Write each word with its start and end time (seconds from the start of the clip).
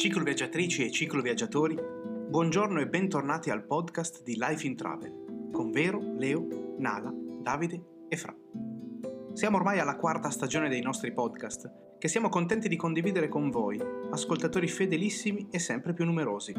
Cicloviaggiatrici 0.00 0.82
e 0.82 0.90
cicloviaggiatori, 0.90 1.76
buongiorno 1.76 2.80
e 2.80 2.88
bentornati 2.88 3.50
al 3.50 3.66
podcast 3.66 4.22
di 4.22 4.34
Life 4.38 4.66
in 4.66 4.74
Travel 4.74 5.50
con 5.52 5.70
Vero, 5.72 6.00
Leo, 6.16 6.74
Nala, 6.78 7.12
Davide 7.42 8.06
e 8.08 8.16
Fra. 8.16 8.34
Siamo 9.34 9.58
ormai 9.58 9.78
alla 9.78 9.96
quarta 9.96 10.30
stagione 10.30 10.70
dei 10.70 10.80
nostri 10.80 11.12
podcast 11.12 11.98
che 11.98 12.08
siamo 12.08 12.30
contenti 12.30 12.66
di 12.66 12.76
condividere 12.76 13.28
con 13.28 13.50
voi, 13.50 13.78
ascoltatori 14.10 14.68
fedelissimi 14.68 15.48
e 15.50 15.58
sempre 15.58 15.92
più 15.92 16.06
numerosi. 16.06 16.54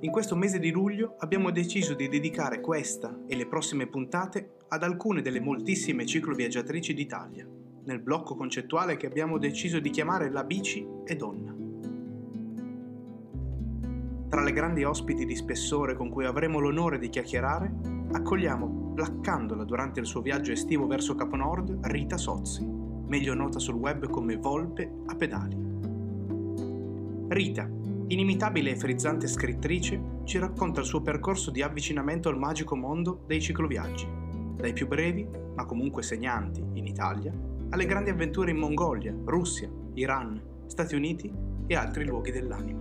In 0.00 0.10
questo 0.10 0.34
mese 0.34 0.58
di 0.58 0.70
luglio 0.70 1.16
abbiamo 1.18 1.50
deciso 1.50 1.92
di 1.92 2.08
dedicare 2.08 2.62
questa 2.62 3.24
e 3.26 3.36
le 3.36 3.46
prossime 3.46 3.86
puntate 3.86 4.52
ad 4.68 4.82
alcune 4.82 5.20
delle 5.20 5.40
moltissime 5.40 6.06
cicloviaggiatrici 6.06 6.94
d'Italia 6.94 7.59
nel 7.84 8.00
blocco 8.00 8.34
concettuale 8.34 8.96
che 8.96 9.06
abbiamo 9.06 9.38
deciso 9.38 9.80
di 9.80 9.90
chiamare 9.90 10.30
La 10.30 10.44
bici 10.44 10.86
e 11.04 11.16
donna. 11.16 11.54
Tra 14.28 14.42
le 14.42 14.52
grandi 14.52 14.84
ospiti 14.84 15.24
di 15.24 15.34
spessore 15.34 15.96
con 15.96 16.08
cui 16.08 16.24
avremo 16.24 16.60
l'onore 16.60 16.98
di 16.98 17.08
chiacchierare, 17.08 17.72
accogliamo, 18.12 18.92
placcandola 18.94 19.64
durante 19.64 19.98
il 19.98 20.06
suo 20.06 20.20
viaggio 20.20 20.52
estivo 20.52 20.86
verso 20.86 21.14
Capo 21.14 21.36
Nord, 21.36 21.78
Rita 21.82 22.16
Sozzi, 22.16 22.64
meglio 22.64 23.34
nota 23.34 23.58
sul 23.58 23.74
web 23.74 24.08
come 24.08 24.36
Volpe 24.36 24.88
a 25.06 25.16
pedali. 25.16 25.56
Rita, 27.28 27.68
inimitabile 28.06 28.70
e 28.70 28.76
frizzante 28.76 29.26
scrittrice, 29.26 30.18
ci 30.24 30.38
racconta 30.38 30.80
il 30.80 30.86
suo 30.86 31.00
percorso 31.00 31.50
di 31.50 31.62
avvicinamento 31.62 32.28
al 32.28 32.38
magico 32.38 32.76
mondo 32.76 33.24
dei 33.26 33.40
cicloviaggi, 33.40 34.06
dai 34.54 34.72
più 34.72 34.86
brevi, 34.86 35.28
ma 35.56 35.64
comunque 35.64 36.04
segnanti, 36.04 36.64
in 36.74 36.86
Italia, 36.86 37.32
alle 37.70 37.86
grandi 37.86 38.10
avventure 38.10 38.50
in 38.50 38.56
Mongolia, 38.56 39.14
Russia, 39.24 39.70
Iran, 39.94 40.40
Stati 40.66 40.94
Uniti 40.94 41.32
e 41.66 41.74
altri 41.74 42.04
luoghi 42.04 42.32
dell'anima. 42.32 42.80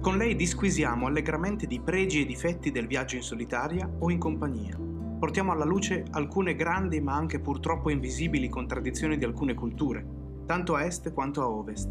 Con 0.00 0.16
lei 0.16 0.34
disquisiamo 0.34 1.06
allegramente 1.06 1.66
di 1.66 1.80
pregi 1.80 2.22
e 2.22 2.26
difetti 2.26 2.70
del 2.70 2.86
viaggio 2.86 3.16
in 3.16 3.22
solitaria 3.22 3.88
o 4.00 4.10
in 4.10 4.18
compagnia. 4.18 4.76
Portiamo 4.76 5.52
alla 5.52 5.64
luce 5.64 6.04
alcune 6.10 6.54
grandi 6.54 7.00
ma 7.00 7.14
anche 7.14 7.38
purtroppo 7.38 7.88
invisibili 7.88 8.48
contraddizioni 8.48 9.16
di 9.16 9.24
alcune 9.24 9.54
culture, 9.54 10.04
tanto 10.44 10.74
a 10.74 10.84
est 10.84 11.12
quanto 11.12 11.40
a 11.40 11.48
ovest. 11.48 11.88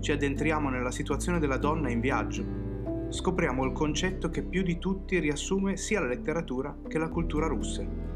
Ci 0.00 0.12
addentriamo 0.12 0.68
nella 0.68 0.90
situazione 0.90 1.38
della 1.38 1.58
donna 1.58 1.90
in 1.90 2.00
viaggio. 2.00 2.44
Scopriamo 3.08 3.64
il 3.64 3.72
concetto 3.72 4.28
che 4.28 4.42
più 4.42 4.62
di 4.62 4.78
tutti 4.78 5.18
riassume 5.20 5.76
sia 5.76 6.00
la 6.00 6.08
letteratura 6.08 6.76
che 6.86 6.98
la 6.98 7.08
cultura 7.08 7.46
russe, 7.46 8.07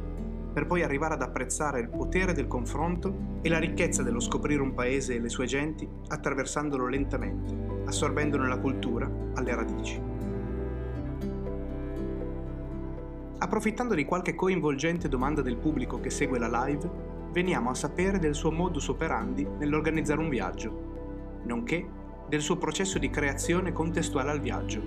per 0.52 0.66
poi 0.66 0.82
arrivare 0.82 1.14
ad 1.14 1.22
apprezzare 1.22 1.80
il 1.80 1.88
potere 1.88 2.34
del 2.34 2.46
confronto 2.46 3.40
e 3.40 3.48
la 3.48 3.58
ricchezza 3.58 4.02
dello 4.02 4.20
scoprire 4.20 4.60
un 4.60 4.74
paese 4.74 5.14
e 5.14 5.20
le 5.20 5.30
sue 5.30 5.46
genti 5.46 5.88
attraversandolo 6.08 6.86
lentamente, 6.86 7.56
assorbendone 7.86 8.46
la 8.46 8.58
cultura 8.58 9.10
alle 9.34 9.54
radici. 9.54 10.00
Approfittando 13.38 13.94
di 13.94 14.04
qualche 14.04 14.34
coinvolgente 14.34 15.08
domanda 15.08 15.42
del 15.42 15.56
pubblico 15.56 15.98
che 16.00 16.10
segue 16.10 16.38
la 16.38 16.64
live, 16.64 16.88
veniamo 17.32 17.70
a 17.70 17.74
sapere 17.74 18.18
del 18.18 18.34
suo 18.34 18.52
modus 18.52 18.88
operandi 18.88 19.46
nell'organizzare 19.58 20.20
un 20.20 20.28
viaggio, 20.28 21.40
nonché 21.44 21.84
del 22.28 22.40
suo 22.40 22.56
processo 22.56 22.98
di 22.98 23.10
creazione 23.10 23.72
contestuale 23.72 24.30
al 24.30 24.40
viaggio, 24.40 24.80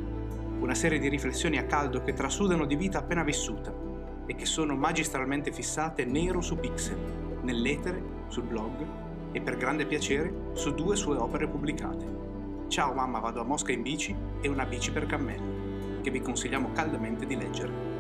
una 0.59 0.73
serie 0.73 0.99
di 0.99 1.09
riflessioni 1.09 1.57
a 1.57 1.65
caldo 1.65 2.01
che 2.01 2.13
trasudano 2.13 2.65
di 2.65 2.75
vita 2.75 2.99
appena 2.99 3.23
vissuta 3.23 3.84
e 4.25 4.35
che 4.35 4.45
sono 4.45 4.75
magistralmente 4.75 5.51
fissate 5.51 6.05
nero 6.05 6.41
su 6.41 6.57
pixel, 6.57 6.97
nell'etere, 7.41 8.01
sul 8.27 8.43
blog 8.43 8.85
e 9.31 9.41
per 9.41 9.57
grande 9.57 9.85
piacere 9.85 10.51
su 10.53 10.73
due 10.73 10.95
sue 10.95 11.17
opere 11.17 11.47
pubblicate. 11.47 12.23
Ciao 12.67 12.93
mamma 12.93 13.19
vado 13.19 13.41
a 13.41 13.43
Mosca 13.43 13.71
in 13.71 13.81
bici 13.81 14.15
e 14.41 14.47
una 14.47 14.65
bici 14.65 14.91
per 14.91 15.05
cammello, 15.05 16.01
che 16.01 16.09
vi 16.09 16.21
consigliamo 16.21 16.71
caldamente 16.71 17.25
di 17.25 17.35
leggere. 17.35 17.93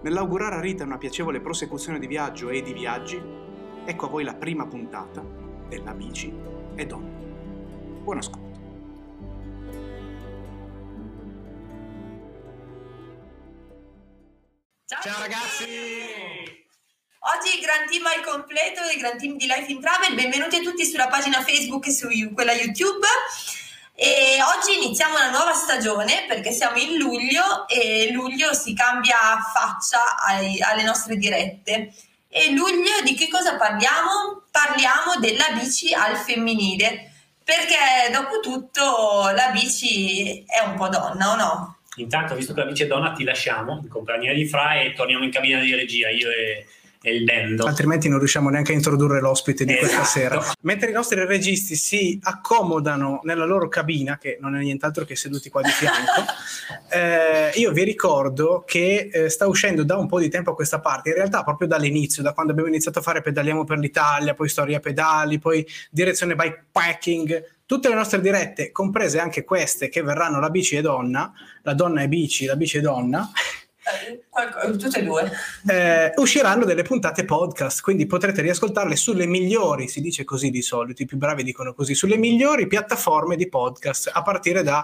Nell'augurare 0.00 0.56
a 0.56 0.60
Rita 0.60 0.84
una 0.84 0.98
piacevole 0.98 1.40
prosecuzione 1.40 1.98
di 1.98 2.06
viaggio 2.06 2.50
e 2.50 2.62
di 2.62 2.72
viaggi, 2.72 3.20
ecco 3.84 4.06
a 4.06 4.08
voi 4.08 4.24
la 4.24 4.34
prima 4.34 4.66
puntata 4.66 5.24
della 5.68 5.92
bici 5.92 6.32
e 6.74 6.86
donna. 6.86 7.10
Buon 8.02 8.18
ascolto. 8.18 8.47
Ciao, 14.90 15.02
Ciao 15.02 15.20
ragazzi! 15.20 15.64
Oggi 15.66 17.56
il 17.56 17.60
Gran 17.60 17.86
Team 17.90 18.06
al 18.06 18.24
completo, 18.24 18.88
il 18.90 18.98
Gran 18.98 19.18
Team 19.18 19.36
di 19.36 19.44
Life 19.44 19.70
in 19.70 19.82
Travel. 19.82 20.14
Benvenuti 20.14 20.56
a 20.56 20.60
tutti 20.60 20.86
sulla 20.86 21.08
pagina 21.08 21.44
Facebook 21.44 21.86
e 21.88 21.92
su 21.92 22.08
quella 22.32 22.52
YouTube. 22.52 23.06
E 23.94 24.38
oggi 24.42 24.82
iniziamo 24.82 25.16
una 25.16 25.28
nuova 25.28 25.52
stagione 25.52 26.24
perché 26.26 26.52
siamo 26.52 26.78
in 26.78 26.96
luglio 26.96 27.68
e 27.68 28.10
luglio 28.12 28.54
si 28.54 28.72
cambia 28.72 29.18
faccia 29.52 30.16
ai, 30.24 30.58
alle 30.62 30.84
nostre 30.84 31.16
dirette. 31.16 31.92
E 32.26 32.52
luglio 32.52 33.02
di 33.04 33.12
che 33.12 33.28
cosa 33.28 33.56
parliamo? 33.58 34.44
Parliamo 34.50 35.16
della 35.20 35.50
bici 35.50 35.92
al 35.92 36.16
femminile 36.16 37.12
perché 37.44 38.10
dopo 38.10 38.40
tutto 38.40 39.32
la 39.34 39.50
bici 39.50 40.46
è 40.46 40.60
un 40.60 40.76
po' 40.76 40.88
donna 40.88 41.30
o 41.30 41.36
no? 41.36 41.77
Intanto, 42.02 42.34
visto 42.34 42.54
che 42.54 42.64
la 42.64 42.70
è 42.70 42.86
donna, 42.86 43.12
ti 43.12 43.24
lasciamo 43.24 43.80
in 43.82 43.88
compagnia 43.88 44.32
di 44.32 44.46
Fra 44.46 44.80
e 44.80 44.92
torniamo 44.94 45.24
in 45.24 45.30
cabina 45.30 45.60
di 45.60 45.74
regia, 45.74 46.08
io 46.08 46.30
e, 46.30 46.66
e 47.02 47.14
il 47.14 47.24
Dendo. 47.24 47.64
Altrimenti 47.64 48.08
non 48.08 48.18
riusciamo 48.18 48.48
neanche 48.48 48.72
a 48.72 48.74
introdurre 48.74 49.20
l'ospite 49.20 49.64
di 49.64 49.72
Esatto. 49.72 49.86
questa 49.86 50.04
sera. 50.04 50.42
Mentre 50.62 50.90
i 50.90 50.92
nostri 50.92 51.24
registi 51.24 51.74
si 51.76 52.18
accomodano 52.22 53.20
nella 53.24 53.44
loro 53.44 53.68
cabina, 53.68 54.18
che 54.18 54.38
non 54.40 54.56
è 54.56 54.60
nient'altro 54.60 55.04
che 55.04 55.16
seduti 55.16 55.50
qua 55.50 55.62
di 55.62 55.70
fianco, 55.70 56.24
eh, 56.90 57.50
io 57.54 57.72
vi 57.72 57.84
ricordo 57.84 58.64
che 58.66 59.10
eh, 59.12 59.28
sta 59.28 59.46
uscendo 59.46 59.84
da 59.84 59.96
un 59.96 60.06
po' 60.06 60.18
di 60.18 60.28
tempo 60.28 60.50
a 60.50 60.54
questa 60.54 60.80
parte, 60.80 61.10
in 61.10 61.14
realtà 61.16 61.44
proprio 61.44 61.68
dall'inizio, 61.68 62.22
da 62.22 62.32
quando 62.32 62.52
abbiamo 62.52 62.70
iniziato 62.70 62.98
a 62.98 63.02
fare 63.02 63.20
Pedaliamo 63.20 63.64
per 63.64 63.78
l'Italia, 63.78 64.34
poi 64.34 64.48
Storia 64.48 64.80
Pedali, 64.80 65.38
poi 65.38 65.66
Direzione 65.90 66.34
Bikepacking, 66.34 67.56
tutte 67.68 67.90
le 67.90 67.94
nostre 67.94 68.22
dirette, 68.22 68.72
comprese 68.72 69.20
anche 69.20 69.44
queste 69.44 69.90
che 69.90 70.00
verranno 70.02 70.40
la 70.40 70.48
bici 70.48 70.74
e 70.76 70.80
donna, 70.80 71.30
la 71.64 71.74
donna 71.74 72.00
e 72.00 72.08
bici, 72.08 72.46
la 72.46 72.56
bici 72.56 72.78
e 72.78 72.80
donna, 72.80 73.30
tutte 74.78 74.98
e 75.00 75.02
due. 75.02 75.30
eh, 75.66 76.12
usciranno 76.16 76.64
delle 76.64 76.82
puntate 76.82 77.26
podcast, 77.26 77.82
quindi 77.82 78.06
potrete 78.06 78.40
riascoltarle 78.40 78.96
sulle 78.96 79.26
migliori, 79.26 79.86
si 79.86 80.00
dice 80.00 80.24
così 80.24 80.48
di 80.48 80.62
solito, 80.62 81.02
i 81.02 81.04
più 81.04 81.18
bravi 81.18 81.42
dicono 81.42 81.74
così, 81.74 81.94
sulle 81.94 82.16
migliori 82.16 82.66
piattaforme 82.66 83.36
di 83.36 83.50
podcast, 83.50 84.12
a 84.14 84.22
partire 84.22 84.62
da 84.62 84.82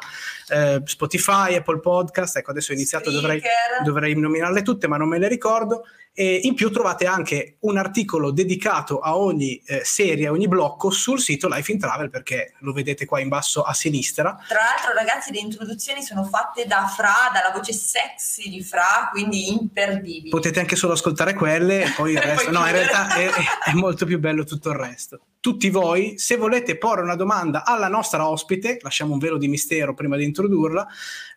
eh, 0.49 0.83
Spotify, 0.84 1.55
Apple 1.55 1.81
Podcast, 1.81 2.37
ecco 2.37 2.51
adesso 2.51 2.72
ho 2.72 2.75
iniziato, 2.75 3.11
dovrei, 3.11 3.41
dovrei 3.83 4.15
nominarle 4.15 4.61
tutte 4.61 4.89
ma 4.89 4.99
non 4.99 5.09
me 5.09 5.16
le 5.16 5.28
ricordo, 5.28 5.87
e 6.17 6.41
in 6.45 6.55
più 6.55 6.71
trovate 6.71 7.07
anche 7.07 7.57
un 7.61 7.77
articolo 7.77 8.31
dedicato 8.31 9.01
a 9.01 9.17
ogni 9.17 9.61
eh, 9.67 9.83
serie, 9.85 10.29
a 10.29 10.31
ogni 10.31 10.47
blocco 10.47 10.91
sul 10.91 11.19
sito 11.19 11.49
Life 11.49 11.73
in 11.73 11.79
Travel, 11.81 12.09
perché 12.09 12.55
lo 12.61 12.73
vedete 12.73 13.05
qua 13.05 13.19
in 13.19 13.29
basso 13.29 13.63
a 13.63 13.75
sinistra, 13.75 14.39
Tra 14.47 14.61
l'altro, 14.61 14.93
ragazzi, 14.95 15.33
le 15.33 15.41
introduzioni 15.41 16.03
sono 16.03 16.23
fatte 16.23 16.67
da 16.67 16.87
Fra, 16.87 17.31
dalla 17.33 17.53
voce 17.53 17.73
sexy 17.73 18.49
di 18.49 18.63
Fra, 18.63 19.09
quindi 19.11 19.51
imperdibili. 19.51 20.31
potete 20.31 20.61
anche 20.61 20.77
solo 20.77 20.93
ascoltare 20.93 21.35
quelle 21.35 21.83
e 21.83 21.93
poi 21.97 22.13
il 22.13 22.19
resto. 22.23 22.51
No, 22.53 22.65
in 22.65 22.73
realtà 22.73 23.15
è, 23.17 23.31
è 23.71 23.73
molto 23.73 24.07
più 24.07 24.21
bello 24.21 24.45
tutto 24.45 24.71
il 24.71 24.77
resto. 24.77 25.21
Tutti 25.44 25.69
voi, 25.69 26.15
se 26.16 26.38
volete 26.38 26.78
porre 26.78 27.03
una 27.03 27.16
domanda 27.16 27.66
alla 27.66 27.88
nostra 27.88 28.27
ospite, 28.27 28.78
lasciamo 28.81 29.12
un 29.12 29.19
velo 29.19 29.37
di 29.37 29.47
mistero 29.47 29.93
prima 29.93 30.16
di 30.16 30.25
introdurla, 30.25 30.87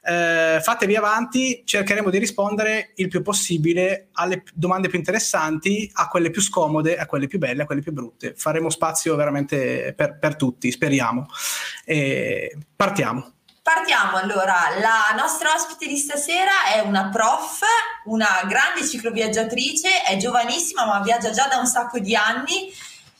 eh, 0.01 0.61
fatevi 0.63 0.95
avanti, 0.95 1.63
cercheremo 1.65 2.09
di 2.09 2.17
rispondere 2.17 2.93
il 2.95 3.09
più 3.09 3.21
possibile 3.21 4.07
alle 4.13 4.43
domande 4.53 4.87
più 4.87 4.97
interessanti, 4.97 5.91
a 5.95 6.07
quelle 6.07 6.29
più 6.29 6.41
scomode, 6.41 6.95
a 6.95 7.05
quelle 7.05 7.27
più 7.27 7.37
belle, 7.37 7.63
a 7.63 7.65
quelle 7.65 7.81
più 7.81 7.91
brutte. 7.91 8.33
Faremo 8.37 8.69
spazio 8.69 9.17
veramente 9.17 9.93
per, 9.93 10.17
per 10.19 10.37
tutti, 10.37 10.71
speriamo. 10.71 11.25
E 11.83 12.57
partiamo. 12.77 13.33
Partiamo 13.61 14.15
allora, 14.15 14.55
la 14.79 15.13
nostra 15.17 15.53
ospite 15.53 15.85
di 15.85 15.97
stasera 15.97 16.67
è 16.73 16.79
una 16.79 17.09
prof, 17.09 17.59
una 18.05 18.45
grande 18.47 18.87
cicloviaggiatrice, 18.87 20.03
è 20.03 20.15
giovanissima 20.15 20.85
ma 20.85 21.01
viaggia 21.01 21.31
già 21.31 21.49
da 21.49 21.57
un 21.57 21.67
sacco 21.67 21.99
di 21.99 22.15
anni 22.15 22.71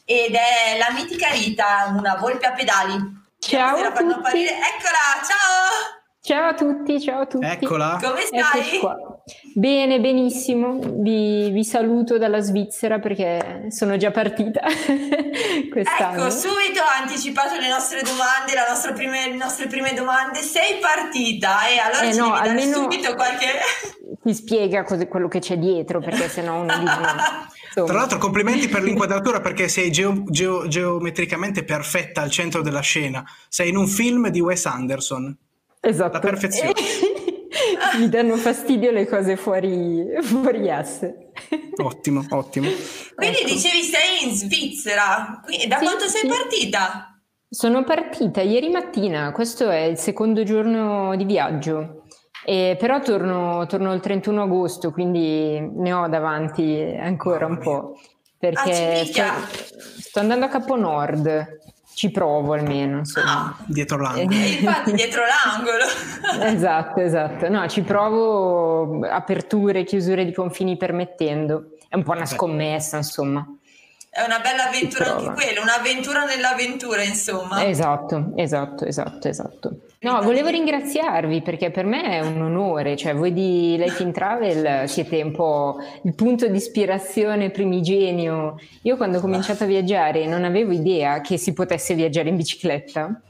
ed 0.10 0.34
è 0.36 0.78
la 0.78 0.94
mitica 0.94 1.30
Rita, 1.32 1.94
una 1.94 2.16
volpe 2.16 2.46
a 2.46 2.54
pedali. 2.54 2.96
Ciao 3.40 3.76
a 3.76 3.92
tutti. 3.92 4.14
apparire- 4.14 4.52
Eccola, 4.52 5.20
ciao! 5.22 5.96
Ciao 6.22 6.48
a 6.48 6.54
tutti, 6.54 7.02
ciao 7.02 7.22
a 7.22 7.26
tutti. 7.26 7.46
Eccola. 7.46 8.00
Come 8.02 8.22
stai? 8.22 8.80
qua. 8.80 8.96
Bene, 9.54 10.00
benissimo. 10.00 10.80
Vi, 10.82 11.50
vi, 11.50 11.64
saluto 11.66 12.18
dalla 12.18 12.40
Svizzera 12.40 13.00
perché 13.00 13.68
sono 13.70 13.98
già 13.98 14.12
partita 14.12 14.62
quest'anno. 15.72 16.22
Ecco, 16.22 16.30
subito 16.30 16.82
ho 16.82 17.02
anticipato 17.02 17.60
le 17.60 17.68
nostre 17.68 18.02
domande, 18.02 18.54
prime, 18.94 19.28
le 19.30 19.36
nostre 19.36 19.68
prime 19.68 19.94
domande. 19.94 20.40
Sei 20.40 20.80
partita 20.80 21.68
e 21.68 21.80
allora 21.80 22.02
eh 22.04 22.14
ci 22.14 22.20
no, 22.20 22.32
devi 22.32 22.48
almeno 22.48 22.74
subito 22.76 23.14
qualche... 23.14 23.48
Ti 24.24 24.34
spiega 24.34 24.84
cosa, 24.84 25.06
quello 25.08 25.28
che 25.28 25.40
c'è 25.40 25.58
dietro 25.58 26.00
perché 26.00 26.30
sennò 26.30 26.62
uno 26.62 26.78
dice 26.78 27.56
no. 27.82 27.86
Tra 27.86 27.98
l'altro 27.98 28.18
complimenti 28.18 28.68
per 28.68 28.84
l'inquadratura 28.84 29.42
perché 29.42 29.68
sei 29.68 29.92
geo, 29.92 30.24
geo, 30.28 30.68
geometricamente 30.68 31.64
perfetta 31.64 32.22
al 32.22 32.32
centro 32.32 32.62
della 32.62 32.82
scena. 32.82 33.24
Sei 33.48 33.70
in 33.70 33.78
un 33.78 33.88
film 33.88 34.30
di 34.30 34.40
Wes 34.40 34.66
Anderson. 34.66 35.36
Esatto. 35.80 36.14
La 36.14 36.20
perfezione. 36.20 36.74
mi 38.00 38.10
danno 38.10 38.36
fastidio 38.36 38.92
le 38.92 39.08
cose 39.08 39.36
fuori, 39.38 40.06
fuori 40.22 40.70
asse. 40.70 41.32
Ottimo, 41.78 42.26
ottimo. 42.30 42.70
Quindi 43.16 43.38
ecco. 43.38 43.54
dicevi 43.54 43.82
sei 43.84 44.28
in 44.28 44.36
Svizzera, 44.36 45.42
da 45.68 45.78
sì, 45.78 45.84
quanto 45.84 46.08
sei 46.08 46.22
sì. 46.22 46.28
partita? 46.28 47.20
Sono 47.50 47.84
partita 47.84 48.42
ieri 48.42 48.70
mattina, 48.70 49.32
questo 49.32 49.70
è 49.70 49.84
il 49.84 49.98
secondo 49.98 50.44
giorno 50.44 51.16
di 51.16 51.24
viaggio, 51.24 52.04
e 52.50 52.78
però 52.80 53.02
torno, 53.02 53.66
torno, 53.66 53.94
il 53.94 54.00
31 54.00 54.44
agosto, 54.44 54.92
quindi 54.92 55.60
ne 55.60 55.92
ho 55.92 56.08
davanti 56.08 56.96
ancora 56.98 57.46
un 57.46 57.58
po', 57.58 58.00
perché 58.38 59.02
ah, 59.02 59.42
sto, 59.44 59.76
sto 60.00 60.20
andando 60.22 60.46
a 60.46 60.48
Capo 60.48 60.78
Nord 60.78 61.60
ci 61.94 62.10
provo 62.10 62.54
almeno. 62.54 63.00
Insomma. 63.00 63.48
Ah, 63.48 63.64
dietro 63.66 63.98
l'angolo. 63.98 64.30
Eh, 64.32 64.50
infatti, 64.52 64.94
dietro 64.94 65.24
l'angolo. 65.26 66.46
esatto, 66.56 67.02
esatto. 67.02 67.50
No, 67.50 67.68
ci 67.68 67.82
provo 67.82 69.06
aperture, 69.06 69.84
chiusure 69.84 70.24
di 70.24 70.32
confini 70.32 70.78
permettendo. 70.78 71.72
È 71.90 71.96
un 71.98 72.04
po' 72.04 72.12
una 72.12 72.26
scommessa, 72.26 72.96
insomma. 72.96 73.46
È 74.18 74.24
una 74.26 74.40
bella 74.40 74.70
avventura 74.70 75.16
anche 75.16 75.32
quella, 75.44 75.62
un'avventura 75.62 76.26
nell'avventura, 76.26 77.04
insomma. 77.04 77.64
Esatto, 77.64 78.32
esatto, 78.36 78.84
esatto, 78.84 79.28
esatto. 79.28 79.78
No, 80.00 80.24
volevo 80.24 80.50
ringraziarvi 80.50 81.44
perché 81.44 81.70
per 81.70 81.86
me 81.86 82.02
è 82.02 82.20
un 82.22 82.42
onore, 82.42 82.98
cioè 82.98 83.14
voi 83.14 83.32
di 83.32 83.76
Life 83.78 84.02
in 84.02 84.12
Travel 84.12 84.90
siete 84.90 85.22
un 85.22 85.32
po' 85.32 85.78
il 86.02 86.16
punto 86.16 86.48
di 86.48 86.58
ispirazione 86.58 87.52
primigenio. 87.52 88.56
Io 88.82 88.98
quando 88.98 89.20
ho 89.20 89.22
cominciato 89.22 89.66
a 89.66 89.68
viaggiare 89.68 90.26
non 90.26 90.46
avevo 90.46 90.72
idea 90.72 91.22
che 91.22 91.38
si 91.38 91.54
potesse 91.54 91.94
viaggiare 91.94 92.30
in 92.30 92.38
bicicletta 92.38 93.22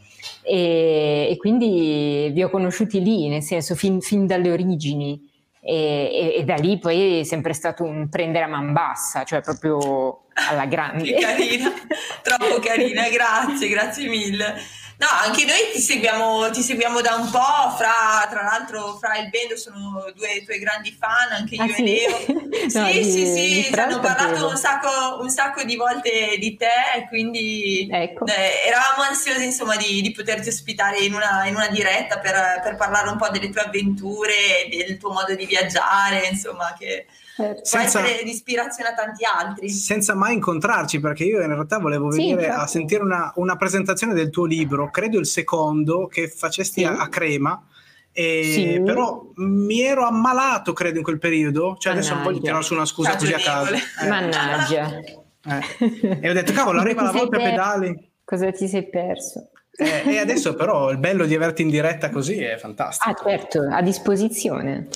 e, 0.42 1.28
e 1.30 1.36
quindi 1.36 2.30
vi 2.32 2.44
ho 2.44 2.50
conosciuti 2.50 3.04
lì, 3.04 3.28
nel 3.28 3.44
senso 3.44 3.76
fin, 3.76 4.00
fin 4.00 4.26
dalle 4.26 4.52
origini. 4.52 5.36
E, 5.60 5.74
e, 5.74 6.40
e, 6.40 6.44
da 6.46 6.56
lì 6.56 6.80
poi 6.80 7.20
è 7.20 7.24
sempre 7.24 7.52
stato 7.52 7.84
un 7.84 8.08
prendere 8.08 8.46
a 8.46 8.48
man 8.48 8.72
bassa, 8.72 9.26
cioè 9.26 9.42
proprio 9.42 10.22
alla 10.38 10.66
grande. 10.66 11.04
che 11.14 11.20
carina, 11.20 11.74
troppo 12.22 12.60
carina, 12.62 13.10
grazie, 13.10 13.68
grazie 13.68 14.08
mille. 14.08 14.56
No, 15.00 15.06
anche 15.12 15.46
noi 15.46 15.70
ti 15.72 15.80
seguiamo, 15.80 16.50
ti 16.50 16.64
seguiamo 16.64 17.02
da 17.02 17.14
un 17.14 17.30
po', 17.30 17.76
fra, 17.78 18.26
tra 18.32 18.42
l'altro 18.42 18.98
fra 19.00 19.16
il 19.18 19.30
Bendo 19.30 19.56
sono 19.56 20.12
due 20.16 20.42
tuoi 20.44 20.58
grandi 20.58 20.92
fan, 20.92 21.34
anche 21.34 21.54
io 21.54 21.62
ah, 21.62 21.68
e 21.68 21.74
sì? 21.74 21.84
Leo. 21.84 22.46
Sì, 22.68 22.80
no, 22.80 22.88
sì, 22.88 23.02
di, 23.02 23.26
sì, 23.26 23.64
ci 23.72 23.80
hanno 23.80 24.00
parlato 24.00 24.48
un 24.48 24.58
sacco, 24.58 25.22
un 25.22 25.30
sacco, 25.30 25.64
di 25.64 25.76
volte 25.76 26.36
di 26.38 26.58
te, 26.58 27.06
quindi 27.08 27.88
ecco. 27.90 28.26
eh, 28.26 28.68
eravamo 28.68 29.04
ansiosi 29.04 29.46
insomma 29.46 29.78
di, 29.78 30.02
di, 30.02 30.12
poterti 30.12 30.50
ospitare 30.50 31.00
in 31.00 31.14
una, 31.14 31.46
in 31.46 31.56
una 31.56 31.68
diretta 31.68 32.18
per, 32.18 32.60
per, 32.62 32.76
parlare 32.76 33.10
un 33.10 33.18
po' 33.18 33.30
delle 33.30 33.50
tue 33.50 33.62
avventure, 33.62 34.68
del 34.70 34.98
tuo 34.98 35.14
modo 35.14 35.34
di 35.36 35.46
viaggiare, 35.46 36.28
insomma 36.30 36.76
che 36.78 37.06
certo. 37.38 37.66
senza, 37.66 38.00
può 38.00 38.10
essere 38.10 38.24
di 38.24 38.32
ispirazione 38.32 38.90
a 38.90 38.94
tanti 38.94 39.24
altri. 39.24 39.70
Senza 39.70 40.16
mai 40.16 40.34
incontrarci, 40.34 41.00
perché 41.00 41.24
io 41.24 41.42
in 41.42 41.48
realtà 41.48 41.78
volevo 41.78 42.10
venire 42.10 42.44
sì, 42.44 42.50
a 42.50 42.66
sentire 42.66 43.04
una, 43.04 43.32
una, 43.36 43.56
presentazione 43.56 44.14
del 44.14 44.30
tuo 44.30 44.46
libro, 44.46 44.90
credo 44.90 45.20
il 45.20 45.28
secondo 45.28 46.08
che 46.08 46.28
facesti 46.28 46.82
sì. 46.82 46.86
a, 46.86 46.98
a, 46.98 47.08
Crema. 47.10 47.64
Sì. 48.12 48.82
Però 48.84 49.32
mi 49.36 49.82
ero 49.82 50.08
ammalato, 50.08 50.74
credo, 50.74 50.98
in 50.98 51.04
quel 51.04 51.20
periodo. 51.20 51.76
Cioè, 51.78 51.94
Mannaggia. 51.94 52.00
adesso 52.00 52.14
non 52.16 52.24
voglio 52.24 52.40
tirare 52.40 52.64
su 52.64 52.74
una 52.74 52.86
scusa 52.86 53.16
così 53.16 53.34
a 53.34 53.38
caso. 53.38 53.74
Eh. 53.76 54.08
Mannaggia. 54.08 55.00
Eh. 55.46 56.20
E 56.22 56.30
ho 56.30 56.34
detto, 56.34 56.52
cavolo, 56.52 56.80
arriva 56.80 57.04
la 57.04 57.12
volta 57.12 57.38
a 57.38 57.42
pedali. 57.42 58.12
Cosa 58.24 58.52
ti 58.52 58.68
sei 58.68 58.90
perso? 58.90 59.52
Eh, 59.80 60.16
e 60.16 60.18
adesso 60.18 60.56
però 60.56 60.90
il 60.90 60.98
bello 60.98 61.28
di 61.28 61.36
averti 61.36 61.62
in 61.62 61.70
diretta 61.70 62.10
così 62.10 62.42
è 62.42 62.58
fantastico. 62.58 63.10
Ah 63.10 63.30
certo, 63.30 63.62
a 63.70 63.82
disposizione. 63.84 64.88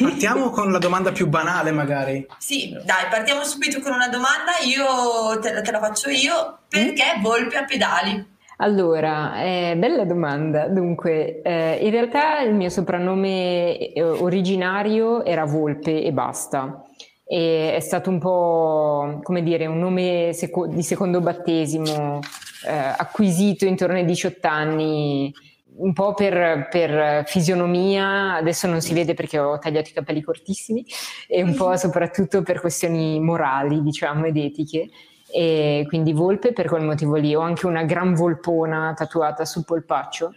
Partiamo 0.00 0.50
con 0.50 0.72
la 0.72 0.78
domanda 0.78 1.12
più 1.12 1.28
banale, 1.28 1.70
magari. 1.70 2.26
Sì, 2.38 2.70
dai, 2.84 3.06
partiamo 3.08 3.44
subito 3.44 3.80
con 3.80 3.92
una 3.92 4.08
domanda. 4.08 4.52
Io 4.64 5.38
te, 5.38 5.62
te 5.62 5.70
la 5.70 5.78
faccio 5.78 6.10
io. 6.10 6.58
Perché 6.68 7.18
mm? 7.18 7.22
Volpe 7.22 7.56
a 7.56 7.64
pedali? 7.64 8.38
Allora, 8.56 9.42
eh, 9.42 9.74
bella 9.76 10.04
domanda. 10.04 10.66
Dunque, 10.66 11.40
eh, 11.42 11.78
in 11.82 11.90
realtà 11.90 12.40
il 12.40 12.54
mio 12.54 12.68
soprannome 12.68 13.92
eh, 13.92 14.02
originario 14.02 15.24
era 15.24 15.44
Volpe 15.44 16.02
e 16.02 16.12
basta. 16.12 16.84
E 17.24 17.74
è 17.74 17.80
stato 17.80 18.10
un 18.10 18.18
po', 18.18 19.20
come 19.22 19.42
dire, 19.42 19.66
un 19.66 19.78
nome 19.78 20.32
seco- 20.32 20.66
di 20.66 20.82
secondo 20.82 21.20
battesimo 21.20 22.18
eh, 22.66 22.94
acquisito 22.96 23.64
intorno 23.64 23.96
ai 23.96 24.04
18 24.04 24.46
anni 24.46 25.32
un 25.80 25.92
po' 25.92 26.14
per, 26.14 26.68
per, 26.70 27.24
fisionomia, 27.26 28.34
adesso 28.34 28.66
non 28.66 28.80
si 28.80 28.94
vede 28.94 29.14
perché 29.14 29.38
ho 29.38 29.58
tagliato 29.58 29.90
i 29.90 29.92
capelli 29.92 30.22
cortissimi, 30.22 30.84
e 31.26 31.42
un 31.42 31.54
po' 31.54 31.76
soprattutto 31.76 32.42
per 32.42 32.60
questioni 32.60 33.18
morali, 33.20 33.82
diciamo, 33.82 34.26
ed 34.26 34.36
etiche. 34.36 34.88
E 35.32 35.84
quindi 35.86 36.12
volpe 36.12 36.52
per 36.52 36.66
quel 36.66 36.82
motivo 36.82 37.14
lì. 37.14 37.34
Ho 37.34 37.40
anche 37.40 37.66
una 37.66 37.84
gran 37.84 38.14
volpona 38.14 38.92
tatuata 38.96 39.44
sul 39.44 39.64
polpaccio. 39.64 40.34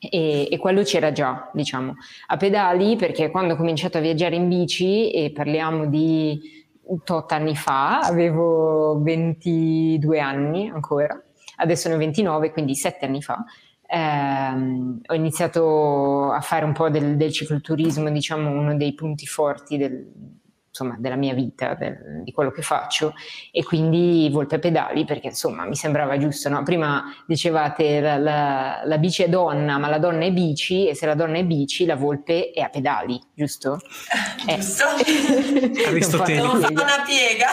E, 0.00 0.48
e, 0.48 0.58
quello 0.58 0.82
c'era 0.82 1.10
già, 1.10 1.50
diciamo, 1.52 1.94
a 2.28 2.36
pedali 2.36 2.94
perché 2.94 3.30
quando 3.30 3.54
ho 3.54 3.56
cominciato 3.56 3.98
a 3.98 4.00
viaggiare 4.00 4.36
in 4.36 4.48
bici, 4.48 5.10
e 5.10 5.32
parliamo 5.32 5.86
di 5.86 6.40
8 6.86 7.26
anni 7.30 7.56
fa, 7.56 8.00
avevo 8.00 9.00
22 9.02 10.20
anni 10.20 10.68
ancora, 10.68 11.20
adesso 11.56 11.88
ne 11.88 11.96
ho 11.96 11.98
29, 11.98 12.52
quindi 12.52 12.76
7 12.76 13.06
anni 13.06 13.20
fa, 13.22 13.44
ehm, 13.88 15.00
ho 15.06 15.14
iniziato 15.14 16.30
a 16.30 16.40
fare 16.40 16.64
un 16.64 16.72
po' 16.72 16.90
del, 16.90 17.16
del 17.16 17.32
cicloturismo, 17.32 18.10
diciamo 18.10 18.50
uno 18.50 18.76
dei 18.76 18.94
punti 18.94 19.26
forti 19.26 19.78
del, 19.78 20.06
insomma, 20.68 20.96
della 20.98 21.16
mia 21.16 21.32
vita, 21.34 21.74
del, 21.74 22.22
di 22.22 22.30
quello 22.30 22.50
che 22.50 22.62
faccio 22.62 23.14
e 23.50 23.64
quindi 23.64 24.28
volpe 24.30 24.56
a 24.56 24.58
pedali 24.58 25.04
perché 25.04 25.28
insomma 25.28 25.64
mi 25.64 25.74
sembrava 25.74 26.18
giusto, 26.18 26.48
no? 26.48 26.62
prima 26.62 27.02
dicevate 27.26 28.00
la, 28.00 28.16
la, 28.18 28.82
la, 28.84 28.98
bici 28.98 29.22
è 29.22 29.28
donna 29.28 29.78
ma 29.78 29.88
la 29.88 29.98
donna 29.98 30.24
è 30.24 30.32
bici 30.32 30.86
e 30.86 30.94
se 30.94 31.06
la 31.06 31.14
donna 31.14 31.38
è 31.38 31.44
bici 31.44 31.86
la 31.86 31.96
volpe 31.96 32.50
è 32.50 32.60
a 32.60 32.68
pedali, 32.68 33.18
giusto? 33.34 33.78
Eh. 34.46 34.56
Giusto, 34.56 34.84
Aristotele. 35.86 36.40
Non 36.40 36.60
fa 36.60 36.68
una 36.68 37.04
piega. 37.04 37.48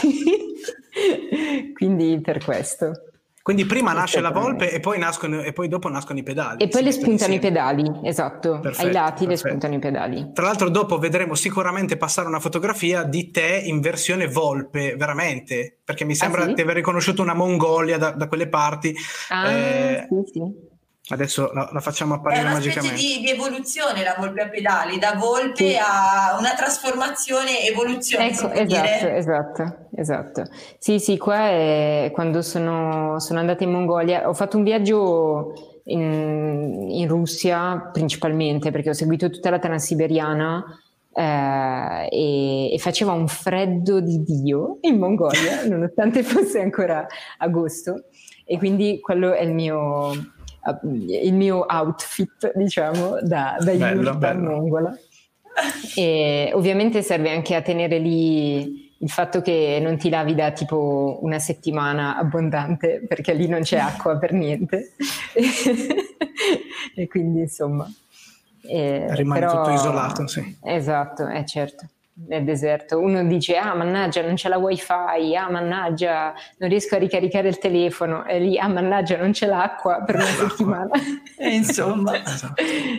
quindi 1.74 2.20
per 2.20 2.42
questo. 2.42 3.09
Quindi 3.50 3.66
prima 3.66 3.92
nasce 3.92 4.20
la 4.20 4.30
volpe 4.30 4.70
e 4.70 4.78
poi, 4.78 4.96
nascono, 5.00 5.42
e 5.42 5.52
poi 5.52 5.66
dopo 5.66 5.88
nascono 5.88 6.20
i 6.20 6.22
pedali. 6.22 6.62
E 6.62 6.68
poi 6.68 6.84
le 6.84 6.92
spuntano 6.92 7.32
insieme. 7.32 7.34
i 7.34 7.38
pedali, 7.40 7.90
esatto. 8.04 8.60
Perfetto, 8.60 8.86
Ai 8.86 8.92
lati 8.92 9.26
perfetto. 9.26 9.28
le 9.28 9.36
spuntano 9.36 9.74
i 9.74 9.78
pedali. 9.80 10.30
Tra 10.32 10.44
l'altro 10.44 10.68
dopo 10.68 10.98
vedremo 10.98 11.34
sicuramente 11.34 11.96
passare 11.96 12.28
una 12.28 12.38
fotografia 12.38 13.02
di 13.02 13.32
te 13.32 13.60
in 13.64 13.80
versione 13.80 14.28
volpe, 14.28 14.94
veramente, 14.94 15.78
perché 15.84 16.04
mi 16.04 16.14
sembra 16.14 16.44
ah, 16.44 16.46
sì? 16.46 16.54
di 16.54 16.60
aver 16.60 16.76
riconosciuto 16.76 17.22
una 17.22 17.34
Mongolia 17.34 17.98
da, 17.98 18.10
da 18.12 18.28
quelle 18.28 18.46
parti. 18.46 18.94
Ah, 19.30 19.50
eh, 19.50 20.06
sì, 20.08 20.30
sì. 20.32 20.68
Adesso 21.12 21.50
la, 21.52 21.68
la, 21.72 21.80
facciamo 21.80 22.14
apparire 22.14 22.44
magicamente. 22.44 22.78
È 22.78 22.82
una 22.82 22.98
specie 22.98 23.18
di, 23.18 23.24
di, 23.24 23.30
evoluzione 23.30 24.04
la 24.04 24.14
volpe 24.16 24.42
a 24.42 24.48
pedali, 24.48 24.98
da 24.98 25.14
volpe 25.14 25.70
sì. 25.70 25.76
a 25.76 26.36
una 26.38 26.54
trasformazione, 26.54 27.66
evoluzione. 27.66 28.30
Ecco, 28.30 28.50
esatto, 28.52 29.06
esatto, 29.08 29.76
esatto. 29.96 30.44
Sì, 30.78 31.00
sì, 31.00 31.18
qua 31.18 31.48
è, 31.48 32.10
quando 32.12 32.42
sono, 32.42 33.18
sono 33.18 33.40
andata 33.40 33.64
in 33.64 33.72
Mongolia, 33.72 34.28
ho 34.28 34.34
fatto 34.34 34.56
un 34.56 34.62
viaggio 34.62 35.80
in, 35.84 36.86
in 36.90 37.08
Russia 37.08 37.90
principalmente 37.92 38.70
perché 38.70 38.90
ho 38.90 38.94
seguito 38.94 39.30
tutta 39.30 39.50
la 39.50 39.58
Transiberiana 39.58 40.64
eh, 41.12 42.08
e, 42.08 42.72
e, 42.72 42.78
faceva 42.78 43.12
un 43.12 43.26
freddo 43.26 44.00
di 44.00 44.22
Dio 44.22 44.78
in 44.82 44.96
Mongolia, 44.98 45.64
nonostante 45.68 46.22
fosse 46.22 46.60
ancora 46.60 47.04
agosto. 47.38 48.04
E 48.44 48.58
quindi 48.58 48.98
quello 49.00 49.32
è 49.32 49.42
il 49.42 49.54
mio 49.54 50.12
il 51.08 51.34
mio 51.34 51.64
outfit, 51.68 52.52
diciamo, 52.54 53.18
da, 53.22 53.56
da 53.58 53.72
bello, 53.72 54.02
yurta 54.02 54.34
mongola. 54.34 54.98
E 55.96 56.50
ovviamente 56.54 57.02
serve 57.02 57.30
anche 57.30 57.54
a 57.54 57.62
tenere 57.62 57.98
lì 57.98 58.88
il 58.98 59.10
fatto 59.10 59.40
che 59.40 59.78
non 59.82 59.96
ti 59.96 60.10
lavi 60.10 60.34
da 60.34 60.52
tipo 60.52 61.18
una 61.22 61.38
settimana 61.38 62.16
abbondante 62.16 63.02
perché 63.06 63.32
lì 63.32 63.48
non 63.48 63.62
c'è 63.62 63.78
acqua 63.78 64.16
per 64.18 64.32
niente. 64.32 64.92
e 66.94 67.08
quindi 67.08 67.40
insomma. 67.40 67.90
Eh, 68.62 69.06
Rimane 69.14 69.40
però... 69.40 69.62
tutto 69.62 69.74
isolato, 69.74 70.26
sì. 70.26 70.58
Esatto, 70.62 71.26
è 71.26 71.38
eh, 71.38 71.46
certo 71.46 71.88
nel 72.26 72.44
deserto. 72.44 72.98
Uno 72.98 73.24
dice, 73.24 73.56
ah 73.56 73.74
mannaggia 73.74 74.22
non 74.22 74.34
c'è 74.34 74.48
la 74.48 74.58
wifi, 74.58 75.36
ah 75.36 75.50
mannaggia 75.50 76.34
non 76.58 76.68
riesco 76.68 76.96
a 76.96 76.98
ricaricare 76.98 77.48
il 77.48 77.58
telefono, 77.58 78.24
e 78.26 78.38
lì, 78.38 78.58
ah 78.58 78.68
mannaggia 78.68 79.16
non 79.16 79.32
c'è 79.32 79.46
l'acqua 79.46 80.02
per 80.02 80.16
una 80.16 80.24
settimana. 80.24 80.90
e 81.38 81.48
insomma. 81.48 82.12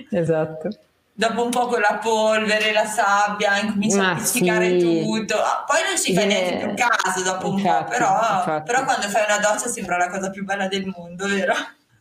esatto. 0.10 0.70
Dopo 1.14 1.44
un 1.44 1.50
po' 1.50 1.68
con 1.68 1.82
la 1.82 2.00
polvere, 2.02 2.72
la 2.72 2.86
sabbia, 2.86 3.60
incomincia 3.60 4.12
a 4.12 4.16
pizzicare 4.16 4.80
sì. 4.80 5.04
tutto. 5.04 5.36
Ah, 5.36 5.66
poi 5.68 5.80
non 5.88 5.98
ci 5.98 6.14
fai 6.14 6.26
neanche 6.26 6.66
più 6.66 6.74
caso 6.74 7.24
dopo 7.24 7.50
un 7.50 7.58
infatti, 7.60 7.84
po', 7.84 7.90
però, 7.90 8.64
però 8.64 8.84
quando 8.86 9.08
fai 9.08 9.26
una 9.28 9.38
doccia 9.38 9.68
sembra 9.68 9.98
la 9.98 10.10
cosa 10.10 10.30
più 10.30 10.44
bella 10.46 10.68
del 10.68 10.92
mondo, 10.96 11.28
vero? 11.28 11.54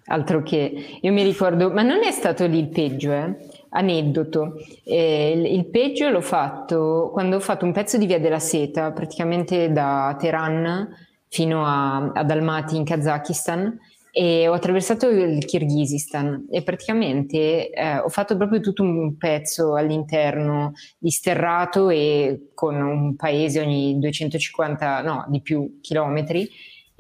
Altro 0.07 0.43
che, 0.43 0.99
io 1.01 1.13
mi 1.13 1.23
ricordo, 1.23 1.71
ma 1.71 1.83
non 1.83 2.03
è 2.03 2.11
stato 2.13 2.47
lì 2.47 2.59
il 2.61 2.69
peggio, 2.69 3.13
eh? 3.13 3.35
Aneddoto, 3.71 4.55
eh, 4.85 5.33
il, 5.37 5.45
il, 5.47 5.67
peggio 5.67 6.09
l'ho 6.11 6.21
fatto 6.21 7.11
quando 7.13 7.37
ho 7.37 7.41
fatto 7.41 7.65
un 7.65 7.73
pezzo 7.73 7.99
di 7.99 8.07
Via 8.07 8.19
della 8.19 8.41
Seta, 8.41 8.93
praticamente 8.93 9.71
da 9.71 10.17
Teheran 10.19 10.89
fino 11.29 11.65
a, 11.65 12.11
ad 12.13 12.31
Almaty 12.31 12.77
in 12.77 12.85
Kazakistan 12.85 13.79
e 14.13 14.49
ho 14.49 14.53
attraversato 14.53 15.09
il 15.09 15.45
Kirghizistan. 15.45 16.47
E 16.51 16.63
praticamente 16.63 17.71
eh, 17.71 17.99
ho 17.99 18.09
fatto 18.09 18.37
proprio 18.37 18.61
tutto 18.61 18.83
un 18.83 19.17
pezzo 19.17 19.77
all'interno 19.77 20.73
di 20.99 21.11
sterrato 21.11 21.91
e 21.91 22.51
con 22.55 22.75
un 22.75 23.15
paese 23.15 23.61
ogni 23.61 23.99
250, 23.99 25.03
no, 25.03 25.27
di 25.29 25.41
più 25.41 25.79
chilometri 25.81 26.49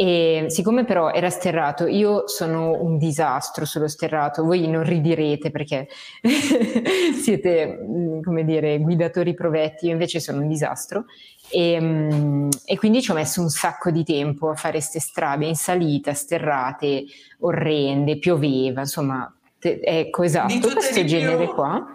e 0.00 0.46
siccome 0.48 0.86
però 0.86 1.10
era 1.10 1.28
sterrato, 1.28 1.86
io 1.86 2.26
sono 2.26 2.82
un 2.82 2.96
disastro 2.96 3.66
sullo 3.66 3.86
sterrato, 3.86 4.42
voi 4.42 4.66
non 4.66 4.82
ridirete 4.82 5.50
perché 5.50 5.88
siete, 7.20 7.78
mm, 7.86 8.22
come 8.22 8.46
dire, 8.46 8.78
guidatori 8.78 9.34
provetti, 9.34 9.88
io 9.88 9.92
invece 9.92 10.18
sono 10.18 10.40
un 10.40 10.48
disastro. 10.48 11.04
E, 11.50 11.78
mm, 11.78 12.48
e, 12.64 12.78
quindi 12.78 13.02
ci 13.02 13.10
ho 13.10 13.14
messo 13.14 13.42
un 13.42 13.50
sacco 13.50 13.90
di 13.90 14.02
tempo 14.02 14.48
a 14.48 14.54
fare 14.54 14.78
queste 14.78 15.00
strade 15.00 15.44
in 15.44 15.54
salita, 15.54 16.14
sterrate, 16.14 17.04
orrende, 17.40 18.18
pioveva, 18.18 18.80
insomma, 18.80 19.30
ecco 19.60 20.22
esatto, 20.22 20.68
questo 20.72 21.04
genere 21.04 21.44
più. 21.44 21.54
qua. 21.54 21.94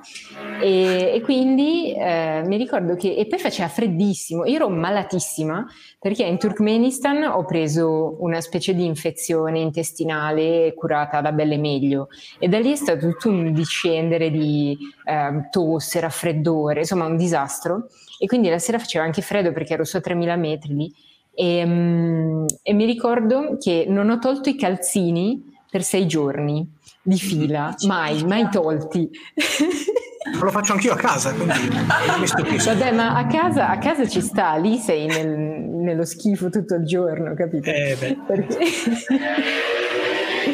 E, 0.62 1.12
e 1.16 1.22
quindi 1.22 1.94
eh, 1.94 2.44
mi 2.46 2.58
ricordo 2.58 2.96
che, 2.96 3.16
e 3.16 3.26
poi 3.26 3.40
faceva 3.40 3.68
freddissimo, 3.68 4.46
io 4.46 4.56
ero 4.56 4.70
malatissima 4.70 5.66
perché 6.00 6.24
in 6.24 6.38
Turkmenistan 6.38 7.24
ho 7.24 7.44
preso 7.46 8.18
una 8.20 8.42
specie 8.42 8.76
di 8.76 8.86
infezione 8.86 9.60
intestinale 9.60 10.74
curata 10.76 11.22
da 11.22 11.32
belle 11.32 11.58
meglio 11.58 12.10
e 12.38 12.48
da 12.48 12.60
lì 12.60 12.72
è 12.72 12.76
stato 12.76 13.10
tutto 13.10 13.30
un 13.30 13.52
discendere 13.54 14.30
di 14.30 14.78
eh, 15.04 15.50
tosse, 15.50 16.00
raffreddore, 16.00 16.80
insomma 16.80 17.06
un 17.06 17.18
disastro. 17.18 17.88
E 18.18 18.28
quindi 18.28 18.50
la 18.50 18.60
sera 18.60 18.80
faceva 18.80 19.04
anche 19.04 19.22
freddo 19.22 19.52
perché 19.52 19.74
ero 19.74 19.84
su 19.84 19.98
a 19.98 20.02
3000 20.02 20.36
metri 20.36 20.74
lì. 20.76 20.94
E, 21.34 21.64
um, 21.64 22.46
e 22.64 22.74
mi 22.74 22.86
ricordo 22.86 23.58
che 23.60 23.86
non 23.90 24.10
ho 24.10 24.20
tolto 24.20 24.48
i 24.48 24.56
calzini 24.56 25.54
per 25.76 25.84
sei 25.84 26.08
giorni 26.08 26.66
di 27.02 27.18
fila, 27.18 27.76
mai, 27.86 28.24
mai 28.24 28.48
tolti. 28.50 29.10
Lo 30.42 30.50
faccio 30.50 30.72
anch'io 30.72 30.94
a 30.94 30.96
casa, 30.96 31.34
quindi 31.34 31.52
mi 32.18 32.28
stupisco. 32.28 32.74
Vabbè, 32.74 32.94
ma 32.94 33.18
a 33.18 33.28
casa, 33.28 33.68
a 33.68 33.78
casa 33.78 34.08
ci 34.08 34.22
sta, 34.22 34.56
lì 34.56 34.78
sei 34.78 35.06
nel, 35.06 35.28
nello 35.28 36.06
schifo 36.06 36.50
tutto 36.50 36.76
il 36.76 36.86
giorno, 36.86 37.34
capito? 37.34 37.70
Eh 37.70 37.98
beh. 38.00 38.18
Perché... 38.26 38.58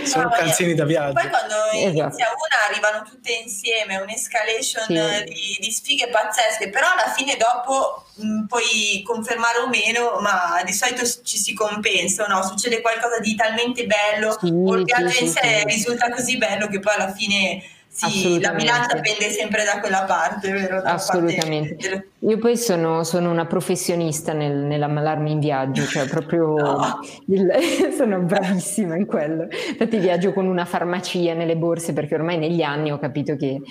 Sono 0.06 0.24
no, 0.24 0.30
calzini 0.30 0.74
da 0.74 0.86
viaggio. 0.86 1.14
Poi 1.14 1.30
quando 1.30 1.56
esatto. 1.74 1.98
inizia 1.98 2.28
una 2.28 2.68
arrivano 2.70 3.04
tutte 3.04 3.32
insieme, 3.32 3.98
un'escalation 3.98 4.86
sì. 4.86 5.24
di, 5.26 5.58
di, 5.60 5.72
sfighe 5.72 6.10
pazzesche, 6.10 6.70
però 6.70 6.88
alla 6.92 7.12
fine 7.14 7.38
dopo 7.38 8.06
mh, 8.16 8.26
mm, 8.26 8.46
puoi 8.46 9.04
confermare 9.06 9.60
o 9.60 9.68
meno, 9.68 10.20
ma 10.20 10.62
di 10.66 10.74
solito 10.74 11.04
ci 11.24 11.38
si 11.38 11.54
compensa, 11.54 12.26
no? 12.28 12.44
Succede 12.44 12.82
qualcosa 12.82 13.20
di 13.20 13.36
talmente 13.36 13.86
bello, 13.86 14.38
sì, 14.40 14.48
o 14.48 14.76
il 14.76 14.84
viaggio 14.84 15.10
sì, 15.10 15.24
in 15.24 15.30
sé 15.30 15.64
risulta 15.66 16.10
così 16.10 16.38
bello 16.38 16.68
che 16.68 16.80
poi 16.80 16.94
alla 16.94 17.14
fine 17.14 17.64
sì, 18.10 18.40
la 18.40 18.54
bilancia 18.54 19.00
pende 19.00 19.30
sempre 19.30 19.64
da 19.64 19.80
quella 19.80 20.04
parte, 20.04 20.52
vero? 20.52 20.82
Da 20.82 20.94
Assolutamente. 20.94 21.76
Parte... 21.76 22.10
Io 22.20 22.38
poi 22.38 22.58
sono, 22.58 23.04
sono, 23.04 23.30
una 23.30 23.46
professionista 23.46 24.34
nel, 24.34 24.56
nell'ammalarmi 24.56 25.32
in 25.32 25.40
viaggio, 25.40 25.86
cioè 25.86 26.08
proprio 26.08 26.56
no. 26.58 27.00
il, 27.28 27.52
sono 27.96 28.20
bravissima 28.20 28.96
in 28.96 29.06
quello. 29.06 29.48
Infatti 29.70 29.98
viaggio 29.98 30.34
con 30.34 30.48
una 30.48 30.66
farmacia 30.66 31.34
nelle 31.34 31.58
borse 31.58 31.94
perché 31.94 32.16
ormai 32.16 32.38
negli 32.38 32.62
anni 32.62 32.92
ho 32.92 33.00
capito 33.00 33.36
che 33.36 33.62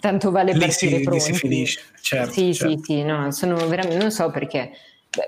tanto 0.00 0.30
vale 0.30 0.52
lì 0.52 0.58
partire 0.58 0.98
si, 0.98 1.02
pronti. 1.02 1.20
Si 1.24 1.32
finisce, 1.32 1.80
certo. 2.00 2.32
Sì, 2.32 2.54
certo. 2.54 2.76
sì, 2.76 2.82
sì, 2.84 3.02
no, 3.02 3.30
sono 3.32 3.56
veramente, 3.66 3.98
non 3.98 4.10
so 4.10 4.30
perché, 4.30 4.70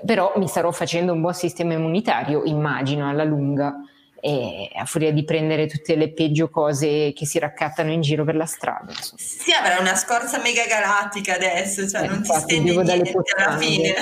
però 0.05 0.33
mi 0.37 0.47
starò 0.47 0.71
facendo 0.71 1.13
un 1.13 1.21
buon 1.21 1.33
sistema 1.33 1.73
immunitario, 1.73 2.43
immagino, 2.45 3.09
alla 3.09 3.23
lunga 3.23 3.75
e 4.21 4.69
a 4.75 4.85
furia 4.85 5.11
di 5.11 5.23
prendere 5.23 5.67
tutte 5.67 5.95
le 5.95 6.11
peggio 6.13 6.49
cose 6.49 7.13
che 7.13 7.25
si 7.25 7.39
raccattano 7.39 7.91
in 7.91 8.01
giro 8.01 8.23
per 8.23 8.35
la 8.35 8.45
strada. 8.45 8.91
Insomma. 8.91 9.21
Sì, 9.21 9.51
avrà 9.51 9.79
una 9.79 9.95
scorza 9.95 10.39
megagalattica 10.39 11.35
adesso, 11.35 11.87
cioè 11.87 12.03
eh, 12.03 12.07
non 12.07 12.21
ti 12.21 12.33
stende 12.33 12.71
niente 12.71 13.13
alla 13.37 13.57
fine. 13.57 13.93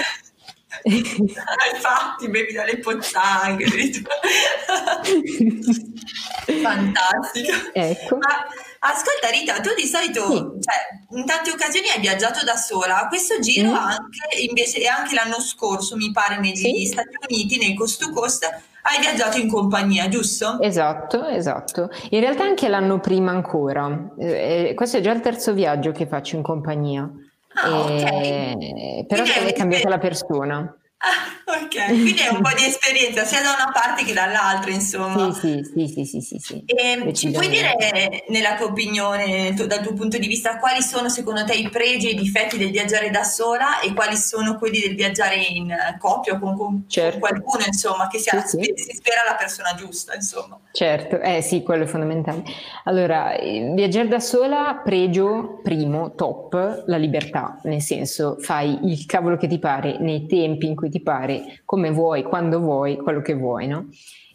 infatti 0.84 2.30
bevi 2.30 2.54
dalle 2.54 2.78
pozzanghe 2.78 3.66
fantastico 6.62 7.54
ecco. 7.74 8.18
Ma, 8.18 8.46
ascolta 8.80 9.30
Rita 9.30 9.60
tu 9.62 9.74
di 9.76 9.86
solito 9.86 10.30
sì. 10.30 10.38
cioè, 10.38 11.20
in 11.20 11.26
tante 11.26 11.52
occasioni 11.52 11.90
hai 11.90 12.00
viaggiato 12.00 12.44
da 12.46 12.56
sola 12.56 13.08
questo 13.08 13.40
giro 13.40 13.72
mm. 13.72 13.76
anche 13.76 14.40
invece 14.48 14.86
anche 14.88 15.16
l'anno 15.16 15.40
scorso 15.40 15.96
mi 15.96 16.12
pare 16.12 16.40
negli 16.40 16.56
sì. 16.56 16.86
Stati 16.86 17.16
Uniti 17.30 17.58
nel 17.58 17.76
coast 17.76 18.00
to 18.00 18.12
coast 18.12 18.46
hai 18.90 19.02
viaggiato 19.02 19.38
in 19.38 19.50
compagnia, 19.50 20.08
giusto? 20.08 20.62
Esatto, 20.62 21.26
esatto. 21.26 21.90
In 22.12 22.22
realtà 22.22 22.46
anche 22.46 22.70
l'anno 22.70 23.02
prima 23.02 23.32
ancora. 23.32 24.14
Eh, 24.18 24.72
questo 24.76 24.98
è 24.98 25.02
già 25.02 25.12
il 25.12 25.20
terzo 25.20 25.52
viaggio 25.52 25.92
che 25.92 26.08
faccio 26.08 26.38
in 26.38 26.42
compagnia. 26.42 27.10
Ah, 27.56 27.92
eh, 27.92 28.54
okay. 28.54 29.06
Però 29.06 29.24
è 29.24 29.52
cambiata 29.52 29.90
la 29.90 29.98
persona. 29.98 30.74
Ah, 31.00 31.54
ok, 31.62 31.86
quindi 31.90 32.16
è 32.16 32.30
un 32.30 32.42
po' 32.42 32.50
di 32.58 32.66
esperienza 32.66 33.24
sia 33.24 33.44
da 33.44 33.54
una 33.54 33.72
parte 33.72 34.04
che 34.04 34.14
dall'altra, 34.14 34.72
insomma. 34.72 35.32
Sì, 35.32 35.64
sì, 35.64 35.88
sì, 35.88 36.06
sì, 36.06 36.22
sì, 36.22 36.40
sì, 36.40 36.64
E 36.66 36.92
ehm, 36.92 37.14
ci 37.14 37.30
puoi 37.30 37.50
dire, 37.50 38.26
nella 38.30 38.56
tua 38.56 38.66
opinione, 38.66 39.54
dal 39.54 39.82
tuo 39.82 39.94
punto 39.94 40.18
di 40.18 40.26
vista, 40.26 40.58
quali 40.58 40.82
sono 40.82 41.08
secondo 41.10 41.44
te 41.44 41.54
i 41.54 41.70
pregi 41.70 42.08
e 42.08 42.12
i 42.14 42.16
difetti 42.16 42.58
del 42.58 42.72
viaggiare 42.72 43.12
da 43.12 43.24
sola 43.24 43.80
e 43.80 43.94
quali 43.94 44.18
sono 44.18 44.58
quelli 44.58 44.80
del 44.80 44.96
viaggiare 44.96 45.36
in 45.36 45.72
coppia 46.00 46.34
o 46.34 46.40
con, 46.40 46.58
con, 46.58 46.84
certo. 46.88 47.20
con 47.20 47.30
qualcuno, 47.30 47.66
insomma, 47.68 48.08
che 48.08 48.18
sia, 48.18 48.42
sì, 48.42 48.58
sì. 48.60 48.74
si 48.76 48.96
spera 48.96 49.22
la 49.28 49.36
persona 49.36 49.76
giusta, 49.78 50.16
insomma. 50.16 50.60
Certo, 50.72 51.20
eh 51.20 51.44
sì, 51.44 51.62
quello 51.62 51.84
è 51.84 51.88
fondamentale. 51.88 52.44
Allora, 52.86 53.36
viaggiare 53.40 54.08
da 54.08 54.20
sola, 54.20 54.82
pregio, 54.84 55.60
primo, 55.62 56.16
top, 56.16 56.86
la 56.88 56.98
libertà, 56.98 57.60
nel 57.64 57.82
senso 57.82 58.38
fai 58.40 58.80
il 58.84 59.06
cavolo 59.06 59.38
che 59.38 59.48
ti 59.48 59.60
pare 59.60 59.98
nei 60.00 60.26
tempi 60.26 60.66
in 60.66 60.76
cui 60.76 60.87
cui 60.88 60.90
ti 60.90 61.02
pare, 61.02 61.62
come 61.66 61.92
vuoi, 61.92 62.24
quando 62.24 62.60
vuoi, 62.60 62.98
quello 62.98 63.22
che 63.22 63.36
vuoi, 63.36 63.68
no? 63.68 63.90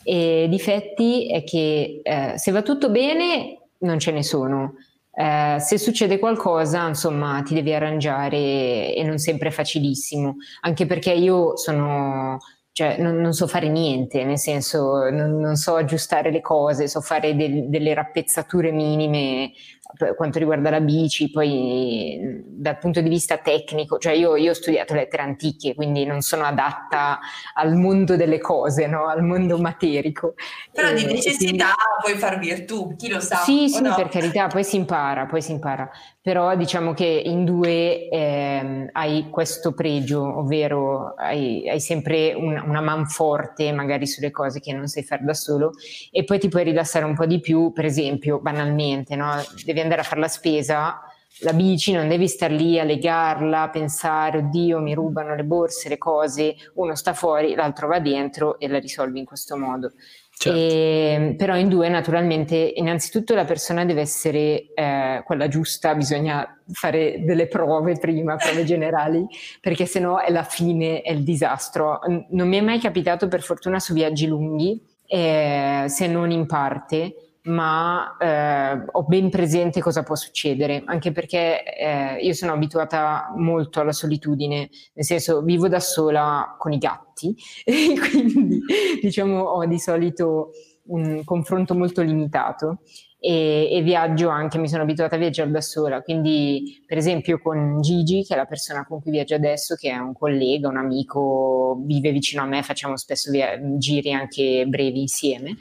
E 0.04 0.46
difetti 0.48 1.28
è 1.28 1.44
che 1.44 2.00
eh, 2.02 2.32
se 2.36 2.50
va 2.52 2.62
tutto 2.62 2.90
bene 2.90 3.58
non 3.78 3.98
ce 3.98 4.12
ne 4.12 4.22
sono. 4.22 4.74
Eh, 5.14 5.56
se 5.58 5.78
succede 5.78 6.18
qualcosa, 6.18 6.86
insomma, 6.88 7.42
ti 7.44 7.54
devi 7.54 7.72
arrangiare 7.72 8.94
e 8.94 9.02
non 9.04 9.18
sempre 9.18 9.48
è 9.48 9.52
facilissimo, 9.52 10.36
anche 10.62 10.86
perché 10.86 11.12
io 11.12 11.56
sono 11.56 12.38
cioè 12.74 12.96
non, 12.98 13.16
non, 13.16 13.34
so 13.34 13.46
fare 13.46 13.68
niente, 13.68 14.24
nel 14.24 14.38
senso 14.38 15.10
non, 15.10 15.38
non 15.38 15.56
so 15.56 15.76
aggiustare 15.76 16.30
le 16.30 16.40
cose, 16.40 16.88
so 16.88 17.02
fare 17.02 17.36
del, 17.36 17.68
delle 17.68 17.92
rappezzature 17.92 18.72
minime 18.72 19.52
per 19.96 20.14
quanto 20.14 20.38
riguarda 20.38 20.70
la 20.70 20.80
bici, 20.80 21.30
poi 21.30 22.42
dal 22.46 22.78
punto 22.78 23.00
di 23.00 23.08
vista 23.08 23.38
tecnico, 23.38 23.98
cioè 23.98 24.12
io, 24.12 24.36
io 24.36 24.50
ho 24.50 24.54
studiato 24.54 24.94
lettere 24.94 25.22
antiche, 25.22 25.74
quindi 25.74 26.04
non 26.04 26.20
sono 26.20 26.44
adatta 26.44 27.20
al 27.54 27.76
mondo 27.76 28.16
delle 28.16 28.38
cose, 28.38 28.86
no? 28.86 29.06
al 29.06 29.22
mondo 29.22 29.58
materico. 29.58 30.34
Però 30.72 30.92
di 30.92 31.04
necessità 31.04 31.74
quindi... 31.74 32.00
puoi 32.00 32.14
far 32.14 32.38
virtù, 32.38 32.94
chi 32.96 33.08
lo 33.08 33.20
sa. 33.20 33.36
Sì, 33.36 33.68
sì, 33.68 33.82
no? 33.82 33.94
per 33.94 34.08
carità, 34.08 34.46
poi 34.46 34.64
si 34.64 34.76
impara, 34.76 35.26
poi 35.26 35.42
si 35.42 35.52
impara 35.52 35.90
però 36.22 36.54
diciamo 36.54 36.94
che 36.94 37.04
in 37.04 37.44
due 37.44 38.08
eh, 38.08 38.88
hai 38.92 39.28
questo 39.28 39.72
pregio, 39.72 40.38
ovvero 40.38 41.14
hai, 41.16 41.68
hai 41.68 41.80
sempre 41.80 42.32
un, 42.32 42.62
una 42.64 42.80
man 42.80 43.08
forte 43.08 43.72
magari 43.72 44.06
sulle 44.06 44.30
cose 44.30 44.60
che 44.60 44.72
non 44.72 44.86
sai 44.86 45.02
fare 45.02 45.24
da 45.24 45.34
solo 45.34 45.72
e 46.12 46.22
poi 46.22 46.38
ti 46.38 46.46
puoi 46.46 46.62
rilassare 46.62 47.04
un 47.04 47.16
po' 47.16 47.26
di 47.26 47.40
più, 47.40 47.72
per 47.72 47.86
esempio 47.86 48.38
banalmente, 48.38 49.16
no? 49.16 49.34
devi 49.64 49.80
andare 49.82 50.00
a 50.00 50.04
fare 50.04 50.20
la 50.20 50.28
spesa, 50.28 51.00
la 51.40 51.52
bici 51.52 51.92
non 51.92 52.08
devi 52.08 52.28
star 52.28 52.50
lì 52.50 52.78
a 52.78 52.84
legarla, 52.84 53.62
a 53.62 53.70
pensare 53.70 54.38
oddio 54.38 54.80
mi 54.80 54.94
rubano 54.94 55.34
le 55.34 55.44
borse, 55.44 55.88
le 55.88 55.98
cose, 55.98 56.54
uno 56.74 56.94
sta 56.94 57.14
fuori, 57.14 57.54
l'altro 57.54 57.88
va 57.88 57.98
dentro 57.98 58.58
e 58.58 58.68
la 58.68 58.78
risolvi 58.78 59.18
in 59.18 59.24
questo 59.24 59.56
modo. 59.56 59.92
Certo. 60.34 60.58
E, 60.58 61.34
però 61.36 61.56
in 61.56 61.68
due 61.68 61.88
naturalmente 61.88 62.56
innanzitutto 62.56 63.34
la 63.34 63.44
persona 63.44 63.84
deve 63.84 64.00
essere 64.00 64.72
eh, 64.74 65.22
quella 65.24 65.46
giusta, 65.46 65.94
bisogna 65.94 66.58
fare 66.72 67.22
delle 67.24 67.46
prove 67.46 67.96
prima, 67.98 68.36
prove 68.36 68.64
generali, 68.64 69.24
perché 69.60 69.86
sennò 69.86 70.18
è 70.18 70.30
la 70.30 70.42
fine, 70.42 71.02
è 71.02 71.12
il 71.12 71.22
disastro. 71.22 72.00
Non 72.30 72.48
mi 72.48 72.56
è 72.56 72.60
mai 72.60 72.80
capitato 72.80 73.28
per 73.28 73.42
fortuna 73.42 73.78
su 73.78 73.92
viaggi 73.92 74.26
lunghi, 74.26 74.80
eh, 75.06 75.84
se 75.86 76.06
non 76.06 76.30
in 76.30 76.46
parte, 76.46 77.21
ma 77.44 78.16
eh, 78.18 78.84
ho 78.92 79.02
ben 79.04 79.30
presente 79.30 79.80
cosa 79.80 80.02
può 80.02 80.14
succedere, 80.14 80.82
anche 80.84 81.10
perché 81.12 81.64
eh, 81.64 82.18
io 82.20 82.32
sono 82.34 82.52
abituata 82.52 83.32
molto 83.36 83.80
alla 83.80 83.92
solitudine, 83.92 84.68
nel 84.94 85.04
senso 85.04 85.42
vivo 85.42 85.68
da 85.68 85.80
sola 85.80 86.54
con 86.58 86.72
i 86.72 86.78
gatti 86.78 87.34
e 87.64 87.94
quindi 87.98 88.60
diciamo 89.00 89.40
ho 89.40 89.64
di 89.66 89.78
solito 89.78 90.50
un 90.84 91.22
confronto 91.24 91.74
molto 91.74 92.02
limitato 92.02 92.80
e, 93.18 93.68
e, 93.70 93.82
viaggio 93.82 94.28
anche, 94.28 94.58
mi 94.58 94.68
sono 94.68 94.82
abituata 94.82 95.14
a 95.14 95.18
viaggiare 95.18 95.50
da 95.50 95.60
sola, 95.60 96.02
quindi 96.02 96.82
per 96.84 96.98
esempio 96.98 97.38
con 97.40 97.80
Gigi, 97.80 98.24
che 98.24 98.34
è 98.34 98.36
la 98.36 98.46
persona 98.46 98.84
con 98.84 99.00
cui 99.00 99.12
viaggio 99.12 99.36
adesso, 99.36 99.76
che 99.76 99.90
è 99.90 99.96
un 99.96 100.12
collega, 100.12 100.68
un 100.68 100.76
amico, 100.76 101.80
vive 101.84 102.10
vicino 102.10 102.42
a 102.42 102.46
me, 102.46 102.64
facciamo 102.64 102.96
spesso 102.96 103.30
via- 103.30 103.56
giri 103.78 104.12
anche 104.12 104.64
brevi 104.66 105.00
insieme 105.02 105.56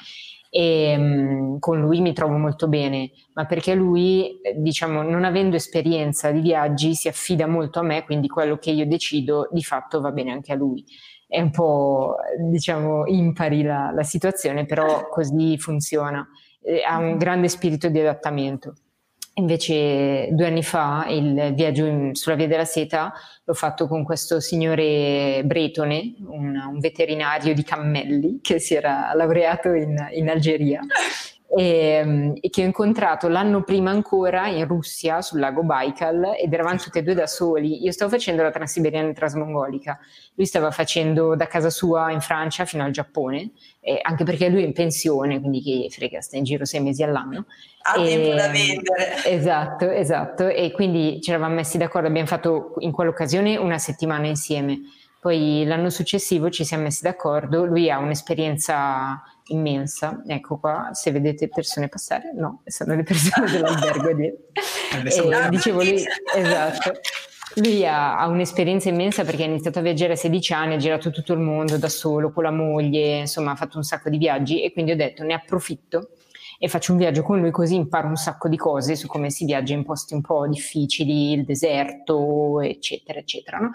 e 0.54 1.56
con 1.60 1.80
lui 1.80 2.02
mi 2.02 2.12
trovo 2.12 2.36
molto 2.36 2.68
bene, 2.68 3.12
ma 3.36 3.46
perché 3.46 3.74
lui, 3.74 4.42
diciamo, 4.58 5.02
non 5.02 5.24
avendo 5.24 5.56
esperienza 5.56 6.30
di 6.30 6.42
viaggi, 6.42 6.94
si 6.94 7.08
affida 7.08 7.48
molto 7.48 7.80
a 7.80 7.84
me, 7.84 8.04
quindi 8.04 8.28
quello 8.28 8.58
che 8.58 8.72
io 8.72 8.86
decido 8.86 9.48
di 9.50 9.64
fatto 9.64 10.02
va 10.02 10.12
bene 10.12 10.32
anche 10.32 10.52
a 10.52 10.56
lui. 10.56 10.84
È 11.26 11.40
un 11.40 11.52
po', 11.52 12.18
diciamo, 12.38 13.06
impari 13.08 13.64
la, 13.64 13.92
la 13.96 14.04
situazione, 14.04 14.66
però 14.66 15.08
così 15.08 15.58
funziona. 15.58 16.28
Ha 16.86 16.98
un 16.98 17.18
grande 17.18 17.48
spirito 17.48 17.88
di 17.88 18.00
adattamento. 18.02 18.74
Invece 19.36 20.28
due 20.32 20.48
anni 20.48 20.62
fa 20.62 21.06
il 21.08 21.54
viaggio 21.54 21.86
in, 21.86 22.16
sulla 22.16 22.36
Via 22.36 22.48
della 22.48 22.66
Seta 22.66 23.14
l'ho 23.46 23.54
fatto 23.54 23.88
con 23.88 24.04
questo 24.04 24.42
signore 24.42 25.42
bretone, 25.46 26.16
un, 26.28 26.56
un 26.56 26.80
veterinario 26.80 27.54
di 27.54 27.64
cammelli 27.64 28.40
che 28.42 28.60
si 28.60 28.76
era 28.76 29.14
laureato 29.14 29.72
in, 29.72 29.96
in 30.12 30.30
Algeria. 30.30 30.82
E, 31.48 31.64
ehm, 32.04 32.34
e, 32.42 32.50
che 32.50 32.64
ho 32.64 32.66
incontrato 32.66 33.30
l'anno 33.30 33.64
prima 33.64 33.90
ancora 33.90 34.48
in 34.48 34.68
Russia 34.68 35.22
sul 35.22 35.40
lago 35.40 35.64
Baikal 35.64 36.34
ed 36.38 36.52
eravamo 36.52 36.78
tutti 36.78 36.98
e 36.98 37.02
due 37.04 37.14
da 37.14 37.28
soli. 37.28 37.84
Io 37.84 37.92
stavo 37.94 38.12
facendo 38.12 38.44
la 38.44 38.52
Transiberiana 38.52 39.14
Trasmongolica, 39.14 39.98
lui 40.36 40.46
stava 40.46 40.72
facendo 40.72 41.38
da 41.38 41.48
casa 41.48 41.70
sua 41.70 42.12
in 42.12 42.20
Francia 42.20 42.66
fino 42.66 42.84
al 42.84 42.92
Giappone, 42.92 43.52
eh, 43.84 44.00
anche 44.02 44.24
perché 44.24 44.48
lui 44.48 44.62
è 44.62 44.66
in 44.66 44.74
pensione, 44.74 45.40
quindi 45.40 45.62
che 45.62 45.88
frega, 45.90 46.22
sta 46.22 46.38
in 46.38 46.44
giro 46.44 46.66
sei 46.66 46.82
mesi 46.82 47.02
all'anno. 47.02 47.46
Ha 47.82 48.00
e, 48.00 48.06
tempo 48.06 48.36
da 48.36 48.48
vendere. 48.48 49.26
Esatto, 49.26 49.90
esatto. 49.90 50.48
E 50.48 50.72
quindi 50.72 51.20
ci 51.22 51.32
eravamo 51.32 51.56
messi 51.56 51.78
d'accordo, 51.78 52.08
abbiamo 52.08 52.28
fatto 52.28 52.76
in 52.80 52.92
quell'occasione 52.92 53.58
una 53.58 53.80
settimana 53.80 54.28
insieme. 54.28 54.82
Poi 55.20 55.64
l'anno 55.66 55.90
successivo 55.90 56.50
ci 56.50 56.64
siamo 56.64 56.84
messi 56.84 57.04
d'accordo, 57.04 57.66
lui 57.66 57.92
ha 57.92 58.00
un'esperienza 58.00 59.22
immensa, 59.48 60.24
ecco 60.26 60.58
qua, 60.58 60.90
se 60.94 61.12
vedete 61.12 61.48
persone 61.48 61.90
passare, 61.90 62.32
no, 62.34 62.64
sono 62.66 62.96
le 62.96 63.04
persone 63.04 63.52
dell'albergo 63.52 64.14
di... 64.18 64.26
e, 64.26 65.50
dicevo 65.50 65.84
lui, 65.84 66.04
esatto, 66.36 66.94
lui 67.56 67.86
ha, 67.86 68.18
ha, 68.18 68.28
un'esperienza 68.28 68.90
immensa 68.90 69.24
perché 69.24 69.44
ha 69.44 69.48
iniziato 69.48 69.80
a 69.80 69.82
viaggiare 69.82 70.14
a 70.14 70.16
16 70.16 70.54
anni, 70.54 70.74
ha 70.76 70.78
girato 70.78 71.12
tutto 71.12 71.34
il 71.34 71.40
mondo 71.40 71.78
da 71.78 71.90
solo, 71.90 72.32
con 72.32 72.44
la 72.44 72.52
moglie, 72.52 73.20
insomma 73.20 73.52
ha 73.52 73.56
fatto 73.56 73.78
un 73.78 73.84
sacco 73.84 74.10
di 74.10 74.18
viaggi 74.18 74.64
e 74.64 74.72
quindi 74.72 74.92
ho 74.92 74.96
detto 74.96 75.24
ne 75.24 75.34
approfitto 75.34 76.12
e 76.58 76.68
faccio 76.68 76.92
un 76.92 77.00
viaggio 77.00 77.24
con 77.24 77.40
lui 77.40 77.50
così 77.50 77.76
imparo 77.76 78.08
un 78.08 78.16
sacco 78.16 78.48
di 78.48 78.56
cose 78.56 78.96
su 78.96 79.08
come 79.08 79.32
si 79.32 79.46
viaggia 79.46 79.74
in 79.74 79.84
posti 79.84 80.14
un 80.14 80.22
po' 80.22 80.48
difficili, 80.48 81.34
il 81.34 81.44
deserto, 81.44 82.62
eccetera, 82.62 83.18
eccetera. 83.18 83.58
No? 83.58 83.72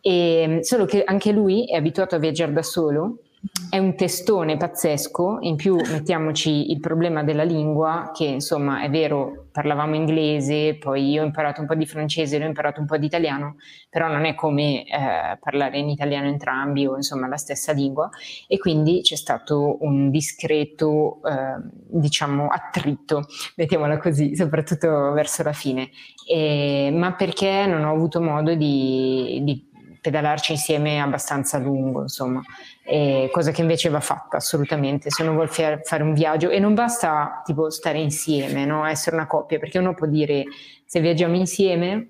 E, 0.00 0.58
solo 0.62 0.84
che 0.84 1.04
anche 1.04 1.30
lui 1.30 1.66
è 1.66 1.76
abituato 1.76 2.16
a 2.16 2.18
viaggiare 2.18 2.52
da 2.52 2.62
solo 2.62 3.20
è 3.68 3.78
un 3.78 3.94
testone 3.96 4.56
pazzesco, 4.56 5.38
in 5.40 5.56
più 5.56 5.76
mettiamoci 5.76 6.70
il 6.70 6.80
problema 6.80 7.22
della 7.22 7.42
lingua, 7.42 8.10
che 8.14 8.24
insomma 8.24 8.82
è 8.82 8.88
vero, 8.88 9.48
parlavamo 9.50 9.94
inglese, 9.94 10.76
poi 10.76 11.10
io 11.10 11.22
ho 11.22 11.26
imparato 11.26 11.60
un 11.60 11.66
po' 11.66 11.74
di 11.74 11.84
francese, 11.84 12.36
lui 12.36 12.46
ha 12.46 12.48
imparato 12.48 12.80
un 12.80 12.86
po' 12.86 12.96
di 12.96 13.06
italiano, 13.06 13.56
però 13.90 14.08
non 14.08 14.24
è 14.24 14.34
come 14.34 14.84
eh, 14.84 15.38
parlare 15.40 15.78
in 15.78 15.88
italiano 15.88 16.28
entrambi 16.28 16.86
o 16.86 16.96
insomma 16.96 17.26
la 17.26 17.36
stessa 17.36 17.72
lingua. 17.72 18.08
E 18.46 18.58
quindi 18.58 19.00
c'è 19.02 19.16
stato 19.16 19.78
un 19.80 20.10
discreto, 20.10 21.20
eh, 21.24 21.60
diciamo, 21.88 22.46
attrito, 22.46 23.26
mettiamola 23.56 23.98
così, 23.98 24.36
soprattutto 24.36 25.12
verso 25.12 25.42
la 25.42 25.52
fine, 25.52 25.90
e, 26.28 26.90
ma 26.94 27.12
perché 27.14 27.66
non 27.66 27.84
ho 27.84 27.92
avuto 27.92 28.22
modo 28.22 28.54
di, 28.54 29.40
di 29.42 29.68
pedalarci 30.00 30.52
insieme 30.52 31.00
abbastanza 31.00 31.58
lungo, 31.58 32.02
insomma 32.02 32.42
eh, 32.84 33.28
cosa 33.32 33.50
che 33.50 33.62
invece 33.62 33.88
va 33.88 34.00
fatta 34.00 34.36
assolutamente 34.36 35.10
se 35.10 35.22
uno 35.22 35.32
vuole 35.32 35.48
fare 35.48 36.02
un 36.02 36.12
viaggio 36.12 36.50
e 36.50 36.58
non 36.58 36.74
basta 36.74 37.42
tipo 37.44 37.70
stare 37.70 37.98
insieme, 37.98 38.64
no? 38.64 38.84
essere 38.86 39.16
una 39.16 39.26
coppia, 39.26 39.58
perché 39.58 39.78
uno 39.78 39.94
può 39.94 40.06
dire 40.06 40.44
se 40.84 41.00
viaggiamo 41.00 41.36
insieme 41.36 42.08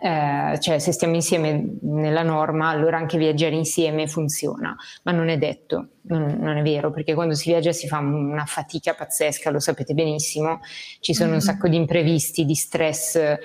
eh, 0.00 0.58
cioè 0.60 0.78
se 0.78 0.92
stiamo 0.92 1.14
insieme 1.14 1.78
nella 1.82 2.22
norma, 2.22 2.68
allora 2.68 2.98
anche 2.98 3.16
viaggiare 3.16 3.54
insieme 3.54 4.06
funziona, 4.06 4.76
ma 5.04 5.12
non 5.12 5.28
è 5.28 5.38
detto, 5.38 5.88
non, 6.02 6.36
non, 6.38 6.58
è 6.58 6.62
vero, 6.62 6.90
perché 6.90 7.14
quando 7.14 7.34
si 7.34 7.50
viaggia 7.50 7.72
si 7.72 7.88
fa 7.88 7.98
una 7.98 8.44
fatica 8.44 8.94
pazzesca, 8.94 9.50
lo 9.50 9.58
sapete 9.58 9.94
benissimo, 9.94 10.60
ci 11.00 11.14
sono 11.14 11.28
mm-hmm. 11.28 11.38
un 11.38 11.42
sacco 11.42 11.68
di 11.68 11.76
imprevisti, 11.76 12.44
di 12.44 12.54
stress, 12.54 13.16
eh, 13.16 13.38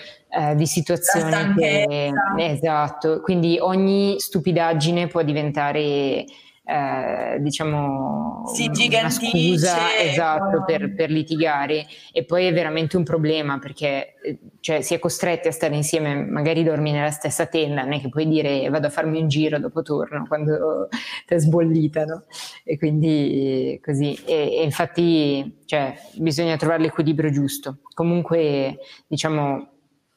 di 0.56 0.66
situazioni 0.66 1.54
che... 1.56 2.12
Esatto, 2.38 3.22
quindi 3.22 3.58
ogni 3.60 4.20
stupidaggine 4.20 5.08
può 5.08 5.22
diventare 5.24 6.26
eh, 6.72 7.40
diciamo 7.42 8.44
si 8.54 8.72
una 8.98 9.10
scusa 9.10 10.00
esatto, 10.00 10.64
per, 10.66 10.96
per, 10.96 11.10
litigare 11.10 11.86
e 12.14 12.24
poi 12.24 12.46
è 12.46 12.54
veramente 12.54 12.96
un 12.96 13.04
problema 13.04 13.60
perché 13.60 14.16
eh, 14.24 14.40
cioè, 14.62 14.82
si 14.82 14.94
è 14.94 15.00
costretti 15.00 15.50
a 15.50 15.52
stare 15.52 15.76
insieme, 15.76 16.16
magari 16.16 16.64
dormi 16.64 16.94
nella 16.94 17.12
stessa 17.12 17.46
tenda, 17.46 17.84
non 17.84 17.94
è 17.94 18.00
che 18.00 18.08
puoi 18.08 18.26
dire 18.26 18.70
vado 18.70 18.88
a 18.88 18.90
farmi 18.90 19.20
un 19.20 19.28
giro 19.28 19.60
dopo 19.60 19.82
torno 19.82 20.26
quando 20.28 20.88
ti 21.28 21.34
è 21.34 21.40
sbollita, 21.40 22.06
no? 22.06 22.24
E 22.64 22.78
quindi 22.78 23.78
così, 23.84 24.18
e, 24.26 24.60
e 24.60 24.64
infatti 24.64 25.64
cioè, 25.66 25.94
bisogna 26.16 26.56
trovare 26.56 26.84
l'equilibrio 26.84 27.32
giusto. 27.32 27.80
Comunque 27.94 28.78
diciamo 29.08 29.68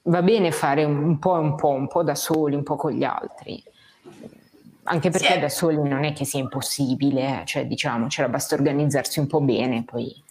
va 0.03 0.23
bene 0.23 0.53
fare 0.53 0.85
un 0.85 1.19
po' 1.19 1.33
un 1.33 1.57
po', 1.57 1.71
un 1.71 1.89
po' 1.89 2.05
da 2.05 2.15
soli, 2.15 2.55
un 2.55 2.63
po' 2.63 2.77
con 2.77 2.93
gli 2.93 3.05
altri 3.05 3.61
anche 4.85 5.11
perché 5.11 5.35
sì. 5.35 5.39
da 5.41 5.49
soli 5.49 5.77
non 5.77 6.05
è 6.05 6.13
che 6.13 6.25
sia 6.25 6.41
impossibile, 6.41 7.43
cioè 7.47 7.67
diciamo, 7.67 8.07
c'era 8.07 8.29
basta 8.29 8.55
organizzarsi 8.55 9.19
un 9.19 9.27
po' 9.27 9.41
bene, 9.41 9.85
poi... 9.85 10.23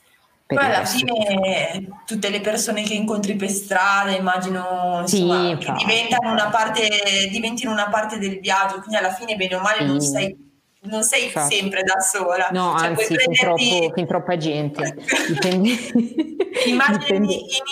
Poi 0.46 0.64
alla 0.64 0.86
fine 0.86 1.88
tutte 2.06 2.30
le 2.30 2.40
persone 2.40 2.84
che 2.84 2.94
incontri 2.94 3.36
per 3.36 3.50
strada, 3.50 4.12
immagino, 4.12 5.00
insomma, 5.02 5.50
sì, 5.50 5.58
che 5.58 5.74
diventano 5.78 6.32
una 6.32 6.50
parte, 6.50 6.88
diventino 7.32 7.72
una 7.72 7.88
parte 7.90 8.20
del 8.20 8.40
viaggio, 8.40 8.78
quindi 8.80 8.98
alla 8.98 9.14
fine 9.14 9.36
bene 9.36 9.56
o 9.56 9.62
male 9.62 9.80
sì. 9.80 9.86
non 9.86 10.02
stai 10.02 10.43
non 10.84 11.04
sei 11.04 11.26
Infatti. 11.26 11.56
sempre 11.56 11.84
da 11.84 12.00
sola. 12.00 12.50
No, 12.52 12.76
cioè, 12.78 12.88
anzi, 12.90 13.14
prenderti... 13.14 13.36
fin, 13.36 13.80
troppo, 13.80 13.94
fin 13.94 14.08
troppa 14.08 14.38
gente. 14.38 14.96
Dipende... 15.28 15.70
Immagini 16.66 17.40
in 17.40 17.64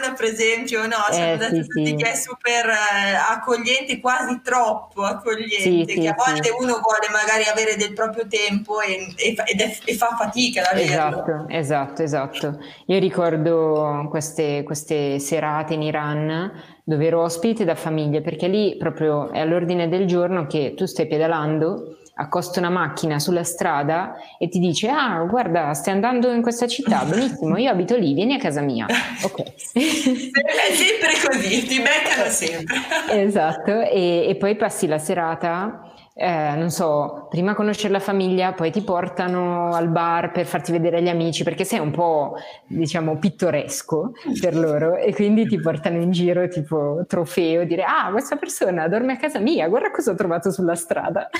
Iran, 0.00 0.14
per 0.14 0.24
esempio, 0.24 0.82
no? 0.86 0.96
Cioè, 1.10 1.38
eh, 1.40 1.44
sì, 1.44 1.66
tutti 1.66 1.86
sì. 1.86 1.94
che 1.94 2.10
è 2.10 2.14
super 2.14 2.68
eh, 2.68 3.14
accogliente, 3.14 4.00
quasi 4.00 4.40
troppo 4.42 5.02
accogliente, 5.02 5.92
sì, 5.92 6.00
che 6.00 6.08
a 6.08 6.14
volte 6.16 6.50
uno 6.50 6.80
vuole 6.80 7.08
magari 7.12 7.44
avere 7.44 7.76
del 7.76 7.92
proprio 7.92 8.26
tempo 8.26 8.80
e, 8.80 9.14
e, 9.16 9.34
e, 9.34 9.78
e 9.84 9.94
fa 9.94 10.16
fatica 10.18 10.62
ad 10.62 10.76
averlo. 10.76 11.46
Esatto, 11.46 11.46
esatto, 11.48 12.02
esatto. 12.02 12.58
Io 12.86 12.98
ricordo 12.98 14.06
queste, 14.10 14.62
queste 14.64 15.18
serate 15.20 15.74
in 15.74 15.82
Iran 15.82 16.72
dove 16.82 17.06
ero 17.06 17.22
ospite 17.22 17.64
da 17.64 17.74
famiglie, 17.74 18.20
perché 18.20 18.48
lì 18.48 18.76
proprio 18.76 19.30
è 19.30 19.40
all'ordine 19.40 19.88
del 19.88 20.06
giorno 20.06 20.46
che 20.46 20.74
tu 20.76 20.84
stai 20.86 21.06
pedalando 21.06 21.98
accosta 22.16 22.60
una 22.60 22.70
macchina 22.70 23.18
sulla 23.18 23.42
strada 23.42 24.14
e 24.38 24.48
ti 24.48 24.58
dice 24.58 24.88
ah 24.88 25.18
guarda 25.28 25.74
stai 25.74 25.94
andando 25.94 26.30
in 26.30 26.42
questa 26.42 26.68
città 26.68 27.04
benissimo 27.04 27.56
io 27.56 27.70
abito 27.70 27.96
lì 27.96 28.14
vieni 28.14 28.34
a 28.34 28.38
casa 28.38 28.60
mia. 28.60 28.86
Ok. 29.24 29.42
È 29.42 30.74
sempre 30.74 31.12
così 31.26 31.66
ti 31.66 31.80
beccano 31.80 32.28
sempre. 32.28 32.76
Esatto 33.10 33.80
e, 33.80 34.26
e 34.28 34.36
poi 34.36 34.54
passi 34.56 34.86
la 34.86 34.98
serata 34.98 35.93
eh, 36.16 36.54
non 36.54 36.70
so, 36.70 37.26
prima 37.28 37.54
conoscere 37.54 37.92
la 37.92 37.98
famiglia, 37.98 38.52
poi 38.52 38.70
ti 38.70 38.82
portano 38.82 39.74
al 39.74 39.88
bar 39.88 40.30
per 40.30 40.46
farti 40.46 40.70
vedere 40.70 41.02
gli 41.02 41.08
amici, 41.08 41.42
perché 41.42 41.64
sei 41.64 41.80
un 41.80 41.90
po', 41.90 42.36
diciamo, 42.68 43.18
pittoresco 43.18 44.12
per 44.40 44.56
loro 44.56 44.96
e 44.96 45.12
quindi 45.12 45.44
ti 45.46 45.58
portano 45.58 46.00
in 46.00 46.12
giro 46.12 46.46
tipo 46.46 47.04
trofeo, 47.08 47.64
dire 47.64 47.82
ah, 47.82 48.12
questa 48.12 48.36
persona 48.36 48.86
dorme 48.86 49.14
a 49.14 49.16
casa 49.16 49.40
mia, 49.40 49.66
guarda 49.66 49.90
cosa 49.90 50.12
ho 50.12 50.14
trovato 50.14 50.52
sulla 50.52 50.76
strada. 50.76 51.28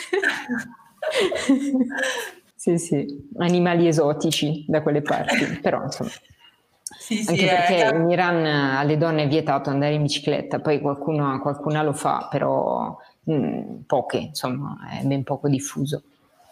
sì, 2.56 2.76
sì, 2.76 3.28
animali 3.38 3.86
esotici 3.86 4.64
da 4.66 4.82
quelle 4.82 5.02
parti, 5.02 5.60
però 5.62 5.84
insomma. 5.84 6.10
Sì, 6.98 7.22
sì, 7.22 7.30
Anche 7.30 7.46
perché 7.46 7.90
è... 7.90 7.94
in 7.94 8.10
Iran 8.10 8.44
alle 8.44 8.96
donne 8.96 9.24
è 9.24 9.28
vietato 9.28 9.70
andare 9.70 9.94
in 9.94 10.02
bicicletta, 10.02 10.58
poi 10.58 10.80
qualcuno, 10.80 11.38
qualcuna 11.40 11.82
lo 11.82 11.92
fa, 11.92 12.28
però 12.30 12.96
mh, 13.24 13.34
mm, 13.34 13.80
poche, 13.86 14.18
insomma, 14.18 14.78
è 14.90 15.02
ben 15.04 15.22
poco 15.22 15.48
diffuso. 15.48 16.02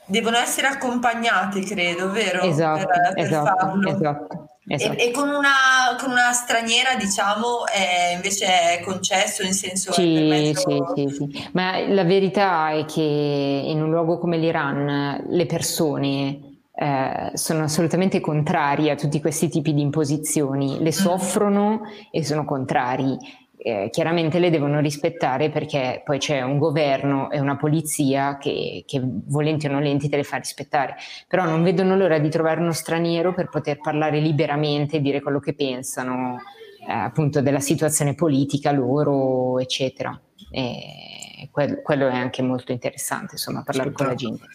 Devono 0.05 0.37
essere 0.37 0.67
accompagnate, 0.67 1.63
credo, 1.63 2.11
vero? 2.11 2.43
Esatto, 2.43 2.87
per, 2.87 3.13
per 3.15 3.25
esatto, 3.25 3.57
farlo. 3.57 3.89
esatto. 3.89 4.47
Esatto. 4.65 4.97
E, 4.97 5.09
e 5.09 5.11
con, 5.11 5.29
una, 5.29 5.97
con, 5.99 6.13
una, 6.13 6.33
straniera, 6.33 6.95
diciamo, 6.95 7.67
è, 7.67 8.13
invece 8.15 8.79
è 8.79 8.81
concesso, 8.85 9.43
nel 9.43 9.55
senso... 9.55 9.93
Sì, 9.93 10.53
sì, 10.55 10.83
sì, 10.95 11.09
sì, 11.09 11.49
ma 11.53 11.81
la 11.89 12.05
verità 12.05 12.71
è 12.71 12.85
che 12.85 13.01
in 13.01 13.83
un 13.83 13.91
luogo 13.91 14.19
come 14.19 14.39
l'Iran 14.39 15.25
le 15.29 15.47
persone 15.47 16.53
eh, 16.75 17.31
sono 17.35 17.65
assolutamente 17.65 18.21
contrari 18.21 18.89
a 18.89 18.95
tutti 18.95 19.21
questi 19.21 19.49
tipi 19.49 19.75
di 19.75 19.81
imposizioni, 19.81 20.79
le 20.79 20.89
mm. 20.89 20.93
soffrono 20.93 21.81
e 22.13 22.25
sono 22.25 22.45
contrari 22.45 23.19
eh, 23.65 23.89
chiaramente 23.91 24.41
le 24.41 24.51
devono 24.51 24.81
rispettare 24.81 25.49
perché 25.49 26.03
poi 26.05 26.19
c'è 26.19 26.43
un 26.43 26.59
governo 26.59 27.31
e 27.31 27.39
una 27.39 27.57
polizia 27.57 28.37
che, 28.37 28.83
che, 28.87 29.01
volenti 29.03 29.67
o 29.67 29.71
nolenti 29.71 30.09
te 30.09 30.17
le 30.17 30.25
fa 30.25 30.37
rispettare, 30.37 30.97
però 31.29 31.45
non 31.45 31.63
vedono 31.63 31.97
l'ora 31.97 32.19
di 32.19 32.29
trovare 32.29 32.61
uno 32.61 32.73
straniero 32.73 33.33
per 33.33 33.49
poter 33.49 33.79
parlare 33.79 34.19
liberamente 34.19 34.97
e 34.97 35.01
dire 35.01 35.21
quello 35.21 35.39
che 35.39 35.55
pensano 35.55 36.39
eh, 36.87 36.93
appunto 36.93 37.41
della 37.41 37.61
situazione 37.61 38.15
politica 38.15 38.73
loro, 38.73 39.61
eccetera. 39.61 40.21
E 40.51 41.49
quel, 41.53 41.83
quello 41.83 42.09
è 42.09 42.17
anche 42.17 42.43
molto 42.43 42.73
interessante, 42.73 43.35
insomma, 43.35 43.63
parlare 43.63 43.93
con 43.93 44.07
la 44.07 44.15
gente. 44.15 44.47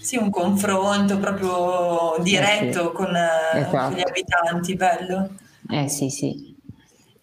Sì, 0.00 0.16
un 0.16 0.30
confronto 0.30 1.18
proprio 1.18 2.22
diretto 2.22 2.80
eh 2.80 2.86
sì. 2.86 2.92
con, 2.92 3.16
esatto. 3.16 3.88
con, 3.88 3.94
gli 3.94 4.02
abitanti, 4.06 4.74
bello. 4.76 5.30
Eh 5.70 5.88
sì, 5.88 6.08
sì. 6.08 6.53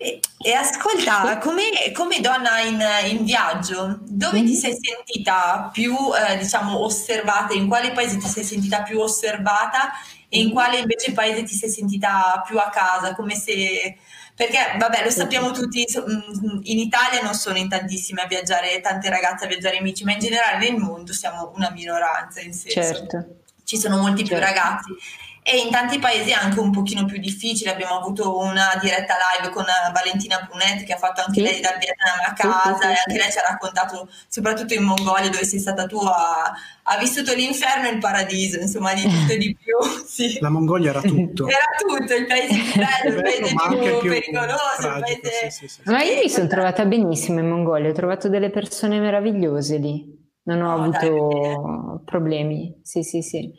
E, 0.02 0.20
e 0.40 0.54
ascolta, 0.54 1.38
come, 1.38 1.70
come 1.94 2.20
donna 2.22 2.60
in, 2.62 2.84
in, 3.06 3.24
viaggio, 3.24 4.00
dove 4.02 4.40
mm-hmm. 4.40 4.48
ti 4.48 4.56
sei 4.56 4.76
sentita 4.82 5.70
più, 5.72 5.96
eh, 6.16 6.38
diciamo, 6.38 6.84
osservata? 6.84 7.54
In 7.54 7.68
quale 7.68 7.92
paese 7.92 8.18
ti 8.18 8.28
sei 8.28 8.44
sentita 8.44 8.82
più 8.82 9.00
osservata 9.00 9.92
e 10.28 10.40
in 10.40 10.52
quale 10.52 10.80
invece 10.80 11.12
paese 11.12 11.44
ti 11.44 11.54
sei 11.54 11.70
sentita 11.70 12.42
più 12.44 12.58
a 12.58 12.70
casa? 12.70 13.14
Come 13.14 13.36
se... 13.36 13.96
Perché, 14.36 14.76
vabbè, 14.80 15.04
lo 15.04 15.12
sappiamo 15.12 15.52
tutti, 15.52 15.86
mm, 15.86 16.62
in 16.64 16.80
Italia 16.80 17.22
non 17.22 17.36
sono 17.36 17.58
in 17.58 17.70
tantissime 17.70 18.24
a 18.24 18.28
viaggiare, 18.28 18.82
tante 18.82 19.08
ragazze 19.08 19.46
a 19.46 19.48
viaggiare 19.48 19.78
amici, 19.78 20.04
ma 20.04 20.14
in 20.14 20.20
generale 20.20 20.68
nel 20.68 20.80
mondo 20.80 21.14
siamo 21.14 21.52
una 21.56 21.70
minoranza, 21.70 22.42
in 22.42 22.54
senso. 22.54 22.82
Certo. 22.82 23.36
Ci 23.64 23.78
sono 23.78 23.98
molti 23.98 24.26
certo. 24.26 24.34
più 24.34 24.44
ragazzi 24.44 24.96
e 25.44 25.58
in 25.58 25.72
tanti 25.72 25.98
paesi 25.98 26.30
è 26.30 26.34
anche 26.34 26.60
un 26.60 26.72
pochino 26.72 27.06
più 27.06 27.18
difficile. 27.18 27.72
Abbiamo 27.72 27.98
avuto 27.98 28.38
una 28.38 28.78
diretta 28.80 29.16
live 29.40 29.52
con 29.52 29.66
Valentina 29.92 30.48
Brunetti 30.48 30.84
che 30.84 30.94
ha 30.94 30.98
fatto 30.98 31.22
anche 31.22 31.34
sì. 31.34 31.42
lei 31.42 31.60
dal 31.60 31.80
Vietnam 31.80 32.20
a 32.28 32.34
casa 32.34 32.76
sì, 32.76 32.82
sì, 32.82 32.88
e 32.88 32.96
anche 33.06 33.24
lei 33.24 33.32
ci 33.32 33.38
ha 33.40 33.50
raccontato, 33.50 34.08
soprattutto 34.28 34.76
in 34.76 34.84
Mongolia 34.84 35.30
dove 35.30 35.44
sei 35.44 35.60
stata 35.60 35.88
tu, 35.88 35.98
ha, 35.98 36.54
ha 36.84 36.98
vissuto 37.00 37.34
l'inferno 37.34 37.88
e 37.88 37.94
il 37.94 37.98
paradiso, 37.98 38.60
insomma 38.60 38.94
di 38.94 39.02
tutto 39.02 39.34
e 39.34 39.38
di 39.38 39.58
più. 39.60 39.78
La 40.42 40.50
Mongolia 40.50 40.92
era 40.92 41.02
tutto. 41.02 41.48
Era 41.48 41.66
tutto, 41.78 42.14
il 42.14 42.28
paese 42.28 42.54
più 42.54 42.80
bello, 42.80 43.16
il 43.16 43.22
paese 43.24 43.56
più, 43.56 44.00
più 44.00 44.10
pericoloso. 44.10 45.00
Paese... 45.00 45.82
Ma 45.86 46.04
io 46.04 46.22
mi 46.22 46.30
sono 46.30 46.48
trovata 46.48 46.86
benissimo 46.86 47.40
in 47.40 47.50
Mongolia, 47.50 47.90
ho 47.90 47.94
trovato 47.94 48.30
delle 48.30 48.52
persone 48.52 49.00
meravigliose 49.00 49.78
lì. 49.78 50.20
Non 50.44 50.62
ho 50.62 50.72
oh, 50.72 50.82
avuto 50.82 51.00
dai, 51.08 52.04
problemi. 52.06 52.80
Sì, 52.84 53.04
sì, 53.04 53.22
sì. 53.22 53.52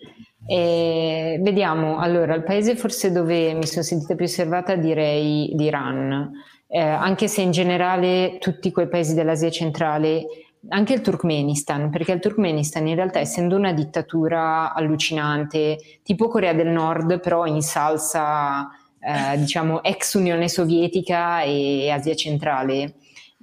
E 0.46 1.38
vediamo, 1.40 1.98
allora, 1.98 2.34
il 2.34 2.42
paese 2.42 2.76
forse 2.76 3.12
dove 3.12 3.54
mi 3.54 3.66
sono 3.66 3.84
sentita 3.84 4.14
più 4.14 4.24
osservata 4.24 4.74
direi 4.74 5.52
l'Iran, 5.56 6.32
eh, 6.66 6.80
anche 6.80 7.28
se 7.28 7.42
in 7.42 7.52
generale 7.52 8.38
tutti 8.38 8.72
quei 8.72 8.88
paesi 8.88 9.14
dell'Asia 9.14 9.50
centrale, 9.50 10.26
anche 10.68 10.94
il 10.94 11.00
Turkmenistan, 11.00 11.90
perché 11.90 12.12
il 12.12 12.20
Turkmenistan 12.20 12.86
in 12.86 12.94
realtà 12.94 13.20
essendo 13.20 13.56
una 13.56 13.72
dittatura 13.72 14.72
allucinante, 14.74 15.78
tipo 16.02 16.28
Corea 16.28 16.54
del 16.54 16.68
Nord, 16.68 17.20
però 17.20 17.46
in 17.46 17.62
salsa, 17.62 18.68
eh, 18.98 19.38
diciamo, 19.38 19.82
ex 19.82 20.14
Unione 20.14 20.48
Sovietica 20.48 21.42
e 21.42 21.90
Asia 21.90 22.14
centrale, 22.14 22.94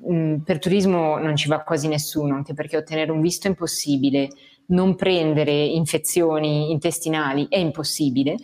mm, 0.09 0.37
per 0.37 0.59
turismo 0.59 1.17
non 1.17 1.35
ci 1.35 1.47
va 1.47 1.61
quasi 1.61 1.87
nessuno, 1.87 2.35
anche 2.35 2.53
perché 2.53 2.77
ottenere 2.77 3.11
un 3.11 3.21
visto 3.21 3.47
è 3.47 3.49
impossibile 3.49 4.29
non 4.69 4.95
prendere 4.95 5.51
infezioni 5.51 6.71
intestinali 6.71 7.47
è 7.49 7.57
impossibile, 7.57 8.35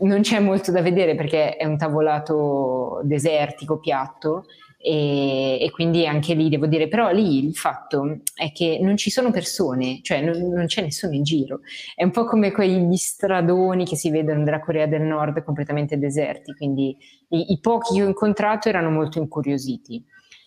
non 0.00 0.20
c'è 0.20 0.40
molto 0.40 0.70
da 0.70 0.82
vedere 0.82 1.14
perché 1.14 1.56
è 1.56 1.64
un 1.64 1.76
tavolato 1.76 3.00
desertico, 3.04 3.78
piatto, 3.78 4.44
e, 4.80 5.58
e, 5.60 5.70
quindi 5.72 6.06
anche 6.06 6.34
lì 6.34 6.48
devo 6.48 6.66
dire, 6.66 6.86
però 6.86 7.10
lì 7.10 7.44
il 7.44 7.54
fatto 7.54 8.20
è 8.34 8.52
che 8.52 8.78
non 8.80 8.96
ci 8.96 9.10
sono 9.10 9.32
persone, 9.32 9.98
cioè 10.02 10.20
non, 10.20 10.38
non, 10.52 10.66
c'è 10.66 10.82
nessuno 10.82 11.14
in 11.14 11.24
giro, 11.24 11.60
è 11.96 12.04
un 12.04 12.12
po' 12.12 12.24
come 12.24 12.52
quegli 12.52 12.96
stradoni 12.96 13.84
che 13.84 13.96
si 13.96 14.10
vedono 14.10 14.44
della 14.44 14.60
Corea 14.60 14.86
del 14.86 15.02
Nord 15.02 15.42
completamente 15.42 15.98
deserti, 15.98 16.54
quindi 16.54 16.96
i, 17.30 17.52
i 17.52 17.58
pochi 17.60 17.96
che 17.96 18.04
ho 18.04 18.06
incontrato 18.06 18.68
erano 18.68 18.90
molto 18.90 19.18
incuriositi, 19.18 20.02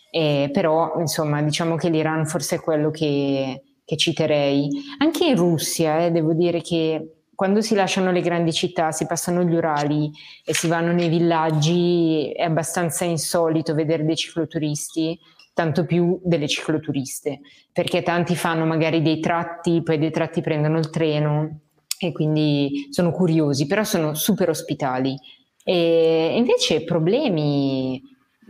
eh, 0.10 0.50
però 0.52 0.94
insomma 1.00 1.42
diciamo 1.42 1.76
che 1.76 1.90
l'Iran 1.90 2.26
forse 2.26 2.56
è 2.56 2.62
quello 2.62 2.90
che 2.90 3.62
che 3.92 3.98
citerei. 3.98 4.70
Anche 5.00 5.26
in 5.26 5.36
Russia, 5.36 6.06
eh, 6.06 6.12
devo 6.12 6.32
dire 6.34 6.62
che 6.62 7.24
quando 7.36 7.60
si 7.60 7.76
lasciano 7.76 8.12
le 8.12 8.22
grandi 8.22 8.54
città, 8.54 8.92
si 8.94 9.06
passano 9.06 9.44
gli 9.44 9.54
Urali 9.54 10.10
e 10.46 10.54
si 10.54 10.70
vanno 10.70 10.94
nei 10.94 11.10
villaggi, 11.10 12.32
è 12.32 12.44
abbastanza 12.44 13.04
insolito 13.04 13.74
vedere 13.74 14.06
dei 14.06 14.16
cicloturisti, 14.16 15.20
tanto 15.54 15.86
più 15.86 16.22
delle 16.24 16.48
cicloturiste, 16.48 17.42
perché 17.74 18.02
tanti 18.02 18.36
fanno 18.36 18.64
magari 18.66 19.02
dei 19.02 19.20
tratti, 19.20 19.82
poi 19.84 19.98
dei 19.98 20.12
tratti 20.12 20.40
prendono 20.40 20.78
il 20.78 20.90
treno 20.90 21.60
e 22.00 22.14
quindi 22.14 22.88
sono 22.92 23.12
curiosi, 23.12 23.68
però 23.68 23.84
sono 23.84 24.14
super 24.14 24.48
ospitali. 24.48 25.18
E 25.66 26.34
invece 26.38 26.86
problemi, 26.86 28.02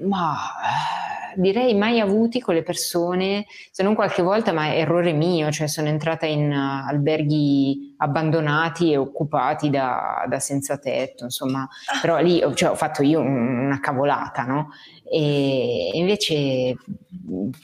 ma 0.02 0.36
direi 1.36 1.74
mai 1.76 2.00
avuti 2.00 2.40
con 2.40 2.56
le 2.56 2.64
persone, 2.64 3.46
se 3.72 3.84
non 3.84 3.96
qualche 3.96 4.22
volta, 4.22 4.52
ma 4.52 4.74
errore 4.74 5.14
mio, 5.14 5.52
cioè 5.52 5.68
sono 5.68 5.88
entrata 5.88 6.26
in 6.26 6.52
uh, 6.52 6.90
alberghi 6.90 7.96
abbandonati 7.98 8.92
e 8.92 8.98
occupati 8.98 9.70
da, 9.70 10.26
da 10.28 10.40
senza 10.40 10.78
tetto, 10.78 11.26
insomma, 11.26 11.68
però 12.02 12.20
lì 12.20 12.44
cioè, 12.56 12.70
ho 12.70 12.76
fatto 12.76 13.04
io 13.04 13.20
una 13.20 13.80
cavolata, 13.80 14.44
no? 14.44 14.70
E 15.04 15.90
invece 15.94 16.76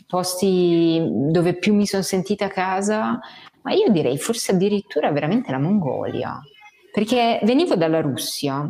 posti 0.05 1.01
dove 1.31 1.55
più 1.55 1.73
mi 1.73 1.85
sono 1.85 2.03
sentita 2.03 2.45
a 2.45 2.49
casa, 2.49 3.19
ma 3.61 3.73
io 3.73 3.89
direi 3.89 4.17
forse 4.17 4.51
addirittura 4.51 5.11
veramente 5.11 5.51
la 5.51 5.59
Mongolia, 5.59 6.39
perché 6.91 7.39
venivo 7.43 7.75
dalla 7.75 8.01
Russia, 8.01 8.67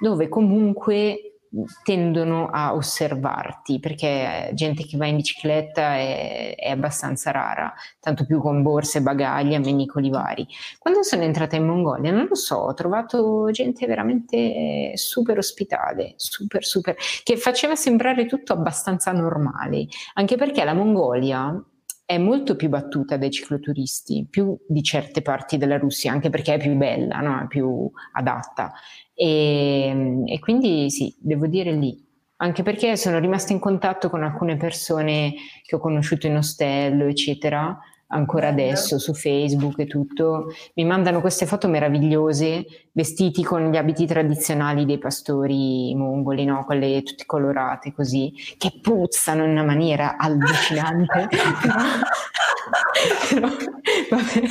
dove 0.00 0.28
comunque 0.28 1.35
tendono 1.82 2.48
a 2.48 2.74
osservarti 2.74 3.78
perché 3.78 4.50
gente 4.54 4.84
che 4.84 4.96
va 4.96 5.06
in 5.06 5.16
bicicletta 5.16 5.94
è, 5.96 6.54
è, 6.56 6.70
abbastanza 6.70 7.30
rara, 7.30 7.72
tanto 8.00 8.24
più 8.26 8.40
con 8.40 8.62
borse, 8.62 9.02
bagagli, 9.02 9.54
ammenicoli 9.54 10.10
vari. 10.10 10.46
Quando 10.78 11.02
sono 11.02 11.22
entrata 11.22 11.56
in 11.56 11.66
Mongolia, 11.66 12.12
non 12.12 12.26
lo 12.28 12.34
so, 12.34 12.56
ho 12.56 12.74
trovato 12.74 13.50
gente 13.50 13.86
veramente 13.86 14.92
super 14.94 15.38
ospitale, 15.38 16.14
super 16.16 16.64
super, 16.64 16.96
che 17.22 17.36
faceva 17.36 17.76
sembrare 17.76 18.26
tutto 18.26 18.52
abbastanza 18.52 19.12
normale, 19.12 19.86
anche 20.14 20.36
perché 20.36 20.64
la 20.64 20.74
Mongolia 20.74 21.60
è 22.06 22.18
molto 22.18 22.54
più 22.54 22.68
battuta 22.68 23.16
dai 23.16 23.32
cicloturisti, 23.32 24.28
più 24.30 24.56
di 24.68 24.80
certe 24.84 25.22
parti 25.22 25.56
della 25.56 25.76
Russia, 25.76 26.12
anche 26.12 26.30
perché 26.30 26.54
è 26.54 26.58
più 26.58 26.76
bella, 26.76 27.18
no? 27.18 27.42
è 27.42 27.46
più 27.48 27.90
adatta. 28.12 28.72
E, 29.18 30.22
e 30.26 30.38
quindi 30.40 30.90
sì, 30.90 31.16
devo 31.18 31.46
dire 31.46 31.72
lì, 31.72 32.04
anche 32.36 32.62
perché 32.62 32.96
sono 32.96 33.18
rimasta 33.18 33.54
in 33.54 33.58
contatto 33.58 34.10
con 34.10 34.22
alcune 34.22 34.58
persone 34.58 35.32
che 35.64 35.74
ho 35.74 35.78
conosciuto 35.78 36.26
in 36.26 36.36
ostello, 36.36 37.06
eccetera, 37.06 37.78
ancora 38.08 38.48
adesso 38.48 38.98
su 38.98 39.14
Facebook 39.14 39.78
e 39.80 39.86
tutto, 39.86 40.52
mi 40.74 40.84
mandano 40.84 41.22
queste 41.22 41.46
foto 41.46 41.66
meravigliose, 41.66 42.66
vestiti 42.92 43.42
con 43.42 43.70
gli 43.70 43.76
abiti 43.76 44.04
tradizionali 44.06 44.84
dei 44.84 44.98
pastori 44.98 45.94
mongoli, 45.94 46.44
no? 46.44 46.64
quelle 46.66 47.02
tutte 47.02 47.24
colorate 47.24 47.92
così, 47.92 48.32
che 48.58 48.78
puzzano 48.82 49.44
in 49.44 49.50
una 49.50 49.64
maniera 49.64 50.18
allucinante. 50.18 51.28
Però, 53.30 53.48
vabbè. 54.10 54.42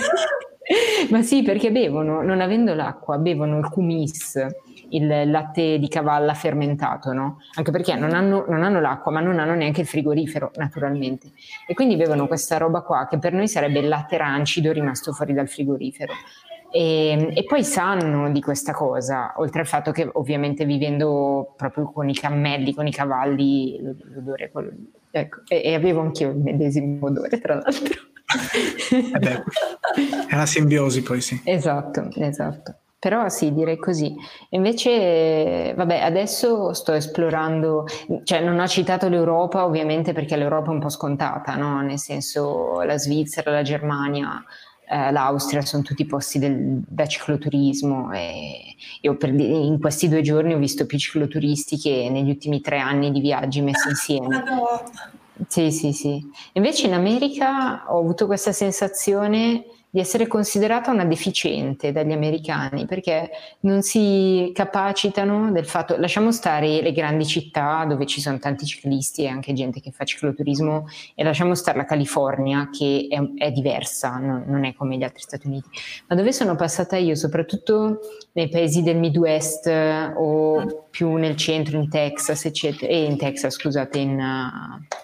Ma 1.11 1.21
sì, 1.21 1.43
perché 1.43 1.71
bevono, 1.71 2.21
non 2.21 2.41
avendo 2.41 2.73
l'acqua, 2.73 3.17
bevono 3.17 3.59
il 3.59 3.69
kumis, 3.69 4.43
il 4.89 5.29
latte 5.29 5.77
di 5.77 5.87
cavalla 5.87 6.33
fermentato, 6.33 7.13
no? 7.13 7.37
Anche 7.55 7.71
perché 7.71 7.95
non 7.95 8.13
hanno, 8.13 8.45
non 8.47 8.63
hanno, 8.63 8.79
l'acqua, 8.79 9.11
ma 9.11 9.19
non 9.19 9.37
hanno 9.39 9.53
neanche 9.53 9.81
il 9.81 9.87
frigorifero, 9.87 10.51
naturalmente. 10.55 11.31
E 11.67 11.73
quindi 11.73 11.95
bevono 11.95 12.27
questa 12.27 12.57
roba 12.57 12.81
qua, 12.81 13.07
che 13.07 13.19
per 13.19 13.33
noi 13.33 13.47
sarebbe 13.47 13.79
il 13.79 13.87
latte 13.87 14.17
rancido 14.17 14.71
rimasto 14.71 15.13
fuori 15.13 15.33
dal 15.33 15.47
frigorifero. 15.47 16.13
E, 16.71 17.31
e, 17.33 17.43
poi 17.45 17.63
sanno 17.63 18.31
di 18.31 18.41
questa 18.41 18.73
cosa, 18.73 19.33
oltre 19.37 19.61
al 19.61 19.67
fatto 19.67 19.91
che 19.91 20.09
ovviamente 20.13 20.65
vivendo 20.65 21.53
proprio 21.55 21.91
con 21.91 22.09
i 22.09 22.13
cammelli, 22.13 22.73
con 22.73 22.87
i 22.87 22.91
cavalli, 22.91 23.79
l'odore, 23.81 24.51
ecco, 25.11 25.41
e, 25.47 25.61
e 25.63 25.73
avevo 25.73 26.01
anch'io 26.01 26.31
il 26.31 26.37
medesimo 26.37 27.05
odore 27.05 27.39
tra 27.39 27.53
l'altro. 27.53 28.13
Eh 28.91 29.19
beh, 29.19 29.43
è 30.27 30.35
la 30.35 30.45
simbiosi 30.45 31.01
poi 31.01 31.21
sì. 31.21 31.41
Esatto, 31.43 32.09
esatto. 32.15 32.75
Però 32.97 33.29
sì, 33.29 33.53
direi 33.53 33.77
così. 33.77 34.15
Invece, 34.49 35.75
vabbè, 35.75 35.99
adesso 35.99 36.73
sto 36.73 36.91
esplorando, 36.93 37.85
cioè 38.23 38.41
non 38.41 38.57
ho 38.57 38.67
citato 38.67 39.09
l'Europa 39.09 39.63
ovviamente 39.63 40.11
perché 40.11 40.35
l'Europa 40.35 40.71
è 40.71 40.73
un 40.73 40.79
po' 40.79 40.89
scontata, 40.89 41.55
no? 41.55 41.81
Nel 41.81 41.99
senso 41.99 42.81
la 42.81 42.97
Svizzera, 42.97 43.51
la 43.51 43.61
Germania, 43.61 44.43
eh, 44.89 45.11
l'Austria 45.11 45.61
sono 45.61 45.83
tutti 45.83 46.05
posti 46.05 46.39
del, 46.39 46.81
da 46.87 47.05
cicloturismo 47.05 48.11
e 48.11 48.75
io 49.01 49.17
per, 49.17 49.33
in 49.33 49.79
questi 49.79 50.09
due 50.09 50.21
giorni 50.21 50.53
ho 50.53 50.57
visto 50.57 50.87
più 50.87 50.97
cicloturisti 50.97 51.77
che 51.77 52.07
negli 52.09 52.29
ultimi 52.29 52.59
tre 52.59 52.79
anni 52.79 53.11
di 53.11 53.19
viaggi 53.19 53.61
messi 53.61 53.87
insieme. 53.87 54.43
Sì, 55.47 55.71
sì, 55.71 55.91
sì. 55.91 56.21
Invece 56.53 56.87
in 56.87 56.93
America 56.93 57.85
ho 57.87 57.99
avuto 57.99 58.25
questa 58.25 58.51
sensazione 58.51 59.65
di 59.95 60.01
essere 60.01 60.27
considerata 60.27 60.91
una 60.91 61.05
deficiente 61.05 61.93
dagli 61.93 62.11
americani 62.11 62.85
perché 62.85 63.29
non 63.61 63.81
si 63.81 64.51
capacitano 64.53 65.53
del 65.53 65.65
fatto, 65.65 65.95
lasciamo 65.95 66.33
stare 66.33 66.81
le 66.81 66.91
grandi 66.91 67.25
città 67.25 67.85
dove 67.87 68.05
ci 68.05 68.19
sono 68.19 68.37
tanti 68.37 68.65
ciclisti 68.65 69.23
e 69.23 69.27
anche 69.27 69.53
gente 69.53 69.79
che 69.79 69.91
fa 69.91 70.03
cicloturismo 70.03 70.87
e 71.15 71.23
lasciamo 71.23 71.55
stare 71.55 71.77
la 71.77 71.85
California 71.85 72.67
che 72.77 73.07
è, 73.09 73.45
è 73.45 73.51
diversa, 73.53 74.17
non, 74.17 74.43
non, 74.47 74.65
è 74.65 74.73
come 74.73 74.97
gli 74.97 75.03
altri 75.03 75.21
Stati 75.21 75.47
Uniti, 75.47 75.69
ma 76.07 76.15
dove 76.17 76.33
sono 76.33 76.55
passata 76.57 76.97
io, 76.97 77.15
soprattutto 77.15 77.99
nei 78.33 78.49
paesi 78.49 78.83
del 78.83 78.97
Midwest 78.97 79.67
o 80.13 80.87
più 80.89 81.15
nel 81.15 81.37
centro, 81.37 81.77
in 81.77 81.87
Texas, 81.87 82.43
eccetera, 82.43 82.91
e 82.91 83.05
in 83.05 83.15
Texas, 83.15 83.53
scusate, 83.53 83.97
in, 83.97 84.19
uh, 84.19 84.95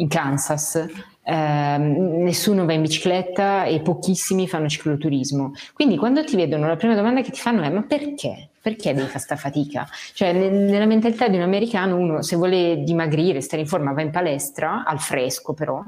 in 0.00 0.08
Kansas, 0.08 0.86
eh, 1.22 1.78
nessuno 1.78 2.64
va 2.64 2.72
in 2.72 2.82
bicicletta 2.82 3.64
e 3.64 3.80
pochissimi 3.80 4.48
fanno 4.48 4.68
cicloturismo. 4.68 5.52
Quindi 5.72 5.96
quando 5.96 6.24
ti 6.24 6.36
vedono 6.36 6.66
la 6.66 6.76
prima 6.76 6.94
domanda 6.94 7.20
che 7.20 7.30
ti 7.30 7.40
fanno 7.40 7.62
è 7.62 7.70
ma 7.70 7.82
perché? 7.82 8.48
Perché 8.60 8.88
devi 8.88 9.06
fare 9.06 9.12
questa 9.12 9.36
fatica? 9.36 9.86
Cioè 10.12 10.32
nella 10.32 10.86
mentalità 10.86 11.28
di 11.28 11.36
un 11.36 11.42
americano 11.42 11.96
uno 11.96 12.22
se 12.22 12.36
vuole 12.36 12.82
dimagrire, 12.82 13.40
stare 13.40 13.62
in 13.62 13.68
forma 13.68 13.92
va 13.92 14.02
in 14.02 14.10
palestra, 14.10 14.84
al 14.84 15.00
fresco 15.00 15.54
però, 15.54 15.82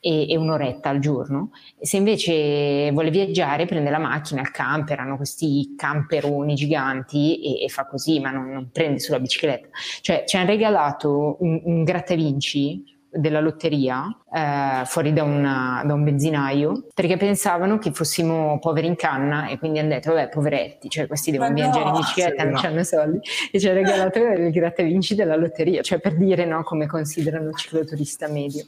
e, 0.00 0.30
e, 0.30 0.36
un'oretta 0.36 0.90
al 0.90 0.98
giorno. 0.98 1.50
E 1.78 1.86
se 1.86 1.96
invece 1.96 2.90
vuole 2.92 3.10
viaggiare, 3.10 3.64
prende 3.64 3.90
la 3.90 3.98
macchina, 3.98 4.42
il 4.42 4.50
camper, 4.50 5.00
hanno 5.00 5.16
questi 5.16 5.74
camperoni 5.76 6.54
giganti 6.54 7.40
e, 7.40 7.64
e 7.64 7.68
fa 7.68 7.86
così, 7.86 8.20
ma 8.20 8.30
non, 8.30 8.50
non, 8.50 8.68
prende 8.70 9.00
sulla 9.00 9.20
bicicletta. 9.20 9.68
Cioè 10.02 10.24
ci 10.26 10.36
hanno 10.36 10.46
regalato 10.46 11.36
un, 11.40 11.60
un 11.64 11.84
grattavinci 11.84 12.93
della 13.14 13.40
lotteria 13.40 14.06
eh, 14.32 14.82
fuori 14.84 15.12
da, 15.12 15.22
una, 15.22 15.82
da, 15.84 15.94
un 15.94 16.04
benzinaio 16.04 16.86
perché 16.94 17.16
pensavano 17.16 17.78
che 17.78 17.92
fossimo 17.92 18.58
poveri 18.58 18.86
in 18.86 18.96
canna 18.96 19.48
e 19.48 19.58
quindi 19.58 19.78
hanno 19.78 19.90
detto 19.90 20.12
vabbè 20.12 20.28
poveretti 20.28 20.88
cioè 20.88 21.06
questi 21.06 21.30
devono 21.30 21.50
Ma 21.50 21.56
viaggiare 21.56 21.84
no, 21.84 21.94
in 21.94 22.00
bicicletta 22.00 22.42
sì, 22.42 22.48
non 22.48 22.60
no. 22.60 22.68
hanno 22.68 22.84
soldi 22.84 23.18
e 23.50 23.60
ci 23.60 23.68
ha 23.68 23.72
regalato 23.72 24.18
il 24.18 24.50
grattavinci 24.50 25.14
della 25.14 25.36
lotteria 25.36 25.82
cioè 25.82 25.98
per 25.98 26.16
dire 26.16 26.44
no, 26.44 26.62
come 26.62 26.86
considerano 26.86 27.48
il 27.48 27.56
cicloturista 27.56 28.28
medio 28.28 28.64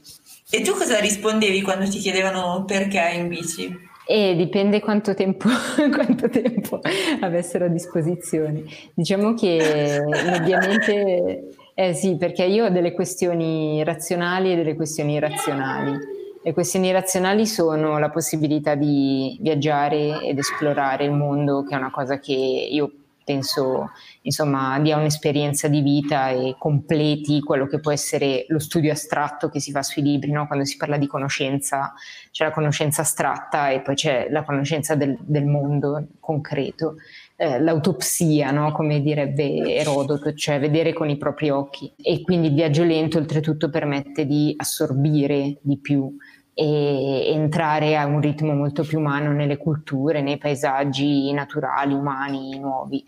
e 0.48 0.60
tu 0.60 0.72
cosa 0.74 1.00
rispondevi 1.00 1.60
quando 1.62 1.88
ti 1.88 1.98
chiedevano 1.98 2.64
perché 2.64 3.10
in 3.14 3.26
bici? 3.26 3.94
E 4.08 4.36
dipende 4.36 4.78
quanto 4.78 5.14
tempo, 5.14 5.48
quanto 5.92 6.28
tempo 6.28 6.80
avessero 7.20 7.64
a 7.64 7.68
disposizione. 7.68 8.62
Diciamo 8.94 9.34
che 9.34 10.00
mediamente 10.06 11.48
eh 11.78 11.92
sì, 11.92 12.16
perché 12.16 12.42
io 12.42 12.64
ho 12.64 12.68
delle 12.70 12.94
questioni 12.94 13.84
razionali 13.84 14.50
e 14.50 14.56
delle 14.56 14.74
questioni 14.74 15.12
irrazionali. 15.12 15.94
Le 16.42 16.52
questioni 16.54 16.90
razionali 16.90 17.46
sono 17.46 17.98
la 17.98 18.08
possibilità 18.08 18.74
di 18.74 19.36
viaggiare 19.42 20.22
ed 20.22 20.38
esplorare 20.38 21.04
il 21.04 21.12
mondo, 21.12 21.64
che 21.64 21.74
è 21.74 21.78
una 21.78 21.90
cosa 21.90 22.18
che 22.18 22.32
io 22.32 22.90
penso 23.26 23.90
insomma 24.22 24.78
dia 24.78 24.96
un'esperienza 24.96 25.66
di 25.68 25.82
vita 25.82 26.30
e 26.30 26.54
completi 26.56 27.40
quello 27.40 27.66
che 27.66 27.80
può 27.80 27.90
essere 27.90 28.46
lo 28.48 28.60
studio 28.60 28.92
astratto 28.92 29.50
che 29.50 29.60
si 29.60 29.70
fa 29.70 29.82
sui 29.82 30.00
libri, 30.00 30.30
no? 30.30 30.46
quando 30.46 30.64
si 30.64 30.76
parla 30.76 30.96
di 30.96 31.08
conoscenza 31.08 31.92
c'è 32.30 32.44
la 32.44 32.52
conoscenza 32.52 33.02
astratta 33.02 33.70
e 33.70 33.82
poi 33.82 33.96
c'è 33.96 34.28
la 34.30 34.44
conoscenza 34.44 34.94
del, 34.94 35.18
del 35.20 35.44
mondo 35.44 36.06
concreto 36.20 36.94
eh, 37.36 37.60
l'autopsia, 37.60 38.50
no? 38.50 38.72
come 38.72 39.00
direbbe 39.00 39.76
Erodoto, 39.76 40.32
cioè 40.32 40.58
vedere 40.58 40.92
con 40.92 41.08
i 41.10 41.16
propri 41.16 41.50
occhi. 41.50 41.92
E 41.96 42.22
quindi 42.22 42.48
il 42.48 42.54
viaggio 42.54 42.82
lento 42.82 43.18
oltretutto 43.18 43.68
permette 43.68 44.26
di 44.26 44.54
assorbire 44.56 45.58
di 45.60 45.78
più 45.78 46.16
e 46.58 47.32
entrare 47.34 47.98
a 47.98 48.06
un 48.06 48.22
ritmo 48.22 48.54
molto 48.54 48.82
più 48.82 48.98
umano 48.98 49.30
nelle 49.32 49.58
culture, 49.58 50.22
nei 50.22 50.38
paesaggi 50.38 51.30
naturali, 51.32 51.92
umani, 51.92 52.58
nuovi. 52.58 53.04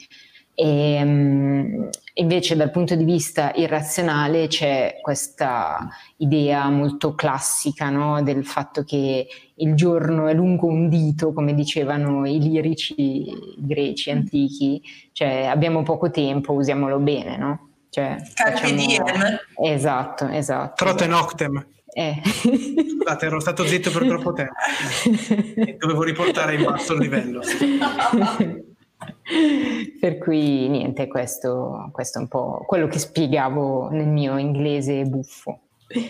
E, 0.60 1.00
um, 1.00 1.88
invece 2.14 2.56
dal 2.56 2.72
punto 2.72 2.96
di 2.96 3.04
vista 3.04 3.52
irrazionale 3.54 4.48
c'è 4.48 4.98
questa 5.00 5.88
idea 6.16 6.68
molto 6.68 7.14
classica 7.14 7.90
no? 7.90 8.20
del 8.24 8.44
fatto 8.44 8.82
che 8.82 9.28
il 9.54 9.74
giorno 9.76 10.26
è 10.26 10.34
lungo 10.34 10.66
un 10.66 10.88
dito, 10.88 11.32
come 11.32 11.54
dicevano 11.54 12.26
i 12.26 12.40
lirici 12.40 13.24
greci 13.56 14.10
antichi, 14.10 14.82
cioè 15.12 15.44
abbiamo 15.44 15.84
poco 15.84 16.10
tempo, 16.10 16.54
usiamolo 16.54 16.98
bene, 16.98 17.36
no? 17.36 17.68
Cioè, 17.90 18.16
Carpe 18.34 18.74
diem. 18.74 19.04
Esatto, 19.62 20.26
esatto. 20.26 20.84
Trote 20.84 21.06
noctem. 21.06 21.66
Eh. 21.92 22.20
Scusate, 22.24 23.26
ero 23.26 23.38
stato 23.38 23.64
zitto 23.64 23.92
per 23.92 24.06
troppo 24.08 24.32
tempo. 24.32 24.54
Dovevo 25.78 26.02
riportare 26.02 26.56
in 26.56 26.64
basso 26.64 26.94
il 26.94 27.00
livello. 27.00 27.42
per 30.00 30.18
cui 30.18 30.68
niente, 30.68 31.06
questo, 31.06 31.90
questo, 31.92 32.18
è 32.18 32.22
un 32.22 32.28
po' 32.28 32.64
quello 32.66 32.86
che 32.86 32.98
spiegavo 32.98 33.90
nel 33.90 34.06
mio 34.06 34.38
inglese 34.38 35.04
buffo. 35.04 35.60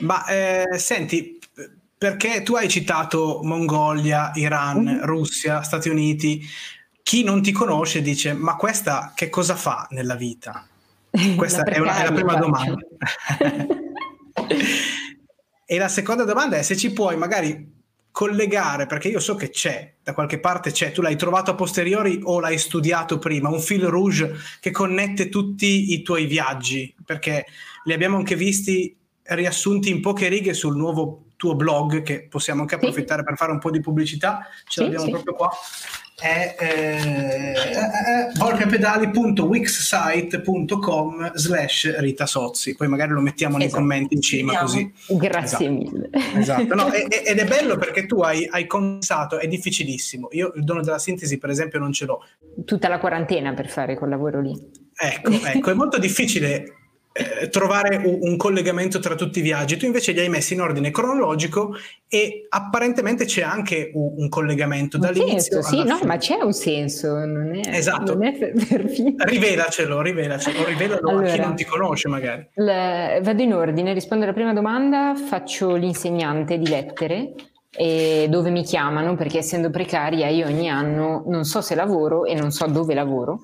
Ma 0.00 0.24
eh, 0.26 0.78
senti, 0.78 1.38
perché 1.96 2.42
tu 2.42 2.54
hai 2.54 2.68
citato 2.68 3.40
Mongolia, 3.42 4.31
Iran, 4.35 4.83
mm. 4.83 5.04
Russia, 5.04 5.62
Stati 5.62 5.88
Uniti, 5.88 6.42
chi 7.02 7.24
non 7.24 7.42
ti 7.42 7.52
conosce 7.52 8.02
dice 8.02 8.35
ma 8.35 8.57
questa 8.57 9.12
che 9.14 9.28
cosa 9.28 9.57
fa 9.57 9.87
nella 9.90 10.14
vita? 10.14 10.66
Questa 11.37 11.62
è, 11.62 11.78
una, 11.78 11.96
è, 11.96 12.04
la 12.04 12.12
prima 12.12 12.35
domanda. 12.37 12.76
e 15.66 15.78
la 15.78 15.88
seconda 15.88 16.24
domanda 16.24 16.57
è 16.57 16.62
se 16.62 16.76
ci 16.76 16.92
puoi 16.92 17.16
magari 17.16 17.76
collegare, 18.18 18.87
perché 18.87 19.07
io 19.07 19.20
so 19.20 19.37
che 19.37 19.48
c'è, 19.48 19.94
da 20.02 20.12
qualche 20.12 20.40
parte 20.40 20.72
c'è, 20.72 20.90
tu 20.90 21.02
l'hai 21.02 21.14
trovato 21.14 21.52
a 21.52 21.54
posteriori 21.54 22.18
o 22.24 22.40
l'hai 22.40 22.59
studiato 22.59 23.20
prima, 23.20 23.48
un 23.48 23.61
fil 23.61 23.85
rouge 23.85 24.35
che 24.59 24.72
connette 24.72 25.28
tutti 25.28 25.92
i 25.92 26.02
tuoi 26.02 26.26
viaggi, 26.26 26.92
perché 27.04 27.46
li 27.85 27.92
abbiamo 27.92 28.16
anche 28.16 28.35
visti 28.35 28.92
riassunti 29.22 29.90
in 29.90 30.00
poche 30.00 30.26
righe 30.26 30.52
sul 30.52 30.76
nuovo 30.76 31.26
tuo 31.38 31.55
blog, 31.55 32.03
che 32.03 32.27
possiamo 32.29 32.62
anche 32.62 32.74
approfittare 32.74 33.20
sì. 33.20 33.27
per 33.27 33.37
fare 33.37 33.53
un 33.53 33.61
po' 33.61 33.70
di 33.70 33.81
pubblicità, 33.81 34.48
ce 34.66 34.66
sì, 34.66 34.83
l'abbiamo 34.83 35.05
sì. 35.05 35.11
proprio 35.12 35.35
qua, 35.35 35.51
è 36.20 36.57
eh, 36.59 37.55
eh, 37.55 38.33
volpepedali.wixsite.com 38.35 41.31
slash 41.35 41.96
Rita 42.01 42.27
Sozzi 42.27 42.74
poi 42.74 42.88
magari 42.88 43.12
lo 43.12 43.20
mettiamo 43.20 43.57
nei 43.57 43.68
esatto. 43.68 43.83
commenti 43.83 44.14
in 44.14 44.20
cima 44.20 44.59
così 44.59 44.92
grazie 45.11 45.40
esatto. 45.40 45.70
mille 45.70 46.11
esatto. 46.37 46.74
No, 46.74 46.92
ed 46.92 47.38
è 47.38 47.46
bello 47.46 47.77
perché 47.79 48.07
tu 48.07 48.22
hai, 48.22 48.48
hai 48.51 48.66
condensato 48.66 49.38
è 49.38 49.46
difficilissimo 49.46 50.31
io 50.33 50.53
il 50.57 50.64
dono 50.64 50.83
della 50.83 50.98
sintesi 50.98 51.38
per 51.38 51.51
esempio 51.51 51.79
non 51.79 51.92
ce 51.92 52.05
l'ho 52.05 52.24
tutta 52.64 52.88
la 52.88 52.98
quarantena 52.98 53.55
per 53.55 53.68
fare 53.68 53.96
quel 53.96 54.11
lavoro 54.11 54.40
lì 54.40 54.61
ecco, 55.01 55.31
ecco 55.31 55.70
è 55.70 55.74
molto 55.74 55.98
difficile 55.98 56.77
eh, 57.18 57.48
trovare 57.48 57.96
un, 57.96 58.18
un, 58.20 58.37
collegamento 58.37 59.00
tra 59.00 59.16
tutti 59.16 59.40
i 59.40 59.42
viaggi. 59.42 59.76
Tu 59.76 59.87
invece 59.87 60.12
li 60.12 60.20
hai 60.20 60.28
messi 60.28 60.54
in 60.54 60.61
ordine 60.61 60.92
cronologico 60.92 61.74
e 62.09 62.46
apparentemente 62.48 63.24
c'è 63.24 63.42
anche 63.42 63.90
un, 63.92 64.12
un 64.18 64.28
collegamento 64.28 64.98
un 64.98 65.02
dall'inizio. 65.02 65.61
Senso, 65.62 65.83
sì, 65.83 65.88
no, 65.88 65.98
ma 66.04 66.16
c'è 66.16 66.40
un 66.40 66.52
senso, 66.52 67.24
non 67.24 67.57
è, 67.57 67.76
esatto. 67.76 68.14
Non 68.14 68.26
è 68.26 68.38
per, 68.38 68.52
per 68.52 68.85
rivelacelo, 69.28 70.00
rivelacelo, 70.00 70.64
rivelalo 70.64 71.09
allora, 71.09 71.33
a 71.33 71.35
chi 71.35 71.40
non 71.40 71.57
ti 71.57 71.64
conosce 71.64 72.09
magari. 72.09 72.48
Le, 72.54 73.20
vado 73.20 73.42
in 73.42 73.52
ordine, 73.52 73.92
rispondo 73.92 74.22
alla 74.22 74.33
prima 74.33 74.52
domanda, 74.52 75.14
faccio 75.16 75.74
l'insegnante 75.74 76.57
di 76.57 76.68
lettere 76.68 77.35
dove 77.76 78.50
mi 78.50 78.64
chiamano 78.64 79.14
perché 79.14 79.38
essendo 79.38 79.70
precaria 79.70 80.26
io 80.28 80.46
ogni 80.46 80.68
anno 80.68 81.22
non 81.26 81.44
so 81.44 81.61
se 81.61 81.76
lavoro 81.76 82.24
e 82.24 82.35
non 82.35 82.50
so 82.50 82.66
dove 82.66 82.92
lavoro 82.92 83.42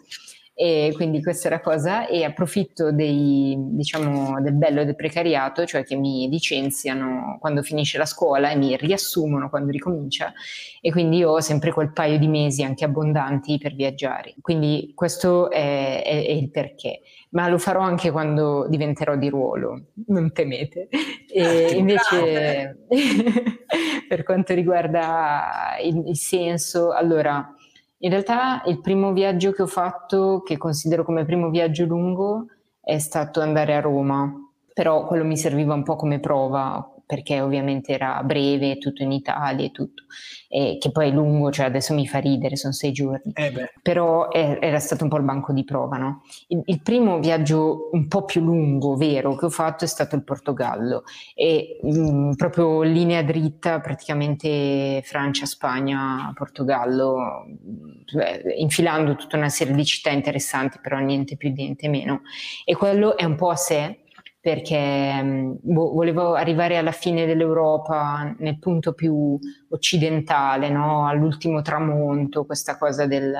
E 0.57 0.93
quindi 0.95 1.21
questa 1.21 1.49
è 1.49 1.51
la 1.51 1.61
cosa 1.61 2.07
e 2.07 2.23
approfitto 2.23 2.93
dei, 2.93 3.57
diciamo, 3.59 4.40
del 4.40 4.55
bello 4.55 4.85
del 4.85 4.95
precariato, 4.95 5.67
cioè 5.67 5.83
che 5.83 5.97
mi 5.97 6.29
licenziano 6.29 7.38
quando 7.40 7.62
finisce 7.62 7.99
la 7.99 8.07
scuola 8.07 8.51
e 8.51 8.57
mi 8.57 8.77
riassumono 8.77 9.51
quando 9.51 9.73
ricomincia 9.73 10.33
e 10.81 10.93
quindi 10.93 11.25
ho 11.25 11.40
sempre 11.40 11.73
quel 11.73 11.93
paio 11.93 12.19
di 12.19 12.29
mesi 12.29 12.62
anche 12.62 12.85
abbondanti 12.85 13.59
per 13.59 13.75
viaggiare. 13.75 14.35
Quindi 14.40 14.93
questo 14.95 15.51
è, 15.51 16.03
è, 16.05 16.27
è 16.27 16.31
il 16.31 16.51
perché, 16.51 17.01
ma 17.31 17.49
lo 17.49 17.59
farò 17.59 17.81
anche 17.81 18.12
quando 18.12 18.67
diventerò 18.69 19.17
di 19.17 19.29
ruolo, 19.29 19.87
non 20.07 20.33
temete. 20.33 20.88
E 21.33 21.73
invece 21.75 22.87
per 24.09 24.23
quanto 24.23 24.55
riguarda 24.55 25.77
il, 25.83 26.05
il 26.07 26.17
senso, 26.17 26.93
allora 26.93 27.54
in 28.05 28.11
realtà 28.11 28.62
il 28.67 28.81
primo 28.81 29.14
viaggio 29.14 29.53
che 29.53 29.62
ho 29.62 29.67
fatto, 29.67 30.43
che 30.45 30.59
considero 30.59 31.05
come 31.05 31.25
primo 31.25 31.49
viaggio 31.49 31.87
lungo, 31.87 32.49
è 32.79 32.99
stato 32.99 33.40
andare 33.40 33.75
a 33.75 33.81
Roma, 33.81 34.31
però 34.75 35.07
quello 35.07 35.25
mi 35.25 35.38
serviva 35.38 35.73
un 35.73 35.83
po' 35.83 35.97
come 35.97 36.21
prova, 36.21 36.94
perché 37.07 37.40
ovviamente 37.40 37.93
era 37.93 38.23
breve, 38.23 38.79
tutto 38.79 39.03
in 39.03 39.12
Italia 39.12 39.67
e 39.67 39.71
tutto, 39.71 40.05
e 40.49 40.79
che 40.81 40.90
poi 40.90 41.09
è 41.09 41.12
lungo, 41.12 41.51
cioè 41.51 41.67
adesso 41.67 41.95
mi 41.95 42.07
fa 42.07 42.19
ridere, 42.19 42.57
sono 42.57 42.73
sei 42.73 42.93
giorni, 42.93 43.33
eh 43.35 43.53
però 43.83 44.31
è, 44.31 44.59
era 44.61 44.79
stato 44.79 45.05
un 45.05 45.11
po' 45.11 45.17
il 45.17 45.25
banco 45.25 45.53
di 45.53 45.64
prova, 45.64 45.97
no? 45.97 46.23
Il, 46.49 46.62
il, 46.67 46.81
primo 46.83 47.19
viaggio 47.19 47.90
un 47.93 48.09
po' 48.09 48.25
più 48.25 48.40
lungo, 48.40 48.97
vero, 48.97 49.35
che 49.37 49.47
ho 49.47 49.51
fatto 49.51 49.85
è 49.85 49.88
stato 49.88 50.17
il 50.17 50.25
Portogallo 50.25 51.05
e 51.35 51.79
mh, 51.83 52.11
mm, 52.11 52.33
proprio 52.33 52.83
linea 52.83 53.23
dritta, 53.23 53.81
praticamente 53.81 55.03
Francia, 55.05 55.47
Spagna, 55.47 56.33
Portogallo, 56.35 57.47
beh, 58.12 58.55
infilando 58.57 59.17
tutta 59.17 59.37
una 59.37 59.49
serie 59.49 59.75
di 59.75 59.85
città 59.85 60.11
interessanti, 60.11 60.79
però 60.81 60.99
niente 60.99 61.37
più, 61.37 61.53
niente 61.53 61.88
meno. 61.88 62.23
E 62.64 62.75
quello 62.75 63.17
è 63.17 63.25
un 63.25 63.37
po' 63.37 63.51
a 63.51 63.57
sé, 63.57 64.04
perché 64.45 65.57
boh, 65.59 65.93
volevo 65.95 66.35
arrivare 66.35 66.77
alla 66.77 66.93
fine 66.93 67.25
dell'Europa, 67.25 68.35
nel 68.41 68.59
punto 68.59 68.93
più 68.93 69.39
occidentale, 69.71 70.69
no? 70.69 71.09
all'ultimo 71.09 71.63
tramonto, 71.63 72.45
questa 72.45 72.77
cosa 72.77 73.07
del, 73.07 73.35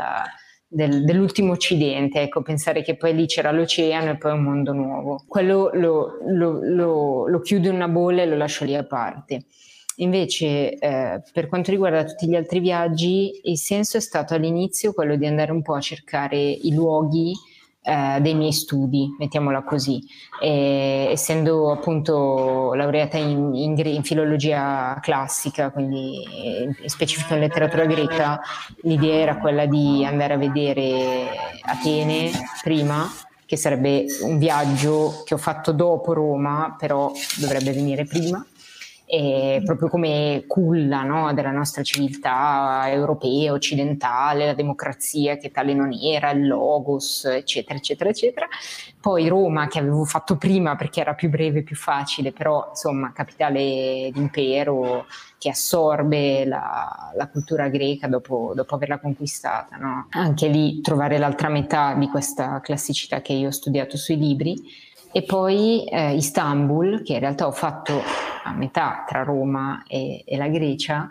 del, 0.67 1.05
dell'ultimo 1.05 1.53
occidente, 1.53 2.23
ecco, 2.23 2.41
pensare 2.41 2.83
che 2.83 2.97
poi 2.97 3.15
lì 3.15 3.27
c'era 3.27 3.53
l'oceano 3.53 4.13
e 4.13 4.17
poi 4.17 4.33
un 4.33 4.45
mondo 4.45 4.73
nuovo. 4.73 5.23
Quello 5.29 5.69
lo, 5.75 6.21
lo, 6.27 6.61
lo, 6.63 7.29
lo 7.29 7.41
chiudo 7.41 7.69
in 7.69 7.75
una 7.75 7.89
bolla 7.89 8.23
e 8.23 8.27
lo 8.27 8.39
lascio 8.39 8.65
lì 8.65 8.75
a 8.75 8.87
parte. 8.87 9.45
Invece, 9.97 10.73
eh, 10.79 11.23
per 11.35 11.49
quanto 11.49 11.71
riguarda 11.71 12.05
tutti 12.05 12.27
gli 12.27 12.35
altri 12.35 12.61
viaggi, 12.61 13.43
il 13.43 13.59
senso 13.59 13.99
è 13.99 14.01
stato 14.01 14.33
all'inizio 14.33 14.95
quello 14.95 15.17
di 15.17 15.27
andare 15.27 15.53
un 15.53 15.61
po' 15.61 15.75
a 15.75 15.81
cercare 15.83 16.39
i 16.39 16.73
luoghi 16.73 17.35
eh, 17.87 18.19
dei 18.23 18.35
miei 18.35 18.53
studi, 18.53 19.15
mettiamola 19.19 19.63
così. 19.63 20.03
E, 20.41 21.09
essendo 21.11 21.71
appunto 21.71 22.73
laureata 22.73 23.19
in, 23.19 23.55
in, 23.55 23.79
in, 23.85 24.03
filologia 24.03 24.99
classica, 25.03 25.71
quindi 25.71 26.23
in 26.63 26.89
specifico 26.89 27.35
in 27.35 27.41
letteratura 27.41 27.85
greca, 27.85 28.41
l'idea 28.83 29.21
era 29.21 29.37
quella 29.37 29.67
di 29.67 30.03
andare 30.05 30.35
a 30.35 30.39
vedere 30.39 31.27
Atene 31.63 32.31
prima 32.63 33.07
che 33.45 33.57
sarebbe 33.57 34.07
un 34.23 34.39
viaggio 34.39 35.23
che 35.27 35.35
ho 35.35 35.39
fatto 35.39 35.73
dopo 35.73 36.15
Roma, 36.15 36.75
però 36.79 37.13
dovrebbe 37.39 37.73
venire 37.73 38.05
prima 38.05 38.45
e 39.17 39.63
proprio 39.65 39.89
come 39.89 40.43
culla 40.49 41.03
no, 41.03 41.33
della 41.35 41.53
nostra 41.53 41.85
civiltà 41.85 42.83
europea, 42.89 43.53
occidentale, 43.53 44.47
la 44.47 44.55
democrazia 44.55 45.37
che 45.37 45.53
tale 45.53 45.73
non 45.73 45.93
era, 45.93 46.31
il 46.31 46.49
logos, 46.49 47.25
eccetera, 47.27 47.79
eccetera, 47.79 48.11
eccetera. 48.11 48.49
Poi 49.01 49.29
Roma, 49.29 49.69
che 49.69 49.79
avevo 49.79 50.05
fatto 50.05 50.37
prima 50.37 50.75
perché 50.75 51.01
era 51.01 51.15
più 51.15 51.29
breve, 51.29 51.63
più 51.63 51.77
facile, 51.77 52.33
però 52.33 52.67
insomma, 52.71 53.13
capitale 53.13 54.11
d'impero 54.13 55.07
che 55.39 55.51
assorbe 55.51 56.45
la, 56.45 57.13
la 57.15 57.29
cultura 57.29 57.69
greca 57.69 58.09
dopo, 58.09 58.53
dopo 58.57 58.75
averla 58.75 58.99
conquistata. 58.99 59.77
No? 59.77 60.09
Anche 60.11 60.49
lì 60.49 60.81
trovare 60.81 61.19
l'altra 61.19 61.49
metà 61.49 61.95
di 61.95 62.09
questa 62.09 62.61
classicità 62.61 63.21
che 63.21 63.35
io 63.35 63.49
ho 63.49 63.53
studiato 63.53 63.97
sui 63.97 64.17
libri 64.17 64.61
e 65.17 65.23
poi 65.23 65.85
eh, 65.85 66.17
Istanbul, 66.17 67.05
che 67.05 67.13
in 67.13 67.21
realtà 67.21 67.47
ho 67.47 67.53
fatto 67.53 68.03
a 68.43 68.53
metà 68.53 69.05
tra 69.07 69.23
Roma 69.23 69.85
e, 69.87 70.25
e 70.27 70.37
la 70.37 70.49
Grecia, 70.49 71.09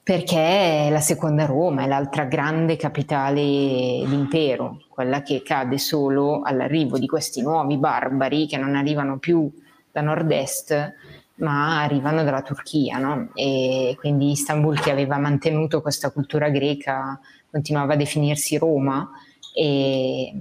perché 0.00 0.86
è 0.86 0.88
la 0.88 1.00
seconda 1.00 1.46
Roma, 1.46 1.82
è 1.82 1.88
l'altra 1.88 2.26
grande 2.26 2.76
capitale 2.76 3.42
d'impero, 3.42 4.82
quella 4.88 5.22
che 5.22 5.42
cade 5.42 5.78
solo 5.78 6.42
all'arrivo 6.42 6.96
di 6.96 7.08
questi 7.08 7.42
nuovi 7.42 7.76
barbari 7.76 8.46
che 8.46 8.56
non 8.56 8.76
arrivano 8.76 9.18
più 9.18 9.50
da 9.90 10.00
nord-est, 10.00 10.94
ma 11.38 11.82
arrivano 11.82 12.22
dalla 12.22 12.42
Turchia, 12.42 12.98
no? 12.98 13.30
E 13.34 13.96
quindi 13.98 14.30
Istanbul 14.30 14.78
che 14.78 14.92
aveva 14.92 15.18
mantenuto 15.18 15.82
questa 15.82 16.12
cultura 16.12 16.50
greca 16.50 17.18
continuava 17.50 17.94
a 17.94 17.96
definirsi 17.96 18.56
Roma 18.58 19.10
e 19.52 20.32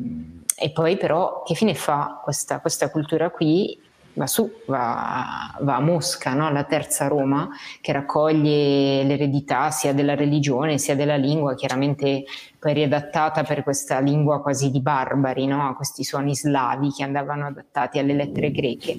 e 0.59 0.71
poi 0.71 0.97
però 0.97 1.43
che 1.43 1.55
fine 1.55 1.73
fa 1.73 2.19
questa, 2.23 2.59
questa 2.59 2.89
cultura 2.89 3.29
qui? 3.29 3.79
Va 4.13 4.27
su, 4.27 4.51
va, 4.65 5.55
va 5.61 5.75
a 5.75 5.79
Mosca, 5.79 6.33
no? 6.33 6.51
la 6.51 6.65
terza 6.65 7.07
Roma, 7.07 7.47
che 7.79 7.93
raccoglie 7.93 9.03
l'eredità 9.03 9.71
sia 9.71 9.93
della 9.93 10.15
religione 10.15 10.77
sia 10.77 10.95
della 10.95 11.15
lingua, 11.15 11.55
chiaramente 11.55 12.25
poi 12.57 12.73
riadattata 12.73 13.43
per 13.43 13.63
questa 13.63 13.99
lingua 13.99 14.41
quasi 14.41 14.71
di 14.71 14.81
barbari, 14.81 15.45
no? 15.45 15.69
a 15.69 15.75
questi 15.75 16.03
suoni 16.03 16.35
slavi 16.35 16.91
che 16.91 17.03
andavano 17.03 17.45
adattati 17.45 17.97
alle 17.99 18.13
lettere 18.13 18.51
greche. 18.51 18.97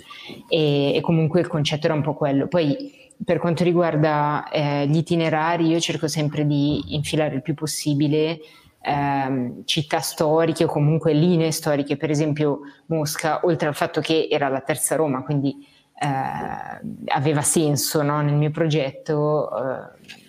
E, 0.49 0.95
e 0.95 1.01
comunque 1.03 1.41
il 1.41 1.49
concetto 1.49 1.87
era 1.87 1.95
un 1.95 2.03
po' 2.03 2.15
quello. 2.15 2.47
Poi 2.47 3.11
per 3.23 3.39
quanto 3.39 3.63
riguarda 3.65 4.49
eh, 4.49 4.87
gli 4.87 4.97
itinerari, 4.97 5.67
io 5.67 5.81
cerco 5.81 6.09
sempre 6.09 6.47
di 6.47 6.95
infilare 6.95 7.35
il 7.35 7.43
più 7.43 7.53
possibile 7.53 8.39
ehm, 8.83 9.65
città 9.65 10.01
storiche 10.01 10.65
o 10.65 10.69
comunque 10.69 11.13
linee 11.13 11.51
storiche, 11.53 11.97
per 11.97 12.11
esempio 12.11 12.61
Mosca, 12.87 13.41
oltre 13.45 13.69
al 13.69 13.75
fatto 13.75 14.01
che 14.01 14.29
era 14.31 14.49
la 14.49 14.61
terza 14.61 14.97
Roma, 14.97 15.23
quindi 15.23 15.67
eh, 16.03 16.81
aveva 17.09 17.43
senso 17.43 18.03
no? 18.03 18.23
nel 18.23 18.35
mio 18.35 18.51
progetto, 18.51 19.51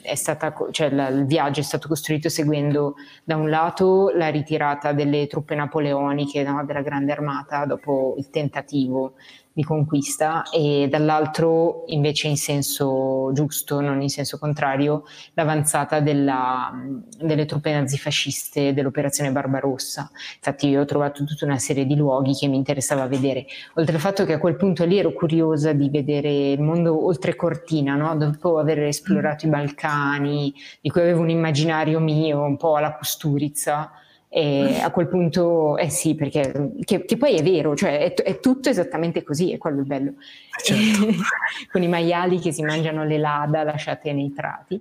eh, 0.04 0.16
stata, 0.16 0.54
cioè, 0.72 0.90
la, 0.90 1.08
il 1.08 1.26
viaggio 1.26 1.62
è 1.62 1.64
stato 1.64 1.88
costruito 1.88 2.28
seguendo 2.28 2.96
da 3.24 3.38
un 3.38 3.50
lato 3.50 4.12
la 4.14 4.28
ritirata 4.28 4.92
delle 4.92 5.28
truppe 5.28 5.56
napoleoniche 5.56 6.44
no? 6.44 6.66
della 6.66 6.82
Grande 6.82 7.14
Armata 7.14 7.66
dopo 7.66 8.16
il 8.18 8.30
tentativo 8.30 9.14
di 9.54 9.64
conquista 9.64 10.44
e 10.50 10.88
dall'altro 10.90 11.84
invece 11.88 12.28
in 12.28 12.38
senso 12.38 13.32
giusto, 13.34 13.82
non 13.82 14.02
in 14.02 14.10
senso 14.10 14.38
contrario, 14.38 15.04
l'avanzata 15.34 16.00
della, 16.00 16.72
delle 17.20 17.46
truppe 17.46 17.74
nazifasciste 17.74 18.74
dell'operazione 18.74 19.32
Barbarossa. 19.32 20.10
Infatti 20.36 20.70
io 20.70 20.82
ho 20.82 20.86
trovato 20.86 21.24
tutta 21.26 21.46
una 21.46 21.58
serie 21.58 21.86
di 21.86 21.96
luoghi 21.96 22.34
che 22.34 22.48
mi 22.48 22.56
interessava 22.56 23.08
vedere, 23.08 23.46
oltre 23.76 23.96
al 23.96 24.02
fatto 24.02 24.26
che 24.26 24.34
a 24.34 24.40
quel 24.40 24.56
punto 24.56 24.86
lì 24.86 24.98
ero 24.98 25.12
curiosa 25.14 25.74
di 25.74 25.90
vedere 25.90 26.52
il 26.52 26.62
mondo 26.62 27.06
oltre 27.06 27.36
cortina, 27.36 27.96
no? 27.96 28.16
dopo 28.16 28.58
aver 28.58 28.84
esplorato 28.84 29.46
i 29.46 29.50
Balcani, 29.50 30.54
di 30.80 30.90
cui 30.90 31.02
avevo 31.02 31.22
un 31.22 31.30
immaginario 31.30 32.00
mio 32.00 32.42
un 32.42 32.58
po' 32.58 32.76
alla 32.76 32.96
Custurizza, 32.96 33.92
e 34.34 34.80
a 34.80 34.92
quel 34.92 35.10
punto, 35.10 35.76
eh 35.76 35.90
sì, 35.90 36.16
perché 36.16 36.72
che, 36.86 37.04
che 37.04 37.18
poi 37.18 37.36
è 37.36 37.44
vero, 37.44 37.76
cioè 37.76 38.00
è, 38.00 38.14
è, 38.14 38.40
tutto 38.40 38.70
esattamente 38.70 39.24
così, 39.24 39.52
è 39.52 39.58
quello 39.58 39.82
il 39.82 39.86
bello. 39.86 40.12
Eh, 40.12 40.64
certo. 40.64 41.06
Con 41.70 41.84
i 41.84 41.90
maiali 41.90 42.40
che 42.40 42.54
si 42.54 42.64
mangiano 42.64 43.04
le 43.04 43.18
lada 43.18 43.64
lasciate 43.64 44.14
nei 44.14 44.32
prati. 44.32 44.80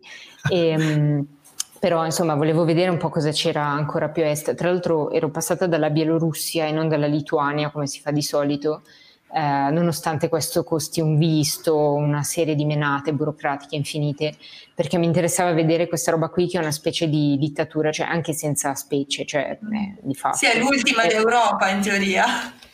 E, 0.48 0.66
ehm, 0.68 1.26
però 1.80 2.04
insomma 2.04 2.36
volevo 2.36 2.64
vedere 2.64 2.90
un 2.90 2.98
po' 2.98 3.08
cosa 3.08 3.32
c'era 3.32 3.66
ancora 3.66 4.10
più 4.10 4.22
a 4.22 4.26
est. 4.26 4.54
Tra 4.54 4.70
l'altro 4.70 5.10
ero 5.10 5.30
passata 5.30 5.66
dalla 5.66 5.90
Bielorussia 5.90 6.66
e 6.66 6.70
non 6.70 6.88
dalla 6.88 7.08
Lituania 7.08 7.70
come 7.70 7.88
si 7.88 7.98
fa 8.00 8.12
di 8.12 8.22
solito 8.22 8.82
eh, 9.32 9.70
nonostante 9.70 10.28
questo 10.28 10.64
costi 10.64 11.00
un 11.00 11.16
visto, 11.16 11.92
una 11.92 12.22
serie 12.22 12.54
di 12.54 12.64
menate 12.64 13.12
burocratiche 13.12 13.76
infinite, 13.76 14.34
perché 14.74 14.98
mi 14.98 15.06
interessava 15.06 15.52
vedere 15.52 15.88
questa 15.88 16.10
roba 16.10 16.28
qui 16.28 16.48
che 16.48 16.58
è 16.58 16.60
una 16.60 16.72
specie 16.72 17.08
di 17.08 17.36
dittatura, 17.38 17.92
cioè 17.92 18.06
anche 18.06 18.32
senza 18.32 18.74
specie, 18.74 19.24
cioè 19.24 19.58
eh, 19.60 19.94
di 20.00 20.14
fatto. 20.14 20.36
Sì, 20.36 20.46
è 20.46 20.58
l'ultima 20.58 21.02
eh, 21.02 21.08
d'Europa 21.08 21.68
in 21.68 21.80
teoria. 21.80 22.24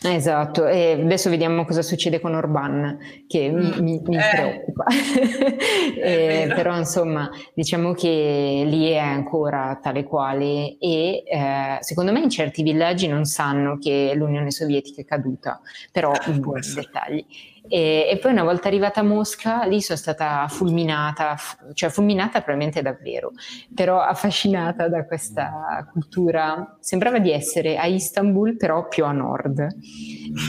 Esatto, 0.08 0.66
e 0.66 0.92
adesso 0.92 1.30
vediamo 1.30 1.64
cosa 1.64 1.82
succede 1.82 2.20
con 2.20 2.34
Orban, 2.34 2.98
che 3.26 3.50
mm. 3.50 3.78
mi, 3.80 4.00
mi 4.04 4.16
eh. 4.16 4.30
preoccupa. 4.32 4.84
eh, 6.00 6.52
però 6.54 6.76
insomma, 6.76 7.28
diciamo 7.54 7.92
che 7.92 8.62
lì 8.66 8.90
è 8.90 8.98
ancora 8.98 9.78
tale 9.82 10.04
quale 10.04 10.76
e 10.78 11.22
eh, 11.26 11.78
secondo 11.80 12.12
me 12.12 12.20
in 12.20 12.30
certi 12.30 12.62
villaggi 12.62 13.08
non 13.08 13.24
sanno 13.24 13.78
che 13.78 14.12
l'Unione 14.14 14.50
Sovietica 14.50 15.00
è 15.00 15.04
caduta, 15.04 15.60
però 15.90 16.12
buoni 16.38 16.66
dettagli. 16.74 17.24
E, 17.68 18.08
e, 18.10 18.18
poi 18.18 18.32
una 18.32 18.44
volta 18.44 18.68
arrivata 18.68 19.00
a 19.00 19.02
Mosca, 19.02 19.64
lì 19.64 19.80
sono 19.80 19.98
stata 19.98 20.46
fulminata, 20.48 21.36
cioè 21.74 21.90
fulminata 21.90 22.40
probabilmente 22.40 22.82
davvero, 22.82 23.32
però 23.74 24.00
affascinata 24.00 24.88
da 24.88 25.04
questa 25.04 25.88
cultura. 25.92 26.76
Sembrava 26.80 27.18
di 27.18 27.32
essere 27.32 27.76
a 27.76 27.86
Istanbul, 27.86 28.56
però 28.56 28.88
più 28.88 29.04
a 29.04 29.12
nord. 29.12 29.66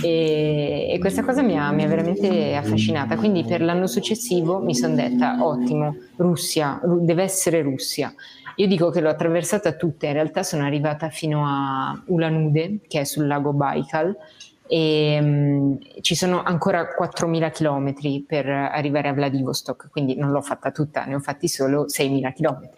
E, 0.03 0.87
e 0.91 0.99
questa 0.99 1.23
cosa 1.23 1.41
mi 1.41 1.57
ha, 1.57 1.71
mi 1.71 1.83
ha, 1.83 1.87
veramente 1.87 2.55
affascinata. 2.55 3.15
Quindi 3.15 3.43
per 3.43 3.61
l'anno 3.61 3.87
successivo 3.87 4.59
mi 4.59 4.75
sono 4.75 4.95
detta, 4.95 5.37
ottimo, 5.43 5.95
Russia, 6.17 6.79
deve 6.83 7.23
essere 7.23 7.61
Russia. 7.61 8.13
Io 8.59 8.65
dico 8.65 8.89
che 8.89 9.01
l'ho 9.01 9.09
attraversata 9.09 9.73
tutta, 9.73 10.07
in 10.07 10.13
realtà 10.13 10.41
sono 10.41 10.63
arrivata 10.63 11.09
fino 11.09 11.45
a 11.45 12.01
Ulan-Ude, 12.07 12.79
che 12.87 13.01
è 13.01 13.03
sul 13.03 13.27
lago 13.27 13.53
Baikal, 13.53 14.17
e 14.67 15.17
um, 15.21 15.79
ci 16.01 16.15
sono 16.15 16.43
ancora 16.43 16.87
4.000 16.99 17.51
km 17.51 18.23
per 18.25 18.47
arrivare 18.47 19.07
a 19.07 19.13
Vladivostok, 19.13 19.89
quindi 19.89 20.15
non 20.15 20.31
l'ho 20.31 20.41
fatta 20.41 20.71
tutta, 20.71 21.05
ne 21.05 21.15
ho 21.15 21.19
fatti 21.19 21.47
solo 21.47 21.85
6.000 21.85 22.33
km. 22.33 22.69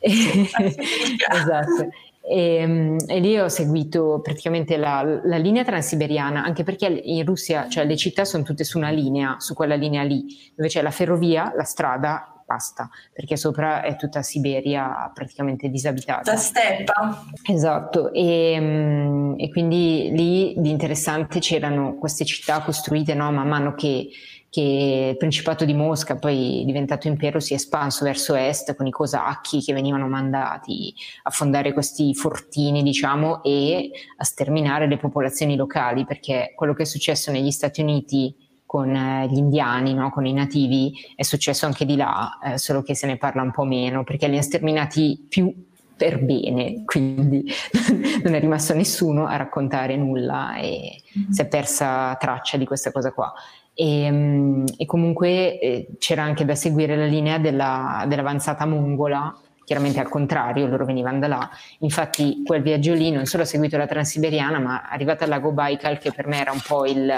esatto. 0.00 1.88
E, 2.26 2.64
um, 2.64 2.96
e, 3.06 3.20
lì 3.20 3.38
ho 3.38 3.48
seguito 3.48 4.20
praticamente 4.22 4.78
la, 4.78 5.20
la, 5.24 5.36
linea 5.36 5.62
transiberiana, 5.62 6.42
anche 6.42 6.64
perché 6.64 6.86
in 6.86 7.24
Russia 7.26 7.68
cioè, 7.68 7.84
le 7.84 7.96
città 7.96 8.24
sono 8.24 8.42
tutte 8.42 8.64
su 8.64 8.78
una 8.78 8.88
linea, 8.88 9.36
su 9.38 9.52
quella 9.52 9.74
linea 9.74 10.02
lì, 10.02 10.24
dove 10.54 10.68
c'è 10.68 10.80
la 10.80 10.90
ferrovia, 10.90 11.52
la 11.54 11.64
strada 11.64 12.33
basta, 12.46 12.88
perché 13.12 13.36
sopra 13.36 13.82
è 13.82 13.96
tutta 13.96 14.22
Siberia 14.22 15.10
praticamente 15.12 15.68
disabitata. 15.68 16.32
La 16.32 16.38
steppa. 16.38 17.24
Esatto, 17.48 18.12
e, 18.12 18.56
mm, 18.58 19.34
e 19.38 19.50
quindi 19.50 20.10
lì 20.12 20.54
di 20.56 20.70
interessante 20.70 21.38
c'erano 21.38 21.96
queste 21.96 22.24
città 22.24 22.60
costruite 22.60 23.14
no, 23.14 23.30
man 23.32 23.48
mano 23.48 23.74
che 23.74 24.08
che 24.54 25.08
il 25.10 25.16
Principato 25.16 25.64
di 25.64 25.74
Mosca, 25.74 26.14
poi 26.14 26.62
diventato 26.64 27.08
impero, 27.08 27.40
si 27.40 27.54
è 27.54 27.56
espanso 27.56 28.04
verso 28.04 28.36
est 28.36 28.76
con 28.76 28.86
i 28.86 28.92
cosacchi 28.92 29.60
che 29.60 29.72
venivano 29.72 30.06
mandati 30.06 30.94
a 31.24 31.30
fondare 31.30 31.72
questi 31.72 32.14
fortini, 32.14 32.84
diciamo, 32.84 33.42
e 33.42 33.90
a 34.16 34.22
sterminare 34.22 34.86
le 34.86 34.96
popolazioni 34.96 35.56
locali, 35.56 36.04
perché 36.04 36.52
quello 36.54 36.72
che 36.72 36.82
è 36.82 36.86
successo 36.86 37.32
negli 37.32 37.50
Stati 37.50 37.80
Uniti 37.80 38.32
con 38.74 38.92
eh, 38.92 39.28
gli 39.30 39.36
indiani, 39.36 39.94
no? 39.94 40.10
con 40.10 40.26
i 40.26 40.32
nativi, 40.32 40.92
è 41.14 41.22
successo 41.22 41.64
anche 41.64 41.84
di 41.84 41.94
là, 41.94 42.40
eh, 42.42 42.58
solo 42.58 42.82
che 42.82 42.96
se 42.96 43.06
ne 43.06 43.16
parla 43.16 43.40
un 43.40 43.52
po' 43.52 43.62
meno, 43.62 44.02
perché 44.02 44.26
li 44.26 44.36
ha 44.36 44.42
sterminati 44.42 45.26
più 45.28 45.54
per 45.96 46.20
bene, 46.20 46.82
quindi 46.84 47.44
non 48.24 48.34
è 48.34 48.40
rimasto 48.40 48.74
nessuno 48.74 49.26
a 49.26 49.36
raccontare 49.36 49.96
nulla 49.96 50.56
e 50.56 51.00
mm-hmm. 51.16 51.30
si 51.30 51.40
è 51.40 51.46
persa 51.46 52.16
traccia 52.16 52.56
di 52.56 52.64
questa 52.66 52.90
cosa 52.90 53.12
qua. 53.12 53.32
E, 53.72 54.10
mm, 54.10 54.64
e 54.76 54.86
comunque 54.86 55.60
eh, 55.60 55.88
c'era 56.00 56.24
anche 56.24 56.44
da 56.44 56.56
seguire 56.56 56.96
la 56.96 57.06
linea 57.06 57.38
della, 57.38 58.04
dell'avanzata 58.08 58.66
mongola 58.66 59.32
chiaramente 59.64 60.00
al 60.00 60.08
contrario, 60.08 60.66
loro 60.66 60.84
venivano 60.84 61.18
da 61.18 61.26
là. 61.26 61.50
Infatti 61.80 62.42
quel 62.44 62.62
viaggio 62.62 62.94
lì 62.94 63.10
non 63.10 63.26
solo 63.26 63.42
ho 63.42 63.46
seguito 63.46 63.76
la 63.76 63.86
Transiberiana, 63.86 64.58
ma 64.58 64.82
arrivata 64.88 65.24
al 65.24 65.30
lago 65.30 65.52
Baikal, 65.52 65.98
che 65.98 66.12
per 66.12 66.26
me 66.26 66.40
era 66.40 66.52
un 66.52 66.60
po' 66.64 66.86
il, 66.86 67.12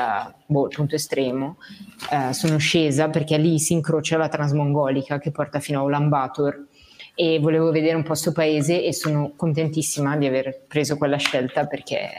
boh, 0.47 0.69
il 0.69 0.75
punto 0.75 0.95
estremo, 0.95 1.57
eh, 2.11 2.33
sono 2.33 2.59
scesa 2.59 3.09
perché 3.09 3.37
lì 3.37 3.59
si 3.59 3.73
incrocia 3.73 4.17
la 4.17 4.29
Transmongolica 4.29 5.19
che 5.19 5.31
porta 5.31 5.61
fino 5.61 5.81
a 5.81 5.83
Ulaanbaatar 5.83 6.65
e 7.19 7.39
volevo 7.41 7.71
vedere 7.71 7.97
un 7.97 8.03
po' 8.03 8.09
questo 8.09 8.33
paese 8.33 8.85
e 8.85 8.93
sono 8.93 9.33
contentissima 9.37 10.19
di 10.19 10.27
aver 10.27 10.65
preso 10.69 10.99
quella 10.99 11.17
scelta 11.17 11.65
perché 11.67 12.11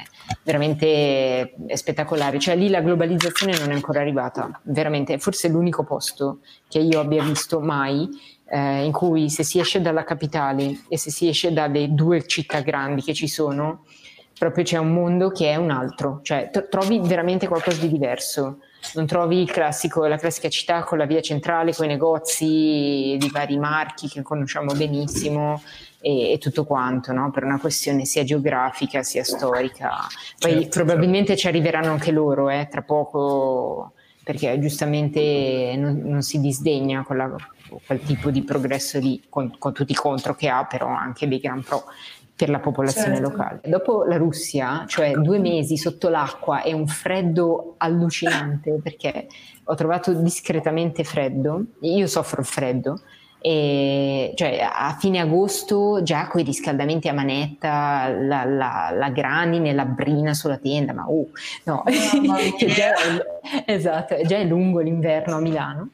veramente 0.43 1.53
è 1.67 1.75
spettacolare. 1.75 2.39
Cioè 2.39 2.55
lì 2.55 2.67
la 2.67 2.81
globalizzazione 2.81 3.55
non 3.59 3.69
è 3.69 3.75
ancora 3.75 3.99
arrivata, 3.99 4.59
veramente, 4.63 5.19
forse 5.19 5.49
è 5.49 5.51
l'unico 5.51 5.83
posto 5.83 6.39
che 6.67 6.79
io 6.79 6.99
abbia 6.99 7.23
visto 7.23 7.59
mai 7.59 8.09
eh, 8.49 8.83
in 8.83 8.91
cui 8.91 9.29
se 9.29 9.43
si 9.43 9.59
esce 9.59 9.81
dalla 9.81 10.03
capitale 10.03 10.81
e 10.87 10.97
se 10.97 11.11
si 11.11 11.27
esce 11.27 11.53
dalle 11.53 11.93
due 11.93 12.25
città 12.25 12.61
grandi 12.61 13.01
che 13.01 13.13
ci 13.13 13.27
sono, 13.27 13.83
proprio 14.37 14.63
c'è 14.63 14.77
un 14.77 14.93
mondo 14.93 15.29
che 15.29 15.49
è 15.51 15.55
un 15.55 15.71
altro, 15.71 16.19
cioè 16.23 16.49
t- 16.51 16.69
trovi 16.69 16.99
veramente 16.99 17.47
qualcosa 17.47 17.81
di 17.81 17.89
diverso. 17.89 18.59
Non 18.93 19.05
trovi 19.05 19.43
classico, 19.45 20.05
la 20.05 20.17
classica 20.17 20.49
città 20.49 20.83
con 20.83 20.97
la 20.97 21.05
via 21.05 21.19
centrale, 21.19 21.73
con 21.73 21.85
i 21.85 21.89
negozi 21.89 23.17
di 23.19 23.29
vari 23.31 23.57
marchi 23.57 24.07
che 24.07 24.21
conosciamo 24.21 24.73
benissimo 24.75 25.61
e, 25.99 26.33
e 26.33 26.37
tutto 26.37 26.63
quanto, 26.63 27.11
no? 27.11 27.31
per 27.31 27.43
una 27.43 27.59
questione 27.59 28.05
sia 28.05 28.23
geografica 28.23 29.03
sia 29.03 29.23
storica. 29.23 29.89
Poi 30.39 30.51
certo, 30.51 30.69
probabilmente 30.69 31.35
certo. 31.35 31.41
ci 31.41 31.47
arriveranno 31.47 31.91
anche 31.91 32.11
loro 32.11 32.49
eh, 32.49 32.67
tra 32.69 32.81
poco, 32.83 33.93
perché 34.27 34.59
giustamente 34.59 35.73
non, 35.77 36.01
non 36.03 36.21
si 36.21 36.41
disdegna 36.41 37.01
con 37.03 37.15
la 37.15 37.33
quel 37.85 38.01
tipo 38.01 38.29
di 38.29 38.43
progresso 38.43 38.99
lì, 38.99 39.23
con, 39.29 39.55
con, 39.57 39.71
tutti 39.71 39.93
i 39.93 39.95
contro 39.95 40.35
che 40.35 40.49
ha, 40.49 40.65
però 40.65 40.87
anche 40.87 41.29
dei 41.29 41.39
gran 41.39 41.63
pro 41.63 41.85
per 42.35 42.49
la 42.49 42.59
popolazione 42.59 43.15
certo. 43.15 43.29
locale. 43.29 43.61
Dopo 43.63 44.03
la 44.03 44.17
Russia, 44.17 44.83
cioè 44.85 45.13
due 45.13 45.39
mesi 45.39 45.77
sotto 45.77 46.09
l'acqua 46.09 46.61
e 46.61 46.73
un 46.73 46.87
freddo 46.87 47.75
allucinante, 47.77 48.79
perché 48.83 49.27
ho 49.63 49.75
trovato 49.75 50.13
discretamente 50.13 51.05
freddo, 51.05 51.63
io 51.79 52.05
soffro 52.05 52.41
il 52.41 52.47
freddo, 52.47 53.01
e 53.47 54.33
cioè 54.35 54.59
a 54.59 54.97
fine 54.99 55.19
agosto 55.19 56.03
già 56.03 56.27
con 56.27 56.41
i 56.41 56.43
riscaldamenti 56.43 57.07
a 57.07 57.13
manetta, 57.13 58.09
la, 58.09 58.43
la, 58.43 58.91
la 58.93 59.09
granine, 59.09 59.71
la 59.71 59.85
brina 59.85 60.33
sulla 60.33 60.57
tenda, 60.57 60.91
ma 60.91 61.05
uh, 61.07 61.31
no, 61.63 61.83
oh, 61.85 61.89
già, 62.67 62.91
esatto, 63.65 64.17
già 64.25 64.35
è 64.35 64.43
lungo 64.43 64.81
l'inverno 64.81 65.37
a 65.37 65.39
Milano. 65.39 65.91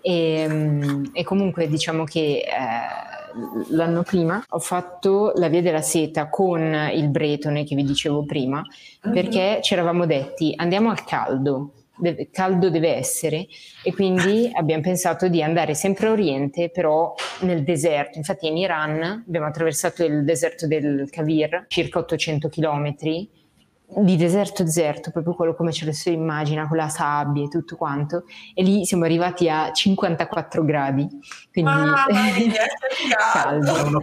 E, 0.00 0.40
ehm, 0.40 1.10
e 1.12 1.22
comunque 1.22 1.68
diciamo 1.68 2.02
che 2.02 2.42
eh, 2.44 3.68
l'anno 3.68 4.02
prima 4.02 4.44
ho 4.44 4.58
fatto 4.58 5.30
la 5.36 5.46
Via 5.46 5.62
della 5.62 5.82
Seta 5.82 6.28
con 6.28 6.90
il 6.92 7.08
Bretone 7.08 7.62
che 7.62 7.76
vi 7.76 7.84
dicevo 7.84 8.24
prima, 8.24 8.60
mhm. 9.02 9.12
perché 9.12 9.60
ci 9.62 9.74
eravamo 9.74 10.06
detti 10.06 10.54
andiamo 10.56 10.90
al 10.90 11.04
caldo, 11.04 11.70
deve, 11.96 12.28
caldo 12.30 12.70
deve 12.70 12.94
essere 12.94 13.46
e 13.82 13.92
quindi 13.92 14.50
abbiamo 14.54 14.82
pensato 14.82 15.28
di 15.28 15.42
andare 15.42 15.74
sempre 15.74 16.08
a 16.08 16.10
oriente 16.12 16.70
però 16.70 17.14
nel 17.40 17.62
deserto. 17.62 18.18
Infatti 18.18 18.46
in 18.46 18.56
Iran 18.56 19.24
abbiamo 19.26 19.46
attraversato 19.46 20.04
il 20.04 20.24
deserto 20.24 20.66
del 20.66 21.08
Kavir 21.10 21.64
circa 21.68 21.98
800 21.98 22.48
chilometri 22.48 23.28
di 23.88 24.16
deserto 24.16 24.64
deserto, 24.64 25.12
proprio 25.12 25.34
quello 25.34 25.54
come 25.54 25.72
ce 25.72 25.84
lo 25.84 25.92
si 25.92 26.12
immagina, 26.12 26.66
con 26.66 26.76
la 26.76 26.88
sabbia 26.88 27.44
e 27.44 27.48
tutto 27.48 27.76
quanto, 27.76 28.24
e 28.52 28.62
lì 28.62 28.84
siamo 28.84 29.04
arrivati 29.04 29.48
a 29.48 29.72
54 29.72 30.64
gradi, 30.64 31.08
quindi 31.52 31.70
caldo. 33.32 34.00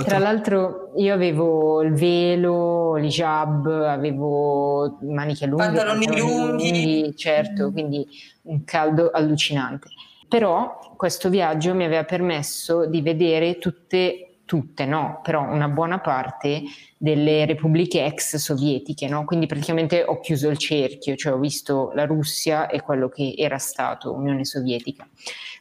E, 0.00 0.04
tra 0.04 0.18
l'altro 0.18 0.92
io 0.96 1.14
avevo 1.14 1.82
il 1.82 1.94
velo, 1.94 2.96
l'hijab, 2.96 3.66
avevo 3.66 4.98
maniche 5.02 5.46
lunghe, 5.46 5.64
pantaloni 5.64 6.06
lunghi. 6.06 6.70
lunghi, 6.70 7.16
certo, 7.16 7.68
mm. 7.68 7.72
quindi 7.72 8.06
un 8.42 8.64
caldo 8.64 9.10
allucinante. 9.10 9.88
Però 10.28 10.94
questo 10.96 11.28
viaggio 11.28 11.74
mi 11.74 11.84
aveva 11.84 12.02
permesso 12.02 12.86
di 12.86 13.00
vedere 13.00 13.58
tutte 13.58 14.33
tutte 14.44 14.84
no, 14.84 15.20
però 15.22 15.42
una 15.42 15.68
buona 15.68 16.00
parte 16.00 16.62
delle 16.96 17.46
repubbliche 17.46 18.04
ex 18.04 18.36
sovietiche, 18.36 19.08
no? 19.08 19.24
quindi 19.24 19.46
praticamente 19.46 20.02
ho 20.04 20.20
chiuso 20.20 20.48
il 20.48 20.58
cerchio, 20.58 21.16
cioè 21.16 21.32
ho 21.32 21.38
visto 21.38 21.92
la 21.94 22.04
Russia 22.04 22.68
e 22.68 22.82
quello 22.82 23.08
che 23.08 23.34
era 23.36 23.58
stato 23.58 24.14
Unione 24.14 24.44
Sovietica. 24.44 25.06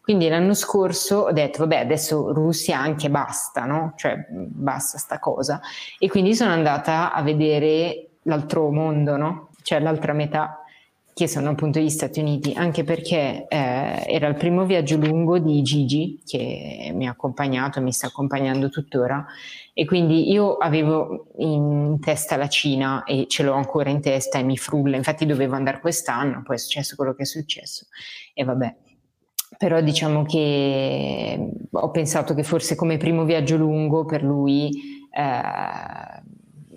Quindi 0.02 0.28
l'anno 0.28 0.54
scorso 0.54 1.20
ho 1.20 1.32
detto, 1.32 1.60
vabbè, 1.60 1.78
adesso 1.78 2.34
Russia 2.34 2.78
anche 2.78 3.10
basta, 3.10 3.64
no? 3.64 3.94
Cioè 3.96 4.26
basta 4.30 4.98
sta 4.98 5.18
cosa. 5.18 5.62
E 5.98 6.10
quindi 6.10 6.36
sono 6.36 6.52
andata 6.52 7.14
a 7.14 7.22
vedere 7.22 8.10
l'altro 8.24 8.70
mondo, 8.70 9.16
no? 9.16 9.50
Cioè 9.62 9.80
l'altra 9.80 10.12
metà 10.12 10.63
che 11.14 11.28
sono 11.28 11.50
appunto 11.52 11.80
gli 11.80 11.90
Stati 11.90 12.20
Uniti, 12.20 12.54
anche 12.56 12.84
perché 12.84 13.46
eh, 13.48 14.04
era 14.08 14.28
il 14.28 14.36
primo 14.36 14.66
viaggio 14.66 14.98
lungo 14.98 15.38
di 15.38 15.62
Gigi 15.62 16.20
che 16.26 16.92
mi 16.94 17.08
ha 17.08 17.12
accompagnato 17.12 17.82
mi 17.82 17.92
sta 17.92 18.08
accompagnando 18.08 18.70
tuttora. 18.70 19.24
E 19.74 19.86
quindi 19.86 20.32
io 20.32 20.58
avevo 20.58 21.28
in 21.38 22.00
testa 22.02 22.36
la 22.36 22.48
Cina 22.48 23.04
e 23.04 23.26
ce 23.28 23.44
l'ho 23.44 23.54
ancora 23.54 23.90
in 23.90 24.02
testa 24.02 24.40
e 24.40 24.44
mi 24.44 24.58
frulla, 24.58 24.98
infatti 24.98 25.26
dovevo 25.26 25.56
andare 25.56 25.80
quest'anno, 25.80 26.42
poi 26.44 26.56
è 26.56 26.60
successo 26.60 26.96
quello 26.96 27.14
che 27.14 27.24
è 27.24 27.26
successo. 27.26 27.88
E 28.34 28.44
vabbè. 28.44 28.76
Però 29.56 29.80
diciamo 29.82 30.24
che 30.24 31.52
ho 31.72 31.92
pensato 31.92 32.34
che 32.34 32.44
forse 32.44 32.76
come 32.76 32.98
primo 32.98 33.24
viaggio 33.24 33.56
lungo 33.56 34.04
per 34.04 34.24
lui 34.24 34.72
eh, 35.12 36.13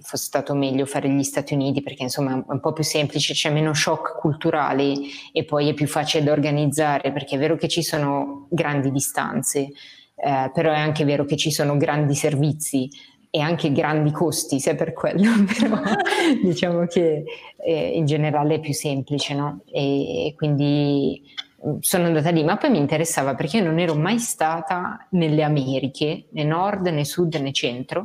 fosse 0.06 0.24
stato 0.24 0.54
meglio 0.54 0.86
fare 0.86 1.10
gli 1.10 1.22
Stati 1.24 1.54
Uniti 1.54 1.82
perché 1.82 2.04
insomma 2.04 2.32
è 2.32 2.52
un 2.52 2.60
po' 2.60 2.72
più 2.72 2.84
semplice, 2.84 3.34
c'è 3.34 3.50
meno 3.50 3.74
shock 3.74 4.18
culturali 4.18 5.10
e 5.32 5.44
poi 5.44 5.68
è 5.68 5.74
più 5.74 5.88
facile 5.88 6.22
da 6.22 6.32
organizzare 6.32 7.12
perché 7.12 7.34
è 7.34 7.38
vero 7.38 7.56
che 7.56 7.66
ci 7.66 7.82
sono 7.82 8.46
grandi 8.50 8.92
distanze, 8.92 9.72
eh, 10.14 10.50
però 10.54 10.72
è 10.72 10.78
anche 10.78 11.04
vero 11.04 11.24
che 11.24 11.36
ci 11.36 11.50
sono 11.50 11.76
grandi 11.76 12.14
servizi 12.14 12.88
e 13.30 13.40
anche 13.40 13.72
grandi 13.72 14.12
costi, 14.12 14.60
se 14.60 14.76
per 14.76 14.92
quello, 14.92 15.30
però 15.58 15.80
diciamo 16.42 16.86
che 16.86 17.24
eh, 17.58 17.88
in 17.94 18.06
generale 18.06 18.54
è 18.54 18.60
più 18.60 18.72
semplice, 18.72 19.34
no? 19.34 19.60
E, 19.70 20.28
e 20.28 20.34
quindi 20.34 21.20
mm, 21.66 21.78
sono 21.80 22.04
andata 22.04 22.30
lì, 22.30 22.44
ma 22.44 22.56
poi 22.56 22.70
mi 22.70 22.78
interessava 22.78 23.34
perché 23.34 23.58
io 23.58 23.64
non 23.64 23.78
ero 23.78 23.94
mai 23.94 24.18
stata 24.18 25.06
nelle 25.10 25.42
Americhe, 25.42 26.26
né 26.30 26.44
nord, 26.44 26.86
né 26.86 27.04
sud, 27.04 27.34
né 27.34 27.52
centro, 27.52 28.04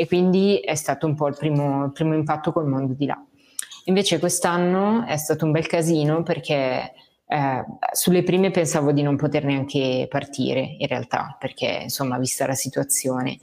e 0.00 0.06
quindi 0.06 0.58
è 0.58 0.76
stato 0.76 1.08
un 1.08 1.16
po' 1.16 1.26
il 1.26 1.34
primo, 1.36 1.86
il 1.86 1.90
primo 1.90 2.14
impatto 2.14 2.52
col 2.52 2.68
mondo 2.68 2.92
di 2.92 3.04
là. 3.04 3.20
Invece 3.86 4.20
quest'anno 4.20 5.04
è 5.04 5.16
stato 5.16 5.44
un 5.44 5.50
bel 5.50 5.66
casino 5.66 6.22
perché 6.22 6.92
eh, 7.26 7.64
sulle 7.90 8.22
prime 8.22 8.52
pensavo 8.52 8.92
di 8.92 9.02
non 9.02 9.16
poter 9.16 9.44
neanche 9.44 10.06
partire 10.08 10.76
in 10.78 10.86
realtà, 10.86 11.36
perché 11.36 11.80
insomma, 11.82 12.16
vista 12.16 12.46
la 12.46 12.54
situazione. 12.54 13.38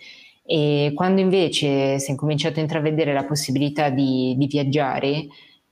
E 0.45 0.93
quando 0.95 1.20
invece 1.20 1.99
si 1.99 2.14
è 2.14 2.16
cominciato 2.16 2.60
a 2.60 2.62
intravedere 2.62 3.12
la 3.12 3.26
possibilità 3.26 3.89
di, 3.89 4.36
di 4.38 4.47
viaggiare, 4.47 5.26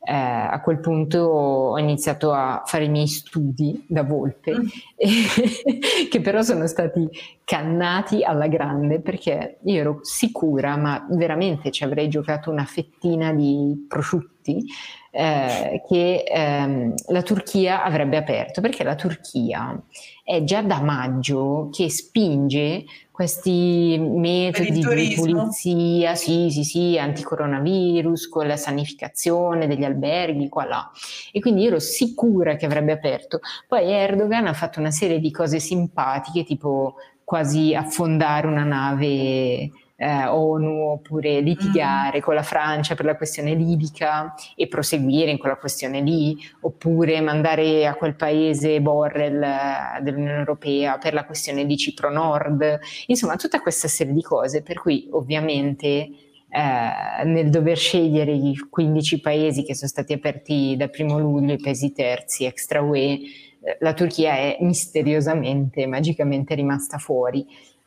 eh, 0.05 0.13
a 0.13 0.59
quel 0.61 0.79
punto 0.79 1.19
ho 1.19 1.77
iniziato 1.77 2.33
a 2.33 2.63
fare 2.65 2.85
i 2.85 2.89
miei 2.89 3.07
studi 3.07 3.85
da 3.87 4.03
volpe, 4.03 4.53
mm. 4.53 4.67
che 6.09 6.21
però 6.21 6.41
sono 6.41 6.67
stati 6.67 7.07
cannati 7.45 8.23
alla 8.23 8.47
grande 8.47 8.99
perché 8.99 9.59
io 9.63 9.79
ero 9.79 9.99
sicura, 10.01 10.75
ma 10.75 11.05
veramente 11.09 11.71
ci 11.71 11.85
avrei 11.85 12.09
giocato 12.09 12.51
una 12.51 12.65
fettina 12.65 13.31
di 13.31 13.85
prosciutti, 13.87 14.65
eh, 15.09 15.81
che 15.87 16.23
ehm, 16.27 16.93
la 17.07 17.21
Turchia 17.21 17.83
avrebbe 17.83 18.17
aperto, 18.17 18.59
perché 18.59 18.83
la 18.83 18.95
Turchia 18.95 19.81
è 20.23 20.43
già 20.43 20.61
da 20.61 20.81
maggio 20.81 21.69
che 21.71 21.89
spinge 21.89 22.83
questi 23.13 23.95
metodi 23.99 24.71
di 24.71 24.81
pulizia, 24.81 26.15
sì, 26.15 26.47
sì, 26.49 26.63
sì, 26.63 26.97
anticoronavirus, 26.97 28.27
con 28.27 28.47
la 28.47 28.57
sanificazione 28.57 29.67
degli 29.67 29.83
alberghi, 29.83 30.49
qua 30.49 30.65
là. 30.65 30.91
E 31.31 31.39
quindi 31.39 31.67
ero 31.67 31.77
sicura 31.77 32.55
che 32.55 32.65
avrebbe 32.65 32.91
aperto. 32.91 33.41
Poi 33.67 33.87
Erdogan 33.87 34.47
ha 34.47 34.53
fatto 34.53 34.79
una 34.79 34.89
serie 34.89 35.19
di 35.19 35.29
cose 35.29 35.59
simpatiche, 35.59 36.43
tipo 36.43 36.95
quasi 37.23 37.75
affondare 37.75 38.47
una 38.47 38.63
nave 38.63 39.69
eh, 39.95 40.25
ONU 40.25 40.91
oppure 40.91 41.39
litigare 41.39 42.19
mm. 42.19 42.21
con 42.21 42.35
la 42.35 42.43
Francia 42.43 42.95
per 42.95 43.05
la 43.05 43.15
questione 43.15 43.53
libica 43.53 44.33
e 44.55 44.67
proseguire 44.67 45.31
in 45.31 45.37
quella 45.37 45.57
questione 45.57 46.01
lì, 46.01 46.37
oppure 46.61 47.21
mandare 47.21 47.85
a 47.85 47.95
quel 47.95 48.15
paese 48.15 48.81
Borrell 48.81 49.41
eh, 49.41 50.01
dell'Unione 50.01 50.39
Europea 50.39 50.97
per 50.97 51.13
la 51.13 51.25
questione 51.25 51.65
di 51.65 51.77
Cipro 51.77 52.11
Nord, 52.11 52.79
insomma 53.07 53.35
tutta 53.35 53.61
questa 53.61 53.87
serie 53.87 54.13
di 54.13 54.21
cose 54.21 54.61
per 54.61 54.79
cui 54.79 55.07
ovviamente 55.11 56.09
eh, 56.55 57.23
nel 57.25 57.49
dover 57.49 57.77
scegliere 57.77 58.31
i 58.31 58.55
15 58.69 59.21
paesi 59.21 59.63
che 59.63 59.73
sono 59.73 59.89
stati 59.89 60.13
aperti 60.13 60.75
dal 60.77 60.91
primo 60.91 61.17
luglio, 61.17 61.53
i 61.53 61.57
paesi 61.57 61.91
terzi 61.93 62.45
extra 62.45 62.81
UE, 62.81 63.19
eh, 63.63 63.77
la 63.79 63.93
Turchia 63.93 64.35
è 64.35 64.57
misteriosamente, 64.59 65.87
magicamente 65.87 66.53
rimasta 66.53 66.99
fuori. 66.99 67.45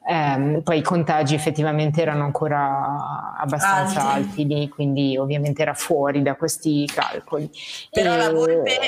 Um, 0.09 0.63
poi 0.63 0.79
i 0.79 0.83
contagi 0.83 1.35
effettivamente 1.35 2.01
erano 2.01 2.23
ancora 2.23 3.35
abbastanza 3.37 4.13
alti, 4.13 4.43
alti 4.43 4.47
lì, 4.47 4.69
quindi 4.69 5.17
ovviamente 5.17 5.63
era 5.63 5.75
fuori 5.75 6.23
da 6.23 6.37
questi 6.37 6.87
calcoli. 6.87 7.51
Però 7.91 8.15
e... 8.15 8.17
la 8.17 8.31
Volpe 8.31 8.79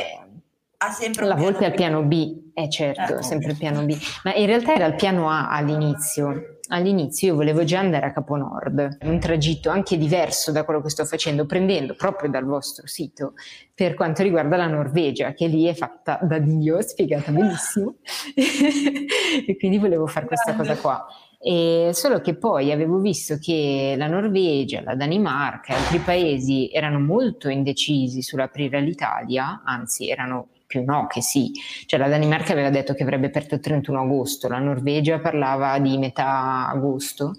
ha 0.76 0.90
sempre 0.92 1.26
La 1.26 1.34
Volpe 1.34 1.64
al 1.64 1.74
piano 1.74 2.02
B, 2.02 2.50
eh 2.54 2.70
certo, 2.70 3.18
eh, 3.18 3.22
sempre 3.24 3.50
il 3.50 3.58
piano 3.58 3.82
B, 3.82 3.98
ma 4.22 4.32
in 4.34 4.46
realtà 4.46 4.74
era 4.74 4.86
il 4.86 4.94
piano 4.94 5.28
A 5.28 5.50
all'inizio 5.50 6.57
all'inizio 6.68 7.28
io 7.28 7.34
volevo 7.34 7.64
già 7.64 7.80
andare 7.80 8.06
a 8.06 8.12
Capo 8.12 8.36
Nord, 8.36 8.98
un 9.02 9.18
tragitto 9.18 9.70
anche 9.70 9.96
diverso 9.96 10.52
da 10.52 10.64
quello 10.64 10.80
che 10.80 10.90
sto 10.90 11.04
facendo, 11.04 11.46
prendendo 11.46 11.94
proprio 11.94 12.30
dal 12.30 12.44
vostro 12.44 12.86
sito 12.86 13.34
per 13.74 13.94
quanto 13.94 14.22
riguarda 14.22 14.56
la 14.56 14.66
Norvegia, 14.66 15.32
che 15.32 15.46
lì 15.46 15.64
è 15.64 15.74
fatta 15.74 16.18
da 16.22 16.38
Dio, 16.38 16.80
spiegata 16.82 17.30
benissimo, 17.30 17.96
e 18.34 19.56
quindi 19.56 19.78
volevo 19.78 20.06
fare 20.06 20.26
questa 20.26 20.54
cosa 20.54 20.76
qua. 20.76 21.06
E 21.40 21.90
solo 21.92 22.20
che 22.20 22.34
poi 22.34 22.72
avevo 22.72 22.98
visto 22.98 23.36
che 23.38 23.94
la 23.96 24.08
Norvegia, 24.08 24.82
la 24.82 24.96
Danimarca 24.96 25.72
e 25.72 25.76
altri 25.76 25.98
paesi 25.98 26.68
erano 26.72 26.98
molto 26.98 27.48
indecisi 27.48 28.22
sull'aprire 28.22 28.80
l'Italia, 28.80 29.62
anzi 29.64 30.10
erano 30.10 30.48
più 30.68 30.84
no 30.84 31.06
che 31.08 31.20
sì. 31.20 31.50
Cioè 31.86 31.98
la 31.98 32.06
Danimarca 32.06 32.52
aveva 32.52 32.70
detto 32.70 32.94
che 32.94 33.02
avrebbe 33.02 33.26
aperto 33.26 33.56
il 33.56 33.60
31 33.60 34.02
agosto, 34.02 34.46
la 34.48 34.58
Norvegia 34.58 35.18
parlava 35.18 35.80
di 35.80 35.98
metà 35.98 36.68
agosto. 36.68 37.32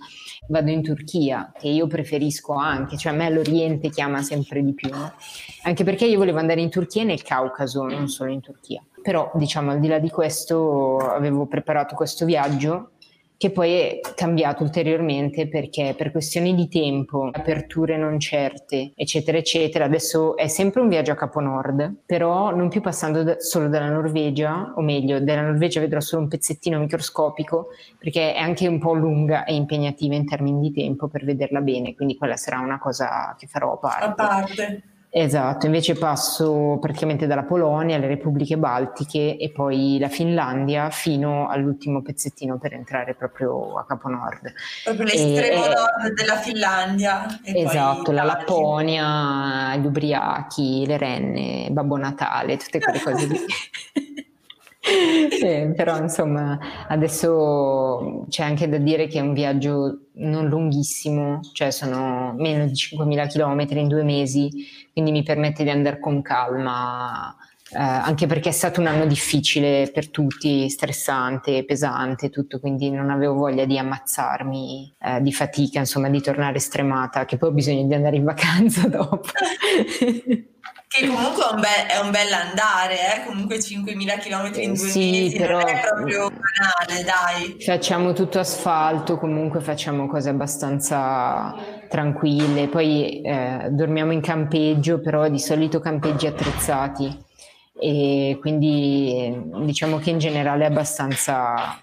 Vado 0.47 0.71
in 0.71 0.81
Turchia, 0.81 1.51
che 1.57 1.67
io 1.67 1.85
preferisco 1.85 2.53
anche, 2.55 2.97
cioè 2.97 3.13
a 3.13 3.15
me 3.15 3.29
l'Oriente 3.29 3.89
chiama 3.89 4.23
sempre 4.23 4.63
di 4.63 4.73
più, 4.73 4.89
anche 5.61 5.83
perché 5.83 6.05
io 6.05 6.17
volevo 6.17 6.39
andare 6.39 6.59
in 6.59 6.71
Turchia 6.71 7.03
e 7.03 7.05
nel 7.05 7.21
Caucaso, 7.21 7.85
non 7.85 8.07
solo 8.07 8.31
in 8.31 8.41
Turchia. 8.41 8.83
Però, 9.01 9.31
diciamo, 9.35 9.71
al 9.71 9.79
di 9.79 9.87
là 9.87 9.99
di 9.99 10.09
questo, 10.09 10.97
avevo 10.97 11.45
preparato 11.45 11.95
questo 11.95 12.25
viaggio 12.25 12.93
che 13.39 13.51
poi 13.51 13.71
è 13.71 13.99
cambiato 14.15 14.63
ulteriormente 14.63 15.47
perché 15.47 15.95
per 15.97 16.11
questioni 16.11 16.53
di 16.53 16.67
tempo, 16.67 17.29
aperture 17.31 17.95
non 17.95 18.19
certe, 18.19 18.91
eccetera, 18.93 19.37
eccetera, 19.37 19.85
adesso 19.85 20.35
è 20.35 20.49
sempre 20.49 20.81
un 20.81 20.89
viaggio 20.89 21.13
a 21.13 21.15
Capo 21.15 21.39
Nord, 21.39 22.01
però 22.05 22.53
non 22.53 22.67
più 22.67 22.81
passando 22.81 23.23
da, 23.23 23.39
solo 23.39 23.69
dalla 23.69 23.87
Norvegia, 23.87 24.73
o 24.75 24.81
meglio, 24.81 25.21
dalla 25.21 25.43
Norvegia 25.43 25.79
vedrò 25.79 26.01
solo 26.01 26.23
un 26.23 26.27
pezzettino 26.27 26.79
microscopico, 26.79 27.67
perché 27.97 28.33
è 28.33 28.39
anche 28.39 28.67
un 28.67 28.77
po' 28.77 28.93
lunga 28.93 29.45
e 29.45 29.55
impegnativa 29.55 30.15
in 30.15 30.27
termini 30.27 30.59
di 30.59 30.73
tempo 30.73 31.07
per 31.07 31.23
vederla 31.23 31.61
bene, 31.61 31.95
quindi 31.95 32.17
quella 32.17 32.35
sarà 32.35 32.59
una 32.59 32.77
cosa 32.77 33.33
che 33.39 33.47
farò 33.47 33.71
a 33.71 33.77
parte. 33.77 34.03
A 34.03 34.13
parte. 34.13 34.83
Esatto, 35.11 35.65
invece 35.65 35.95
passo 35.95 36.77
praticamente 36.79 37.25
dalla 37.25 37.43
Polonia 37.43 37.95
alle 37.95 38.05
repubbliche 38.05 38.57
baltiche 38.57 39.37
e 39.37 39.51
poi 39.51 39.97
la 39.99 40.07
Finlandia 40.07 40.91
fino 40.91 41.47
all'ultimo 41.47 42.03
pezzettino 42.03 42.59
per 42.59 42.73
entrare 42.73 43.15
proprio 43.15 43.79
a 43.79 43.85
Capo 43.85 44.07
Nord. 44.07 44.53
Proprio 44.83 45.05
l'estremo 45.05 45.65
e, 45.65 45.67
nord 45.67 46.13
della 46.13 46.37
Finlandia. 46.37 47.25
esatto, 47.43 48.11
la 48.11 48.23
Lapponia, 48.23 49.75
gli 49.77 49.85
ubriachi, 49.87 50.85
le 50.85 50.97
renne, 50.97 51.67
Babbo 51.71 51.97
Natale, 51.97 52.57
tutte 52.57 52.77
quelle 52.77 53.01
cose 53.01 53.25
lì. 53.25 53.39
sì, 54.81 55.73
però 55.75 55.97
insomma 55.97 56.57
adesso 56.87 58.25
c'è 58.29 58.43
anche 58.43 58.69
da 58.69 58.77
dire 58.77 59.07
che 59.07 59.19
è 59.19 59.21
un 59.21 59.33
viaggio 59.33 60.07
non 60.13 60.47
lunghissimo, 60.47 61.41
cioè 61.53 61.69
sono 61.71 62.33
meno 62.37 62.65
di 62.65 62.73
5.000 62.75 63.27
km 63.27 63.77
in 63.77 63.87
due 63.87 64.03
mesi, 64.03 64.49
quindi 64.93 65.11
mi 65.11 65.23
permette 65.23 65.63
di 65.63 65.69
andare 65.69 65.99
con 65.99 66.21
calma, 66.21 67.35
eh, 67.71 67.77
anche 67.77 68.25
perché 68.25 68.49
è 68.49 68.51
stato 68.53 68.79
un 68.79 68.87
anno 68.87 69.05
difficile 69.05 69.91
per 69.93 70.09
tutti, 70.09 70.69
stressante, 70.69 71.65
pesante, 71.65 72.29
tutto, 72.29 72.59
quindi 72.59 72.89
non 72.89 73.09
avevo 73.09 73.33
voglia 73.35 73.65
di 73.65 73.77
ammazzarmi 73.77 74.95
eh, 74.97 75.21
di 75.21 75.33
fatica, 75.33 75.79
insomma 75.79 76.09
di 76.09 76.21
tornare 76.21 76.59
stremata, 76.59 77.25
che 77.25 77.37
poi 77.37 77.49
ho 77.49 77.53
bisogno 77.53 77.85
di 77.85 77.93
andare 77.93 78.15
in 78.15 78.23
vacanza 78.23 78.87
dopo. 78.89 79.27
Che 80.99 81.07
comunque 81.07 81.43
è 81.43 81.53
un, 81.53 81.61
bel, 81.61 81.85
è 81.87 81.99
un 81.99 82.11
bel 82.11 82.33
andare, 82.33 83.15
eh? 83.15 83.25
comunque 83.25 83.57
5.000 83.57 84.19
km 84.19 84.61
in 84.61 84.73
due 84.73 84.87
sì, 84.87 85.11
mesi 85.11 85.37
però, 85.37 85.59
non 85.59 85.67
è 85.69 85.79
proprio 85.79 86.29
banale, 86.29 87.03
dai. 87.03 87.61
Facciamo 87.63 88.11
tutto 88.13 88.39
asfalto, 88.39 89.17
comunque 89.17 89.61
facciamo 89.61 90.07
cose 90.07 90.29
abbastanza 90.29 91.55
tranquille, 91.87 92.67
poi 92.67 93.21
eh, 93.21 93.67
dormiamo 93.69 94.11
in 94.11 94.21
campeggio, 94.21 94.99
però 94.99 95.29
di 95.29 95.39
solito 95.39 95.79
campeggi 95.79 96.27
attrezzati 96.27 97.27
e 97.81 98.37
quindi 98.41 99.41
diciamo 99.63 99.99
che 99.99 100.09
in 100.09 100.17
generale 100.17 100.65
è 100.65 100.67
abbastanza 100.67 101.79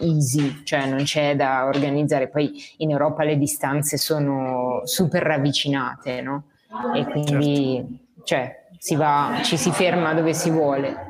easy, 0.00 0.62
cioè 0.64 0.86
non 0.86 1.04
c'è 1.04 1.34
da 1.36 1.64
organizzare. 1.64 2.28
Poi 2.28 2.52
in 2.78 2.90
Europa 2.90 3.24
le 3.24 3.38
distanze 3.38 3.96
sono 3.96 4.82
super 4.84 5.22
ravvicinate, 5.22 6.20
no? 6.20 6.44
E 6.94 7.04
quindi... 7.06 7.74
Certo 7.76 8.06
cioè 8.24 8.66
si 8.78 8.94
va, 8.94 9.40
ci 9.42 9.56
si 9.56 9.72
ferma 9.72 10.14
dove 10.14 10.34
si 10.34 10.50
vuole. 10.50 11.06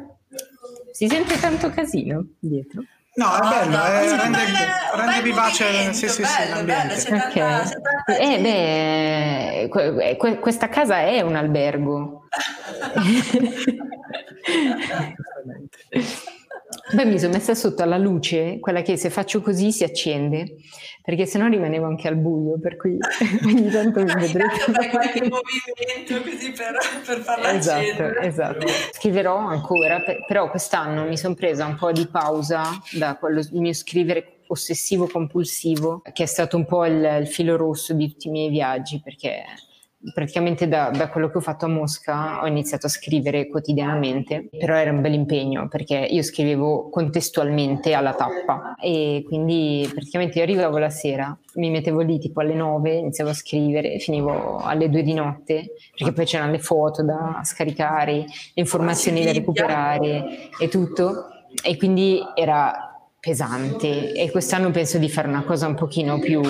Si 0.92 1.09
sente 1.09 1.38
tanto 1.38 1.68
casino 1.70 2.24
dietro? 2.38 2.82
No, 3.14 3.36
è 3.36 3.40
bello, 3.40 3.76
no, 3.76 3.84
è, 3.84 4.16
rende, 4.16 4.38
rende 4.94 5.22
vivace 5.22 5.92
sì, 5.92 6.09
sì, 6.09 6.24
sì, 6.24 6.48
l'ambiente. 6.48 7.04
Bello, 7.09 7.24
okay. 7.24 7.62
eh, 8.20 9.68
beh, 9.68 10.16
que- 10.16 10.38
questa 10.38 10.68
casa 10.68 11.00
è 11.00 11.20
un 11.20 11.34
albergo. 11.34 12.28
Beh, 16.93 17.07
mi 17.07 17.19
sono 17.19 17.33
messa 17.33 17.55
sotto 17.55 17.83
alla 17.83 17.97
luce, 17.97 18.59
quella 18.61 18.83
che 18.83 18.99
se 18.99 19.09
faccio 19.09 19.41
così 19.41 19.73
si 19.73 19.85
accende, 19.85 20.57
perché 21.03 21.25
sennò 21.25 21.47
rimanevo 21.47 21.87
anche 21.87 22.09
al 22.09 22.16
buio, 22.16 22.59
per 22.59 22.77
cui 22.77 22.99
ogni 23.47 23.71
tanto 23.71 24.01
mi 24.01 24.14
vedrete. 24.14 24.73
Fai 24.73 24.89
qualche 24.91 25.21
movimento 25.21 26.31
così 26.31 26.53
per, 26.53 26.77
per 27.07 27.19
farla 27.21 27.55
esatto, 27.55 27.81
accendere. 27.81 28.27
Esatto, 28.27 28.66
Scriverò 28.93 29.37
ancora, 29.37 30.03
però 30.27 30.51
quest'anno 30.51 31.05
mi 31.05 31.16
sono 31.16 31.35
presa 31.35 31.64
un 31.64 31.77
po' 31.77 31.91
di 31.91 32.07
pausa 32.07 32.64
da 32.93 33.16
quello, 33.16 33.41
il 33.41 33.61
mio 33.61 33.73
scrivere 33.73 34.41
ossessivo 34.49 35.07
compulsivo, 35.07 36.03
che 36.12 36.25
è 36.25 36.27
stato 36.27 36.59
un 36.59 36.66
po' 36.66 36.85
il, 36.85 37.19
il 37.21 37.29
filo 37.29 37.57
rosso 37.57 37.95
di 37.95 38.11
tutti 38.11 38.29
i 38.29 38.31
miei 38.31 38.51
viaggi, 38.51 39.01
perché 39.03 39.43
praticamente 40.14 40.68
da, 40.68 40.90
da, 40.90 41.09
quello 41.09 41.28
che 41.28 41.38
ho 41.38 41.40
fatto 41.40 41.64
a 41.64 41.68
Mosca 41.68 42.40
ho 42.42 42.46
iniziato 42.46 42.86
a 42.86 42.88
scrivere 42.88 43.49
quotidianamente, 43.49 44.49
però 44.57 44.74
era 44.74 44.92
un 44.92 45.01
bel 45.01 45.14
impegno 45.14 45.66
perché 45.68 45.96
io 45.96 46.22
scrivevo 46.22 46.88
contestualmente 46.88 47.94
alla 47.94 48.14
tappa 48.14 48.74
e 48.80 49.24
quindi 49.26 49.88
praticamente 49.92 50.38
io 50.38 50.44
arrivavo 50.44 50.78
la 50.78 50.90
sera, 50.90 51.36
mi 51.55 51.70
mettevo 51.70 52.01
lì 52.01 52.18
tipo 52.18 52.40
alle 52.40 52.55
9, 52.55 52.94
iniziavo 52.94 53.30
a 53.30 53.34
scrivere, 53.34 53.99
finivo 53.99 54.59
alle 54.59 54.88
2 54.88 55.03
di 55.03 55.14
notte 55.14 55.72
perché 55.96 56.12
poi 56.12 56.24
c'erano 56.24 56.53
le 56.53 56.61
foto 56.61 57.03
da 57.03 57.40
scaricare, 57.42 58.12
le 58.12 58.26
informazioni 58.55 59.24
da 59.24 59.32
recuperare 59.32 60.51
e 60.59 60.68
tutto. 60.68 61.32
E 61.64 61.78
quindi 61.78 62.20
era 62.34 62.88
pesante 63.21 64.12
e 64.12 64.31
quest'anno 64.31 64.71
penso 64.71 64.99
di 64.99 65.09
fare 65.09 65.29
una 65.29 65.43
cosa 65.43 65.66
un 65.66 65.75
pochino 65.75 66.19
più 66.19 66.41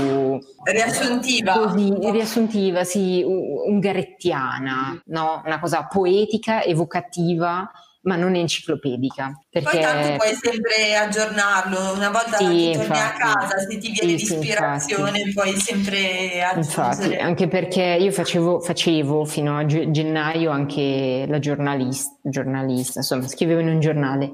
riassuntiva, 0.64 1.52
così, 1.52 1.94
riassuntiva, 2.10 2.84
sì, 2.84 3.24
ungarettiana, 3.24 5.02
no? 5.06 5.42
una 5.44 5.58
cosa 5.60 5.86
poetica, 5.86 6.62
evocativa 6.62 7.70
ma 8.02 8.16
non 8.16 8.34
enciclopedica. 8.34 9.38
Perché... 9.50 9.68
Poi 9.70 9.80
tanto 9.80 10.16
puoi 10.16 10.34
sempre 10.34 10.96
aggiornarlo, 10.96 11.92
una 11.94 12.10
volta 12.10 12.38
sì, 12.38 12.70
che 12.72 12.78
torni 12.78 12.98
a 12.98 13.12
casa, 13.12 13.58
se 13.58 13.78
ti 13.78 13.90
viene 13.90 14.18
sì, 14.18 14.34
l'ispirazione, 14.34 15.24
sì, 15.24 15.32
puoi 15.32 15.56
sempre 15.56 16.42
aggiungere. 16.42 16.56
Infatti, 16.56 17.14
anche 17.16 17.48
perché 17.48 17.82
io 18.00 18.10
facevo, 18.10 18.60
facevo 18.60 19.24
fino 19.24 19.58
a 19.58 19.66
gennaio 19.66 20.50
anche 20.50 21.26
la 21.28 21.38
giornalista, 21.38 22.16
giornalista, 22.22 23.00
insomma, 23.00 23.28
scrivevo 23.28 23.60
in 23.60 23.68
un 23.68 23.80
giornale 23.80 24.30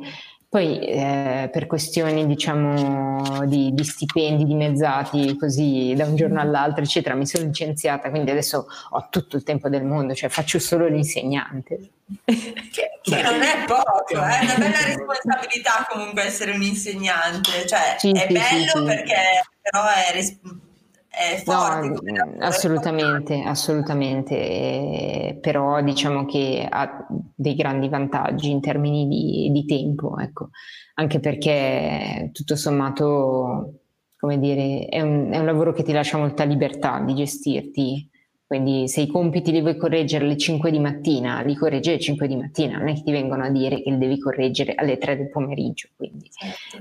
poi 0.55 0.78
eh, 0.78 1.50
per 1.52 1.66
questioni 1.66 2.28
diciamo 2.28 3.44
di, 3.44 3.74
di, 3.74 3.82
stipendi 3.82 4.44
dimezzati 4.44 5.36
così 5.36 5.94
da 5.96 6.05
un 6.07 6.14
giorno 6.14 6.40
all'altro 6.40 6.84
eccetera 6.84 7.16
mi 7.16 7.26
sono 7.26 7.46
licenziata 7.46 8.09
quindi 8.09 8.30
adesso 8.30 8.68
ho 8.90 9.09
tutto 9.11 9.34
il 9.34 9.42
tempo 9.42 9.68
del 9.68 9.82
mondo 9.82 10.14
cioè 10.14 10.28
faccio 10.28 10.61
solo 10.61 10.86
l'insegnante. 10.86 11.90
Che, 12.24 12.98
che 13.02 13.22
non 13.22 13.42
è 13.42 13.64
poco 13.66 14.22
è 14.22 14.38
eh? 14.42 14.44
una 14.44 14.55
bella 14.57 14.84
responsabilità 14.84 15.88
comunque 15.90 16.22
essere 16.22 16.52
un 16.52 16.62
insegnante 16.62 17.66
cioè 17.66 17.96
sì, 17.98 18.12
è 18.12 18.26
sì, 18.28 18.32
bello 18.32 18.78
sì, 18.78 18.84
perché 18.84 19.16
però 19.61 19.82
è 19.86 20.12
è 21.16 21.42
forte. 21.42 22.10
No, 22.10 22.34
assolutamente, 22.40 23.42
assolutamente, 23.42 24.34
eh, 24.34 25.38
però 25.40 25.82
diciamo 25.82 26.24
che 26.24 26.66
ha 26.68 27.06
dei 27.34 27.54
grandi 27.54 27.88
vantaggi 27.88 28.50
in 28.50 28.60
termini 28.60 29.06
di, 29.06 29.50
di 29.52 29.64
tempo, 29.64 30.18
ecco. 30.18 30.50
anche 30.94 31.20
perché 31.20 32.30
tutto 32.32 32.56
sommato, 32.56 33.80
come 34.18 34.38
dire, 34.38 34.86
è 34.88 35.00
un, 35.00 35.30
è 35.30 35.38
un 35.38 35.46
lavoro 35.46 35.72
che 35.72 35.82
ti 35.82 35.92
lascia 35.92 36.18
molta 36.18 36.44
libertà 36.44 37.00
di 37.00 37.14
gestirti 37.14 38.08
quindi 38.47 38.88
se 38.88 39.01
i 39.01 39.07
compiti 39.07 39.51
li 39.51 39.61
vuoi 39.61 39.76
correggere 39.76 40.24
alle 40.24 40.36
5 40.36 40.70
di 40.70 40.78
mattina, 40.78 41.40
li 41.42 41.55
correggi 41.55 41.88
alle 41.90 41.99
5 41.99 42.28
di 42.28 42.36
mattina, 42.36 42.78
non 42.78 42.88
è 42.88 42.95
che 42.95 43.03
ti 43.03 43.11
vengono 43.11 43.45
a 43.45 43.49
dire 43.49 43.82
che 43.82 43.90
li 43.90 43.99
devi 43.99 44.18
correggere 44.18 44.74
alle 44.74 44.99
3 44.99 45.16
del 45.16 45.30
pomeriggio. 45.30 45.88
Quindi. 45.97 46.30
Certo. 46.30 46.78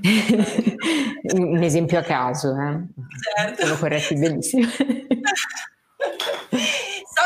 Un 1.39 1.63
esempio 1.63 1.97
a 1.99 2.01
caso, 2.01 2.51
eh? 2.51 2.79
certo. 3.35 3.65
sono 3.65 3.77
corretti 3.77 4.15
benissimo. 4.15 4.67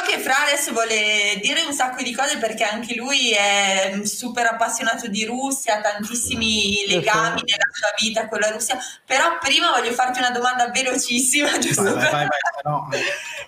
Che 0.07 0.19
Fra 0.19 0.43
adesso 0.43 0.71
vuole 0.71 1.37
dire 1.41 1.63
un 1.63 1.73
sacco 1.73 2.01
di 2.01 2.15
cose 2.15 2.37
perché 2.37 2.63
anche 2.63 2.95
lui 2.95 3.31
è 3.31 3.99
super 4.03 4.45
appassionato 4.45 5.07
di 5.07 5.25
Russia, 5.25 5.77
ha 5.77 5.81
tantissimi 5.81 6.85
legami 6.87 7.41
nella 7.43 7.67
sua 7.73 7.93
vita 7.99 8.27
con 8.29 8.39
la 8.39 8.51
Russia, 8.51 8.77
però 9.05 9.37
prima 9.37 9.71
voglio 9.71 9.91
farti 9.91 10.19
una 10.19 10.31
domanda 10.31 10.69
velocissima, 10.69 11.57
giusto? 11.59 11.83
Vai, 11.83 11.93
vai, 11.93 12.25
vai, 12.25 12.29
no. 12.63 12.87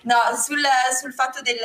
no, 0.02 0.36
sul, 0.36 0.62
sul 1.00 1.14
fatto 1.14 1.40
del... 1.42 1.58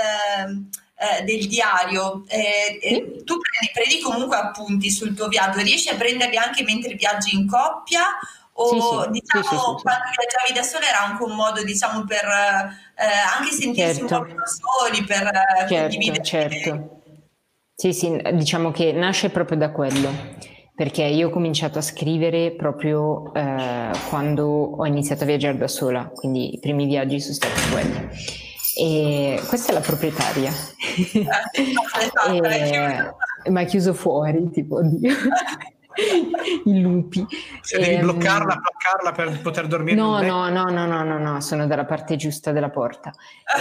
Eh, 0.97 1.23
del 1.23 1.45
diario, 1.47 2.23
eh, 2.29 2.79
eh, 2.81 3.21
tu 3.25 3.37
prendi, 3.37 3.71
prendi, 3.73 3.99
comunque 3.99 4.37
appunti 4.37 4.89
sul 4.89 5.13
tuo 5.13 5.27
viaggio, 5.27 5.59
riesci 5.59 5.89
a 5.89 5.95
prenderli 5.95 6.37
anche 6.37 6.63
mentre 6.63 6.93
viaggi 6.93 7.35
in 7.35 7.49
coppia 7.49 8.17
o 8.57 8.67
sì, 8.69 8.79
sì, 8.79 9.09
diciamo 9.11 9.43
sì, 9.43 9.83
quando 9.83 10.05
viaggiavi 10.15 10.53
da 10.53 10.63
sola 10.63 10.87
era 10.87 11.03
anche 11.03 11.23
un 11.23 11.35
modo 11.35 11.61
diciamo 11.63 12.05
per 12.05 12.23
eh, 12.23 13.37
anche 13.37 13.51
sentirsi 13.51 13.99
certo. 13.99 14.15
un 14.15 14.21
po' 14.21 14.25
più 14.25 14.35
soli 14.45 15.03
per 15.03 15.27
eh, 15.27 15.67
certo, 15.67 16.21
certo. 16.23 16.99
Sì, 17.77 17.91
sì, 17.91 18.17
diciamo 18.33 18.71
che 18.71 18.93
nasce 18.93 19.29
proprio 19.29 19.57
da 19.57 19.71
quello, 19.71 20.09
perché 20.73 21.03
io 21.03 21.27
ho 21.27 21.29
cominciato 21.29 21.79
a 21.79 21.81
scrivere 21.81 22.51
proprio 22.51 23.33
eh, 23.33 23.91
quando 24.07 24.45
ho 24.45 24.85
iniziato 24.85 25.23
a 25.23 25.25
viaggiare 25.25 25.57
da 25.57 25.67
sola, 25.67 26.05
quindi 26.05 26.53
i 26.53 26.59
primi 26.59 26.85
viaggi 26.85 27.19
sono 27.19 27.33
stati 27.33 27.71
quelli. 27.71 28.09
E 28.77 29.41
questa 29.47 29.71
è 29.71 29.73
la 29.73 29.81
proprietaria. 29.81 30.51
Eh, 30.95 31.27
e, 33.43 33.51
ma 33.51 33.59
è 33.59 33.65
chiuso 33.65 33.93
fuori, 33.93 34.49
tipo, 34.51 34.77
oddio. 34.77 35.13
i 36.65 36.81
lupi. 36.81 37.25
Se 37.61 37.77
devi 37.77 37.95
ehm, 37.95 38.01
bloccarla, 38.01 38.55
bloccarla 38.55 39.11
per 39.13 39.41
poter 39.41 39.67
dormire. 39.67 39.95
No, 39.95 40.21
no, 40.21 40.49
no, 40.49 40.63
no, 40.65 40.85
no, 40.85 41.03
no, 41.03 41.17
no, 41.17 41.41
sono 41.41 41.67
dalla 41.67 41.85
parte 41.85 42.15
giusta 42.15 42.51
della 42.51 42.69
porta. 42.69 43.11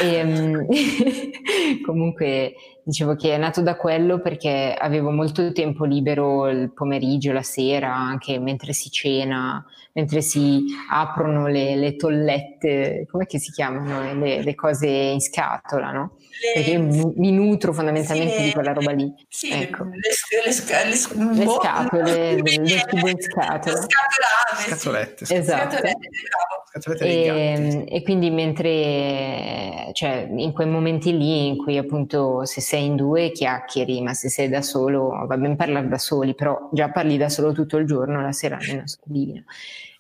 e, 0.01 0.15
ehm, 0.15 0.67
comunque 1.85 2.55
dicevo 2.85 3.17
che 3.17 3.35
è 3.35 3.39
nato 3.39 3.63
da 3.63 3.77
quello 3.77 4.21
perché 4.21 4.75
avevo 4.79 5.11
molto 5.11 5.53
tempo 5.53 5.85
libero 5.85 6.49
il 6.49 6.73
pomeriggio, 6.73 7.33
la 7.33 7.43
sera, 7.43 7.95
anche 7.95 8.39
mentre 8.39 8.73
si 8.73 8.91
cena, 8.91 9.65
mentre 9.93 10.21
si 10.21 10.65
aprono 10.91 11.47
le, 11.47 11.77
le 11.77 11.97
tollette, 11.97 13.07
come 13.11 13.27
si 13.29 13.51
chiamano? 13.53 14.13
Le, 14.15 14.43
le 14.43 14.55
cose 14.55 14.89
in 14.89 15.21
scatola, 15.21 15.91
no? 15.93 16.17
Perché 16.55 16.71
io 16.71 17.13
mi 17.17 17.33
nutro 17.33 17.73
fondamentalmente 17.73 18.37
sì, 18.37 18.43
di 18.45 18.53
quella 18.53 18.73
roba 18.73 18.93
lì. 18.93 19.13
Sì, 19.29 19.51
ecco. 19.51 19.85
le, 19.85 19.91
le, 19.91 20.03
le, 20.45 21.35
le 21.35 21.47
scatole, 21.49 22.43
le 22.43 22.85
tubo 22.87 23.09
in 23.09 23.21
scatola. 23.21 23.87
Scatolette. 24.57 25.25
Esatto. 25.29 25.77
Scatolette 25.77 27.05
e, 27.05 27.85
e, 27.89 28.03
quindi 28.03 28.31
mentre, 28.31 29.91
cioè, 29.93 30.29
in 30.29 30.53
quei 30.53 30.67
momenti 30.67 31.17
lì 31.17 31.47
in 31.47 31.57
cui 31.57 31.79
appunto 31.79 32.45
se 32.45 32.61
sei 32.61 32.87
in 32.87 32.97
due 32.97 33.31
chiacchieri, 33.31 34.03
ma 34.03 34.13
se 34.13 34.29
sei 34.29 34.49
da 34.49 34.61
solo 34.61 35.09
va 35.27 35.37
ben 35.37 35.57
parlare 35.57 35.87
da 35.87 35.99
soli, 35.99 36.35
però 36.35 36.69
già 36.73 36.91
parli 36.91 37.17
da 37.17 37.29
solo 37.29 37.53
tutto 37.53 37.77
il 37.77 37.87
giorno, 37.87 38.21
la 38.21 38.33
sera 38.33 38.57
almeno 38.57 38.89
scombino 38.89 39.45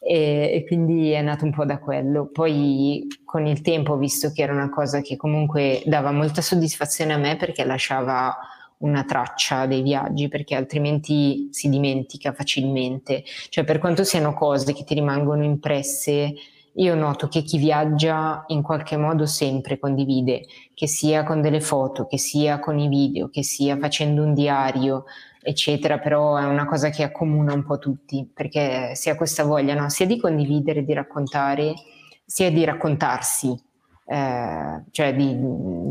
e, 0.06 0.50
e, 0.52 0.64
quindi 0.66 1.10
è 1.10 1.22
nato 1.22 1.44
un 1.44 1.52
po' 1.52 1.64
da 1.64 1.78
quello. 1.78 2.28
Poi 2.30 3.06
con 3.24 3.46
il 3.46 3.62
tempo 3.62 3.92
ho 3.92 3.96
visto 3.96 4.30
che 4.32 4.42
era 4.42 4.52
una 4.52 4.68
cosa 4.68 5.00
che 5.00 5.16
comunque 5.16 5.82
dava 5.86 6.10
molta 6.10 6.42
soddisfazione 6.42 7.14
a 7.14 7.16
me 7.16 7.36
perché 7.36 7.64
lasciava 7.64 8.36
una 8.78 9.04
traccia 9.04 9.64
dei 9.64 9.80
viaggi 9.80 10.28
perché 10.28 10.54
altrimenti 10.54 11.48
si 11.50 11.70
dimentica 11.70 12.32
facilmente. 12.32 13.24
Cioè 13.48 13.64
per 13.64 13.78
quanto 13.78 14.04
siano 14.04 14.34
cose 14.34 14.74
che 14.74 14.84
ti 14.84 14.92
rimangono 14.92 15.42
impresse, 15.42 16.34
io 16.76 16.94
noto 16.94 17.28
che 17.28 17.42
chi 17.42 17.56
viaggia 17.56 18.44
in 18.48 18.60
qualche 18.60 18.96
modo 18.96 19.26
sempre 19.26 19.78
condivide, 19.78 20.44
che 20.74 20.86
sia 20.86 21.22
con 21.22 21.40
delle 21.40 21.60
foto, 21.60 22.06
che 22.06 22.18
sia 22.18 22.58
con 22.58 22.78
i 22.78 22.88
video, 22.88 23.28
che 23.28 23.42
sia 23.42 23.78
facendo 23.78 24.22
un 24.22 24.34
diario, 24.34 25.04
eccetera, 25.44 25.98
però 25.98 26.36
è 26.36 26.44
una 26.44 26.64
cosa 26.64 26.88
che 26.88 27.02
accomuna 27.02 27.52
un 27.52 27.64
po' 27.64 27.78
tutti, 27.78 28.28
perché 28.32 28.94
si 28.94 29.10
ha 29.10 29.16
questa 29.16 29.44
voglia 29.44 29.74
no? 29.74 29.90
sia 29.90 30.06
di 30.06 30.18
condividere, 30.18 30.84
di 30.84 30.94
raccontare, 30.94 31.74
sia 32.24 32.50
di 32.50 32.64
raccontarsi, 32.64 33.54
eh, 34.06 34.82
cioè 34.90 35.14
di 35.14 35.38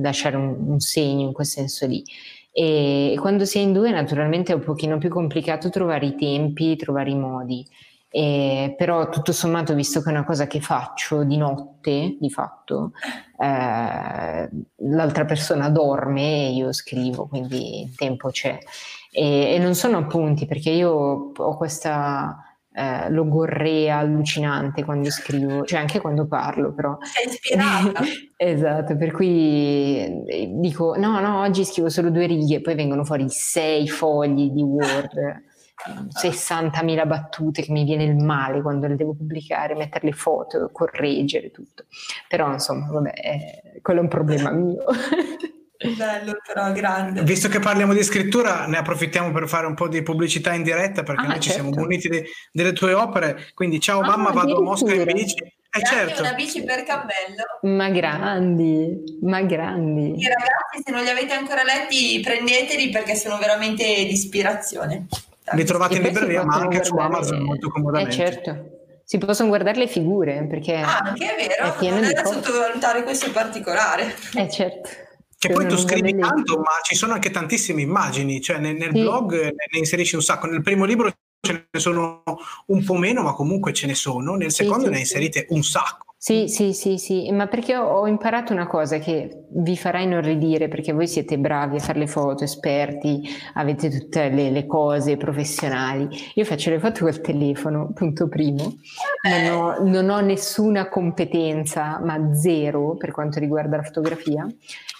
lasciare 0.01 0.35
un, 0.35 0.55
un, 0.67 0.79
segno 0.79 1.27
in 1.27 1.33
quel 1.33 1.45
senso 1.45 1.85
lì. 1.85 2.03
E 2.51 3.15
quando 3.19 3.45
si 3.45 3.59
è 3.59 3.61
in 3.61 3.73
due 3.73 3.91
naturalmente 3.91 4.51
è 4.51 4.55
un 4.55 4.63
pochino 4.63 4.97
più 4.97 5.09
complicato 5.09 5.69
trovare 5.69 6.07
i 6.07 6.15
tempi, 6.15 6.75
trovare 6.75 7.11
i 7.11 7.15
modi. 7.15 7.65
Eh, 8.15 8.75
però 8.77 9.09
tutto 9.09 9.31
sommato, 9.31 9.73
visto 9.73 10.01
che 10.01 10.09
è 10.09 10.11
una 10.11 10.23
cosa 10.23 10.45
che 10.45 10.61
faccio 10.61 11.23
di 11.23 11.35
notte, 11.35 12.15
di 12.19 12.29
fatto, 12.29 12.91
eh, 13.39 14.49
l'altra 14.75 15.25
persona 15.25 15.69
dorme 15.69 16.47
e 16.47 16.51
io 16.51 16.71
scrivo, 16.71 17.25
quindi 17.25 17.81
il 17.83 17.95
tempo 17.95 18.29
c'è. 18.29 18.59
E, 19.15 19.53
e 19.53 19.59
non 19.59 19.75
sono 19.75 19.97
appunti, 19.97 20.47
perché 20.47 20.71
io 20.71 21.31
ho 21.35 21.55
questa 21.55 22.43
eh, 22.73 23.11
logorrea 23.11 23.99
allucinante 23.99 24.83
quando 24.83 25.11
scrivo, 25.11 25.63
cioè 25.63 25.79
anche 25.79 26.01
quando 26.01 26.25
parlo, 26.25 26.73
però. 26.73 26.97
Sei 27.01 27.27
ispirata. 27.27 28.01
esatto, 28.35 28.97
per 28.97 29.11
cui 29.11 30.25
eh, 30.25 30.49
dico 30.55 30.95
no, 30.97 31.19
no, 31.19 31.41
oggi 31.41 31.63
scrivo 31.63 31.89
solo 31.89 32.09
due 32.09 32.25
righe, 32.25 32.61
poi 32.61 32.73
vengono 32.73 33.05
fuori 33.05 33.29
sei 33.29 33.87
fogli 33.87 34.49
di 34.49 34.63
Word. 34.63 35.41
60.000 35.83 37.05
battute 37.05 37.61
che 37.61 37.71
mi 37.71 37.83
viene 37.83 38.05
il 38.05 38.15
male 38.15 38.61
quando 38.61 38.87
le 38.87 38.95
devo 38.95 39.13
pubblicare, 39.13 39.75
mettere 39.75 40.05
le 40.05 40.13
foto, 40.13 40.69
correggere 40.71 41.51
tutto. 41.51 41.85
Però 42.29 42.49
insomma, 42.51 42.87
vabbè, 42.89 43.13
eh, 43.15 43.81
quello 43.81 43.99
è 43.99 44.03
un 44.03 44.09
problema 44.09 44.49
mio. 44.51 44.83
Bello 45.95 46.37
però, 46.45 46.71
grande. 46.71 47.23
Visto 47.23 47.49
che 47.49 47.59
parliamo 47.59 47.93
di 47.93 48.03
scrittura, 48.03 48.65
ne 48.67 48.77
approfittiamo 48.77 49.31
per 49.31 49.47
fare 49.47 49.65
un 49.67 49.73
po' 49.73 49.87
di 49.87 50.01
pubblicità 50.01 50.53
in 50.53 50.63
diretta 50.63 51.03
perché 51.03 51.25
Ah, 51.25 51.27
noi 51.27 51.39
ci 51.39 51.49
certo. 51.49 51.63
siamo 51.63 51.81
muniti 51.81 52.07
de- 52.07 52.25
delle 52.51 52.73
tue 52.73 52.93
opere. 52.93 53.47
Quindi 53.53 53.79
ciao 53.79 54.01
Ah, 54.01 54.07
mamma, 54.07 54.31
vado 54.31 54.57
a 54.57 54.61
Mosca 54.61 54.93
in 54.93 55.03
bici. 55.03 55.35
Eh 55.75 55.83
certo, 55.83 56.21
una 56.21 56.33
bici 56.33 56.63
per 56.63 56.83
cammello. 56.83 57.59
Ma 57.75 57.89
grandi, 57.89 59.17
ma 59.21 59.41
grandi. 59.41 60.19
I 60.19 60.27
ragazzi, 60.27 60.83
se 60.85 60.91
non 60.91 61.01
li 61.03 61.09
avete 61.09 61.33
ancora 61.33 61.63
letti, 61.63 62.19
prendeteli 62.23 62.89
perché 62.89 63.15
sono 63.15 63.37
veramente 63.39 63.83
di 63.83 64.11
ispirazione. 64.11 65.07
li 65.53 65.63
trovate 65.65 65.95
E 65.95 65.97
in 65.97 66.03
libreria 66.03 66.43
ma 66.45 66.55
anche 66.57 66.83
su 66.83 66.93
guardare- 66.93 67.17
Amazon 67.17 67.41
molto 67.41 67.67
Eh 67.67 67.71
comodamente. 67.71 68.13
certo, 68.15 68.65
si 69.03 69.17
possono 69.17 69.49
guardare 69.49 69.77
le 69.77 69.87
figure 69.87 70.45
perché... 70.49 70.75
Ah, 70.75 70.99
anche 70.99 71.35
è 71.35 71.47
vero, 71.47 71.75
È 71.77 71.89
non 71.89 72.03
è 72.05 72.13
da 72.13 72.23
sottovalutare 72.23 73.03
questo 73.03 73.29
particolare. 73.31 74.13
Eh 74.35 74.49
certo. 74.49 74.89
Che 75.47 75.53
poi 75.53 75.67
tu 75.67 75.77
scrivi 75.77 76.17
tanto, 76.17 76.57
ma 76.57 76.71
ci 76.83 76.95
sono 76.95 77.13
anche 77.13 77.31
tantissime 77.31 77.81
immagini, 77.81 78.41
cioè 78.41 78.59
nel, 78.59 78.75
nel 78.75 78.91
Sì. 78.93 79.01
blog 79.01 79.33
ne, 79.33 79.77
inserisci 79.77 80.15
un 80.15 80.21
sacco. 80.21 80.47
Nel 80.47 80.61
primo 80.61 80.85
libro 80.85 81.11
ce 81.45 81.67
ne 81.69 81.79
sono 81.79 82.23
un 82.67 82.83
po' 82.83 82.95
meno, 82.95 83.21
ma 83.21 83.33
comunque 83.33 83.73
ce 83.73 83.87
ne 83.87 83.95
sono. 83.95 84.35
Nel 84.35 84.51
secondo 84.51 84.85
sì, 84.85 84.89
ne 84.89 84.95
sì. 84.95 85.01
inserite 85.01 85.45
un 85.49 85.63
sacco. 85.63 86.11
Sì, 86.23 86.47
sì, 86.47 86.71
sì, 86.71 86.97
sì, 86.97 87.29
ma 87.33 87.47
perché 87.47 87.75
ho, 87.75 87.83
ho 87.83 88.07
imparato 88.07 88.53
una 88.53 88.65
cosa 88.65 88.97
che 88.97 89.43
vi 89.55 89.75
farà 89.75 89.99
inorridire, 89.99 90.69
perché 90.69 90.93
voi 90.93 91.05
siete 91.05 91.37
bravi 91.37 91.75
a 91.75 91.79
fare 91.79 91.99
le 91.99 92.07
foto, 92.07 92.45
esperti, 92.45 93.27
avete 93.55 93.89
tutte 93.89 94.29
le, 94.29 94.49
le 94.49 94.65
cose 94.65 95.17
professionali. 95.17 96.07
Io 96.35 96.45
faccio 96.45 96.69
le 96.69 96.79
foto 96.79 97.03
col 97.03 97.19
telefono, 97.19 97.91
punto 97.93 98.29
primo. 98.29 98.77
Non 99.23 99.51
ho, 99.51 99.83
non 99.83 100.09
ho 100.09 100.21
nessuna 100.21 100.87
competenza, 100.87 101.99
ma 102.01 102.33
zero 102.33 102.95
per 102.95 103.11
quanto 103.11 103.39
riguarda 103.39 103.75
la 103.75 103.83
fotografia, 103.83 104.47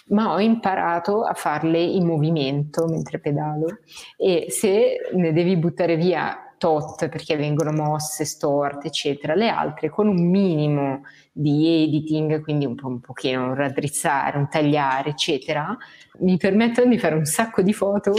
ma 0.08 0.32
ho 0.32 0.40
imparato 0.40 1.24
a 1.24 1.34
farle 1.34 1.80
in 1.80 2.06
movimento 2.06 2.86
mentre 2.86 3.18
pedalo. 3.18 3.78
E 4.16 4.46
se 4.50 4.96
ne 5.12 5.32
devi 5.32 5.56
buttare 5.56 5.96
via 5.96 6.38
tot 6.58 7.08
perché 7.08 7.36
vengono 7.36 7.72
mosse, 7.72 8.24
storte, 8.24 8.88
eccetera, 8.88 9.34
le 9.34 9.48
altre 9.48 9.90
con 9.90 10.08
un 10.08 10.28
minimo 10.28 11.02
di 11.32 11.84
editing, 11.84 12.40
quindi 12.42 12.64
un 12.64 12.74
po' 12.74 12.88
un 12.88 13.00
pochino 13.00 13.46
un 13.48 13.54
raddrizzare, 13.54 14.38
un 14.38 14.48
tagliare, 14.48 15.10
eccetera, 15.10 15.76
mi 16.20 16.36
permettono 16.36 16.88
di 16.88 16.98
fare 16.98 17.14
un 17.14 17.24
sacco 17.24 17.60
di 17.60 17.72
foto 17.72 18.12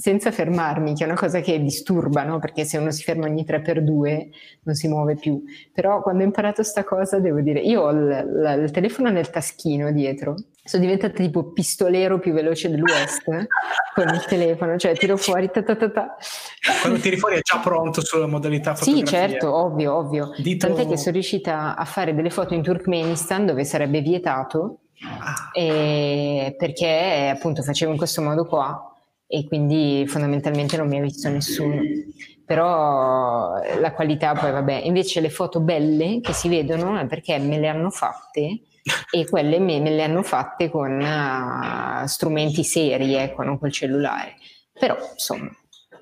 senza 0.00 0.30
fermarmi, 0.30 0.94
che 0.94 1.02
è 1.02 1.06
una 1.06 1.16
cosa 1.16 1.40
che 1.40 1.60
disturba, 1.60 2.22
no? 2.22 2.38
Perché 2.38 2.64
se 2.64 2.78
uno 2.78 2.92
si 2.92 3.02
ferma 3.02 3.26
ogni 3.26 3.44
3x2 3.44 4.28
non 4.62 4.74
si 4.76 4.86
muove 4.86 5.16
più. 5.16 5.42
Però 5.74 6.02
quando 6.02 6.22
ho 6.22 6.26
imparato 6.26 6.62
sta 6.62 6.84
cosa, 6.84 7.18
devo 7.18 7.40
dire, 7.40 7.58
io 7.58 7.82
ho 7.82 7.90
il, 7.90 8.28
la- 8.40 8.52
il 8.52 8.70
telefono 8.70 9.10
nel 9.10 9.28
taschino 9.30 9.90
dietro, 9.90 10.36
sono 10.62 10.84
diventata 10.84 11.14
tipo 11.14 11.50
pistolero 11.52 12.20
più 12.20 12.32
veloce 12.32 12.70
dell'West 12.70 13.24
con 13.92 14.08
il 14.14 14.24
telefono, 14.26 14.76
cioè 14.76 14.94
tiro 14.94 15.16
fuori 15.16 15.50
ta 15.50 15.62
ta 15.64 15.74
ta 15.74 15.90
ta. 15.90 16.16
Quando 16.80 17.00
tiri 17.00 17.16
fuori 17.16 17.34
è 17.36 17.40
già 17.40 17.58
pronto 17.58 18.00
sulla 18.04 18.26
modalità 18.28 18.76
Sì, 18.76 18.90
fotografia. 18.92 19.18
certo, 19.30 19.52
ovvio, 19.52 19.96
ovvio. 19.96 20.30
Dito- 20.36 20.66
Tant'è 20.68 20.86
che 20.86 20.96
sono 20.96 21.12
riuscita 21.14 21.74
a 21.74 21.84
fare 21.84 22.14
delle 22.14 22.30
foto 22.30 22.54
in 22.54 22.62
Turkmenistan 22.62 23.46
dove 23.46 23.64
sarebbe 23.64 24.00
vietato 24.00 24.78
Ah, 25.00 25.50
e 25.52 26.56
perché 26.58 27.30
appunto 27.32 27.62
facevo 27.62 27.92
in 27.92 27.96
questo 27.98 28.20
modo 28.20 28.44
qua 28.46 28.87
e 29.28 29.46
quindi 29.46 30.06
fondamentalmente 30.08 30.78
non 30.78 30.88
mi 30.88 30.98
ha 30.98 31.02
visto 31.02 31.28
nessuno. 31.28 31.82
Però 32.44 33.60
eh, 33.60 33.78
la 33.78 33.92
qualità 33.92 34.32
poi 34.32 34.50
vabbè, 34.50 34.80
invece 34.84 35.20
le 35.20 35.28
foto 35.28 35.60
belle 35.60 36.20
che 36.22 36.32
si 36.32 36.48
vedono 36.48 36.98
è 36.98 37.06
perché 37.06 37.38
me 37.38 37.58
le 37.58 37.68
hanno 37.68 37.90
fatte 37.90 38.60
e 39.10 39.28
quelle 39.28 39.58
me, 39.58 39.80
me 39.80 39.90
le 39.90 40.02
hanno 40.02 40.22
fatte 40.22 40.70
con 40.70 40.98
ah, 41.02 42.06
strumenti 42.06 42.64
seri, 42.64 43.14
ecco, 43.14 43.42
non 43.42 43.58
col 43.58 43.70
cellulare. 43.70 44.36
Però 44.72 44.96
insomma, 45.12 45.50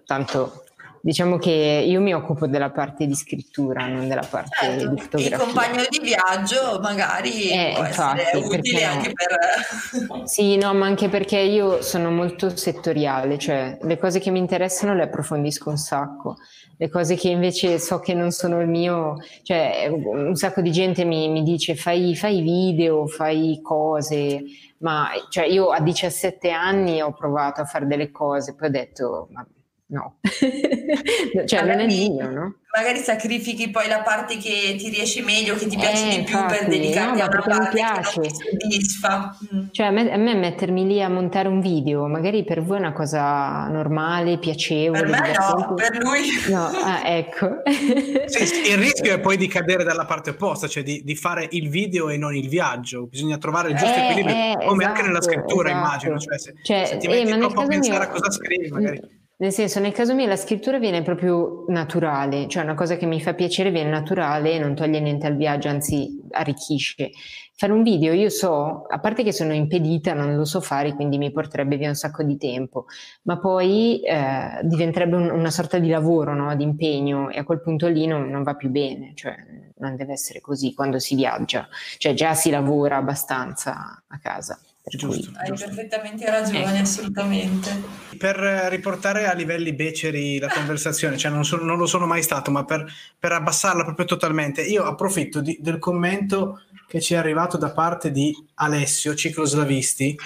tanto 0.05 0.66
diciamo 1.07 1.39
che 1.39 1.85
io 1.87 2.01
mi 2.01 2.13
occupo 2.13 2.49
della 2.49 2.71
parte 2.71 3.07
di 3.07 3.15
scrittura, 3.15 3.87
non 3.87 4.09
della 4.09 4.27
parte 4.29 4.57
Certo, 4.61 4.89
di 4.89 4.95
il 4.95 5.01
fotografia. 5.03 5.39
compagno 5.39 5.85
di 5.89 6.01
viaggio 6.01 6.81
magari 6.83 7.49
Eh, 7.49 7.73
può 7.77 7.87
infatti, 7.87 8.37
utile 8.39 8.85
no? 8.85 8.91
anche 8.91 9.13
per... 9.13 10.27
Sì, 10.27 10.57
no, 10.57 10.75
ma 10.75 10.87
anche 10.87 11.09
perché 11.09 11.39
io 11.39 11.81
sono 11.81 12.11
molto 12.11 12.57
settoriale, 12.57 13.39
cioè 13.39 13.79
le 13.83 13.99
cose 13.99 14.19
che 14.19 14.33
mi 14.33 14.41
interessano 14.41 14.97
le 14.97 15.05
approfondisco 15.05 15.71
un 15.71 15.77
sacco, 15.79 16.39
le 16.77 16.89
cose 16.89 17.15
che 17.15 17.29
invece 17.29 17.79
so 17.79 18.01
che 18.01 18.13
non 18.13 18.33
sono 18.33 18.61
il 18.61 18.67
mio, 18.67 19.15
cioè 19.45 19.87
un 19.89 20.35
sacco 20.35 20.61
di 20.61 20.73
gente 20.73 21.05
mi, 21.05 21.29
mi 21.29 21.45
dice 21.45 21.77
fai, 21.77 22.17
fai 22.17 22.41
video, 22.41 23.07
fai 23.07 23.61
cose, 23.63 24.43
ma 24.79 25.11
cioè, 25.31 25.47
io 25.47 25.71
a 25.71 25.81
17 25.81 26.51
anni 26.51 27.01
ho 27.01 27.13
provato 27.13 27.61
a 27.61 27.65
fare 27.65 27.87
delle 27.87 28.11
cose, 28.11 28.57
poi 28.57 28.67
ho 28.69 28.73
detto 28.73 29.29
ma 29.31 29.47
no, 29.89 30.19
cioè 31.47 31.61
non 31.61 31.71
è 31.71 31.77
Magari- 31.77 32.09
mio, 32.11 32.31
no? 32.31 32.55
Magari 32.77 32.99
sacrifichi 32.99 33.71
poi 33.71 33.89
la 33.89 34.03
parte 34.03 34.37
che 34.37 34.75
ti 34.77 34.91
riesce 34.91 35.23
meglio, 35.23 35.55
che 35.55 35.67
ti 35.67 35.79
piace 35.79 36.09
Eh, 36.11 36.17
di 36.19 36.23
più 36.25 36.37
per 36.45 36.67
dedicarti 36.69 37.19
no, 37.21 37.25
a 37.25 37.29
una 37.29 37.41
parte 37.43 37.69
che 37.69 37.75
piace. 37.77 38.21
non 38.21 38.29
ti 38.29 38.35
soddisfa. 38.35 39.39
Mm. 39.55 39.61
Cioè 39.71 39.87
a 39.87 39.91
me, 39.91 40.13
a 40.13 40.17
me 40.19 40.35
mettermi 40.35 40.87
lì 40.87 41.03
a 41.03 41.09
montare 41.09 41.49
un 41.49 41.61
video, 41.63 42.07
magari 42.07 42.45
per 42.45 42.63
voi 42.63 42.77
è 42.77 42.81
una 42.81 42.93
cosa 42.93 43.67
normale, 43.69 44.39
piacevole, 44.39 45.01
Per 45.01 45.09
me 45.09 45.33
no, 45.39 45.73
per 45.75 45.97
lui 46.03 46.21
No, 46.51 46.67
ah, 46.67 47.01
ecco. 47.09 47.49
sì, 48.27 48.47
sì, 48.47 48.71
il 48.71 48.77
rischio 48.77 49.15
è 49.15 49.21
poi 49.21 49.39
di 49.39 49.49
cadere 49.49 49.83
dalla 49.83 50.05
parte 50.05 50.31
opposta, 50.31 50.69
cioè 50.69 50.83
di, 50.83 51.01
di 51.03 51.17
fare 51.17 51.47
il 51.53 51.71
video 51.71 52.11
e 52.11 52.19
non 52.19 52.35
il 52.37 52.49
viaggio. 52.51 53.07
Bisogna 53.07 53.39
trovare 53.39 53.71
il 53.71 53.77
giusto 53.77 53.95
Eh, 53.97 54.03
equilibrio, 54.11 54.35
eh, 54.37 54.67
come 54.67 54.83
esatto, 54.83 54.87
anche 54.99 55.07
nella 55.07 55.23
scrittura, 55.23 55.69
esatto. 55.71 55.83
immagino. 55.87 56.19
Cioè, 56.19 56.39
se, 56.39 56.55
Cioè, 56.63 56.85
se 56.85 56.97
ti 56.99 57.07
eh, 57.07 57.09
metti 57.09 57.31
nel 57.31 57.39
troppo 57.39 57.61
a 57.61 57.65
caso 57.65 57.69
pensare 57.71 57.99
mio- 58.01 58.07
a 58.07 58.11
cosa 58.11 58.31
scrivi, 58.31 58.69
magari. 58.69 59.01
Nel 59.39 59.53
senso, 59.53 59.81
nel 59.81 59.93
caso 59.93 60.15
mio 60.15 60.27
la 60.27 60.37
scrittura 60.37 60.79
viene 60.79 61.03
proprio 61.03 61.67
naturale, 61.69 62.49
cioè 62.49 62.63
una 62.63 62.73
cosa 62.75 62.97
che 62.97 63.05
mi 63.05 63.21
fa 63.21 63.35
piacere 63.35 63.71
viene 63.71 63.91
naturale 63.91 64.53
e 64.53 64.59
non 64.59 64.75
toglie 64.75 64.99
niente 64.99 65.27
al 65.27 65.37
viaggio, 65.37 65.69
anzi 65.69 66.23
arricchisce. 66.31 67.11
Fare 67.55 67.71
un 67.73 67.83
video, 67.83 68.15
io 68.15 68.31
so, 68.31 68.87
a 68.87 68.99
parte 68.99 69.23
che 69.23 69.33
sono 69.33 69.53
impedita, 69.53 70.15
non 70.15 70.35
lo 70.35 70.47
so 70.47 70.63
fare, 70.63 70.95
quindi 70.95 71.19
mi 71.19 71.33
porterebbe 71.33 71.77
via 71.77 71.89
un 71.89 71.95
sacco 71.95 72.23
di 72.23 72.39
tempo, 72.39 72.87
ma 73.25 73.39
poi 73.39 74.01
eh, 74.01 74.61
diventerebbe 74.63 75.17
un- 75.17 75.31
una 75.31 75.51
sorta 75.51 75.79
di 75.79 75.89
lavoro, 75.89 76.35
no? 76.35 76.55
di 76.57 76.63
impegno 76.65 77.29
e 77.29 77.39
a 77.39 77.45
quel 77.45 77.61
punto 77.61 77.89
lì 77.89 78.07
non, 78.07 78.29
non 78.31 78.43
va 78.43 78.55
più 78.55 78.71
bene, 78.71 79.13
cioè 79.15 79.35
non 79.79 79.97
deve 79.97 80.13
essere 80.15 80.41
così 80.41 80.73
quando 80.73 80.99
si 80.99 81.15
viaggia, 81.15 81.69
cioè 81.99 82.15
già 82.15 82.33
si 82.35 82.49
lavora 82.51 82.97
abbastanza 82.97 84.03
a 84.07 84.19
casa. 84.19 84.59
Cui- 84.89 84.99
Giusto. 84.99 85.33
hai 85.35 85.53
perfettamente 85.53 86.31
ragione, 86.31 86.61
Ecco. 86.75 86.79
assolutamente. 86.83 87.83
Per 88.17 88.39
eh, 88.41 88.69
riportare 88.69 89.27
a 89.27 89.33
livelli 89.35 89.73
beceri 89.73 90.39
la 90.39 90.47
conversazione, 90.49 91.17
cioè 91.17 91.33
non, 91.33 91.45
sono- 91.45 91.65
non 91.65 91.77
lo 91.77 91.87
sono 91.87 92.07
mai 92.07 92.23
stato, 92.23 92.53
ma 92.53 92.65
per, 92.65 92.87
per 93.19 93.33
abbassarla 93.33 93.83
proprio 93.83 94.07
totalmente, 94.07 94.63
io 94.63 94.85
approfitto 94.85 95.41
di- 95.41 95.59
del 95.61 95.79
commento 95.81 96.63
che 96.87 97.01
ci 97.01 97.15
è 97.15 97.17
arrivato 97.17 97.57
da 97.57 97.73
parte 97.73 98.13
di 98.13 98.33
Alessio 98.55 99.17
Cicloslavisti, 99.17 100.17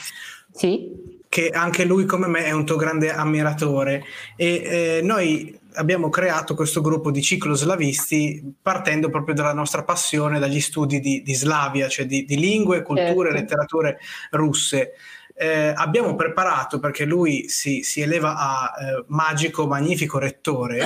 Sì? 0.53 0.91
che 1.27 1.49
anche 1.49 1.85
lui 1.87 2.05
come 2.05 2.27
me 2.27 2.45
è 2.45 2.51
un 2.51 2.67
tuo 2.67 2.77
grande 2.77 3.11
ammiratore 3.11 4.03
e 4.37 4.99
eh, 4.99 5.01
noi 5.03 5.59
abbiamo 5.75 6.09
creato 6.09 6.55
questo 6.55 6.81
gruppo 6.81 7.11
di 7.11 7.23
cicloslavisti 7.23 8.55
partendo 8.61 9.09
proprio 9.11 9.35
dalla 9.35 9.53
nostra 9.53 9.85
passione, 9.85 10.39
dagli 10.39 10.61
studi 10.61 11.01
di, 11.01 11.23
di 11.23 11.35
Slavia, 11.35 11.89
cioè 11.89 12.07
di, 12.07 12.25
di 12.25 12.39
lingue, 12.39 12.83
culture, 12.83 13.31
Certo. 13.31 13.33
letterature 13.33 13.99
russe. 14.31 14.93
Eh, 15.35 15.73
abbiamo 15.75 16.15
preparato, 16.17 16.79
perché 16.81 17.05
lui 17.05 17.49
si, 17.49 17.83
si 17.83 18.01
eleva 18.01 18.37
a 18.37 18.73
eh, 18.79 19.05
magico, 19.09 19.67
magnifico 19.67 20.19
rettore 20.19 20.85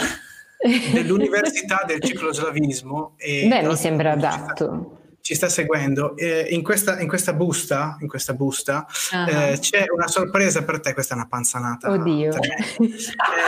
dell'Università 0.92 1.82
del 1.86 2.00
Cicloslavismo. 2.00 3.14
E 3.16 3.46
Beh, 3.48 3.62
mi 3.62 3.76
sembra 3.76 4.12
adatto. 4.12 4.98
Ci 5.26 5.34
sta 5.34 5.48
seguendo. 5.48 6.14
Eh, 6.18 6.48
in, 6.50 6.62
questa, 6.62 7.00
in 7.00 7.08
questa 7.08 7.32
busta, 7.32 7.96
in 8.00 8.08
questa 8.08 8.34
busta 8.34 8.86
Ah. 9.10 9.30
eh, 9.52 9.58
c'è 9.58 9.84
una 9.90 10.06
sorpresa 10.06 10.62
per 10.64 10.80
te, 10.80 10.92
questa 10.92 11.14
è 11.14 11.16
una 11.16 11.26
panzanata. 11.26 11.90
Oddio. 11.90 12.30
tremenda. 12.30 13.02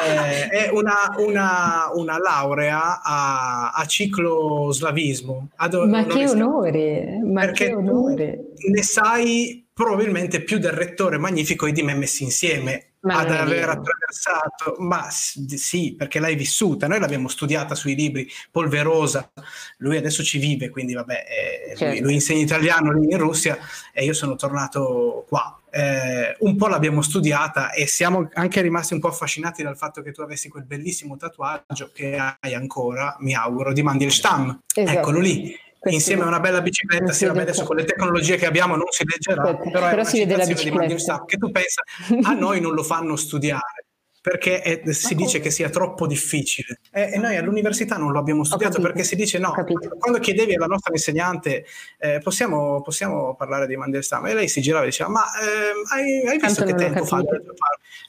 Eh, 0.06 0.48
è 0.48 0.70
una, 0.72 0.94
una- 1.18 1.90
una 1.92 2.18
laurea 2.18 3.02
a, 3.02 3.72
a 3.72 3.84
cicloslavismo. 3.84 5.50
Ad- 5.56 5.74
Ma 5.86 6.04
che 6.06 6.26
onore- 6.26 7.20
ma 7.22 7.40
Perché 7.42 7.66
che 7.66 7.74
onore. 7.74 8.38
ne 8.70 8.82
sai 8.82 9.68
probabilmente 9.70 10.40
più 10.40 10.56
del 10.56 10.72
rettore 10.72 11.18
magnifico 11.18 11.66
e 11.66 11.72
di 11.72 11.82
me 11.82 11.92
messi 11.94 12.22
insieme 12.24 12.92
ad 13.14 13.30
aver 13.30 13.68
attraversato, 13.68 14.76
ma 14.78 15.08
sì, 15.10 15.94
perché 15.96 16.18
l'hai 16.18 16.36
vissuta, 16.36 16.86
noi 16.86 16.98
l'abbiamo 16.98 17.28
studiata 17.28 17.74
sui 17.74 17.94
libri, 17.94 18.28
polverosa, 18.50 19.30
lui 19.78 19.96
adesso 19.96 20.22
ci 20.22 20.38
vive, 20.38 20.70
quindi 20.70 20.94
vabbè, 20.94 21.24
eh, 21.28 21.66
lui, 21.68 21.76
Certo. 21.76 22.02
lui 22.02 22.14
insegna 22.14 22.42
italiano 22.42 22.92
lì 22.92 23.10
in 23.10 23.18
Russia 23.18 23.58
e 23.92 24.04
io 24.04 24.12
sono 24.12 24.36
tornato 24.36 25.24
qua. 25.28 25.60
Eh, 25.68 26.36
un 26.38 26.56
po' 26.56 26.68
l'abbiamo 26.68 27.02
studiata 27.02 27.70
e 27.70 27.86
siamo 27.86 28.30
anche 28.32 28.62
rimasti 28.62 28.94
un 28.94 29.00
po' 29.00 29.08
affascinati 29.08 29.62
dal 29.62 29.76
fatto 29.76 30.00
che 30.00 30.10
tu 30.10 30.22
avessi 30.22 30.48
quel 30.48 30.64
bellissimo 30.64 31.16
tatuaggio 31.16 31.90
che 31.92 32.16
hai 32.16 32.54
ancora, 32.54 33.14
mi 33.20 33.34
auguro, 33.34 33.74
di 33.74 33.82
Mandelstam. 33.82 34.62
Esatto. 34.74 34.98
Eccolo 34.98 35.20
lì. 35.20 35.54
Insieme 35.90 36.22
a 36.22 36.26
una 36.26 36.40
bella 36.40 36.60
bicicletta, 36.60 37.12
sì, 37.12 37.26
vabbè, 37.26 37.42
adesso 37.42 37.64
con 37.64 37.76
le 37.76 37.84
tecnologie 37.84 38.36
che 38.36 38.46
abbiamo 38.46 38.76
non 38.76 38.86
si 38.90 39.04
leggerà, 39.04 39.42
Aspetta, 39.42 39.70
però, 39.70 39.88
però 39.88 40.04
si 40.04 40.18
vede 40.18 40.36
la 40.36 40.46
bicicletta. 40.46 41.24
che 41.24 41.36
tu 41.36 41.50
pensa, 41.50 41.82
a 42.22 42.32
noi 42.32 42.60
non 42.60 42.74
lo 42.74 42.82
fanno 42.82 43.16
studiare 43.16 43.84
perché 44.26 44.60
è, 44.60 44.92
si 44.92 45.14
dice 45.14 45.38
che 45.38 45.52
sia 45.52 45.70
troppo 45.70 46.04
difficile. 46.04 46.80
E, 46.90 47.12
e, 47.12 47.16
noi 47.16 47.36
all'università 47.36 47.96
non 47.96 48.10
lo 48.10 48.18
abbiamo 48.18 48.42
studiato 48.42 48.80
perché 48.80 49.04
si 49.04 49.14
dice 49.14 49.38
no, 49.38 49.54
quando 50.00 50.18
chiedevi 50.18 50.56
alla 50.56 50.66
nostra 50.66 50.92
insegnante 50.92 51.64
eh, 51.96 52.18
possiamo, 52.20 52.82
possiamo, 52.82 53.36
parlare 53.36 53.68
di 53.68 53.76
Mandelstam 53.76 54.26
e 54.26 54.34
lei 54.34 54.48
si 54.48 54.60
girava 54.60 54.82
e 54.82 54.88
diceva 54.88 55.10
ma 55.10 55.22
eh, 55.38 55.94
hai, 55.94 56.26
hai, 56.26 56.38
visto 56.40 56.64
Tanto 56.64 56.76
che 56.76 56.84
tempo 56.84 57.04
fa? 57.04 57.22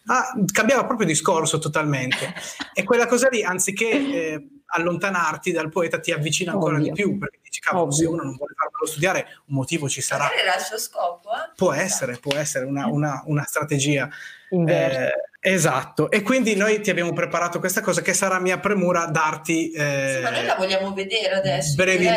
Ah, 0.06 0.34
cambiava 0.52 0.86
proprio 0.86 1.06
discorso 1.06 1.60
totalmente. 1.60 2.34
E 2.74 2.84
quella 2.84 3.06
cosa 3.06 3.28
lì 3.30 3.44
anziché 3.44 3.92
eh, 3.92 4.48
allontanarti 4.68 5.52
dal 5.52 5.70
poeta 5.70 6.00
ti 6.00 6.12
avvicina 6.12 6.52
ancora 6.52 6.76
Ovvio. 6.76 6.92
di 6.92 7.02
più 7.02 7.18
perché 7.18 7.40
dici 7.44 7.60
cavolo 7.60 7.92
se 7.92 8.06
uno 8.06 8.24
non 8.24 8.36
vuole 8.36 8.54
farlo 8.56 8.86
studiare 8.86 9.28
un 9.46 9.56
motivo 9.56 9.88
ci 9.88 10.02
sarà. 10.02 10.30
Era 10.34 10.56
il 10.56 10.62
suo 10.62 10.78
scopo 10.78 11.30
eh? 11.32 11.52
può 11.56 11.72
essere 11.72 12.18
può 12.18 12.36
essere 12.36 12.66
una, 12.66 12.88
una, 12.88 13.24
una 13.26 13.44
strategia. 13.44 14.10
Eh, 14.50 15.12
esatto. 15.40 16.10
E 16.10 16.22
quindi 16.22 16.56
noi 16.56 16.82
ti 16.82 16.90
abbiamo 16.90 17.14
preparato 17.14 17.60
questa 17.60 17.82
cosa 17.82 18.02
che 18.02 18.14
sarà 18.14 18.40
mia 18.40 18.60
premura 18.60 19.06
darti 19.06 19.72
eh, 19.72 20.14
sì, 20.16 20.24
ma 20.24 20.30
noi 20.30 20.46
la 20.46 20.56
vogliamo 20.56 20.94
vedere 20.94 21.36
adesso 21.36 21.76
brevi, 21.76 22.08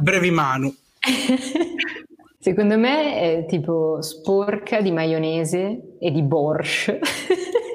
brevi 0.00 0.30
manu. 0.30 0.74
Secondo 2.40 2.78
me 2.78 3.20
è 3.20 3.46
tipo 3.46 4.00
sporca 4.00 4.80
di 4.80 4.92
maionese 4.92 5.96
e 5.98 6.10
di 6.10 6.22
borscht 6.22 6.98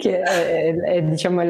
che 0.00 0.20
è, 0.20 0.74
è 0.74 1.02
diciamo 1.02 1.42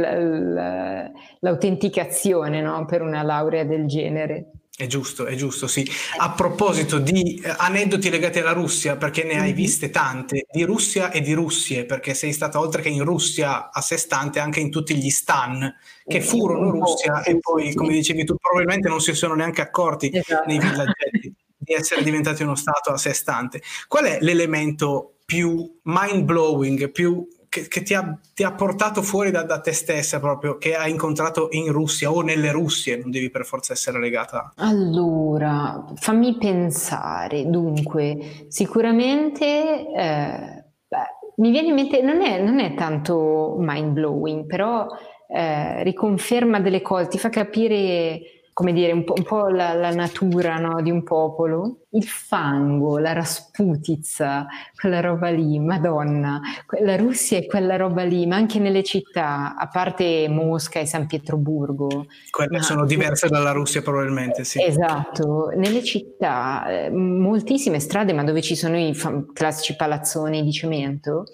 l'autenticazione 1.41 2.61
no? 2.61 2.85
per 2.85 3.03
una 3.03 3.23
laurea 3.23 3.65
del 3.65 3.87
genere. 3.87 4.51
È 4.77 4.87
giusto, 4.87 5.25
è 5.25 5.37
giusto, 5.37 5.69
sì. 5.69 5.89
A 6.19 6.33
proposito 6.33 6.99
di 6.99 7.41
eh, 7.41 7.55
aneddoti 7.59 8.11
legati 8.11 8.41
alla 8.41 8.51
Russia, 8.51 8.97
perché 8.97 9.23
ne 9.23 9.39
hai 9.39 9.51
mhm. 9.51 9.55
viste 9.55 9.91
tante, 9.91 10.47
di 10.51 10.65
Russia 10.65 11.13
e 11.13 11.21
di 11.21 11.33
Russie, 11.33 11.85
perché 11.85 12.13
sei 12.13 12.33
stata 12.33 12.59
oltre 12.59 12.83
che 12.83 12.89
in 12.89 13.05
Russia 13.05 13.71
a 13.71 13.81
sé 13.81 13.97
stante 13.97 14.41
anche 14.41 14.59
in 14.59 14.73
tutti 14.73 14.97
gli 14.97 15.11
stan 15.11 15.73
che 16.05 16.21
furono 16.21 16.73
Russia 16.73 17.23
e 17.23 17.39
poi, 17.39 17.73
come 17.73 17.93
dicevi 17.93 18.25
tu, 18.25 18.35
probabilmente 18.35 18.89
non 18.89 19.01
si 19.01 19.15
sono 19.15 19.35
neanche 19.37 19.61
accorti 19.61 20.11
esatto. 20.13 20.43
nei 20.49 20.59
villaggetti 20.59 21.33
di 21.57 21.73
essere 21.73 22.03
diventati 22.03 22.43
uno 22.43 22.57
stato 22.57 22.91
a 22.91 22.97
sé 22.97 23.13
stante. 23.13 23.63
Qual 23.87 24.05
è 24.05 24.19
l'elemento 24.23 25.15
più 25.25 25.79
mind 25.83 26.25
blowing, 26.25 26.91
più 26.91 27.27
che, 27.55 27.69
che 27.69 27.83
ti, 27.83 27.95
ha, 27.95 28.19
ti, 28.35 28.43
ha, 28.43 28.53
portato 28.53 29.01
fuori 29.01 29.31
da, 29.31 29.45
da, 29.45 29.61
te 29.61 29.73
stessa 29.73 30.19
proprio, 30.19 30.59
che 30.59 30.75
hai 30.75 30.91
incontrato 30.91 31.47
in 31.53 31.71
Russia 31.71 32.11
o 32.11 32.21
nelle 32.21 32.51
Russie, 32.51 32.97
non 32.97 33.13
devi 33.13 33.31
per 33.31 33.45
forza 33.45 33.73
essere 33.73 34.01
legata? 34.01 34.55
Allora, 34.57 35.85
fammi 35.95 36.37
pensare, 36.37 37.49
dunque, 37.49 38.47
sicuramente... 38.49 39.45
Eh, 39.45 40.65
beh, 40.89 41.33
mi 41.37 41.51
viene 41.53 41.69
in 41.69 41.75
mente, 41.75 42.03
non 42.03 42.23
è, 42.23 42.43
non 42.43 42.59
è 42.59 42.75
tanto 42.75 43.55
mind 43.59 43.93
blowing, 43.93 44.47
però 44.47 44.89
eh, 45.29 45.85
riconferma 45.85 46.59
delle 46.59 46.83
cose, 46.83 47.07
ti 47.07 47.19
fa 47.19 47.29
capire 47.29 48.21
come 48.55 48.73
dire, 48.73 48.93
un 48.93 49.03
po', 49.03 49.15
un 49.17 49.25
po 49.25 49.49
la, 49.49 49.75
la, 49.75 49.91
natura 49.91 50.59
no, 50.59 50.81
di 50.81 50.89
un 50.89 51.03
popolo, 51.03 51.81
il 51.91 52.05
fango, 52.05 52.99
la 52.99 53.13
rasputizza, 53.13 54.47
quella 54.81 55.01
roba 55.01 55.29
lì, 55.29 55.59
madonna, 55.59 56.41
la 56.81 56.97
Russia 56.97 57.37
è 57.37 57.47
quella 57.47 57.75
roba 57.75 58.05
lì, 58.05 58.25
ma 58.27 58.37
anche 58.37 58.61
nelle 58.61 58.85
città, 58.85 59.57
a 59.57 59.67
parte 59.67 60.29
Mosca 60.29 60.79
e 60.79 60.87
San 60.87 61.09
Pietroburgo. 61.09 62.07
Quelle 62.31 62.63
sono 62.63 62.87
diverse 62.87 63.29
dalla 63.29 63.51
Russia 63.51 63.83
probabilmente, 63.83 64.45
sì. 64.45 64.63
Esatto, 64.63 65.51
nelle 65.57 65.83
città, 65.83 66.65
eh, 66.69 66.91
moltissime 66.91 67.81
strade, 67.81 68.13
ma 68.13 68.23
dove 68.23 68.41
ci 68.41 68.55
sono 68.55 68.79
i 68.79 68.95
fam- 68.95 69.33
classici 69.33 69.75
palazzoni 69.75 70.45
di 70.45 70.53
cemento, 70.53 71.25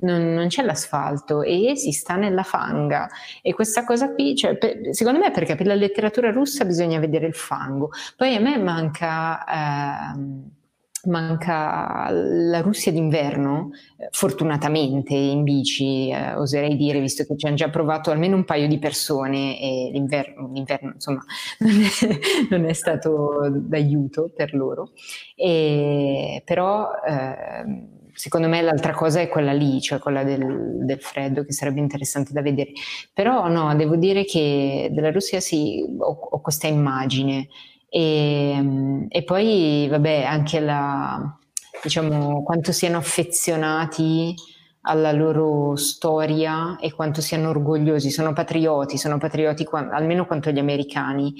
non, 0.00 0.32
non, 0.32 0.48
c'è 0.48 0.62
l'asfalto 0.62 1.42
e 1.42 1.74
si 1.76 1.92
sta 1.92 2.16
nella 2.16 2.42
fanga. 2.42 3.08
E 3.42 3.54
questa 3.54 3.84
cosa 3.84 4.12
qui, 4.12 4.36
cioè, 4.36 4.56
per, 4.56 4.94
secondo 4.94 5.18
me, 5.18 5.30
perché 5.30 5.54
per 5.54 5.66
la 5.66 5.74
letteratura 5.74 6.30
russa 6.30 6.64
bisogna 6.64 6.98
vedere 6.98 7.26
il 7.26 7.34
fango. 7.34 7.90
Poi 8.16 8.34
a 8.34 8.40
me 8.40 8.58
manca. 8.58 9.44
Eh, 9.44 10.56
manca 11.04 12.10
la 12.10 12.60
Russia 12.60 12.90
d'inverno, 12.90 13.70
fortunatamente 14.10 15.14
in 15.14 15.44
bici, 15.44 16.10
eh, 16.10 16.34
oserei 16.34 16.76
dire, 16.76 17.00
visto 17.00 17.24
che 17.24 17.36
ci 17.36 17.46
hanno 17.46 17.54
già 17.54 17.70
provato 17.70 18.10
almeno 18.10 18.34
un 18.36 18.44
paio 18.44 18.66
di 18.66 18.78
persone 18.78 19.58
e 19.60 19.90
l'inverno, 19.92 20.50
l'inverno 20.52 20.92
insomma 20.94 21.24
non 21.60 21.70
è, 21.70 22.18
non 22.50 22.64
è, 22.64 22.72
stato 22.72 23.48
d'aiuto 23.48 24.32
per 24.34 24.54
loro. 24.54 24.90
E, 25.34 26.42
però 26.44 26.90
eh, 27.06 27.96
secondo 28.18 28.48
me 28.48 28.60
l'altra 28.62 28.92
cosa 28.94 29.20
è 29.20 29.28
quella 29.28 29.52
lì, 29.52 29.80
cioè 29.80 30.00
quella 30.00 30.24
del, 30.24 30.78
del, 30.84 31.00
freddo, 31.00 31.44
che 31.44 31.52
sarebbe 31.52 31.78
interessante 31.78 32.32
da 32.32 32.42
vedere. 32.42 32.72
Però 33.14 33.46
no, 33.46 33.74
devo 33.76 33.94
dire 33.94 34.24
che 34.24 34.88
della 34.90 35.12
Russia 35.12 35.38
sì, 35.38 35.84
ho, 35.98 36.18
ho 36.30 36.40
questa 36.40 36.66
immagine. 36.66 37.46
E, 37.88 39.06
e, 39.08 39.22
poi, 39.22 39.86
vabbè, 39.88 40.24
anche 40.24 40.58
la, 40.58 41.38
diciamo, 41.80 42.42
quanto 42.42 42.72
siano 42.72 42.96
affezionati 42.96 44.34
alla 44.82 45.12
loro 45.12 45.76
storia 45.76 46.76
e 46.80 46.92
quanto 46.92 47.20
siano 47.20 47.50
orgogliosi, 47.50 48.10
sono 48.10 48.32
patrioti, 48.32 48.98
sono 48.98 49.18
patrioti 49.18 49.64
almeno 49.70 50.26
quanto 50.26 50.50
gli 50.50 50.58
americani 50.58 51.34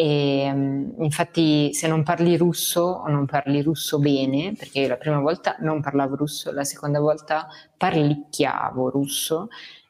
e, 0.00 0.48
mm, 0.52 1.02
infatti 1.02 1.74
se 1.74 1.88
non 1.88 2.04
parli 2.04 2.36
russo 2.36 2.82
o 2.82 3.08
non 3.08 3.26
parli 3.26 3.62
russo 3.62 3.98
bene, 3.98 4.52
perché 4.56 4.86
la 4.86 4.96
prima 4.96 5.18
volta 5.18 5.56
non 5.58 5.80
parlavo 5.80 6.14
russo, 6.14 6.52
la 6.52 6.62
seconda 6.62 7.00
volta 7.00 7.48
parlicchiavo 7.76 8.90
russo, 8.90 9.48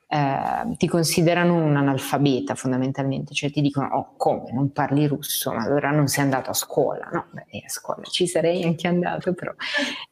eh, 0.09 0.76
ti 0.78 0.88
considerano 0.88 1.62
un 1.62 1.76
analfabeta 1.76 2.54
fondamentalmente, 2.54 3.34
cioè 3.34 3.50
ti 3.50 3.61
dicono 3.61 3.88
oh 3.88 4.14
come 4.16 4.50
non 4.50 4.72
parli 4.72 5.06
russo, 5.06 5.52
ma 5.52 5.62
allora 5.62 5.90
non 5.90 6.06
sei 6.06 6.24
andato 6.24 6.48
a 6.48 6.54
scuola, 6.54 7.11
no, 7.12 7.26
Beh, 7.32 7.64
a 7.66 7.68
scuola 7.68 8.02
ci 8.04 8.26
sarei 8.26 8.62
anche 8.64 8.88
andato 8.88 9.34
però. 9.34 9.52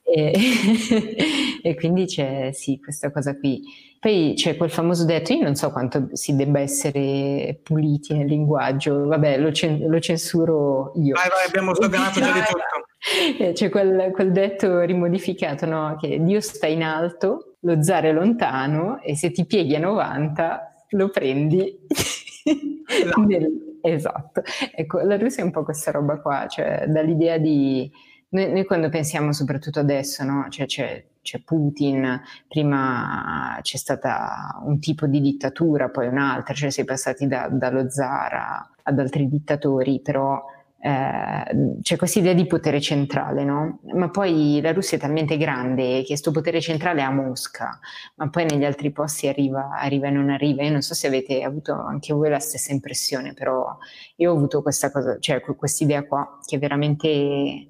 E, 0.03 0.33
e 1.63 1.75
quindi 1.75 2.05
c'è 2.05 2.51
sì 2.53 2.79
questa 2.79 3.11
cosa 3.11 3.35
qui. 3.39 3.63
Poi 4.07 4.35
c'è 4.37 4.57
quel 4.57 4.71
famoso 4.71 5.05
detto, 5.05 5.33
io 5.33 5.43
non 5.43 5.57
so 5.57 5.73
quanto 5.73 6.11
si 6.13 6.37
debba 6.37 6.61
essere 6.61 7.59
puliti 7.61 8.15
nel 8.15 8.29
linguaggio, 8.29 9.05
vabbè 9.05 9.37
lo, 9.37 9.51
cen- 9.51 9.85
lo 9.85 9.99
censuro 9.99 10.93
io. 10.95 11.17
Vai 11.17 11.29
vai 11.29 11.45
abbiamo 11.45 11.75
sdoganato 11.75 12.21
già 12.21 12.33
di 12.33 12.39
tutto. 12.39 13.51
C'è 13.53 13.69
quel, 13.69 14.13
quel 14.13 14.31
detto 14.31 14.79
rimodificato, 14.83 15.67
no? 15.67 15.97
che 16.01 16.23
Dio 16.23 16.41
sta 16.41 16.69
in 16.69 16.85
alto 16.85 17.57
lo 17.63 17.83
zar 17.83 18.05
è 18.05 18.13
lontano 18.13 19.01
e 19.03 19.17
se 19.17 19.33
ti 19.33 19.45
pieghi 19.45 19.75
a 19.75 19.81
90 19.81 20.85
lo 20.91 21.09
prendi. 21.09 21.77
No. 23.17 23.25
Nel... 23.25 23.79
Esatto. 23.83 24.43
Ecco, 24.73 25.01
la 25.01 25.17
Russia 25.19 25.43
è 25.43 25.45
un 25.45 25.51
po' 25.51 25.65
questa 25.65 25.91
roba 25.91 26.21
qua, 26.21 26.47
cioè 26.49 26.85
dall'idea 26.87 27.37
di... 27.37 27.91
Noi, 28.29 28.53
noi 28.53 28.65
quando 28.65 28.89
pensiamo 28.89 29.33
soprattutto 29.33 29.81
adesso, 29.81 30.23
no? 30.23 30.47
Cioè 30.49 30.67
c'è, 30.67 31.05
c'è 31.27 31.41
Putin, 31.41 32.23
prima 32.47 33.59
c'è 33.61 33.77
stata 33.77 34.61
un 34.65 34.79
tipo 34.79 35.07
di 35.07 35.21
dittatura, 35.21 35.89
poi 35.89 36.07
un'altra, 36.07 36.55
cioè 36.55 36.73
è 36.73 36.85
passati 36.85 37.27
da, 37.27 37.49
dallo 37.51 37.91
zar 37.91 38.33
a, 38.33 38.71
ad 38.85 38.99
altri 39.01 39.29
dittatori, 39.29 40.01
però 40.01 40.41
eh, 40.79 41.79
c'è 41.83 41.97
questa 41.97 42.21
idea 42.21 42.33
di 42.33 42.47
potere 42.47 42.81
centrale, 42.81 43.43
no? 43.43 43.81
Ma 43.95 44.09
poi 44.09 44.61
la 44.63 44.73
Russia 44.73 44.97
è 44.97 45.01
talmente 45.01 45.37
grande 45.37 46.03
che 46.03 46.07
questo 46.07 46.31
potere 46.31 46.61
centrale 46.61 47.01
è 47.01 47.03
a 47.03 47.11
Mosca, 47.11 47.81
ma 48.15 48.31
poi 48.31 48.45
negli 48.45 48.65
altri 48.65 48.93
posti 48.93 49.27
arriva, 49.27 49.71
arriva 49.73 50.07
e 50.07 50.11
non 50.11 50.31
arriva. 50.31 50.63
Io 50.63 50.71
non 50.71 50.83
so 50.83 50.95
se 50.95 51.09
avete 51.09 51.43
avuto 51.43 51.73
anche 51.73 52.15
voi 52.15 52.31
la 52.31 52.39
stessa 52.39 52.71
impressione, 52.73 53.35
però 53.35 53.77
io 54.15 54.31
ho 54.31 54.37
avuto 54.37 54.63
questa 54.63 54.93
cosa, 54.93 55.19
cioè 55.19 55.41
questa 55.41 55.83
idea 55.83 56.05
qua, 56.05 56.39
che 56.45 56.57
veramente 56.59 57.67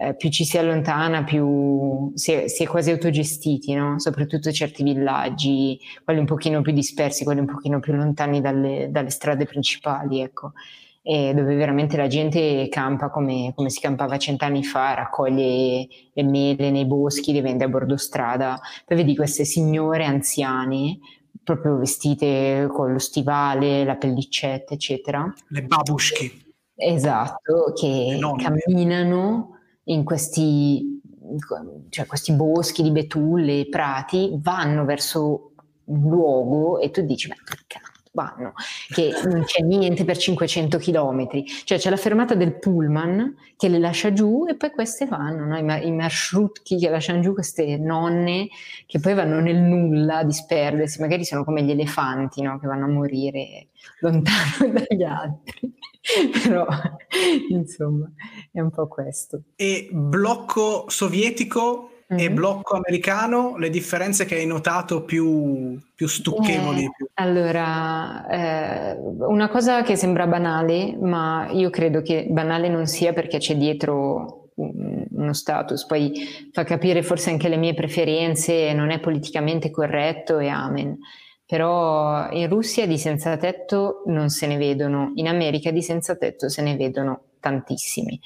eh, 0.00 0.16
più 0.16 0.30
ci 0.30 0.44
si 0.44 0.56
allontana, 0.56 1.24
più 1.24 2.10
si 2.14 2.32
è, 2.32 2.48
si 2.48 2.62
è 2.62 2.66
quasi 2.66 2.90
autogestiti, 2.90 3.74
no? 3.74 3.98
soprattutto 3.98 4.50
certi 4.50 4.82
villaggi, 4.82 5.78
quelli 6.02 6.20
un 6.20 6.26
pochino 6.26 6.62
più 6.62 6.72
dispersi, 6.72 7.24
quelli 7.24 7.40
un 7.40 7.46
pochino 7.46 7.80
più 7.80 7.92
lontani 7.92 8.40
dalle, 8.40 8.88
dalle 8.90 9.10
strade 9.10 9.44
principali, 9.44 10.20
ecco 10.20 10.52
eh, 11.02 11.32
dove 11.34 11.54
veramente 11.54 11.96
la 11.96 12.06
gente 12.06 12.66
campa 12.68 13.10
come, 13.10 13.52
come, 13.54 13.70
si 13.70 13.80
campava 13.80 14.18
cent'anni 14.18 14.64
fa, 14.64 14.94
raccoglie 14.94 15.86
le 16.12 16.22
mele 16.22 16.70
nei 16.70 16.86
boschi, 16.86 17.32
le 17.32 17.42
vende 17.42 17.64
a 17.64 17.68
bordo 17.68 17.96
strada. 17.96 18.58
Poi 18.84 18.96
vedi 18.96 19.16
queste 19.16 19.44
signore 19.44 20.04
anziane, 20.04 20.98
proprio 21.42 21.76
vestite 21.76 22.68
con 22.70 22.92
lo 22.92 22.98
stivale, 22.98 23.84
la 23.84 23.96
pellicetta, 23.96 24.74
eccetera. 24.74 25.30
Le 25.48 25.62
babushki. 25.62 26.48
Esatto, 26.74 27.72
che 27.78 28.18
camminano 28.38 29.59
in 29.90 30.04
questi, 30.04 31.00
cioè 31.88 32.06
questi 32.06 32.32
boschi 32.32 32.82
di 32.82 32.90
betulle, 32.90 33.68
prati, 33.68 34.30
vanno 34.34 34.84
verso 34.84 35.52
un 35.84 36.08
luogo 36.08 36.78
e 36.78 36.90
tu 36.90 37.02
dici, 37.02 37.28
ma 37.28 37.34
che 37.34 37.64
cazzo 37.66 37.89
vanno, 38.12 38.54
che 38.88 39.12
non 39.24 39.44
c'è 39.44 39.62
niente 39.62 40.04
per 40.04 40.16
500 40.16 40.78
km, 40.78 41.28
cioè 41.64 41.78
c'è 41.78 41.90
la 41.90 41.96
fermata 41.96 42.34
del 42.34 42.58
pullman 42.58 43.36
che 43.56 43.68
le 43.68 43.78
lascia 43.78 44.12
giù 44.12 44.46
e 44.48 44.56
poi 44.56 44.70
queste 44.70 45.06
vanno, 45.06 45.44
no? 45.44 45.56
I, 45.56 45.86
i 45.86 45.92
marshrutkhi 45.92 46.78
che 46.78 46.88
lasciano 46.88 47.20
giù 47.20 47.34
queste 47.34 47.76
nonne 47.76 48.48
che 48.86 48.98
poi 48.98 49.14
vanno 49.14 49.40
nel 49.40 49.58
nulla 49.58 50.18
a 50.18 50.24
disperdersi, 50.24 51.00
magari 51.00 51.24
sono 51.24 51.44
come 51.44 51.62
gli 51.62 51.70
elefanti 51.70 52.42
no? 52.42 52.58
che 52.58 52.66
vanno 52.66 52.86
a 52.86 52.88
morire 52.88 53.68
lontano 54.00 54.72
dagli 54.72 55.02
altri. 55.02 55.72
Però, 56.42 56.66
insomma, 57.50 58.10
è 58.50 58.60
un 58.60 58.70
po' 58.70 58.88
questo. 58.88 59.42
E 59.54 59.88
blocco 59.92 60.86
sovietico 60.88 61.89
mm-hmm. 62.12 62.24
e 62.24 62.30
blocco 62.30 62.76
americano, 62.76 63.56
le 63.56 63.70
differenze 63.70 64.24
che 64.24 64.36
hai 64.36 64.46
notato 64.46 65.04
più, 65.04 65.78
più 65.94 66.06
stucchevoli? 66.06 66.84
Eh, 66.84 66.90
allora, 67.14 68.26
eh, 68.28 68.98
una 68.98 69.48
cosa 69.48 69.82
che 69.82 69.96
sembra 69.96 70.26
banale, 70.26 70.96
ma 71.00 71.48
io 71.50 71.70
credo 71.70 72.02
che 72.02 72.26
banale 72.28 72.68
non 72.68 72.86
sia 72.86 73.12
perché 73.12 73.38
c'è 73.38 73.56
dietro 73.56 74.40
uno 74.54 75.32
status, 75.32 75.86
poi 75.86 76.12
fa 76.52 76.64
capire 76.64 77.02
forse 77.02 77.30
anche 77.30 77.48
le 77.48 77.56
mie 77.56 77.74
preferenze, 77.74 78.72
non 78.72 78.90
è 78.90 79.00
politicamente 79.00 79.70
corretto 79.70 80.38
e 80.38 80.48
amen. 80.48 80.98
Però 81.46 82.30
in 82.30 82.48
Russia 82.48 82.86
di 82.86 82.98
senza 82.98 83.36
tetto 83.36 84.02
non 84.06 84.28
se 84.28 84.46
ne 84.46 84.56
vedono, 84.56 85.12
in 85.14 85.26
America 85.26 85.70
di 85.70 85.82
senza 85.82 86.14
tetto 86.16 86.48
se 86.48 86.62
ne 86.62 86.76
vedono 86.76 87.22
tantissimi. 87.40 88.20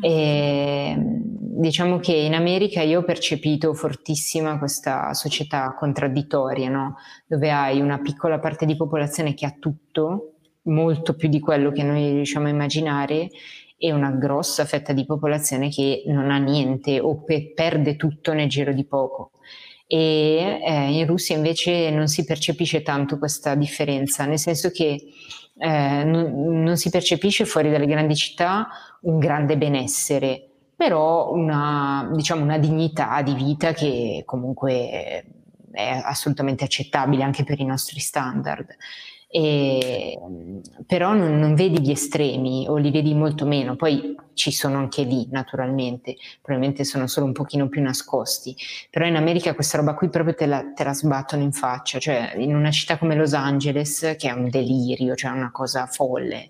E, 0.00 0.94
diciamo 0.98 1.98
che 1.98 2.12
in 2.12 2.34
America 2.34 2.82
io 2.82 3.00
ho 3.00 3.04
percepito 3.04 3.72
fortissima 3.72 4.58
questa 4.58 5.14
società 5.14 5.74
contraddittoria, 5.74 6.68
no? 6.68 6.96
dove 7.26 7.50
hai 7.50 7.80
una 7.80 7.98
piccola 8.00 8.38
parte 8.38 8.66
di 8.66 8.76
popolazione 8.76 9.34
che 9.34 9.46
ha 9.46 9.56
tutto, 9.58 10.34
molto 10.62 11.14
più 11.14 11.28
di 11.28 11.40
quello 11.40 11.70
che 11.72 11.82
noi 11.82 12.10
riusciamo 12.12 12.46
a 12.46 12.50
immaginare, 12.50 13.28
e 13.78 13.92
una 13.92 14.10
grossa 14.10 14.64
fetta 14.64 14.92
di 14.92 15.04
popolazione 15.04 15.68
che 15.68 16.02
non 16.06 16.30
ha 16.30 16.38
niente 16.38 16.98
o 16.98 17.22
pe- 17.22 17.52
perde 17.54 17.96
tutto 17.96 18.32
nel 18.32 18.48
giro 18.48 18.72
di 18.72 18.84
poco. 18.86 19.32
E 19.86 20.60
eh, 20.64 20.98
in 20.98 21.06
Russia 21.06 21.36
invece 21.36 21.90
non 21.90 22.08
si 22.08 22.24
percepisce 22.24 22.82
tanto 22.82 23.18
questa 23.18 23.54
differenza, 23.54 24.24
nel 24.24 24.38
senso 24.38 24.70
che 24.70 25.00
eh, 25.58 26.04
non, 26.04 26.62
non, 26.62 26.76
si 26.76 26.90
percepisce 26.90 27.44
fuori 27.44 27.70
dalle 27.70 27.86
grandi 27.86 28.14
città 28.14 28.68
un 29.02 29.18
grande 29.18 29.56
benessere, 29.56 30.48
però 30.76 31.32
una, 31.32 32.10
diciamo, 32.12 32.42
una 32.42 32.58
dignità 32.58 33.22
di 33.22 33.34
vita 33.34 33.72
che 33.72 34.22
comunque 34.26 35.24
è 35.72 36.02
assolutamente 36.04 36.64
accettabile 36.64 37.22
anche 37.22 37.44
per 37.44 37.60
i 37.60 37.64
nostri 37.64 38.00
standard. 38.00 38.76
E, 39.38 40.18
però 40.86 41.12
non, 41.12 41.38
non, 41.38 41.54
vedi 41.54 41.82
gli 41.82 41.90
estremi 41.90 42.64
o 42.70 42.78
li 42.78 42.90
vedi 42.90 43.12
molto 43.12 43.44
meno, 43.44 43.76
poi 43.76 44.16
ci 44.32 44.50
sono 44.50 44.78
anche 44.78 45.02
lì 45.02 45.28
naturalmente, 45.30 46.16
probabilmente 46.40 46.84
sono 46.84 47.06
solo 47.06 47.26
un 47.26 47.32
pochino 47.32 47.68
più 47.68 47.82
nascosti, 47.82 48.56
però 48.88 49.04
in 49.04 49.14
America 49.14 49.54
questa 49.54 49.76
roba 49.76 49.92
qui 49.92 50.08
proprio 50.08 50.34
te 50.34 50.46
la, 50.46 50.72
te 50.74 50.84
la 50.84 50.94
sbattono 50.94 51.42
in 51.42 51.52
faccia, 51.52 51.98
cioè 51.98 52.32
in 52.38 52.56
una 52.56 52.70
città 52.70 52.96
come 52.96 53.14
Los 53.14 53.34
Angeles 53.34 54.14
che 54.16 54.30
è 54.30 54.32
un 54.32 54.48
delirio, 54.48 55.14
cioè 55.14 55.32
una 55.32 55.50
cosa 55.52 55.84
folle, 55.84 56.48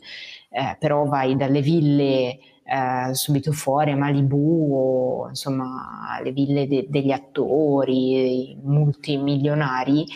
eh, 0.51 0.77
però 0.79 1.07
vai 1.07 1.35
dalle 1.35 1.63
ville 1.63 2.39
eh, 2.63 3.15
subito 3.15 3.51
fuori 3.51 3.91
a 3.91 3.97
Malibu 3.97 5.25
o 5.25 5.29
insomma 5.29 6.21
le 6.23 6.31
ville 6.31 6.69
de- 6.69 6.87
degli 6.89 7.11
attori 7.11 8.57
multimilionari 8.63 10.07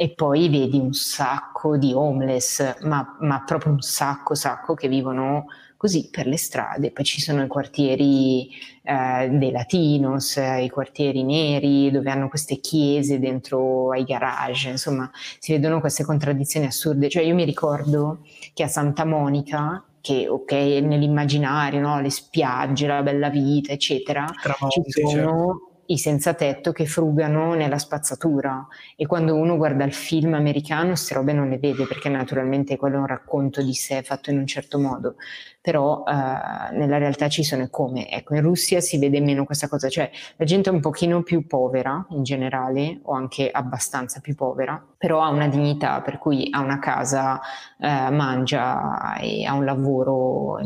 e 0.00 0.08
poi 0.08 0.48
vedi 0.48 0.78
un 0.78 0.94
sacco 0.94 1.76
di 1.76 1.92
homeless, 1.92 2.78
ma, 2.84 3.18
ma, 3.20 3.42
proprio 3.44 3.72
un 3.72 3.82
sacco, 3.82 4.34
sacco 4.34 4.72
che 4.72 4.88
vivono 4.88 5.44
così 5.76 6.08
per 6.10 6.26
le 6.26 6.38
strade. 6.38 6.90
Poi 6.90 7.04
ci 7.04 7.20
sono 7.20 7.44
i 7.44 7.46
quartieri 7.46 8.48
eh, 8.82 9.28
dei 9.30 9.50
latinos, 9.50 10.38
eh, 10.38 10.64
i 10.64 10.70
quartieri 10.70 11.22
neri, 11.22 11.90
dove 11.90 12.10
hanno 12.10 12.30
queste 12.30 12.60
chiese 12.60 13.18
dentro 13.18 13.90
ai 13.90 14.04
garage, 14.04 14.70
insomma, 14.70 15.10
si 15.38 15.52
vedono 15.52 15.80
queste 15.80 16.02
contraddizioni 16.02 16.64
assurde. 16.64 17.10
Cioè 17.10 17.22
io 17.22 17.34
mi 17.34 17.44
ricordo 17.44 18.20
che 18.54 18.62
a 18.62 18.68
Santa 18.68 19.04
Monica, 19.04 19.84
che 20.00 20.26
ok, 20.26 20.50
nell'immaginario, 20.50 21.78
no? 21.78 22.00
le 22.00 22.08
spiagge, 22.08 22.86
la 22.86 23.02
bella 23.02 23.28
vita, 23.28 23.72
eccetera, 23.72 24.24
Tramonti, 24.40 24.82
ci 24.90 24.92
sono... 24.92 25.10
Certo 25.10 25.69
i 25.90 25.98
senza 25.98 26.34
tetto 26.34 26.72
che 26.72 26.86
frugano 26.86 27.54
nella 27.54 27.78
spazzatura. 27.78 28.66
E 28.96 29.06
quando 29.06 29.34
uno 29.34 29.56
guarda 29.56 29.84
il 29.84 29.92
film 29.92 30.34
americano 30.34 30.88
queste 30.90 31.14
robe 31.14 31.32
non 31.32 31.48
le 31.48 31.58
vede 31.58 31.86
perché 31.86 32.08
naturalmente 32.08 32.76
quello 32.76 32.96
è 32.96 33.00
un 33.00 33.06
racconto 33.06 33.62
di 33.62 33.74
sé 33.74 34.02
fatto 34.02 34.30
in 34.30 34.38
un 34.38 34.46
certo 34.46 34.78
modo. 34.78 35.16
Però 35.60 36.04
eh, 36.06 36.12
nella 36.12 36.98
realtà 36.98 37.28
ci 37.28 37.42
sono 37.42 37.68
come? 37.68 38.08
Ecco 38.10 38.34
in 38.34 38.42
Russia 38.42 38.80
si 38.80 38.98
vede 38.98 39.20
meno 39.20 39.44
questa 39.44 39.68
cosa. 39.68 39.88
Cioè 39.88 40.10
la 40.36 40.44
gente 40.44 40.70
è 40.70 40.72
un 40.72 40.80
pochino 40.80 41.22
più 41.22 41.46
povera 41.46 42.06
in 42.10 42.22
generale 42.22 43.00
o 43.02 43.14
anche 43.14 43.50
abbastanza 43.50 44.20
più 44.20 44.34
povera 44.34 44.82
però 44.96 45.22
ha 45.22 45.28
una 45.28 45.48
dignità 45.48 46.02
per 46.02 46.18
cui 46.18 46.48
ha 46.50 46.60
una 46.60 46.78
casa 46.78 47.40
eh, 47.78 48.10
mangia 48.10 49.16
e 49.18 49.46
ha 49.46 49.54
un 49.54 49.64
lavoro 49.64 50.58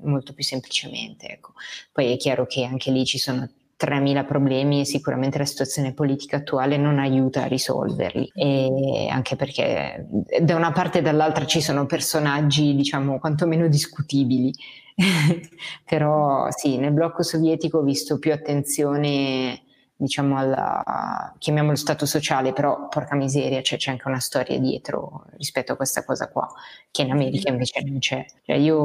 molto 0.00 0.32
più 0.32 0.42
semplicemente 0.42 1.28
ecco. 1.28 1.52
poi 1.92 2.12
è 2.12 2.16
chiaro 2.16 2.46
che 2.46 2.64
anche 2.64 2.90
lì 2.90 3.04
ci 3.04 3.18
sono 3.18 3.46
3.000 3.78 4.24
problemi 4.24 4.80
e 4.80 4.84
sicuramente 4.84 5.38
la 5.38 5.44
situazione 5.44 5.92
politica 5.92 6.38
attuale 6.38 6.76
non 6.76 6.98
aiuta 6.98 7.42
a 7.42 7.46
risolverli, 7.46 8.30
e 8.34 9.08
anche 9.10 9.36
perché 9.36 10.06
da 10.40 10.56
una 10.56 10.72
parte 10.72 10.98
e 10.98 11.02
dall'altra 11.02 11.44
ci 11.44 11.60
sono 11.60 11.86
personaggi, 11.86 12.74
diciamo, 12.74 13.18
quantomeno 13.18 13.68
discutibili. 13.68 14.52
Però 15.84 16.48
sì, 16.50 16.78
nel 16.78 16.92
blocco 16.92 17.22
sovietico 17.22 17.78
ho 17.78 17.82
visto 17.82 18.18
più 18.18 18.32
attenzione 18.32 19.60
diciamo, 19.96 20.36
alla, 20.36 21.34
chiamiamolo 21.38 21.76
stato 21.76 22.04
sociale, 22.04 22.52
però 22.52 22.88
porca 22.88 23.16
miseria, 23.16 23.62
cioè, 23.62 23.78
c'è 23.78 23.90
anche 23.90 24.08
una 24.08 24.20
storia 24.20 24.58
dietro 24.58 25.24
rispetto 25.36 25.72
a 25.72 25.76
questa 25.76 26.04
cosa 26.04 26.28
qua, 26.28 26.48
che 26.90 27.02
in 27.02 27.10
America 27.10 27.50
invece 27.50 27.82
non 27.82 27.98
c'è. 27.98 28.24
Cioè, 28.44 28.56
io 28.56 28.76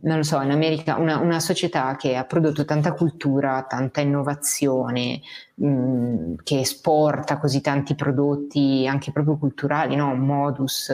non 0.00 0.16
lo 0.16 0.22
so, 0.22 0.40
in 0.40 0.50
America 0.50 0.96
una, 0.96 1.18
una 1.18 1.40
società 1.40 1.94
che 1.96 2.16
ha 2.16 2.24
prodotto 2.24 2.64
tanta 2.64 2.92
cultura, 2.92 3.64
tanta 3.68 4.00
innovazione, 4.00 5.20
che 5.56 6.58
esporta 6.58 7.38
così 7.38 7.60
tanti 7.60 7.94
prodotti 7.94 8.86
anche 8.88 9.12
proprio 9.12 9.38
culturali, 9.38 9.94
no? 9.94 10.10
un 10.10 10.18
modus 10.18 10.92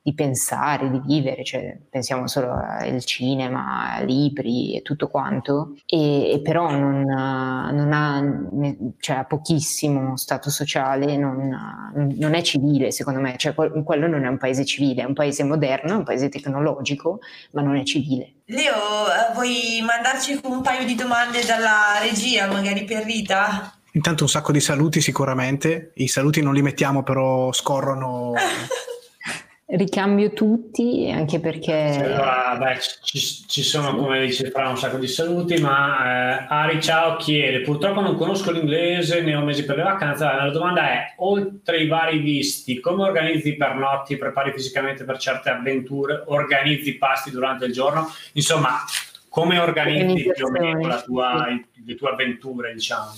di 0.00 0.14
pensare, 0.14 0.90
di 0.90 1.00
vivere, 1.04 1.44
cioè, 1.44 1.78
pensiamo 1.90 2.26
solo 2.26 2.52
al 2.52 3.04
cinema, 3.04 4.00
libri 4.00 4.74
e 4.74 4.82
tutto 4.82 5.08
quanto, 5.08 5.74
e, 5.84 6.32
e 6.32 6.40
però 6.40 6.70
non, 6.70 7.02
non 7.02 7.92
ha, 7.92 8.94
cioè, 8.98 9.16
ha 9.16 9.24
pochissimo 9.24 10.16
stato 10.16 10.48
sociale, 10.48 11.18
non, 11.18 11.92
non, 12.16 12.34
è 12.34 12.40
civile 12.40 12.90
secondo 12.90 13.20
me, 13.20 13.36
cioè, 13.36 13.52
quello 13.54 14.06
non 14.06 14.24
è 14.24 14.28
un 14.28 14.38
paese 14.38 14.64
civile, 14.64 15.02
è 15.02 15.06
un 15.06 15.14
paese 15.14 15.44
moderno, 15.44 15.92
è 15.92 15.96
un 15.96 16.04
paese 16.04 16.30
tecnologico, 16.30 17.18
ma 17.52 17.60
non 17.60 17.76
è 17.76 17.82
civile. 17.82 18.32
Leo, 18.46 18.72
eh, 18.74 19.34
vuoi 19.34 19.82
mandarci 19.84 20.40
un 20.44 20.62
paio 20.62 20.86
di 20.86 20.94
domande 20.94 21.44
dalla 21.44 21.98
regia, 22.00 22.46
magari 22.46 22.84
per 22.84 23.04
Rita? 23.04 23.77
Intanto 23.98 24.22
un 24.22 24.28
sacco 24.28 24.52
di 24.52 24.60
saluti 24.60 25.00
sicuramente, 25.00 25.90
i 25.94 26.06
saluti 26.06 26.40
non 26.40 26.54
li 26.54 26.62
mettiamo 26.62 27.02
però 27.02 27.52
scorrono. 27.52 28.32
Ricambio 29.66 30.32
tutti 30.32 31.10
anche 31.12 31.40
perché... 31.40 31.74
Allora, 31.74 32.56
beh, 32.56 32.78
ci, 33.02 33.18
ci, 33.18 33.62
sono, 33.64 33.96
come 33.96 34.24
dice 34.24 34.52
Fra, 34.52 34.68
un 34.68 34.78
sacco 34.78 34.98
di 34.98 35.08
saluti, 35.08 35.60
ma 35.60 36.44
eh, 36.44 36.46
Ari 36.48 36.80
Ciao 36.80 37.16
chiede, 37.16 37.62
purtroppo 37.62 38.00
non 38.00 38.14
conosco 38.14 38.52
l'inglese, 38.52 39.20
ne 39.20 39.34
ho 39.34 39.42
mesi 39.42 39.64
per 39.64 39.76
le 39.76 39.82
vacanze, 39.82 40.24
la 40.24 40.50
domanda 40.50 40.88
è, 40.88 41.14
oltre 41.16 41.80
i 41.80 41.88
vari 41.88 42.18
visti, 42.18 42.78
come 42.78 43.02
organizzi 43.02 43.48
i 43.48 43.56
pernotti, 43.56 44.16
prepari 44.16 44.52
fisicamente 44.52 45.02
per 45.02 45.18
certe 45.18 45.50
avventure, 45.50 46.22
organizzi 46.26 46.96
pasti 46.96 47.32
durante 47.32 47.64
il 47.64 47.72
giorno? 47.72 48.08
Insomma, 48.34 48.78
come 49.28 49.58
organizzi 49.58 50.30
più 50.34 50.46
o 50.46 50.50
meno 50.50 51.02
tua, 51.02 51.46
le 51.84 51.94
tue 51.96 52.10
avventure, 52.10 52.72
diciamo? 52.72 53.10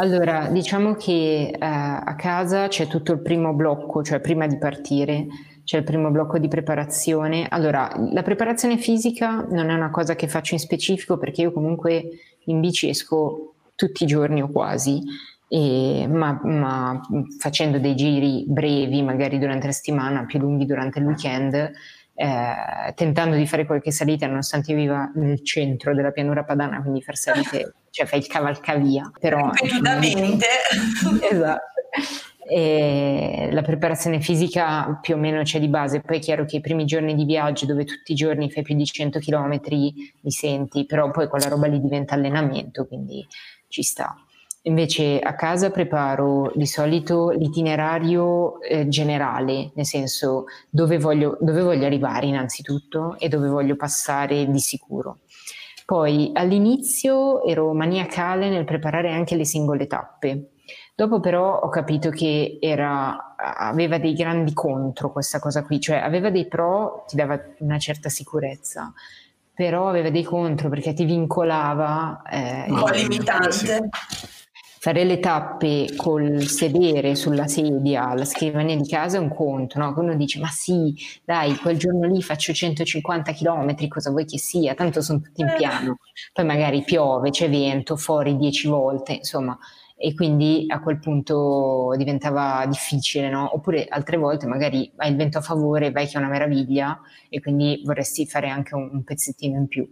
Allora, 0.00 0.48
diciamo 0.48 0.94
che 0.94 1.50
eh, 1.50 1.56
a 1.58 2.14
casa 2.16 2.68
c'è 2.68 2.86
tutto 2.86 3.12
il 3.12 3.20
primo 3.20 3.52
blocco, 3.52 4.04
cioè 4.04 4.20
prima 4.20 4.46
di 4.46 4.56
partire 4.56 5.26
c'è 5.64 5.78
il 5.78 5.82
primo 5.82 6.10
blocco 6.10 6.38
di 6.38 6.46
preparazione. 6.46 7.46
Allora, 7.48 7.92
la 8.12 8.22
preparazione 8.22 8.78
fisica 8.78 9.44
non 9.50 9.70
è 9.70 9.74
una 9.74 9.90
cosa 9.90 10.14
che 10.14 10.28
faccio 10.28 10.54
in 10.54 10.60
specifico 10.60 11.18
perché 11.18 11.42
io 11.42 11.52
comunque 11.52 12.08
in 12.44 12.60
bici 12.60 12.88
esco 12.88 13.54
tutti 13.74 14.04
i 14.04 14.06
giorni 14.06 14.40
o 14.40 14.48
quasi, 14.48 15.02
e, 15.48 16.06
ma, 16.08 16.40
ma, 16.44 17.00
facendo 17.38 17.80
dei 17.80 17.96
giri 17.96 18.44
brevi, 18.46 19.02
magari 19.02 19.38
durante 19.38 19.66
la 19.66 19.72
settimana, 19.72 20.26
più 20.26 20.38
lunghi 20.38 20.64
durante 20.64 21.00
il 21.00 21.06
weekend, 21.06 21.72
eh, 22.20 22.92
tentando 22.96 23.36
di 23.36 23.46
fare 23.46 23.64
qualche 23.64 23.92
salita, 23.92 24.26
nonostante 24.26 24.72
io 24.72 24.76
viva 24.76 25.08
nel 25.14 25.44
centro 25.44 25.94
della 25.94 26.10
pianura 26.10 26.42
padana, 26.42 26.82
quindi 26.82 27.00
far 27.00 27.16
salite, 27.16 27.74
cioè 27.90 28.06
fai 28.06 28.18
il 28.18 28.26
cavalcavia. 28.26 29.08
Però, 29.20 29.50
Ripetutamente. 29.52 30.46
esatto 31.30 31.62
E 32.50 33.50
la 33.52 33.62
preparazione 33.62 34.20
fisica 34.20 34.98
più 35.00 35.14
o 35.14 35.16
meno 35.18 35.42
c'è 35.42 35.60
di 35.60 35.68
base, 35.68 36.00
poi 36.00 36.16
è 36.16 36.20
chiaro 36.20 36.44
che 36.44 36.56
i 36.56 36.60
primi 36.60 36.86
giorni 36.86 37.14
di 37.14 37.24
viaggio 37.24 37.66
dove 37.66 37.84
tutti 37.84 38.10
i 38.10 38.16
giorni 38.16 38.50
fai 38.50 38.64
più 38.64 38.74
di 38.74 38.84
100 38.84 39.20
km 39.20 39.60
li 39.68 40.30
senti, 40.30 40.86
però 40.86 41.12
poi 41.12 41.28
quella 41.28 41.46
roba 41.46 41.68
lì 41.68 41.80
diventa 41.80 42.14
allenamento, 42.14 42.84
quindi 42.88 43.24
ci 43.68 43.84
sta. 43.84 44.12
Invece 44.68 45.18
a 45.18 45.34
casa 45.34 45.70
preparo 45.70 46.52
di 46.54 46.66
solito 46.66 47.30
l'itinerario 47.30 48.60
eh, 48.60 48.86
generale, 48.86 49.70
nel 49.74 49.86
senso 49.86 50.44
dove 50.68 50.98
voglio, 50.98 51.38
dove 51.40 51.62
voglio 51.62 51.86
arrivare 51.86 52.26
innanzitutto 52.26 53.16
e 53.18 53.28
dove 53.28 53.48
voglio 53.48 53.76
passare 53.76 54.46
di 54.50 54.58
sicuro. 54.58 55.20
Poi 55.86 56.32
all'inizio 56.34 57.44
ero 57.44 57.72
maniacale 57.72 58.50
nel 58.50 58.66
preparare 58.66 59.10
anche 59.10 59.36
le 59.36 59.46
singole 59.46 59.86
tappe. 59.86 60.50
Dopo 60.94 61.18
però 61.18 61.60
ho 61.60 61.70
capito 61.70 62.10
che 62.10 62.58
era, 62.60 63.36
aveva 63.36 63.96
dei 63.96 64.12
grandi 64.12 64.52
contro 64.52 65.10
questa 65.10 65.38
cosa 65.38 65.64
qui, 65.64 65.80
cioè 65.80 65.96
aveva 65.96 66.28
dei 66.28 66.46
pro, 66.46 67.04
ti 67.08 67.16
dava 67.16 67.40
una 67.60 67.78
certa 67.78 68.10
sicurezza, 68.10 68.92
però 69.54 69.88
aveva 69.88 70.10
dei 70.10 70.24
contro 70.24 70.68
perché 70.68 70.92
ti 70.92 71.06
vincolava. 71.06 72.20
Eh, 72.30 72.66
un 72.68 72.80
po' 72.80 72.90
limitante 72.90 73.88
fare 74.80 75.04
le 75.04 75.18
tappe 75.18 75.88
col 75.96 76.42
sedere 76.42 77.14
sulla 77.16 77.48
sedia 77.48 78.08
alla 78.08 78.24
scrivania 78.24 78.76
di 78.76 78.88
casa 78.88 79.16
è 79.16 79.20
un 79.20 79.34
conto, 79.34 79.78
no? 79.78 79.92
Uno 79.96 80.14
dice, 80.14 80.38
ma 80.38 80.48
sì, 80.48 80.94
dai, 81.24 81.56
quel 81.56 81.76
giorno 81.76 82.06
lì 82.06 82.22
faccio 82.22 82.52
150 82.52 83.32
km, 83.32 83.88
cosa 83.88 84.10
vuoi 84.10 84.24
che 84.24 84.38
sia? 84.38 84.74
Tanto 84.74 85.02
sono 85.02 85.20
tutti 85.20 85.40
in 85.40 85.52
piano. 85.56 85.98
Poi 86.32 86.44
magari 86.44 86.82
piove, 86.84 87.30
c'è 87.30 87.50
vento, 87.50 87.96
fuori 87.96 88.36
10 88.36 88.68
volte, 88.68 89.14
insomma. 89.14 89.58
E 90.00 90.14
quindi 90.14 90.66
a 90.68 90.80
quel 90.80 91.00
punto 91.00 91.92
diventava 91.96 92.64
difficile, 92.66 93.28
no? 93.28 93.52
Oppure 93.52 93.86
altre 93.88 94.16
volte 94.16 94.46
magari 94.46 94.92
hai 94.96 95.10
il 95.10 95.16
vento 95.16 95.38
a 95.38 95.40
favore, 95.40 95.90
vai 95.90 96.06
che 96.06 96.14
è 96.14 96.18
una 96.18 96.28
meraviglia 96.28 97.00
e 97.28 97.40
quindi 97.40 97.82
vorresti 97.84 98.24
fare 98.24 98.48
anche 98.48 98.76
un, 98.76 98.88
un 98.92 99.02
pezzettino 99.02 99.56
in 99.58 99.66
più. 99.66 99.90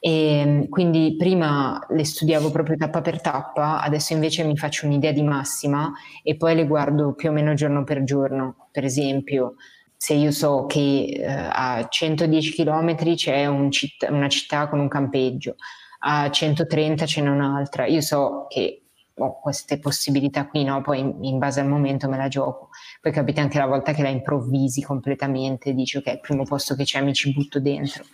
E 0.00 0.38
ehm, 0.38 0.68
quindi 0.68 1.16
prima 1.16 1.84
le 1.90 2.04
studiavo 2.04 2.50
proprio 2.50 2.76
tappa 2.76 3.00
per 3.00 3.20
tappa, 3.20 3.80
adesso 3.80 4.12
invece 4.12 4.44
mi 4.44 4.56
faccio 4.56 4.86
un'idea 4.86 5.12
di 5.12 5.22
massima 5.22 5.92
e 6.22 6.36
poi 6.36 6.54
le 6.54 6.66
guardo 6.66 7.14
più 7.14 7.30
o 7.30 7.32
meno 7.32 7.54
giorno 7.54 7.84
per 7.84 8.04
giorno. 8.04 8.68
Per 8.70 8.84
esempio, 8.84 9.54
se 9.96 10.14
io 10.14 10.30
so 10.30 10.66
che 10.66 11.16
eh, 11.18 11.26
a 11.26 11.86
110 11.88 12.52
km 12.52 12.94
c'è 13.14 13.46
un 13.46 13.70
citt- 13.70 14.08
una 14.10 14.28
città 14.28 14.68
con 14.68 14.78
un 14.78 14.88
campeggio, 14.88 15.56
a 16.00 16.30
130 16.30 17.06
ce 17.06 17.22
n'è 17.22 17.28
un'altra, 17.28 17.86
io 17.86 18.00
so 18.00 18.46
che 18.48 18.82
ho 19.18 19.40
queste 19.40 19.78
possibilità 19.78 20.46
qui, 20.46 20.64
no? 20.64 20.82
poi 20.82 21.00
in, 21.00 21.24
in, 21.24 21.38
base 21.38 21.60
al 21.60 21.68
momento 21.68 22.08
me 22.08 22.18
la 22.18 22.28
gioco. 22.28 22.68
Poi 23.00 23.12
capita 23.12 23.40
anche 23.40 23.58
la 23.58 23.66
volta 23.66 23.92
che 23.92 24.02
la 24.02 24.10
improvvisi 24.10 24.82
completamente, 24.82 25.72
dici 25.72 25.96
ok, 25.96 26.06
il 26.06 26.20
primo 26.20 26.44
posto 26.44 26.74
che 26.74 26.84
c'è 26.84 27.00
mi 27.00 27.14
ci 27.14 27.32
butto 27.32 27.58
dentro. 27.58 28.04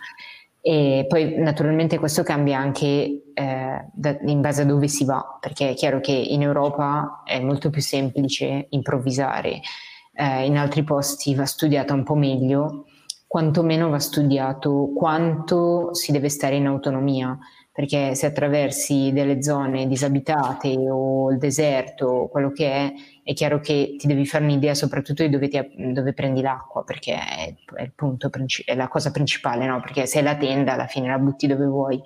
E 0.65 1.05
poi 1.09 1.35
naturalmente 1.39 1.99
questo 1.99 2.23
cambia 2.23 2.57
anche 2.57 2.85
eh, 3.33 3.85
da, 3.91 4.17
in 4.21 4.39
base 4.39 4.61
a 4.61 4.65
dove 4.65 4.87
si 4.87 5.03
va, 5.03 5.37
perché 5.37 5.71
è 5.71 5.73
chiaro 5.73 5.99
che 5.99 6.13
in 6.13 6.41
Europa 6.41 7.21
è 7.25 7.41
molto 7.41 7.69
più 7.69 7.81
semplice 7.81 8.67
improvvisare, 8.69 9.59
eh, 10.13 10.45
in 10.45 10.57
altri 10.57 10.85
posti 10.85 11.35
va 11.35 11.45
studiato 11.45 11.93
un 11.93 12.03
po' 12.03 12.15
meglio, 12.15 12.85
quantomeno 13.27 13.89
va 13.89 13.99
studiato 13.99 14.93
quanto 14.95 15.93
si 15.93 16.13
deve 16.13 16.29
stare 16.29 16.55
in 16.55 16.67
autonomia, 16.67 17.37
perché 17.73 18.15
se 18.15 18.27
attraversi 18.27 19.11
delle 19.11 19.43
zone 19.43 19.85
disabitate 19.87 20.77
o 20.89 21.29
il 21.29 21.39
deserto, 21.39 22.29
quello 22.31 22.51
che 22.51 22.71
è, 22.71 22.93
è 23.23 23.33
chiaro 23.33 23.61
che 23.61 23.95
ti 23.97 24.05
devi 24.05 24.25
fare 24.25 24.43
un'idea 24.43 24.73
soprattutto 24.73 25.23
di 25.23 25.29
dove, 25.29 25.47
ti, 25.47 25.59
dove 25.93 26.13
prendi 26.13 26.41
l'acqua, 26.41 26.83
perché 26.83 27.13
è, 27.13 27.55
è, 27.75 27.81
il 27.81 27.93
punto, 27.95 28.29
è 28.65 28.75
la 28.75 28.89
cosa 28.89 29.11
principale, 29.11 29.65
no? 29.65 29.79
Perché 29.79 30.05
se 30.05 30.19
è 30.19 30.21
la 30.21 30.35
tenda 30.35 30.73
alla 30.73 30.87
fine 30.87 31.07
la 31.07 31.17
butti 31.17 31.47
dove 31.47 31.65
vuoi, 31.65 32.01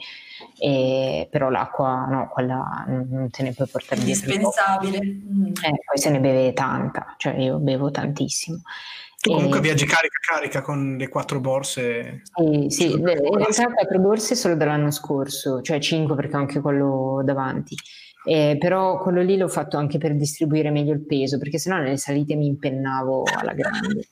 e, 0.60 1.28
però 1.32 1.50
l'acqua 1.50 2.06
no, 2.06 2.30
quella 2.32 2.86
non 2.88 3.30
te 3.32 3.42
ne 3.42 3.54
puoi 3.54 3.68
portare 3.68 4.04
dietro. 4.04 4.32
Indispensabile. 4.32 4.98
Eh, 4.98 5.80
poi 5.84 5.98
se 5.98 6.10
ne 6.12 6.20
beve 6.20 6.54
tanta, 6.54 7.16
cioè 7.18 7.34
io 7.34 7.58
bevo 7.58 7.90
tantissimo. 7.90 8.62
Tu 9.20 9.32
comunque 9.32 9.58
e... 9.58 9.62
viaggi 9.62 9.86
carica 9.88 10.20
carica 10.20 10.62
con 10.62 10.98
le 11.00 11.10
quattro 11.10 11.40
borse? 11.40 12.22
Sì, 12.36 12.68
sì. 12.70 12.92
in 12.92 13.04
realtà 13.04 13.72
quattro 13.74 13.98
borse 14.00 14.36
solo 14.36 14.56
dall'anno 14.56 14.92
scorso, 14.92 15.62
cioè 15.62 15.80
cinque 15.80 16.16
perché 16.16 16.36
ho 16.36 16.40
anche 16.40 16.60
quello 16.60 17.22
davanti. 17.24 17.76
Eh, 18.28 18.58
però 18.60 19.02
quello 19.02 19.22
lì 19.22 19.38
l'ho 19.38 19.48
fatto 19.48 19.78
anche 19.78 19.98
per 19.98 20.14
distribuire 20.14 20.70
meglio 20.70 20.92
il 20.92 21.06
peso, 21.06 21.38
perché 21.38 21.58
sennò 21.58 21.78
nelle 21.78 21.96
salite 21.96 22.36
mi 22.36 22.48
impennavo 22.48 23.24
alla 23.40 23.54
grande. 23.54 24.08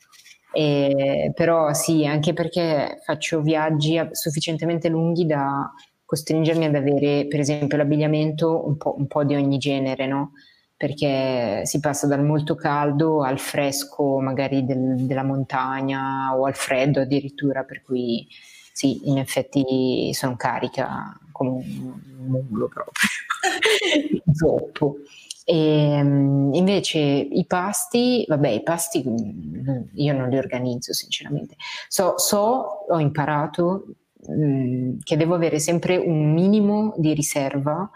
Eh, 0.52 1.32
però 1.34 1.74
sì, 1.74 2.06
anche 2.06 2.32
perché 2.32 3.00
faccio 3.04 3.42
viaggi 3.42 4.00
sufficientemente 4.12 4.88
lunghi 4.88 5.26
da 5.26 5.70
costringermi 6.06 6.64
ad 6.64 6.74
avere, 6.74 7.26
per 7.26 7.40
esempio, 7.40 7.76
l'abbigliamento 7.76 8.66
un 8.66 8.78
po', 8.78 8.94
un 8.96 9.06
po 9.06 9.22
di 9.22 9.34
ogni 9.34 9.58
genere, 9.58 10.06
no? 10.06 10.32
Perché 10.74 11.66
si 11.66 11.78
passa 11.78 12.06
dal 12.06 12.24
molto 12.24 12.54
caldo 12.54 13.22
al 13.22 13.38
fresco, 13.38 14.18
magari 14.20 14.64
del, 14.64 15.04
della 15.04 15.24
montagna 15.24 16.34
o 16.34 16.46
al 16.46 16.54
freddo 16.54 17.02
addirittura, 17.02 17.64
per 17.64 17.82
cui 17.82 18.26
sì, 18.72 19.10
in 19.10 19.18
effetti 19.18 20.10
sono 20.14 20.36
carica 20.36 21.18
come 21.36 21.50
un 21.50 22.46
mulo 22.48 22.68
proprio, 22.68 22.92
zoppo. 24.32 24.96
E, 25.44 25.54
ehm, 25.54 26.54
invece 26.54 26.98
i 26.98 27.44
pasti, 27.46 28.24
vabbè, 28.26 28.48
i 28.48 28.62
pasti 28.62 29.04
mm, 29.06 29.82
io 29.94 30.12
non 30.12 30.28
li 30.28 30.38
organizzo 30.38 30.92
sinceramente. 30.92 31.56
So, 31.88 32.14
so 32.18 32.86
ho 32.88 32.98
imparato 32.98 33.86
mh, 34.26 34.44
mm, 34.44 34.98
che 35.04 35.16
devo 35.16 35.34
avere 35.34 35.58
sempre 35.58 35.96
un 35.96 36.32
minimo 36.32 36.94
di 36.96 37.14
riserva 37.14 37.88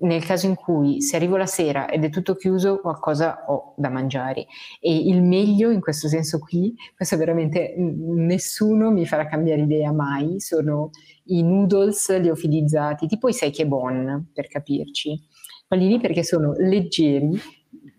nel 0.00 0.24
caso 0.24 0.46
in 0.46 0.54
cui 0.54 1.00
se 1.00 1.16
arrivo 1.16 1.36
la 1.36 1.46
sera 1.46 1.88
ed 1.88 2.04
è 2.04 2.10
tutto 2.10 2.34
chiuso, 2.34 2.80
qualcosa 2.80 3.44
ho 3.46 3.74
da 3.76 3.88
mangiare. 3.88 4.46
E 4.80 4.94
il 4.94 5.22
meglio 5.22 5.70
in 5.70 5.80
questo 5.80 6.08
senso 6.08 6.38
qui, 6.38 6.74
questo 6.94 7.16
veramente 7.16 7.74
nessuno 7.76 8.90
mi 8.90 9.06
farà 9.06 9.26
cambiare 9.26 9.62
idea 9.62 9.92
mai, 9.92 10.40
sono 10.40 10.90
i 11.24 11.42
noodles 11.42 12.18
liofilizzati, 12.18 13.06
tipo 13.06 13.28
i 13.28 13.66
bon, 13.66 14.30
per 14.32 14.48
capirci. 14.48 15.20
Quelli 15.66 15.88
lì 15.88 16.00
perché 16.00 16.22
sono 16.22 16.54
leggeri, 16.56 17.38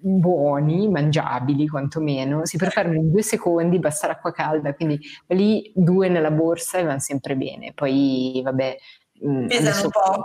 buoni, 0.01 0.87
mangiabili 0.89 1.67
quantomeno, 1.67 2.45
si 2.45 2.57
preparano 2.57 2.95
in 2.95 3.11
due 3.11 3.21
secondi, 3.21 3.79
basta 3.79 4.07
l'acqua 4.07 4.31
calda, 4.31 4.73
quindi 4.73 4.99
quelli 5.25 5.71
due 5.75 6.07
nella 6.09 6.31
borsa 6.31 6.79
e 6.79 6.83
vanno 6.83 6.99
sempre 6.99 7.35
bene. 7.35 7.73
Poi 7.73 8.41
vabbè... 8.43 8.77
Pesano 9.19 9.45
adesso... 9.45 9.89
poco 9.89 10.23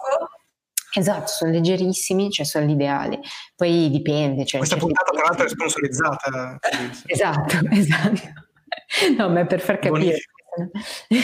Esatto, 0.97 1.27
sono 1.27 1.51
leggerissimi, 1.51 2.31
cioè 2.31 2.47
sono 2.47 2.67
l'ideale. 2.67 3.21
Poi 3.57 3.91
dipende. 3.91 4.45
Cioè, 4.45 4.59
Questa 4.59 4.77
puntata 4.77 5.11
tra 5.13 5.23
l'altro 5.27 5.45
è 5.47 5.49
sponsorizzata. 5.49 6.59
Esatto, 7.07 7.57
esatto. 7.73 8.21
No, 9.17 9.29
ma 9.29 9.41
è 9.41 9.47
per 9.47 9.61
far 9.61 9.79
capire. 9.79 10.17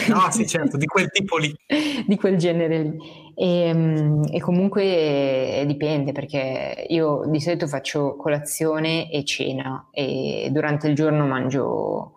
No, 0.09 0.29
sì, 0.29 0.45
certo, 0.45 0.75
di 0.75 0.85
quel 0.85 1.09
tipo 1.09 1.37
lì. 1.37 1.55
di 2.05 2.17
quel 2.17 2.35
genere 2.35 2.81
lì. 2.81 2.97
E, 3.33 3.61
ehm, 3.69 4.23
e, 4.29 4.41
comunque 4.41 5.63
dipende 5.65 6.11
perché 6.11 6.85
io 6.89 7.23
di 7.27 7.39
solito 7.39 7.65
faccio 7.65 8.17
colazione 8.17 9.09
e 9.09 9.23
cena 9.23 9.87
e 9.89 10.49
durante 10.51 10.89
il 10.89 10.95
giorno 10.95 11.25
mangio 11.25 12.15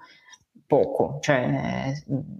poco, 0.66 1.18
cioè 1.20 1.92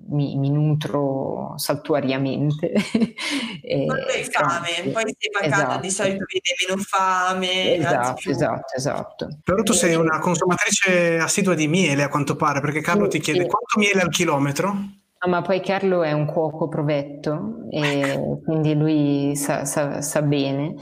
mi, 0.09 0.37
mi 0.37 0.51
nutro 0.51 1.55
saltuariamente. 1.57 2.73
e, 3.63 3.85
non 3.85 3.97
hai 3.97 4.25
fame, 4.25 4.91
poi 4.91 5.15
sei 5.19 5.31
pagato 5.31 5.63
esatto. 5.63 5.81
di 5.81 5.91
solito 5.91 6.25
viene 6.27 6.67
meno 6.67 6.83
fame. 6.83 7.77
Esatto, 7.77 8.31
esatto, 8.31 8.77
esatto. 8.77 9.39
Però 9.43 9.63
tu 9.63 9.73
sei 9.73 9.95
una 9.95 10.19
consumatrice 10.19 11.19
assidua 11.19 11.55
di 11.55 11.69
miele 11.69 12.03
a 12.03 12.09
quanto 12.09 12.37
pare, 12.37 12.61
perché 12.61 12.81
Carlo 12.81 13.05
sì, 13.05 13.19
ti 13.19 13.21
chiede 13.21 13.43
sì. 13.43 13.49
quanto 13.49 13.79
miele 13.79 14.01
al 14.01 14.11
chilometro? 14.11 14.77
Ah, 15.19 15.29
ma 15.29 15.41
poi 15.41 15.61
Carlo 15.61 16.03
è 16.03 16.13
un 16.13 16.27
cuoco 16.27 16.69
provetto 16.69 17.67
e 17.71 18.41
quindi 18.45 18.75
lui 18.75 19.35
sa, 19.37 19.65
sa, 19.65 20.03
sa 20.03 20.21
bene 20.21 20.75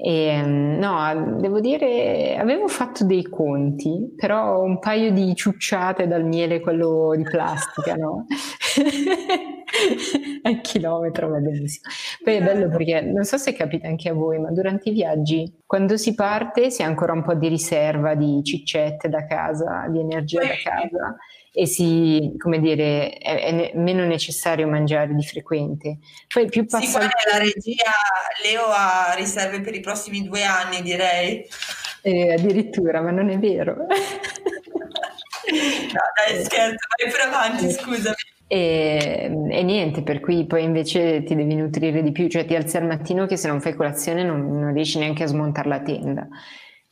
e, 0.00 0.26
ehm, 0.26 0.78
no, 0.78 1.38
devo 1.40 1.58
dire, 1.58 2.36
avevo 2.38 2.68
fatto 2.68 3.04
dei 3.04 3.24
conti, 3.24 4.14
però 4.16 4.62
un 4.62 4.78
paio 4.78 5.10
di 5.10 5.34
ciucciate 5.34 6.06
dal 6.06 6.24
miele, 6.24 6.60
quello 6.60 7.14
di 7.16 7.24
plastica, 7.24 7.94
no? 7.96 8.26
Al 10.42 10.60
chilometro 10.60 11.28
va 11.28 11.38
benissimo. 11.38 11.90
Poi 12.22 12.34
è 12.34 12.42
bello 12.42 12.68
perché 12.68 13.00
non 13.00 13.24
so 13.24 13.36
se 13.38 13.52
capita 13.54 13.88
anche 13.88 14.08
a 14.08 14.14
voi, 14.14 14.38
ma 14.38 14.50
durante 14.52 14.90
i 14.90 14.92
viaggi, 14.92 15.62
quando 15.66 15.96
si 15.96 16.14
parte, 16.14 16.70
si 16.70 16.82
ha 16.82 16.86
ancora 16.86 17.12
un 17.12 17.24
po' 17.24 17.34
di 17.34 17.48
riserva 17.48 18.14
di 18.14 18.40
ciccette 18.44 19.08
da 19.08 19.26
casa, 19.26 19.88
di 19.88 19.98
energia 19.98 20.40
da 20.40 20.54
casa 20.62 21.16
e 21.58 21.66
si, 21.66 22.34
come 22.38 22.60
dire, 22.60 23.10
è, 23.14 23.72
è, 23.72 23.72
meno 23.74 24.04
necessario 24.04 24.68
mangiare 24.68 25.12
di 25.12 25.24
frequente. 25.24 25.98
Poi 26.32 26.46
più 26.46 26.64
passa... 26.64 26.86
Sì, 26.86 27.08
la 27.32 27.38
regia 27.38 27.90
Leo 28.44 28.66
ha 28.66 29.12
riserve 29.16 29.60
per 29.60 29.74
i 29.74 29.80
prossimi 29.80 30.22
due 30.22 30.44
anni, 30.44 30.82
direi. 30.82 31.44
Eh, 32.02 32.34
addirittura, 32.34 33.00
ma 33.00 33.10
non 33.10 33.28
è 33.30 33.40
vero. 33.40 33.74
no, 33.74 33.86
dai, 36.14 36.44
scherzo, 36.44 36.86
vai 36.96 37.10
per 37.10 37.26
avanti, 37.26 37.72
scusami. 37.72 38.14
E, 38.46 39.28
e, 39.50 39.62
niente, 39.64 40.04
per 40.04 40.20
cui 40.20 40.46
poi 40.46 40.62
invece 40.62 41.24
ti 41.24 41.34
devi 41.34 41.56
nutrire 41.56 42.04
di 42.04 42.12
più, 42.12 42.28
cioè 42.28 42.44
ti 42.44 42.54
alzi 42.54 42.76
al 42.76 42.86
mattino 42.86 43.26
che 43.26 43.36
se 43.36 43.48
non 43.48 43.60
fai 43.60 43.74
colazione 43.74 44.22
non, 44.22 44.48
non 44.48 44.72
riesci 44.72 45.00
neanche 45.00 45.24
a 45.24 45.26
smontare 45.26 45.68
la 45.68 45.80
tenda. 45.80 46.28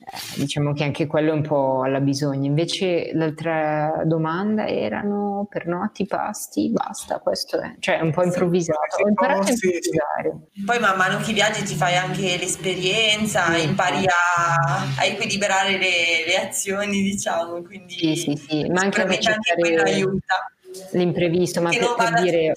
Eh, 0.08 0.38
diciamo 0.38 0.72
che 0.72 0.84
anche 0.84 1.08
quello 1.08 1.30
è 1.30 1.34
un 1.34 1.42
po' 1.42 1.82
alla 1.82 1.98
bisogna. 1.98 2.46
Invece 2.46 3.10
l'altra 3.12 4.02
domanda 4.04 4.68
erano 4.68 5.48
per 5.50 5.66
notti, 5.66 6.06
pasti, 6.06 6.70
basta, 6.70 7.18
questo 7.18 7.60
è, 7.60 7.74
cioè 7.80 7.98
un 7.98 8.12
po' 8.12 8.22
improvvisato. 8.22 9.02
Ho 9.02 9.08
imparato 9.08 9.48
a 9.48 9.50
improvvisare. 9.50 10.36
Poi 10.64 10.78
man 10.78 10.96
mano 10.96 11.18
che 11.18 11.32
viaggi 11.32 11.64
ti 11.64 11.74
fai 11.74 11.96
anche 11.96 12.36
l'esperienza, 12.38 13.56
impari 13.56 14.04
a, 14.06 14.84
a 14.96 15.04
equilibrare 15.04 15.72
le, 15.72 16.24
le, 16.24 16.36
azioni, 16.36 17.02
diciamo, 17.02 17.62
quindi 17.62 17.94
sì, 17.94 18.14
sì, 18.14 18.36
sì. 18.36 18.68
ma 18.68 18.82
anche, 18.82 19.02
anche 19.02 19.54
quello 19.58 19.82
aiuta 19.82 20.52
l'imprevisto, 20.92 21.60
ma 21.60 21.70
per, 21.70 21.94
per 21.96 22.22
dire, 22.22 22.52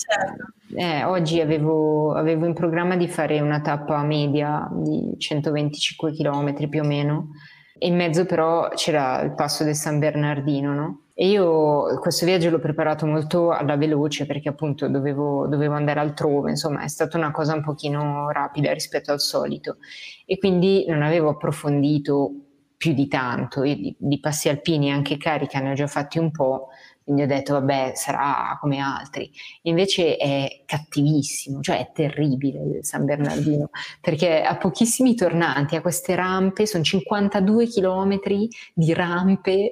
eh, 0.80 1.04
oggi 1.04 1.42
avevo, 1.42 2.14
avevo, 2.14 2.46
in 2.46 2.54
programma 2.54 2.96
di 2.96 3.10
fare 3.10 3.42
una 3.42 3.60
tappa 3.60 4.02
media 4.02 4.66
di 4.72 5.14
125 5.18 6.14
km 6.14 6.70
più 6.70 6.82
o 6.82 6.86
meno, 6.86 7.32
e 7.78 7.88
in 7.88 7.98
mezzo 7.98 8.26
però 8.26 8.70
c'era 8.70 9.20
il 9.24 9.34
passo 9.34 9.66
del 9.66 9.76
San 9.76 10.00
Bernardino, 10.00 10.74
no? 10.74 11.02
E 11.14 11.28
io 11.28 12.00
questo 12.00 12.26
viaggio 12.26 12.50
l'ho 12.50 12.60
preparato 12.60 13.06
molto 13.06 13.52
alla 13.52 13.76
veloce 13.76 14.26
perché 14.26 14.48
appunto 14.48 14.88
dovevo, 14.88 15.48
dovevo, 15.48 15.74
andare 15.74 16.00
altrove, 16.00 16.52
insomma 16.52 16.82
è 16.82 16.88
stata 16.88 17.18
una 17.18 17.32
cosa 17.32 17.54
un 17.56 17.62
pochino 17.62 18.30
rapida 18.32 18.72
rispetto 18.72 19.12
al 19.12 19.20
solito 19.20 19.80
e 20.26 20.38
quindi 20.38 20.86
non 20.88 21.02
avevo 21.02 21.28
approfondito 21.28 22.32
più 22.78 22.94
di 22.94 23.10
tanto, 23.10 23.66
io 23.66 23.76
di, 23.76 23.94
di 24.00 24.20
passi 24.22 24.48
alpini 24.48 24.94
anche 24.94 25.18
carica 25.18 25.60
ne 25.60 25.72
ho 25.72 25.74
già 25.74 25.88
fatti 25.88 26.20
un 26.20 26.32
po', 26.32 26.70
quindi 27.10 27.26
ho 27.26 27.36
detto, 27.36 27.53
vabbè, 27.53 27.94
sarà 27.95 28.56
come 28.61 28.77
altri. 28.77 29.31
Invece 29.64 30.15
è 30.15 30.61
cattivissimo, 30.64 31.60
cioè 31.60 31.80
è 31.80 31.91
terribile 31.91 32.60
il 32.61 32.86
San 32.86 33.03
Bernardino, 33.06 33.72
perché 33.99 34.44
ha 34.44 34.56
pochissimi 34.57 35.15
tornanti, 35.15 35.76
ha 35.76 35.81
queste 35.81 36.14
rampe, 36.14 36.68
sono 36.68 36.84
52 36.84 37.65
chilometri 37.65 38.48
di 38.76 38.94
rampe 38.94 39.72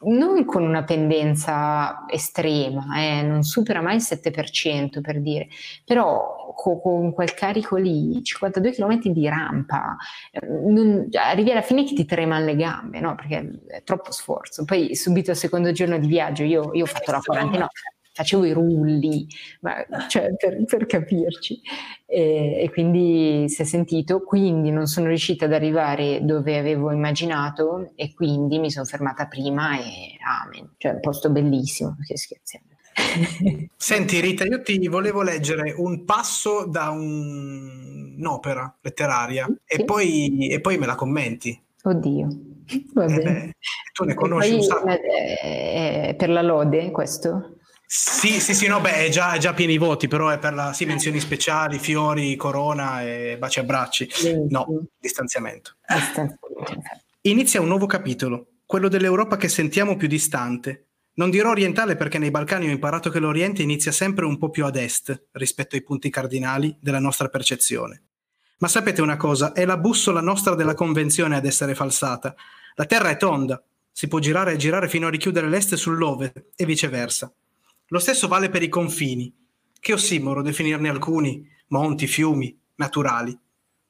non 0.00 0.44
con 0.44 0.62
una 0.62 0.84
pendenza 0.84 2.04
estrema, 2.06 2.98
eh, 2.98 3.22
non 3.22 3.42
supera 3.44 3.80
mai 3.80 3.96
il 3.96 4.02
7% 4.02 5.00
per 5.00 5.22
dire, 5.22 5.48
però 5.86 6.47
con, 6.58 6.80
con 6.80 7.12
quel 7.12 7.34
carico 7.34 7.76
lì, 7.76 8.20
52 8.20 8.72
km 8.72 8.98
di 9.10 9.28
rampa, 9.28 9.96
eh, 10.32 10.44
non, 10.44 11.06
arrivi 11.12 11.52
alla 11.52 11.62
fine 11.62 11.84
che 11.84 11.94
ti 11.94 12.04
tremano 12.04 12.44
le 12.44 12.56
gambe, 12.56 12.98
no? 12.98 13.14
perché 13.14 13.60
è 13.68 13.82
troppo 13.84 14.10
sforzo. 14.10 14.64
Poi 14.64 14.96
subito 14.96 15.30
al 15.30 15.36
secondo 15.36 15.70
giorno 15.70 15.98
di 15.98 16.08
viaggio 16.08 16.42
io, 16.42 16.74
io 16.74 16.82
ho 16.82 16.86
fatto 16.86 17.12
la 17.12 17.20
quarantena, 17.24 17.68
facevo 18.12 18.44
i 18.44 18.52
rulli, 18.52 19.28
ma, 19.60 19.86
cioè, 20.08 20.34
per, 20.34 20.64
per, 20.64 20.86
capirci. 20.86 21.60
E, 22.04 22.62
e, 22.64 22.70
quindi 22.70 23.48
si 23.48 23.62
è 23.62 23.64
sentito, 23.64 24.24
quindi 24.24 24.72
non 24.72 24.86
sono 24.86 25.06
riuscita 25.06 25.44
ad 25.44 25.52
arrivare 25.52 26.24
dove 26.24 26.58
avevo 26.58 26.90
immaginato 26.90 27.92
e 27.94 28.12
quindi 28.14 28.58
mi 28.58 28.72
sono 28.72 28.84
fermata 28.84 29.28
prima 29.28 29.78
e 29.78 30.16
amen, 30.26 30.72
cioè 30.78 30.94
un 30.94 31.00
posto 31.00 31.30
bellissimo, 31.30 31.94
che 32.04 32.16
scherziamo. 32.16 32.67
Senti 33.76 34.20
Rita, 34.20 34.44
io 34.44 34.62
ti 34.62 34.86
volevo 34.88 35.22
leggere 35.22 35.74
un 35.76 36.04
passo 36.04 36.66
da 36.66 36.90
un... 36.90 38.14
un'opera 38.18 38.76
letteraria 38.80 39.46
sì. 39.46 39.80
e, 39.80 39.84
poi, 39.84 40.48
e, 40.50 40.60
poi, 40.60 40.78
me 40.78 40.86
la 40.86 40.94
commenti. 40.94 41.60
Oddio, 41.82 42.28
va 42.94 43.04
eh 43.04 43.22
beh, 43.22 43.56
tu 43.92 44.04
ne 44.04 44.14
conosci 44.14 44.50
poi, 44.50 44.58
un 44.58 44.64
sacco. 44.64 44.86
È 44.86 46.14
per 46.16 46.30
la 46.30 46.42
lode 46.42 46.90
questo? 46.90 47.54
Sì, 47.90 48.38
sì, 48.38 48.52
sì, 48.52 48.66
no, 48.66 48.82
beh, 48.82 49.06
è 49.06 49.08
già, 49.08 49.32
è 49.32 49.38
già 49.38 49.54
pieni 49.54 49.78
voti, 49.78 50.08
però 50.08 50.28
è 50.28 50.38
per 50.38 50.52
la 50.52 50.74
sì, 50.74 50.84
menzioni 50.84 51.20
speciali, 51.20 51.78
fiori, 51.78 52.36
corona 52.36 53.02
e 53.02 53.38
baci 53.38 53.60
e 53.60 53.62
abbracci. 53.62 54.08
No, 54.50 54.66
distanziamento. 54.98 55.76
Inizia 57.22 57.62
un 57.62 57.68
nuovo 57.68 57.86
capitolo, 57.86 58.48
quello 58.66 58.88
dell'Europa 58.88 59.38
che 59.38 59.48
sentiamo 59.48 59.96
più 59.96 60.06
distante. 60.06 60.87
Non 61.18 61.30
dirò 61.30 61.50
orientale 61.50 61.96
perché 61.96 62.18
nei 62.18 62.30
Balcani 62.30 62.68
ho 62.68 62.70
imparato 62.70 63.10
che 63.10 63.18
l'Oriente 63.18 63.62
inizia 63.62 63.90
sempre 63.90 64.24
un 64.24 64.38
po' 64.38 64.50
più 64.50 64.64
ad 64.64 64.76
est 64.76 65.26
rispetto 65.32 65.74
ai 65.74 65.82
punti 65.82 66.10
cardinali 66.10 66.76
della 66.80 67.00
nostra 67.00 67.26
percezione. 67.26 68.02
Ma 68.58 68.68
sapete 68.68 69.02
una 69.02 69.16
cosa, 69.16 69.52
è 69.52 69.64
la 69.64 69.78
bussola 69.78 70.20
nostra 70.20 70.54
della 70.54 70.74
convenzione 70.74 71.34
ad 71.34 71.44
essere 71.44 71.74
falsata. 71.74 72.36
La 72.76 72.86
Terra 72.86 73.10
è 73.10 73.16
tonda, 73.16 73.60
si 73.90 74.06
può 74.06 74.20
girare 74.20 74.52
e 74.52 74.56
girare 74.56 74.88
fino 74.88 75.08
a 75.08 75.10
richiudere 75.10 75.48
l'est 75.48 75.74
sull'ovest 75.74 76.50
e 76.54 76.64
viceversa. 76.64 77.32
Lo 77.88 77.98
stesso 77.98 78.28
vale 78.28 78.48
per 78.48 78.62
i 78.62 78.68
confini. 78.68 79.34
Che 79.80 79.92
ossimoro 79.92 80.40
definirne 80.40 80.88
alcuni, 80.88 81.44
monti, 81.68 82.06
fiumi, 82.06 82.56
naturali. 82.76 83.36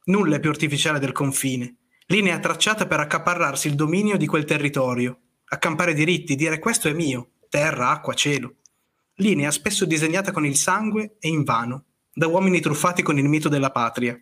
Nulla 0.05 0.37
è 0.37 0.41
più 0.41 0.49
artificiale 0.49 0.99
del 0.99 1.13
confine. 1.13 1.77
Linea 2.07 2.39
tracciata 2.39 2.87
per 2.87 3.01
accaparrarsi 3.01 3.69
il 3.69 3.75
dominio 3.75 4.17
di 4.17 4.27
quel 4.27 4.45
territorio, 4.45 5.21
accampare 5.51 5.95
diritti, 5.95 6.35
dire 6.35 6.59
questo 6.59 6.89
è 6.89 6.93
mio, 6.93 7.31
terra, 7.49 7.91
acqua, 7.91 8.15
cielo. 8.15 8.55
Linea 9.15 9.51
spesso 9.51 9.85
disegnata 9.85 10.33
con 10.33 10.47
il 10.47 10.57
sangue 10.57 11.17
e 11.19 11.29
in 11.29 11.45
vano, 11.45 11.85
da 12.13 12.27
uomini 12.27 12.61
truffati 12.61 13.03
con 13.03 13.19
il 13.19 13.29
mito 13.29 13.49
della 13.49 13.71
patria. 13.71 14.21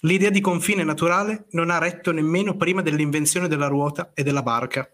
L'idea 0.00 0.30
di 0.30 0.40
confine 0.40 0.82
naturale 0.82 1.46
non 1.50 1.70
ha 1.70 1.78
retto 1.78 2.10
nemmeno 2.10 2.56
prima 2.56 2.82
dell'invenzione 2.82 3.46
della 3.46 3.68
ruota 3.68 4.12
e 4.14 4.24
della 4.24 4.42
barca. 4.42 4.90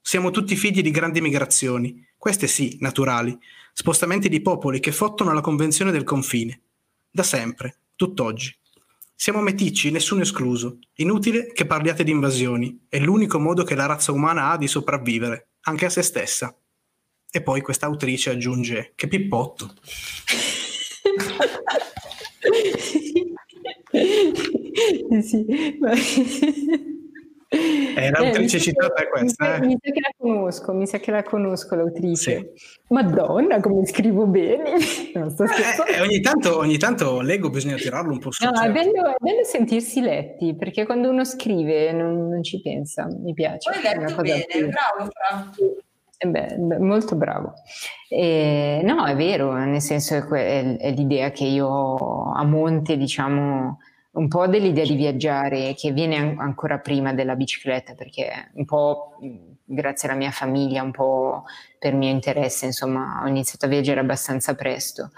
Siamo 0.00 0.30
tutti 0.30 0.54
figli 0.54 0.80
di 0.80 0.92
grandi 0.92 1.20
migrazioni, 1.20 2.06
queste 2.16 2.46
sì, 2.46 2.76
naturali, 2.80 3.36
spostamenti 3.72 4.28
di 4.28 4.40
popoli 4.40 4.78
che 4.78 4.92
fottono 4.92 5.32
la 5.32 5.40
convenzione 5.40 5.90
del 5.90 6.04
confine. 6.04 6.60
Da 7.10 7.22
sempre, 7.22 7.78
tutt'oggi. 7.96 8.56
Siamo 9.16 9.40
meticci, 9.40 9.90
nessuno 9.90 10.22
escluso. 10.22 10.78
Inutile 10.96 11.52
che 11.52 11.66
parliate 11.66 12.04
di 12.04 12.10
invasioni. 12.10 12.86
È 12.88 12.98
l'unico 12.98 13.38
modo 13.38 13.64
che 13.64 13.74
la 13.74 13.86
razza 13.86 14.12
umana 14.12 14.50
ha 14.50 14.58
di 14.58 14.66
sopravvivere, 14.66 15.50
anche 15.62 15.86
a 15.86 15.90
se 15.90 16.02
stessa. 16.02 16.54
E 17.30 17.42
poi 17.42 17.60
questa 17.60 17.86
autrice 17.86 18.30
aggiunge: 18.30 18.92
Che 18.94 19.08
pippotto. 19.08 19.74
sì, 25.22 25.46
ma... 25.78 25.92
Eh, 27.96 28.10
l'autrice 28.10 28.56
eh, 28.56 28.60
citata 28.60 29.02
è 29.02 29.08
questa. 29.08 29.58
Mi, 29.58 29.64
eh. 29.64 29.66
mi, 29.66 29.78
sa 29.80 29.90
che 29.90 30.00
la 30.00 30.14
conosco, 30.16 30.72
mi 30.72 30.86
sa 30.86 30.98
che 30.98 31.10
la 31.10 31.22
conosco 31.22 31.74
l'autrice. 31.74 32.52
Sì. 32.54 32.82
Madonna, 32.88 33.60
come 33.60 33.86
scrivo 33.86 34.26
bene. 34.26 34.72
No, 35.14 35.26
eh, 35.28 35.94
eh, 35.94 36.00
ogni, 36.00 36.20
tanto, 36.20 36.58
ogni, 36.58 36.76
tanto, 36.76 37.20
leggo, 37.20 37.48
bisogna 37.48 37.76
tirarlo 37.76 38.12
un 38.12 38.18
po' 38.18 38.32
su. 38.32 38.44
No, 38.44 38.52
certo. 38.52 38.68
è, 38.68 38.72
bello, 38.72 39.06
è, 39.06 39.14
bello, 39.18 39.44
sentirsi 39.44 40.00
letti, 40.00 40.56
perché 40.56 40.84
quando 40.84 41.08
uno 41.08 41.24
scrive 41.24 41.92
non, 41.92 42.28
non 42.28 42.42
ci 42.42 42.60
pensa, 42.60 43.06
mi 43.06 43.32
piace. 43.32 43.70
Poi 43.70 43.80
letto 43.80 44.22
bene, 44.22 44.44
più. 44.48 44.68
bravo 44.68 45.08
Fra. 45.12 45.50
Eh 46.18 46.26
beh, 46.26 46.78
molto 46.78 47.14
bravo. 47.14 47.52
Eh, 48.08 48.80
no, 48.82 49.06
è 49.06 49.14
vero, 49.14 49.52
nel 49.52 49.80
senso 49.80 50.14
è, 50.34 50.76
è 50.76 50.90
l'idea 50.90 51.30
che 51.30 51.44
io 51.44 51.66
ho 51.66 52.32
a 52.32 52.44
monte, 52.44 52.96
diciamo 52.96 53.78
un 54.14 54.28
po' 54.28 54.46
dell'idea 54.46 54.84
di 54.84 54.94
viaggiare 54.94 55.74
che 55.74 55.92
viene 55.92 56.16
an- 56.16 56.38
ancora 56.38 56.78
prima 56.78 57.12
della 57.12 57.36
bicicletta, 57.36 57.94
perché 57.94 58.50
un 58.54 58.64
po' 58.64 59.18
grazie 59.64 60.08
alla 60.08 60.18
mia 60.18 60.30
famiglia, 60.30 60.82
un 60.82 60.90
po' 60.92 61.44
per 61.78 61.94
mio 61.94 62.10
interesse, 62.10 62.66
insomma, 62.66 63.22
ho 63.22 63.26
iniziato 63.26 63.66
a 63.66 63.68
viaggiare 63.68 64.00
abbastanza 64.00 64.54
presto. 64.54 65.10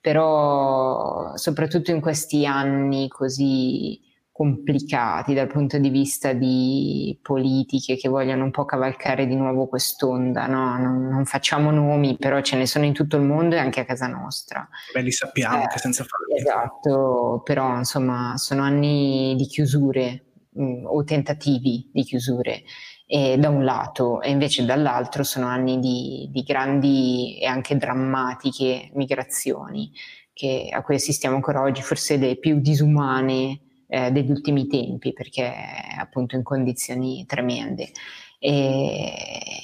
Però 0.00 1.34
soprattutto 1.36 1.90
in 1.90 2.00
questi 2.00 2.44
anni 2.46 3.08
così 3.08 4.00
complicati 4.34 5.32
dal 5.32 5.46
punto 5.46 5.78
di 5.78 5.90
vista 5.90 6.32
di 6.32 7.16
politiche 7.22 7.96
che 7.96 8.08
vogliono 8.08 8.42
un 8.42 8.50
po' 8.50 8.64
cavalcare 8.64 9.28
di 9.28 9.36
nuovo 9.36 9.68
quest'onda, 9.68 10.48
no? 10.48 10.76
non, 10.76 11.06
non, 11.06 11.24
facciamo 11.24 11.70
nomi, 11.70 12.16
però 12.16 12.40
ce 12.40 12.56
ne 12.56 12.66
sono 12.66 12.84
in 12.84 12.92
tutto 12.92 13.16
il 13.16 13.22
mondo 13.22 13.54
e 13.54 13.58
anche 13.58 13.78
a 13.78 13.84
casa 13.84 14.08
nostra. 14.08 14.68
Beh, 14.92 15.02
li 15.02 15.12
sappiamo 15.12 15.62
eh, 15.62 15.68
che 15.68 15.78
senza 15.78 16.02
farli. 16.02 16.40
Esatto, 16.40 17.42
però 17.44 17.76
insomma 17.76 18.36
sono 18.36 18.62
anni 18.62 19.36
di 19.36 19.44
chiusure 19.44 20.24
mh, 20.50 20.64
mm, 20.64 20.84
o 20.86 21.04
tentativi 21.04 21.88
di 21.92 22.02
chiusure 22.02 22.64
e, 23.06 23.38
da 23.38 23.50
un 23.50 23.62
lato 23.62 24.20
e 24.20 24.30
invece 24.30 24.64
dall'altro 24.64 25.22
sono 25.22 25.46
anni 25.46 25.78
di, 25.78 26.28
di 26.32 26.42
grandi 26.42 27.38
e 27.38 27.46
anche 27.46 27.76
drammatiche 27.76 28.90
migrazioni 28.94 29.92
che, 30.32 30.70
a 30.72 30.82
cui 30.82 30.96
assistiamo 30.96 31.36
ancora 31.36 31.62
oggi, 31.62 31.82
forse 31.82 32.16
le 32.16 32.36
più 32.36 32.58
disumane 32.58 33.60
eh, 33.94 34.10
degli 34.10 34.30
ultimi 34.30 34.66
tempi, 34.66 35.12
perché 35.12 35.44
è 35.44 35.96
appunto 36.00 36.34
in 36.34 36.42
condizioni 36.42 37.24
tremende. 37.26 37.92
E, 38.40 39.12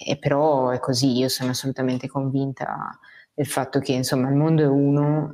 e, 0.07 0.19
però 0.19 0.71
è 0.71 0.79
così, 0.79 1.19
io 1.19 1.29
sono 1.29 1.51
assolutamente 1.51 2.07
convinta 2.07 2.97
del 3.35 3.47
fatto 3.47 3.81
che 3.81 3.93
insomma 3.93 4.29
il 4.29 4.37
mondo 4.37 4.63
è 4.63 4.69
uno, 4.69 5.33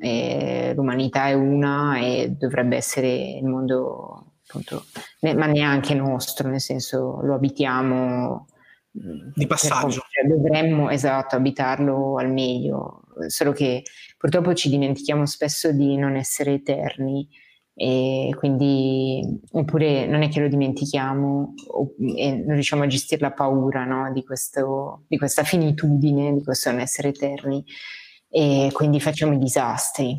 l'umanità 0.75 1.27
è 1.27 1.35
una 1.35 1.99
e 1.99 2.31
dovrebbe 2.31 2.77
essere 2.77 3.37
il 3.39 3.45
mondo 3.45 4.33
appunto, 4.47 4.85
ma 5.21 5.47
neanche 5.47 5.95
nostro, 5.95 6.49
nel 6.49 6.61
senso 6.61 7.21
lo 7.23 7.35
abitiamo 7.35 8.47
di 8.91 9.47
passaggio. 9.47 10.05
Cioè, 10.09 10.27
dovremmo, 10.27 10.89
esatto, 10.89 11.37
abitarlo 11.37 12.17
al 12.17 12.31
meglio, 12.31 13.03
solo 13.27 13.53
che 13.53 13.83
purtroppo 14.17 14.55
ci 14.55 14.71
dimentichiamo 14.71 15.27
spesso 15.27 15.71
di 15.73 15.97
non 15.97 16.17
essere 16.17 16.55
eterni 16.55 17.29
e 17.79 18.35
quindi 18.39 19.39
oppure 19.53 20.07
non 20.07 20.23
è 20.23 20.31
che 20.31 20.41
lo 20.41 20.49
dimentichiamo 20.49 21.55
e 22.17 22.37
non 22.37 22.55
riusciamo 22.55 22.85
a 22.85 22.87
gestire 22.87 23.21
la 23.21 23.33
paura 23.33 23.85
no? 23.85 24.11
di, 24.15 24.25
questo, 24.25 25.03
di 25.07 25.19
questa 25.19 25.43
finitudine, 25.43 26.33
di 26.33 26.43
questo 26.43 26.71
non 26.71 26.81
essere 26.81 27.09
eterni 27.09 27.63
e 28.31 28.71
quindi 28.73 28.99
facciamo 28.99 29.35
i 29.35 29.39
disastri 29.39 30.19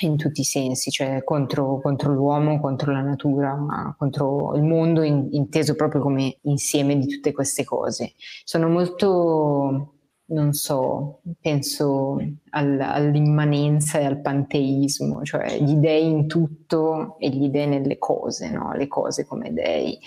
in 0.00 0.16
tutti 0.16 0.40
i 0.40 0.44
sensi, 0.44 0.90
cioè 0.90 1.24
contro, 1.24 1.80
contro 1.80 2.12
l'uomo, 2.12 2.60
contro 2.60 2.92
la 2.92 3.00
natura, 3.00 3.94
contro 3.98 4.54
il 4.54 4.62
mondo 4.62 5.02
in, 5.02 5.28
inteso 5.32 5.74
proprio 5.74 6.00
come 6.00 6.38
insieme 6.42 6.96
di 6.96 7.06
tutte 7.06 7.32
queste 7.32 7.64
cose. 7.64 8.12
Sono 8.44 8.68
molto, 8.68 9.97
non 10.30 10.52
so, 10.52 11.20
penso 11.40 12.18
al, 12.50 12.80
all'immanenza 12.80 13.98
e 13.98 14.04
al 14.04 14.20
panteismo, 14.20 15.22
cioè 15.22 15.58
gli 15.58 15.74
dei 15.74 16.06
in 16.06 16.26
tutto 16.26 17.16
e 17.18 17.30
gli 17.30 17.48
dei 17.48 17.66
nelle 17.66 17.98
cose, 17.98 18.50
no? 18.50 18.72
le 18.74 18.88
cose 18.88 19.24
come 19.24 19.52
dei 19.52 19.98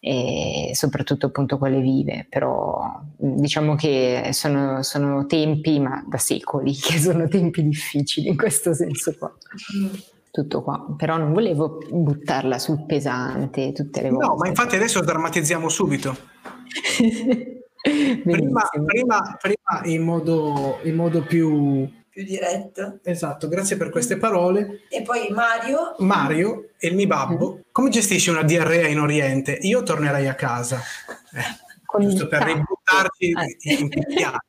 e 0.00 0.70
soprattutto 0.74 1.26
appunto 1.26 1.58
quelle 1.58 1.80
vive, 1.80 2.24
però 2.30 3.00
diciamo 3.16 3.74
che 3.74 4.28
sono, 4.32 4.82
sono, 4.84 5.26
tempi, 5.26 5.80
ma 5.80 6.04
da 6.06 6.18
secoli, 6.18 6.72
che 6.78 6.98
sono 6.98 7.26
tempi 7.26 7.62
difficili 7.62 8.28
in 8.28 8.36
questo 8.36 8.72
senso 8.74 9.14
qua. 9.18 9.34
Tutto 10.30 10.62
qua, 10.62 10.94
però 10.96 11.16
non 11.16 11.32
volevo 11.32 11.78
buttarla 11.90 12.58
sul 12.58 12.86
pesante 12.86 13.72
tutte 13.72 14.02
le 14.02 14.10
volte. 14.10 14.26
No, 14.26 14.36
ma 14.36 14.46
infatti 14.46 14.76
adesso 14.76 15.00
drammatizziamo 15.00 15.68
subito. 15.68 16.16
prima, 17.82 18.68
prima, 18.84 19.38
prima 19.40 19.82
in, 19.84 20.02
modo, 20.02 20.78
in 20.82 20.94
modo 20.94 21.22
più 21.22 21.88
più 22.18 22.24
diretto. 22.24 22.98
Esatto, 23.04 23.46
grazie 23.46 23.76
per 23.76 23.90
queste 23.90 24.16
parole. 24.16 24.80
E 24.88 25.02
poi 25.02 25.28
Mario. 25.30 25.94
Mario, 25.98 26.70
il 26.80 26.96
mio 26.96 27.06
babbo, 27.06 27.54
mm. 27.54 27.60
come 27.70 27.90
gestisci 27.90 28.30
una 28.30 28.42
diarrea 28.42 28.88
in 28.88 28.98
Oriente? 28.98 29.52
Io 29.62 29.84
tornerei 29.84 30.26
a 30.26 30.34
casa, 30.34 30.80
eh, 31.32 32.00
giusto 32.00 32.26
per 32.26 32.42
ributtarci 32.42 33.32
ah. 33.34 33.44
in 33.78 33.88
picchiata. 33.88 34.47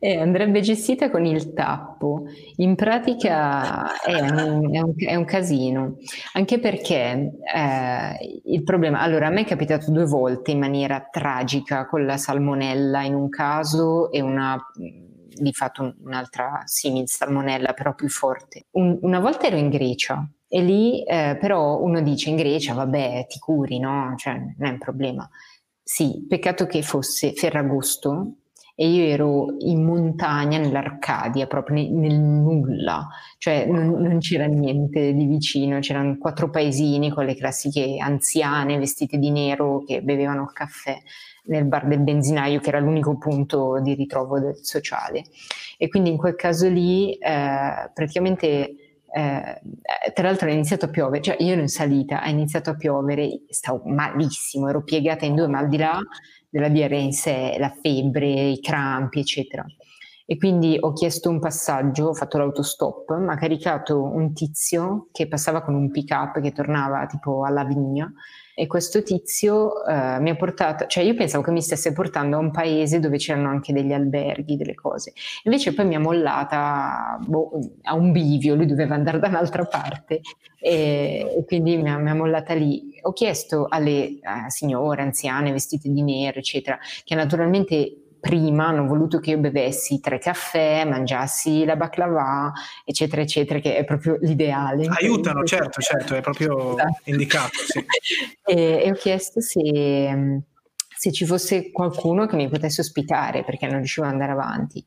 Eh, 0.00 0.16
andrebbe 0.16 0.60
gestita 0.60 1.10
con 1.10 1.24
il 1.24 1.52
tappo. 1.52 2.24
In 2.56 2.74
pratica 2.74 4.00
è 4.00 4.20
un, 4.20 4.74
è 4.74 4.80
un, 4.80 4.92
è 4.96 5.14
un 5.14 5.24
casino, 5.24 5.98
anche 6.32 6.58
perché 6.58 7.32
eh, 7.54 8.40
il 8.44 8.62
problema, 8.64 9.00
allora 9.00 9.28
a 9.28 9.30
me 9.30 9.42
è 9.42 9.46
capitato 9.46 9.90
due 9.90 10.04
volte 10.04 10.50
in 10.50 10.58
maniera 10.58 11.06
tragica 11.10 11.86
con 11.86 12.04
la 12.04 12.16
salmonella 12.16 13.02
in 13.02 13.14
un 13.14 13.28
caso 13.28 14.10
e 14.10 14.20
una 14.20 14.60
di 15.38 15.52
fatto 15.52 15.94
un'altra 16.02 16.62
simil 16.64 17.08
salmonella, 17.08 17.72
però 17.72 17.94
più 17.94 18.08
forte. 18.08 18.66
Un, 18.72 18.98
una 19.02 19.20
volta 19.20 19.46
ero 19.46 19.56
in 19.56 19.68
Grecia 19.68 20.26
e 20.48 20.62
lì 20.62 21.04
eh, 21.04 21.36
però 21.38 21.80
uno 21.82 22.00
dice 22.00 22.30
in 22.30 22.36
Grecia, 22.36 22.74
vabbè, 22.74 23.26
ti 23.28 23.38
curi, 23.38 23.78
no? 23.78 24.14
Cioè, 24.16 24.34
non 24.34 24.68
è 24.68 24.70
un 24.70 24.78
problema. 24.78 25.28
Sì, 25.82 26.24
peccato 26.28 26.66
che 26.66 26.82
fosse 26.82 27.32
Ferragosto 27.32 28.38
e 28.78 28.88
io 28.88 29.04
ero 29.04 29.56
in 29.60 29.82
montagna, 29.84 30.58
nell'Arcadia, 30.58 31.46
proprio 31.46 31.88
nel, 31.88 32.14
nulla, 32.14 33.08
cioè 33.38 33.64
non, 33.64 33.88
non, 33.88 34.18
c'era 34.18 34.44
niente 34.44 35.14
di 35.14 35.24
vicino, 35.24 35.78
c'erano 35.78 36.18
quattro 36.18 36.50
paesini 36.50 37.10
con 37.10 37.24
le 37.24 37.34
classiche 37.34 37.96
anziane 37.98 38.78
vestite 38.78 39.16
di 39.16 39.30
nero 39.30 39.82
che 39.82 40.02
bevevano 40.02 40.42
il 40.42 40.52
caffè 40.52 40.94
nel 41.44 41.64
bar 41.64 41.86
del 41.86 42.00
benzinaio, 42.00 42.60
che 42.60 42.68
era 42.68 42.78
l'unico 42.78 43.16
punto 43.16 43.80
di 43.80 43.94
ritrovo 43.94 44.38
del 44.38 44.58
sociale. 44.60 45.24
E 45.78 45.88
quindi 45.88 46.10
in 46.10 46.18
quel 46.18 46.34
caso 46.34 46.68
lì 46.68 47.14
eh, 47.14 47.90
praticamente 47.94 48.86
eh, 49.10 49.60
tra 50.12 50.26
l'altro 50.26 50.48
è 50.48 50.52
iniziato 50.52 50.84
a 50.84 50.88
piovere, 50.88 51.22
cioè 51.22 51.36
io 51.38 51.52
ero 51.52 51.62
in 51.62 51.68
salita, 51.68 52.20
è 52.20 52.28
iniziato 52.28 52.68
a 52.68 52.76
piovere, 52.76 53.40
stavo 53.48 53.80
malissimo, 53.86 54.68
ero 54.68 54.82
piegata 54.82 55.24
in 55.24 55.34
due, 55.34 55.48
ma 55.48 55.60
al 55.60 55.68
di 55.68 55.78
là 55.78 55.98
della 56.56 56.68
diarrea 56.68 57.00
in 57.00 57.12
sé, 57.12 57.56
la 57.58 57.74
febbre, 57.82 58.26
i 58.26 58.60
crampi, 58.60 59.20
eccetera. 59.20 59.64
E 60.24 60.38
quindi 60.38 60.76
ho 60.80 60.92
chiesto 60.92 61.28
un 61.28 61.38
passaggio, 61.38 62.08
ho 62.08 62.14
fatto 62.14 62.38
l'autostop, 62.38 63.16
mi 63.18 63.28
ha 63.28 63.36
caricato 63.36 64.02
un 64.02 64.32
tizio 64.32 65.08
che 65.12 65.28
passava 65.28 65.62
con 65.62 65.74
un 65.74 65.90
pick 65.90 66.10
up 66.10 66.40
che 66.40 66.52
tornava 66.52 67.06
tipo 67.06 67.44
alla 67.44 67.64
vigna 67.64 68.12
e 68.58 68.66
questo 68.66 69.02
tizio 69.02 69.82
uh, 69.86 70.18
mi 70.22 70.30
ha 70.30 70.34
portato, 70.34 70.86
cioè 70.86 71.04
io 71.04 71.14
pensavo 71.14 71.44
che 71.44 71.50
mi 71.50 71.60
stesse 71.60 71.92
portando 71.92 72.36
a 72.36 72.38
un 72.38 72.50
paese 72.50 73.00
dove 73.00 73.18
c'erano 73.18 73.50
anche 73.50 73.70
degli 73.74 73.92
alberghi, 73.92 74.56
delle 74.56 74.74
cose. 74.74 75.12
Invece 75.42 75.74
poi 75.74 75.84
mi 75.84 75.94
ha 75.94 76.00
mollata 76.00 77.18
boh, 77.20 77.50
a 77.82 77.94
un 77.94 78.12
bivio, 78.12 78.54
lui 78.54 78.64
doveva 78.64 78.94
andare 78.94 79.18
da 79.20 79.28
un'altra 79.28 79.66
parte 79.66 80.22
e, 80.58 81.34
e 81.36 81.44
quindi 81.44 81.76
mi 81.76 81.90
ha, 81.90 81.98
mi 81.98 82.08
ha, 82.08 82.14
mollata 82.14 82.54
lì. 82.54 82.95
Ho 83.06 83.12
chiesto 83.12 83.66
alle 83.68 84.18
uh, 84.20 84.48
signore 84.48 85.02
anziane 85.02 85.52
vestite 85.52 85.88
di 85.88 86.02
nero, 86.02 86.38
eccetera, 86.38 86.76
che 87.04 87.14
naturalmente 87.14 88.06
prima 88.26 88.66
hanno 88.66 88.86
voluto 88.86 89.20
che 89.20 89.30
io 89.30 89.38
bevessi 89.38 90.00
tre 90.00 90.18
caffè, 90.18 90.84
mangiassi 90.84 91.64
la 91.64 91.76
baklava, 91.76 92.52
eccetera, 92.84 93.22
eccetera, 93.22 93.60
che 93.60 93.76
è 93.76 93.84
proprio 93.84 94.18
l'ideale. 94.20 94.86
Aiutano, 94.88 95.44
certo, 95.44 95.80
certo, 95.80 96.16
è 96.16 96.20
proprio 96.20 96.76
esatto. 96.76 97.00
indicato. 97.04 97.58
Sì. 97.64 97.84
e, 98.44 98.82
e, 98.84 98.90
ho 98.90 98.94
chiesto 98.94 99.40
se, 99.40 100.42
se, 100.96 101.12
ci 101.12 101.24
fosse 101.24 101.70
qualcuno 101.70 102.26
che 102.26 102.34
mi 102.34 102.48
potesse 102.48 102.80
ospitare, 102.80 103.44
perché 103.44 103.66
non 103.66 103.76
riuscivo 103.76 104.06
ad 104.06 104.12
andare 104.12 104.32
avanti. 104.32 104.84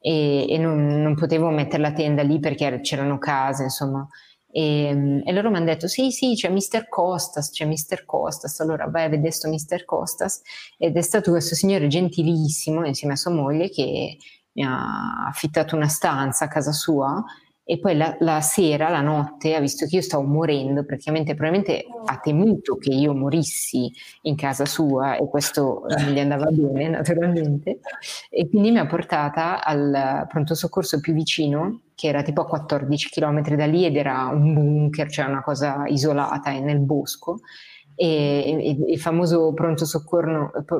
E, 0.00 0.46
e 0.48 0.58
non, 0.58 1.00
non, 1.00 1.14
potevo 1.14 1.50
mettere 1.50 1.82
la 1.82 1.92
tenda 1.92 2.22
lì 2.22 2.40
perché 2.40 2.80
c'erano 2.80 3.18
case, 3.18 3.64
insomma. 3.64 4.04
E, 4.52 4.84
ehm, 4.84 5.22
e, 5.24 5.32
loro 5.32 5.50
mi 5.50 5.56
hanno 5.56 5.66
detto: 5.66 5.88
Sì, 5.88 6.10
sì, 6.10 6.34
c'è 6.34 6.50
Mr. 6.50 6.88
Costas, 6.88 7.50
c'è 7.50 7.66
Mr. 7.66 8.04
Costas. 8.04 8.60
Allora 8.60 8.86
vai 8.86 9.04
a 9.04 9.08
vedere 9.08 9.30
sto 9.30 9.48
Mr. 9.48 9.84
Costas. 9.84 10.40
Ed 10.78 10.96
è 10.96 11.02
stato 11.02 11.30
questo 11.30 11.54
signore 11.54 11.86
gentilissimo 11.86 12.86
insieme 12.86 13.14
a 13.14 13.16
sua 13.16 13.32
moglie 13.32 13.68
che 13.70 14.16
mi 14.52 14.64
ha 14.64 15.26
affittato 15.26 15.76
una 15.76 15.88
stanza 15.88 16.46
a 16.46 16.48
casa 16.48 16.72
sua 16.72 17.24
e 17.64 17.78
poi 17.78 17.96
la, 17.96 18.16
la, 18.18 18.40
sera, 18.40 18.88
la 18.88 19.00
notte, 19.00 19.54
ha 19.54 19.60
visto 19.60 19.86
che 19.86 19.96
io 19.96 20.02
stavo 20.02 20.24
morendo, 20.24 20.84
praticamente 20.84 21.34
probabilmente 21.34 21.84
ha 22.04 22.18
temuto 22.18 22.76
che 22.76 22.90
io 22.90 23.14
morissi 23.14 23.92
in 24.22 24.34
casa 24.34 24.64
sua 24.64 25.16
e 25.16 25.28
questo 25.28 25.84
non 25.86 26.10
gli 26.10 26.18
andava 26.18 26.46
bene 26.50 26.88
naturalmente. 26.88 27.78
E 28.28 28.48
quindi 28.48 28.72
mi 28.72 28.78
ha 28.78 28.86
portata 28.86 29.62
al 29.62 30.26
pronto 30.28 30.54
soccorso 30.54 30.98
più 31.00 31.12
vicino 31.12 31.82
che 31.94 32.08
era 32.08 32.22
tipo 32.22 32.40
a 32.40 32.46
14 32.46 33.08
km 33.08 33.54
da 33.54 33.66
lì 33.66 33.84
ed 33.84 33.96
era 33.96 34.26
un 34.32 34.54
bunker, 34.54 35.08
cioè 35.08 35.26
una 35.26 35.42
cosa 35.42 35.84
isolata 35.86 36.50
nel 36.50 36.80
bosco. 36.80 37.40
E, 37.94 38.56
e 38.58 38.92
il 38.92 38.98
famoso 38.98 39.52
pronto, 39.52 39.84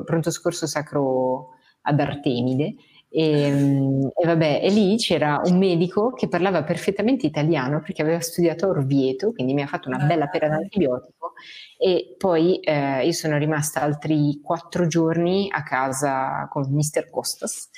pronto 0.03 0.31
soccorso 0.31 0.65
sacro 0.65 1.51
ad 1.83 1.99
Artemide 1.99 2.75
e, 3.13 3.41
ehm, 3.41 4.09
e, 4.15 4.25
vabbè, 4.25 4.61
e 4.63 4.69
lì 4.69 4.95
c'era 4.95 5.41
un 5.43 5.57
medico 5.57 6.13
che 6.13 6.29
parlava 6.29 6.63
perfettamente 6.63 7.25
italiano 7.25 7.81
perché 7.81 8.01
aveva 8.01 8.21
studiato 8.21 8.65
a 8.65 8.69
Orvieto, 8.69 9.33
quindi 9.33 9.53
mi 9.53 9.61
ha 9.61 9.67
fatto 9.67 9.89
una 9.89 10.05
bella 10.05 10.27
pera 10.27 10.47
d'antibiotico 10.47 11.33
e 11.77 12.15
poi 12.17 12.59
eh, 12.59 13.05
io 13.05 13.11
sono 13.11 13.37
rimasta 13.37 13.81
altri 13.81 14.39
quattro 14.41 14.87
giorni 14.87 15.49
a 15.51 15.63
casa 15.63 16.47
con 16.49 16.71
Mr. 16.71 17.09
Costas 17.09 17.69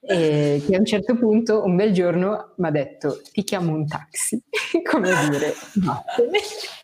e 0.00 0.62
che 0.66 0.76
a 0.76 0.78
un 0.78 0.84
certo 0.84 1.16
punto, 1.16 1.64
un 1.64 1.74
bel 1.74 1.92
giorno, 1.92 2.52
mi 2.56 2.66
ha 2.66 2.70
detto 2.70 3.20
ti 3.32 3.44
chiamo 3.44 3.72
un 3.72 3.86
taxi, 3.86 4.42
come 4.84 5.08
dire, 5.30 5.54
vattene. 5.82 6.38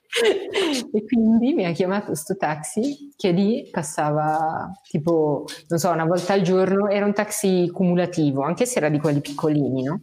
e 0.92 1.04
quindi 1.04 1.52
mi 1.52 1.66
ha 1.66 1.72
chiamato 1.72 2.14
sto 2.14 2.36
taxi 2.36 3.12
che 3.16 3.30
lì 3.30 3.68
passava 3.70 4.70
tipo, 4.88 5.44
non 5.68 5.78
so, 5.78 5.90
una 5.90 6.06
volta 6.06 6.32
al 6.32 6.42
giorno, 6.42 6.88
era 6.88 7.04
un 7.04 7.12
taxi 7.12 7.70
cumulativo, 7.70 8.42
anche 8.42 8.66
se 8.66 8.78
era 8.78 8.88
di 8.88 8.98
quelli 8.98 9.20
piccolini, 9.20 9.82
no? 9.82 10.02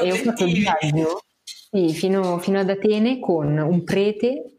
E 0.00 0.12
ho 0.12 0.16
fatto 0.16 0.44
il 0.44 0.52
viaggio 0.52 1.22
sì, 1.42 1.90
fino, 1.90 2.38
fino, 2.38 2.58
ad 2.58 2.68
Atene 2.68 3.18
con 3.18 3.56
un 3.56 3.84
prete 3.84 4.56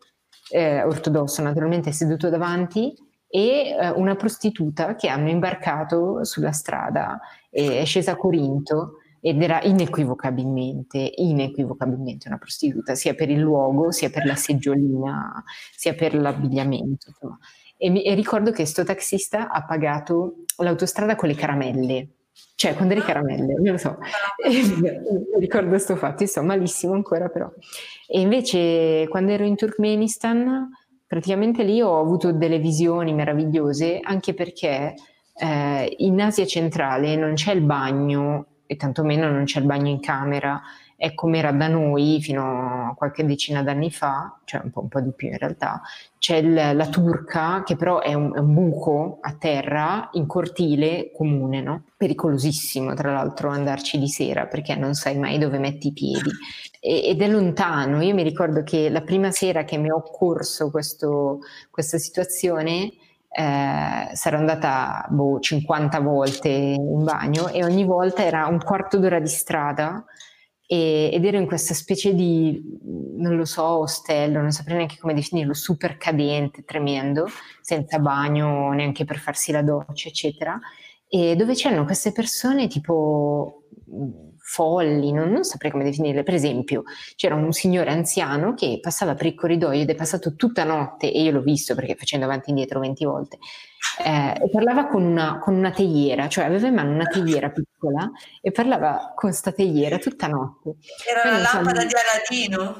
eh, 0.49 0.83
ortodosso, 0.83 1.41
naturalmente 1.41 1.91
seduto 1.91 2.29
davanti, 2.29 2.93
e 3.27 3.69
eh, 3.69 3.89
una 3.91 4.15
prostituta 4.15 4.95
che 4.95 5.07
hanno 5.07 5.29
imbarcato 5.29 6.23
sulla 6.25 6.51
strada, 6.51 7.19
e 7.49 7.79
è 7.79 7.85
scesa 7.85 8.11
a 8.11 8.17
Corinto 8.17 9.00
ed 9.21 9.41
era 9.41 9.61
inequivocabilmente, 9.61 11.13
inequivocabilmente 11.15 12.27
una 12.27 12.39
prostituta, 12.39 12.95
sia 12.95 13.13
per 13.13 13.29
il 13.29 13.39
luogo, 13.39 13.91
sia 13.91 14.09
per 14.09 14.25
la 14.25 14.35
seggiolina, 14.35 15.43
sia 15.71 15.93
per 15.93 16.15
l'abbigliamento. 16.15 17.13
E, 17.77 17.89
mi, 17.89 18.03
e 18.03 18.15
ricordo 18.15 18.49
che 18.49 18.57
questo 18.57 18.83
taxista 18.83 19.49
ha 19.49 19.63
pagato 19.63 20.43
l'autostrada 20.57 21.15
con 21.15 21.29
le 21.29 21.35
caramelle, 21.35 22.09
cioè 22.55 22.75
con 22.75 22.87
delle 22.87 23.01
caramelle, 23.01 23.53
non 23.53 23.71
lo 23.71 23.77
so, 23.77 23.97
e, 24.43 25.39
ricordo 25.39 25.69
questo 25.69 25.95
fatto, 25.95 26.25
sto 26.25 26.41
malissimo 26.41 26.93
ancora 26.93 27.29
però. 27.29 27.49
E 28.07 28.19
invece 28.19 29.07
quando 29.07 29.31
ero 29.31 29.45
in 29.45 29.55
Turkmenistan 29.55 30.67
praticamente 31.05 31.63
lì 31.63 31.81
ho 31.81 31.99
avuto 31.99 32.31
delle 32.31 32.57
visioni 32.57 33.13
meravigliose 33.13 33.99
anche 34.01 34.33
perché 34.33 34.93
eh, 35.35 35.95
in 35.97 36.21
Asia 36.21 36.45
centrale 36.45 37.15
non 37.15 37.33
c'è 37.33 37.51
il 37.51 37.61
bagno 37.61 38.45
e 38.71 38.77
tantomeno 38.77 39.29
non 39.29 39.43
c'è 39.43 39.59
il 39.59 39.65
bagno 39.65 39.89
in 39.89 39.99
camera, 39.99 40.61
è 40.95 41.13
come 41.13 41.39
era 41.39 41.51
da 41.51 41.67
noi 41.67 42.21
fino 42.21 42.87
a 42.87 42.93
qualche 42.95 43.25
decina 43.25 43.61
d'anni 43.61 43.91
fa, 43.91 44.39
cioè 44.45 44.61
un 44.63 44.71
po', 44.71 44.79
un 44.79 44.87
po 44.87 45.01
di 45.01 45.11
più 45.11 45.27
in 45.27 45.37
realtà, 45.37 45.81
c'è 46.17 46.37
il, 46.37 46.53
la 46.53 46.87
turca 46.87 47.63
che 47.65 47.75
però 47.75 47.99
è 47.99 48.13
un, 48.13 48.33
è 48.33 48.39
un, 48.39 48.53
buco 48.53 49.17
a 49.19 49.33
terra 49.33 50.09
in 50.13 50.25
cortile 50.25 51.11
comune, 51.13 51.61
no? 51.61 51.83
pericolosissimo 51.97 52.93
tra 52.93 53.11
l'altro 53.11 53.49
andarci 53.49 53.99
di 53.99 54.07
sera 54.07 54.45
perché 54.45 54.73
non 54.77 54.93
sai 54.93 55.17
mai 55.17 55.37
dove 55.37 55.57
metti 55.59 55.87
i 55.87 55.93
piedi 55.93 56.29
e, 56.79 57.09
ed 57.09 57.21
è 57.21 57.27
lontano. 57.27 58.01
Io 58.01 58.13
mi 58.13 58.23
ricordo 58.23 58.63
che 58.63 58.89
la 58.89 59.01
prima 59.01 59.31
sera 59.31 59.65
che 59.65 59.77
mi 59.77 59.91
ho 59.91 59.97
occorso 59.97 60.71
questo, 60.71 61.39
questa 61.69 61.97
situazione 61.97 62.89
eh, 63.33 64.09
sarò 64.13 64.37
andata 64.37 65.05
boh, 65.09 65.39
50 65.39 65.99
volte 66.01 66.49
in 66.49 67.03
bagno 67.03 67.47
e 67.47 67.63
ogni 67.63 67.85
volta 67.85 68.23
era 68.25 68.47
un 68.47 68.59
quarto 68.59 68.99
d'ora 68.99 69.19
di 69.19 69.27
strada 69.27 70.03
e, 70.67 71.09
ed 71.13 71.23
ero 71.25 71.37
in 71.37 71.45
questa 71.45 71.73
specie 71.73 72.13
di, 72.13 72.61
non 73.15 73.35
lo 73.35 73.45
so, 73.45 73.63
ostello, 73.63 74.41
non 74.41 74.51
saprei 74.51 74.77
neanche 74.77 74.97
come 74.99 75.13
definirlo, 75.13 75.53
super 75.53 75.97
cadente, 75.97 76.63
tremendo, 76.63 77.27
senza 77.61 77.99
bagno 77.99 78.71
neanche 78.71 79.05
per 79.05 79.17
farsi 79.17 79.51
la 79.51 79.61
doccia, 79.61 80.09
eccetera, 80.09 80.59
e 81.07 81.35
dove 81.35 81.53
c'erano 81.55 81.85
queste 81.85 82.11
persone 82.11 82.67
tipo 82.67 83.63
folli, 84.51 85.13
non, 85.13 85.31
non, 85.31 85.45
saprei 85.45 85.71
come 85.71 85.85
definirle. 85.85 86.23
Per 86.23 86.33
esempio, 86.33 86.83
c'era 87.15 87.35
un 87.35 87.53
signore 87.53 87.89
anziano 87.89 88.53
che 88.53 88.79
passava 88.81 89.15
per 89.15 89.27
il 89.27 89.33
corridoio 89.35 89.81
ed 89.81 89.89
è 89.89 89.95
passato 89.95 90.35
tutta 90.35 90.65
notte, 90.65 91.11
e 91.11 91.21
io 91.21 91.31
l'ho 91.31 91.41
visto 91.41 91.73
perché 91.73 91.95
facendo 91.95 92.25
avanti 92.25 92.47
e 92.47 92.49
indietro 92.49 92.81
20 92.81 93.05
volte, 93.05 93.37
eh, 94.03 94.43
e 94.43 94.49
parlava 94.49 94.87
con 94.87 95.03
una, 95.03 95.39
con 95.39 95.55
una, 95.55 95.71
teiera, 95.71 96.27
cioè 96.27 96.45
aveva 96.45 96.67
in 96.67 96.75
mano 96.75 96.91
una 96.91 97.05
teiera 97.05 97.49
piccola 97.49 98.11
e 98.39 98.51
parlava 98.51 99.13
con 99.15 99.33
sta 99.33 99.51
teiera 99.51 99.97
tutta 99.97 100.27
notte. 100.27 100.75
Era 101.09 101.21
Quindi, 101.21 101.41
la 101.41 101.51
lampada 101.53 101.85
di 101.85 101.93
Aladino. 101.93 102.77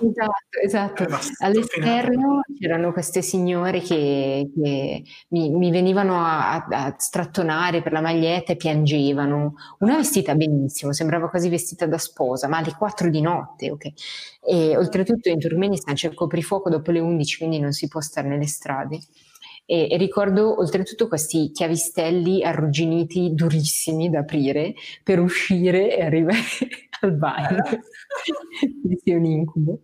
Esatto, 0.64 1.06
esatto. 1.08 1.20
All'esterno 1.40 2.42
c'erano 2.60 2.92
queste 2.94 3.22
signore 3.22 3.82
che, 3.82 4.50
che 4.54 5.04
mi, 5.30 5.50
mi, 5.50 5.72
venivano 5.72 6.24
a, 6.24 6.54
a, 6.54 6.66
a, 6.68 6.96
strattonare 6.98 7.82
per 7.82 7.92
la 7.92 8.02
maglietta 8.02 8.54
e 8.54 8.56
piangevano. 8.56 9.56
Una 9.80 9.96
vestita 9.96 10.36
benissimo, 10.36 10.94
sembrava 10.94 11.30
quasi 11.30 11.50
vestita 11.50 11.88
da 11.88 11.98
sposa, 11.98 12.48
ma 12.48 12.58
alle 12.58 12.76
4 12.78 13.10
di 13.10 13.22
notte, 13.22 13.72
ok? 13.72 13.92
E 14.44 14.78
oltretutto 14.78 15.30
in 15.30 15.40
Turkmenistan 15.40 15.96
c'è 15.96 16.08
il 16.08 16.16
coprifuoco 16.16 16.70
dopo 16.70 16.92
le 16.92 17.00
11, 17.00 17.38
quindi 17.38 17.60
non 17.60 17.72
si 17.72 17.88
può 17.88 18.02
stare 18.02 18.28
nelle 18.28 18.48
strade. 18.48 19.00
E, 19.72 19.88
e, 19.90 19.96
ricordo 19.96 20.60
oltretutto 20.60 21.08
questi 21.08 21.52
chiavistelli 21.52 22.44
arrugginiti 22.44 23.34
durissimi 23.34 24.10
da 24.10 24.20
aprire 24.20 24.74
per 25.02 25.22
uscire 25.22 25.96
e 25.96 26.04
arrivare 26.04 26.40
al 27.00 27.14
bagno. 27.14 27.64
Questo 27.64 27.80
è 29.10 29.16
un 29.16 29.24
incubo. 29.24 29.80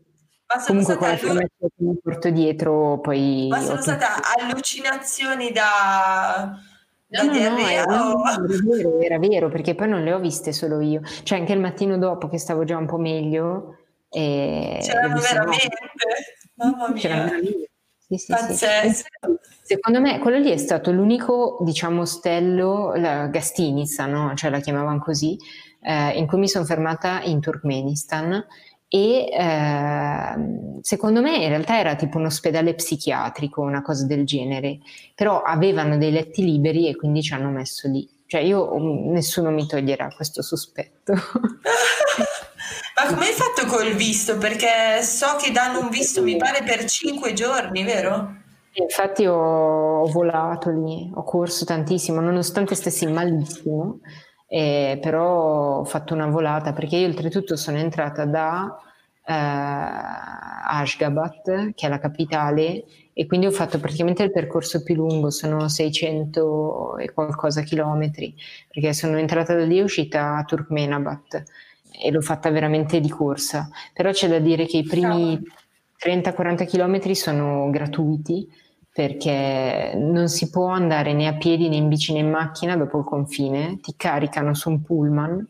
Ma 0.46 0.62
Comunque 0.66 0.98
quella 0.98 1.14
allu- 1.14 1.40
che 1.58 1.68
mi 1.78 1.98
porto 2.04 2.30
dietro 2.32 3.00
poi... 3.00 3.48
Ma 3.50 3.62
sono 3.62 3.80
state 3.80 4.06
allucinazioni 4.38 5.54
da... 5.54 6.52
No, 7.08 7.24
no, 7.24 7.32
no, 7.32 7.58
era, 7.58 7.70
era, 7.70 8.36
vero, 8.62 9.00
era 9.00 9.20
vero, 9.20 9.48
perché 9.48 9.74
poi 9.74 9.88
non 9.88 10.04
le 10.04 10.12
ho 10.12 10.20
viste 10.20 10.52
solo 10.52 10.82
io. 10.82 11.00
Cioè 11.24 11.40
anche 11.40 11.54
il 11.54 11.62
mattino 11.62 11.98
dopo 11.98 12.28
che 12.28 12.40
stavo 12.40 12.66
già 12.66 12.76
un 12.76 12.88
po' 12.88 12.98
meglio... 12.98 13.78
C'erano 14.10 15.18
veramente? 15.22 15.78
Mamma 16.56 16.90
mia. 16.90 17.00
C'erano 17.00 17.24
veramente. 17.30 17.70
Sì, 18.10 18.18
sì, 18.18 18.32
Pazzesco. 18.32 19.08
Sì. 19.42 19.76
Secondo 19.76 20.00
me 20.00 20.20
quello 20.20 20.38
lì 20.38 20.50
è 20.50 20.58
stato 20.58 20.92
l'unico, 20.92 21.58
diciamo, 21.62 22.06
stello, 22.06 22.94
la 22.96 23.28
Gastinica, 23.28 24.06
no? 24.06 24.34
cioè 24.36 24.50
la 24.50 24.60
chiamavano 24.60 25.00
così, 25.00 25.38
eh, 25.82 26.18
in 26.18 26.26
cui 26.26 26.40
mi 26.40 26.48
sono 26.48 26.64
fermata 26.64 27.22
in 27.24 27.42
Turkmenistan 27.42 28.46
e 28.88 29.28
eh, 29.30 30.80
secondo 30.82 31.22
me 31.22 31.36
in 31.36 31.50
realtà 31.50 31.78
era 31.78 31.96
tipo 31.96 32.18
un 32.18 32.26
ospedale 32.26 32.76
psichiatrico, 32.76 33.62
una 33.62 33.82
cosa 33.82 34.06
del 34.06 34.26
genere, 34.26 34.80
però 35.14 35.42
avevano 35.42 35.98
dei 35.98 36.12
letti 36.12 36.44
liberi 36.44 36.88
e 36.88 36.96
quindi 36.96 37.22
ci 37.22 37.34
hanno 37.34 37.50
messo 37.50 37.90
lì. 37.90 38.08
Cioè 38.26 38.40
io, 38.40 38.78
nessuno 39.12 39.52
mi 39.52 39.68
toglierà 39.68 40.14
questo 40.16 40.42
sospetto. 40.42 41.14
Ma 43.00 43.14
come 43.14 43.28
hai 43.28 43.34
fatto 43.34 43.68
col 43.68 43.94
visto? 43.94 44.40
Perché 44.40 45.04
so 45.04 45.36
che 45.40 45.52
danno 45.52 45.82
un 45.82 45.90
visto, 45.90 46.24
mi 46.24 46.36
pare, 46.36 46.64
per 46.64 46.86
cinque 46.86 47.34
giorni, 47.34 47.84
vero? 47.84 48.38
Infatti 48.74 49.24
ho, 49.28 50.04
volato 50.08 50.72
lì, 50.72 51.08
ho 51.14 51.24
corso 51.24 51.64
tantissimo, 51.64 52.22
nonostante 52.22 52.74
stessi 52.74 53.06
malissimo, 53.06 54.00
eh, 54.48 54.98
però 55.00 55.80
ho 55.80 55.84
fatto 55.84 56.16
una 56.16 56.26
volata 56.26 56.74
perché 56.74 56.96
io 56.96 57.06
oltretutto 57.06 57.56
sono 57.56 57.78
entrata 57.78 58.26
da 58.26 58.76
eh, 59.24 59.34
Ashgabat, 60.70 61.74
che 61.76 61.86
è 61.86 61.90
la 61.90 62.00
capitale, 62.00 62.84
e 63.14 63.28
quindi 63.28 63.46
ho 63.46 63.52
fatto 63.52 63.80
praticamente 63.80 64.24
il 64.24 64.32
percorso 64.32 64.82
più 64.82 64.96
lungo, 64.96 65.30
sono 65.30 65.70
600 65.70 66.98
e 66.98 67.14
qualcosa 67.14 67.62
chilometri, 67.62 68.34
perché 68.74 68.94
sono 68.94 69.20
entrata 69.20 69.54
da 69.54 69.66
lì 69.66 69.78
e 69.78 69.84
uscita 69.84 70.36
a 70.38 70.44
Turkmenabat 70.44 71.44
e 71.92 72.12
l'ho 72.12 72.22
fatta 72.22 72.50
veramente 72.50 73.00
di 73.00 73.10
corsa, 73.10 73.70
però 73.94 74.12
c'è 74.12 74.28
da 74.28 74.40
dire 74.40 74.66
che 74.66 74.78
i 74.78 74.84
primi 74.84 75.40
30-40 76.04 76.66
chilometri 76.66 77.16
sono 77.16 77.70
gratuiti 77.70 78.48
perché 78.92 79.94
non 79.96 80.28
si 80.28 80.50
può 80.50 80.68
andare 80.68 81.14
né 81.14 81.28
a 81.28 81.36
piedi 81.36 81.70
né 81.70 81.76
in 81.76 81.88
bici 81.88 82.14
né 82.14 82.20
in 82.20 82.30
macchina 82.30 82.76
dopo 82.76 82.98
il 82.98 83.04
confine, 83.04 83.80
ti 83.80 83.94
caricano 83.96 84.56
su 84.56 84.70
un 84.70 84.82
pullman 84.82 85.48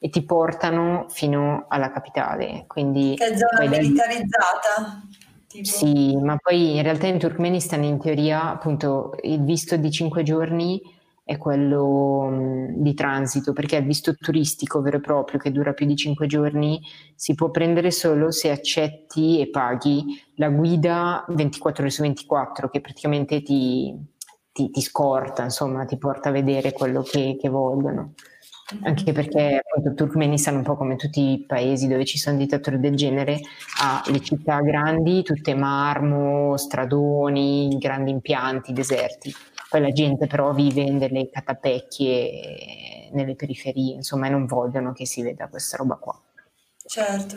e 0.00 0.10
ti 0.10 0.22
portano 0.22 1.06
fino 1.08 1.66
alla 1.68 1.90
capitale. 1.90 2.64
Quindi 2.66 3.14
che 3.16 3.36
zona 3.36 3.68
militarizzata? 3.68 5.02
Tipo. 5.46 5.64
Sì, 5.64 6.16
ma 6.16 6.36
poi 6.36 6.76
in 6.76 6.82
realtà 6.82 7.06
in 7.06 7.18
Turkmenistan 7.18 7.82
in 7.82 7.98
teoria 7.98 8.50
appunto 8.50 9.14
il 9.22 9.42
visto 9.42 9.76
di 9.76 9.90
5 9.90 10.22
giorni 10.22 10.80
è 11.28 11.36
quello 11.36 12.30
mh, 12.30 12.80
di 12.80 12.94
transito, 12.94 13.52
perché 13.52 13.76
il 13.76 13.84
visto 13.84 14.14
turistico 14.14 14.80
vero 14.80 14.96
e 14.96 15.00
proprio 15.00 15.38
che 15.38 15.52
dura 15.52 15.74
più 15.74 15.84
di 15.84 15.94
5 15.94 16.26
giorni 16.26 16.80
si 17.14 17.34
può 17.34 17.50
prendere 17.50 17.90
solo 17.90 18.30
se 18.30 18.50
accetti 18.50 19.38
e 19.38 19.50
paghi 19.50 20.04
la 20.36 20.48
guida 20.48 21.26
24 21.28 21.82
ore 21.82 21.92
su 21.92 22.00
24, 22.00 22.70
che 22.70 22.80
praticamente 22.80 23.42
ti, 23.42 23.94
ti, 24.50 24.70
ti 24.70 24.80
scorta, 24.80 25.42
insomma, 25.42 25.84
ti 25.84 25.98
porta 25.98 26.30
a 26.30 26.32
vedere 26.32 26.72
quello 26.72 27.02
che, 27.02 27.36
che 27.38 27.50
vogliono. 27.50 28.14
Anche 28.84 29.12
perché 29.12 29.60
appunto, 29.62 29.92
Turkmenistan, 29.92 30.56
un 30.56 30.62
po' 30.62 30.76
come 30.76 30.96
tutti 30.96 31.20
i 31.20 31.44
paesi 31.44 31.88
dove 31.88 32.06
ci 32.06 32.16
sono 32.16 32.38
dittatori 32.38 32.80
del 32.80 32.96
genere, 32.96 33.38
ha 33.82 34.02
le 34.06 34.20
città 34.20 34.60
grandi, 34.60 35.22
tutte 35.22 35.54
marmo, 35.54 36.56
stradoni, 36.56 37.76
grandi 37.78 38.12
impianti, 38.12 38.72
deserti 38.72 39.34
poi 39.68 39.80
la 39.80 39.92
gente 39.92 40.26
però 40.26 40.52
vive 40.52 40.80
in 40.80 40.98
delle 40.98 41.28
catapecchie 41.30 43.10
nelle 43.12 43.34
periferie, 43.34 43.94
insomma, 43.94 44.26
e 44.26 44.30
non 44.30 44.46
vogliono 44.46 44.92
che 44.92 45.06
si 45.06 45.22
veda 45.22 45.48
questa 45.48 45.76
roba 45.76 45.96
qua. 45.96 46.18
Certo. 46.86 47.36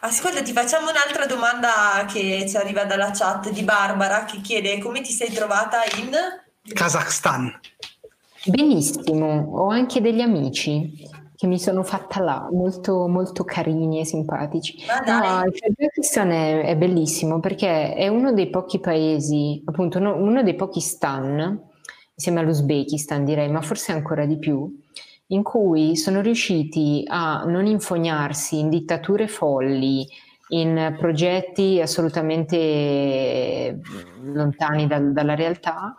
Ascolta, 0.00 0.42
ti 0.42 0.52
facciamo 0.52 0.90
un'altra 0.90 1.26
domanda 1.26 2.04
che 2.06 2.46
ci 2.48 2.56
arriva 2.56 2.84
dalla 2.84 3.10
chat 3.10 3.50
di 3.50 3.62
Barbara 3.62 4.24
che 4.24 4.40
chiede 4.40 4.78
come 4.78 5.00
ti 5.00 5.10
sei 5.10 5.32
trovata 5.32 5.78
in 5.98 6.12
Kazakhstan. 6.72 7.60
Benissimo, 8.44 9.50
ho 9.52 9.68
anche 9.68 10.00
degli 10.00 10.20
amici 10.20 11.10
che 11.44 11.46
mi 11.46 11.58
sono 11.58 11.82
fatta 11.82 12.20
là, 12.20 12.48
molto, 12.50 13.06
molto 13.06 13.44
carini 13.44 14.00
e 14.00 14.06
simpatici. 14.06 14.78
No, 15.06 15.42
il 15.44 15.52
Kazakistan 15.52 16.30
è, 16.30 16.62
è, 16.62 16.76
bellissimo 16.76 17.38
perché 17.38 17.92
è 17.92 18.08
uno 18.08 18.32
dei 18.32 18.48
pochi 18.48 18.80
paesi, 18.80 19.62
appunto 19.66 19.98
no, 19.98 20.16
uno 20.16 20.42
dei 20.42 20.54
pochi 20.54 20.80
stan, 20.80 21.60
insieme 22.14 22.40
all'Uzbekistan 22.40 23.26
direi, 23.26 23.50
ma 23.50 23.60
forse 23.60 23.92
ancora 23.92 24.24
di 24.24 24.38
più, 24.38 24.74
in 25.28 25.42
cui 25.42 25.96
sono 25.96 26.22
riusciti 26.22 27.04
a 27.06 27.44
non 27.44 27.66
infognarsi 27.66 28.58
in 28.58 28.70
dittature 28.70 29.28
folli, 29.28 30.08
in 30.48 30.96
progetti 30.98 31.78
assolutamente 31.78 33.80
lontani 34.22 34.86
dal, 34.86 35.12
dalla 35.12 35.34
realtà 35.34 35.94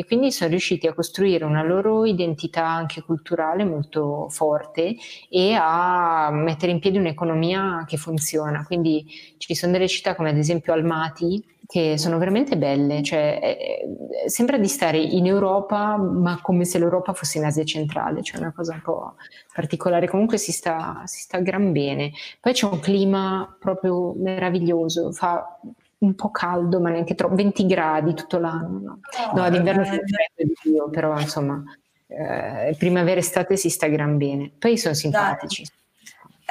e 0.00 0.06
quindi 0.06 0.32
sono 0.32 0.48
riusciti 0.48 0.86
a 0.86 0.94
costruire 0.94 1.44
una 1.44 1.62
loro 1.62 2.06
identità 2.06 2.66
anche 2.66 3.02
culturale 3.02 3.64
molto 3.64 4.28
forte 4.30 4.96
e 5.28 5.52
a 5.52 6.30
mettere 6.32 6.72
in 6.72 6.78
piedi 6.78 6.96
un'economia 6.96 7.84
che 7.86 7.98
funziona. 7.98 8.64
Quindi 8.64 9.06
ci 9.36 9.54
sono 9.54 9.72
delle 9.72 9.88
città 9.88 10.14
come 10.14 10.30
ad 10.30 10.38
esempio 10.38 10.72
Almaty 10.72 11.44
che 11.66 11.98
sono 11.98 12.16
veramente 12.16 12.56
belle, 12.56 13.02
cioè, 13.02 13.38
eh, 13.42 14.28
sembra 14.28 14.56
di 14.56 14.68
stare 14.68 14.96
in 14.96 15.26
Europa 15.26 15.98
ma 15.98 16.40
come 16.40 16.64
se 16.64 16.78
l'Europa 16.78 17.12
fosse 17.12 17.36
in 17.36 17.44
Asia 17.44 17.64
centrale, 17.64 18.22
cioè 18.22 18.40
una 18.40 18.52
cosa 18.52 18.72
un 18.72 18.80
po' 18.80 19.16
particolare, 19.52 20.08
comunque 20.08 20.38
si 20.38 20.50
sta, 20.50 21.02
si 21.04 21.20
sta 21.20 21.40
gran 21.40 21.72
bene. 21.72 22.12
Poi 22.40 22.54
c'è 22.54 22.64
un 22.64 22.80
clima 22.80 23.54
proprio 23.60 24.14
meraviglioso, 24.16 25.12
fa 25.12 25.60
un 26.00 26.14
po' 26.14 26.30
caldo, 26.30 26.80
ma 26.80 26.90
neanche 26.90 27.14
troppo, 27.14 27.34
20 27.34 27.66
gradi 27.66 28.14
tutto 28.14 28.38
l'anno. 28.38 28.78
No, 28.78 29.00
no 29.34 29.44
oh, 29.44 29.50
d'inverno 29.50 29.84
si 29.84 29.90
freddo 29.90 30.04
di 30.36 30.54
più, 30.60 30.90
però 30.90 31.18
insomma, 31.18 31.62
eh, 32.06 32.74
primavera 32.78 33.20
estate 33.20 33.56
si 33.56 33.68
sta 33.70 33.86
gran 33.86 34.16
bene. 34.16 34.50
Poi 34.58 34.78
sono 34.78 34.94
simpatici. 34.94 35.62
Dai. 35.62 35.78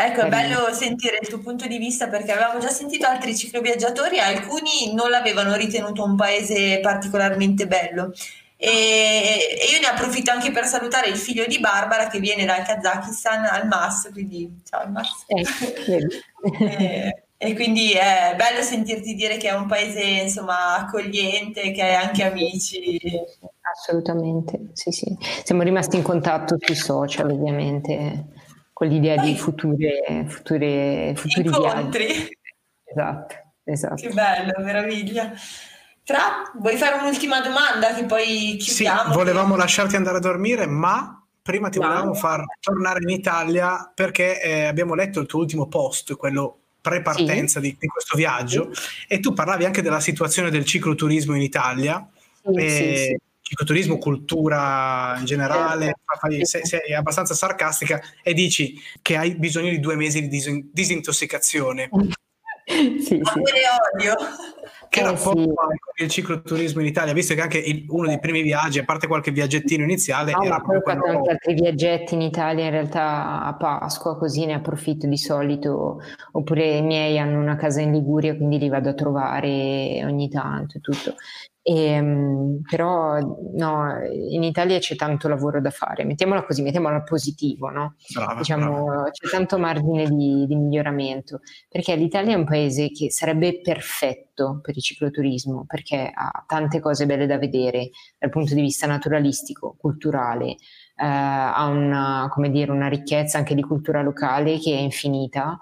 Ecco, 0.07 0.21
è 0.21 0.29
bello 0.29 0.71
sentire 0.71 1.17
il 1.21 1.27
tuo 1.27 1.39
punto 1.39 1.67
di 1.67 1.77
vista 1.77 2.07
perché 2.07 2.31
avevamo 2.31 2.59
già 2.59 2.69
sentito 2.69 3.05
altri 3.05 3.35
cicloviaggiatori, 3.35 4.17
alcuni 4.17 4.93
non 4.93 5.09
l'avevano 5.09 5.55
ritenuto 5.55 6.05
un 6.05 6.15
paese 6.15 6.79
particolarmente 6.79 7.67
bello. 7.67 8.13
E, 8.55 8.67
e, 8.67 9.71
io 9.71 9.79
ne 9.81 9.87
approfitto 9.87 10.31
anche 10.31 10.51
per 10.51 10.65
salutare 10.65 11.09
il 11.09 11.17
figlio 11.17 11.45
di 11.45 11.59
Barbara 11.59 12.07
che 12.07 12.19
viene 12.19 12.45
dal 12.45 12.63
Kazakistan 12.63 13.43
al 13.45 13.67
MAS, 13.67 14.09
quindi 14.13 14.61
ciao 14.63 14.81
al 14.81 14.91
MAS. 14.91 15.25
Eh, 15.27 16.07
e, 16.63 17.23
e, 17.41 17.55
quindi 17.55 17.93
è 17.93 18.33
bello 18.35 18.61
sentirti 18.61 19.15
dire 19.15 19.37
che 19.37 19.47
è 19.47 19.53
un 19.53 19.65
paese 19.65 20.03
insomma 20.03 20.75
accogliente, 20.75 21.71
che 21.71 21.81
hai 21.81 21.95
anche 21.95 22.23
amici. 22.23 22.99
Assolutamente, 23.61 24.71
sì, 24.73 24.91
sì. 24.91 25.17
Siamo 25.43 25.61
rimasti 25.61 25.95
in 25.95 26.03
contatto 26.03 26.57
sui 26.59 26.75
social 26.75 27.31
ovviamente 27.31 28.25
con 28.73 28.87
l'idea 28.87 29.15
Dai. 29.15 29.31
di 29.31 29.37
future, 29.37 30.25
future, 30.27 31.13
futuri 31.15 31.47
Incontri. 31.47 32.05
viaggi. 32.05 32.37
Esatto, 32.83 33.35
esatto. 33.63 33.95
Che 33.95 34.09
bello, 34.09 34.53
meraviglia. 34.59 35.31
Tra, 36.03 36.51
vuoi 36.57 36.75
fare 36.75 36.97
un'ultima 36.97 37.39
domanda 37.39 37.93
che 37.93 38.03
poi 38.05 38.57
chiudiamo? 38.59 39.11
Sì, 39.11 39.17
volevamo 39.17 39.55
lasciarti 39.55 39.95
andare 39.95 40.17
a 40.17 40.21
dormire, 40.21 40.65
ma 40.65 41.25
prima 41.41 41.69
ti 41.69 41.79
no. 41.79 41.87
volevamo 41.87 42.13
far 42.13 42.43
tornare 42.59 42.99
in 43.01 43.09
Italia 43.09 43.91
perché 43.93 44.41
eh, 44.41 44.65
abbiamo 44.65 44.93
letto 44.93 45.19
il 45.19 45.27
tuo 45.27 45.39
ultimo 45.39 45.67
post, 45.67 46.15
quello 46.15 46.58
pre-partenza 46.81 47.59
sì. 47.59 47.69
di, 47.69 47.77
di, 47.79 47.87
questo 47.87 48.15
viaggio, 48.15 48.69
sì. 48.73 49.05
e 49.07 49.19
tu 49.19 49.33
parlavi 49.33 49.65
anche 49.65 49.81
della 49.81 49.99
situazione 49.99 50.49
del 50.49 50.65
cicloturismo 50.65 51.35
in 51.35 51.41
Italia. 51.41 52.07
Sì, 52.41 52.55
e, 52.55 53.19
cicloturismo, 53.49 53.97
cultura 53.97 55.15
in 55.17 55.25
generale, 55.25 55.95
sei, 56.43 56.65
sei, 56.65 56.93
abbastanza 56.93 57.33
sarcastica 57.33 57.99
e 58.21 58.33
dici 58.33 58.79
che 59.01 59.17
hai 59.17 59.35
bisogno 59.35 59.71
di 59.71 59.79
due 59.79 59.95
mesi 59.95 60.21
di 60.21 60.27
dis- 60.27 60.63
disintossicazione. 60.71 61.89
sì, 62.65 63.01
sì. 63.01 63.19
odio. 63.19 64.15
Che 64.89 64.99
eh, 64.99 65.03
rapporto 65.03 65.41
sì. 65.41 65.47
con 65.47 65.75
il 65.97 66.09
cicloturismo 66.09 66.81
in 66.81 66.87
Italia, 66.87 67.13
visto 67.13 67.35
che 67.35 67.41
anche 67.41 67.59
il, 67.59 67.85
uno 67.89 68.07
dei 68.07 68.19
primi 68.19 68.41
viaggi, 68.41 68.79
a 68.79 68.85
parte 68.85 69.05
qualche 69.05 69.31
viaggettino 69.31 69.83
iniziale, 69.83 70.31
no, 70.31 70.41
era 70.41 70.57
ma 70.57 70.61
poi 70.63 70.77
ho 70.77 70.81
fatto 70.81 71.05
anche 71.05 71.29
altri 71.29 71.53
viaggetti 71.53 72.15
in 72.15 72.21
Italia, 72.21 72.65
in 72.65 72.71
realtà 72.71 73.43
a 73.43 73.53
Pasqua, 73.53 74.17
così 74.17 74.45
ne 74.45 74.55
approfitto 74.55 75.05
di 75.05 75.17
solito, 75.17 76.01
oppure 76.31 76.77
i 76.77 76.81
miei 76.81 77.19
hanno 77.19 77.39
una 77.39 77.55
casa 77.55 77.81
in 77.81 77.91
Liguria, 77.91 78.35
quindi 78.35 78.57
li 78.57 78.67
vado 78.67 78.89
a 78.89 78.93
trovare 78.95 80.01
ogni 80.03 80.27
tanto 80.27 80.77
e 80.77 80.81
tutto. 80.81 81.13
E, 81.69 81.83
ehm, 81.83 82.61
però 82.67 83.19
no, 83.53 84.03
in 84.03 84.41
Italia 84.41 84.79
c'è 84.79 84.95
tanto 84.95 85.27
lavoro 85.27 85.61
da 85.61 85.69
fare, 85.69 86.03
mettiamola 86.03 86.43
così, 86.43 86.63
mettiamola 86.63 87.03
positivo, 87.03 87.69
no? 87.69 87.93
brava, 88.11 88.39
diciamo, 88.39 88.85
brava. 88.85 89.11
c'è 89.11 89.29
tanto 89.29 89.59
margine 89.59 90.09
di, 90.09 90.47
di, 90.47 90.55
miglioramento, 90.55 91.41
perché 91.69 91.95
l'Italia 91.95 92.33
è 92.33 92.37
un 92.37 92.45
paese 92.45 92.89
che 92.89 93.11
sarebbe 93.11 93.61
perfetto 93.61 94.59
per 94.63 94.75
il 94.75 94.81
cicloturismo, 94.81 95.65
perché 95.67 96.09
ha 96.11 96.43
tante 96.47 96.79
cose 96.79 97.05
belle 97.05 97.27
da 97.27 97.37
vedere 97.37 97.91
dal 98.17 98.31
punto 98.31 98.55
di 98.55 98.61
vista 98.61 98.87
naturalistico, 98.87 99.75
culturale, 99.77 100.47
eh, 100.47 100.55
ha 100.95 101.67
una, 101.67 102.27
dire, 102.49 102.71
una 102.71 102.87
ricchezza 102.87 103.37
anche 103.37 103.53
di 103.53 103.61
cultura 103.61 104.01
locale 104.01 104.57
che 104.57 104.73
è 104.75 104.79
infinita 104.79 105.59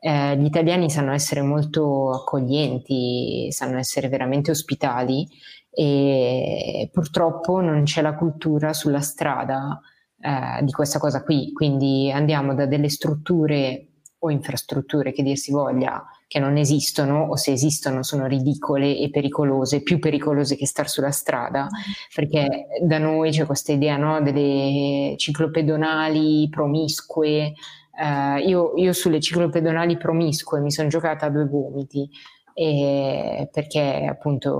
eh, 0.00 0.36
gli 0.36 0.46
italiani 0.46 0.90
sanno 0.90 1.12
essere 1.12 1.42
molto 1.42 2.10
accoglienti, 2.10 3.48
sanno 3.52 3.78
essere 3.78 4.08
veramente 4.08 4.50
ospitali 4.50 5.28
e 5.70 6.88
purtroppo 6.92 7.60
non 7.60 7.84
c'è 7.84 8.02
la 8.02 8.14
cultura 8.14 8.72
sulla 8.72 9.00
strada 9.00 9.80
eh, 10.18 10.64
di 10.64 10.72
questa 10.72 10.98
cosa 10.98 11.22
qui, 11.22 11.52
quindi 11.52 12.10
andiamo 12.10 12.54
da 12.54 12.66
delle 12.66 12.88
strutture 12.88 13.86
o 14.22 14.30
infrastrutture 14.30 15.12
che 15.12 15.22
dir 15.22 15.36
si 15.36 15.52
voglia 15.52 16.04
che 16.26 16.38
non 16.38 16.56
esistono 16.56 17.22
o 17.22 17.36
se 17.36 17.52
esistono 17.52 18.02
sono 18.02 18.26
ridicole 18.26 18.96
e 18.96 19.10
pericolose, 19.10 19.82
più 19.82 19.98
pericolose 19.98 20.56
che 20.56 20.66
star 20.66 20.88
sulla 20.88 21.10
strada, 21.10 21.66
perché 22.14 22.66
da 22.82 22.98
noi 22.98 23.30
c'è 23.32 23.46
questa 23.46 23.72
idea 23.72 23.96
no, 23.96 24.22
delle 24.22 25.14
ciclopedonali 25.16 26.48
promiscue, 26.48 27.54
Uh, 28.00 28.38
io, 28.38 28.72
io, 28.76 28.94
sulle 28.94 29.20
ciclopedonali 29.20 29.98
promiscue 29.98 30.60
mi 30.60 30.70
sono 30.70 30.88
giocata 30.88 31.26
a 31.26 31.28
due 31.28 31.46
gomiti 31.46 32.08
perché 32.54 34.06
appunto 34.08 34.50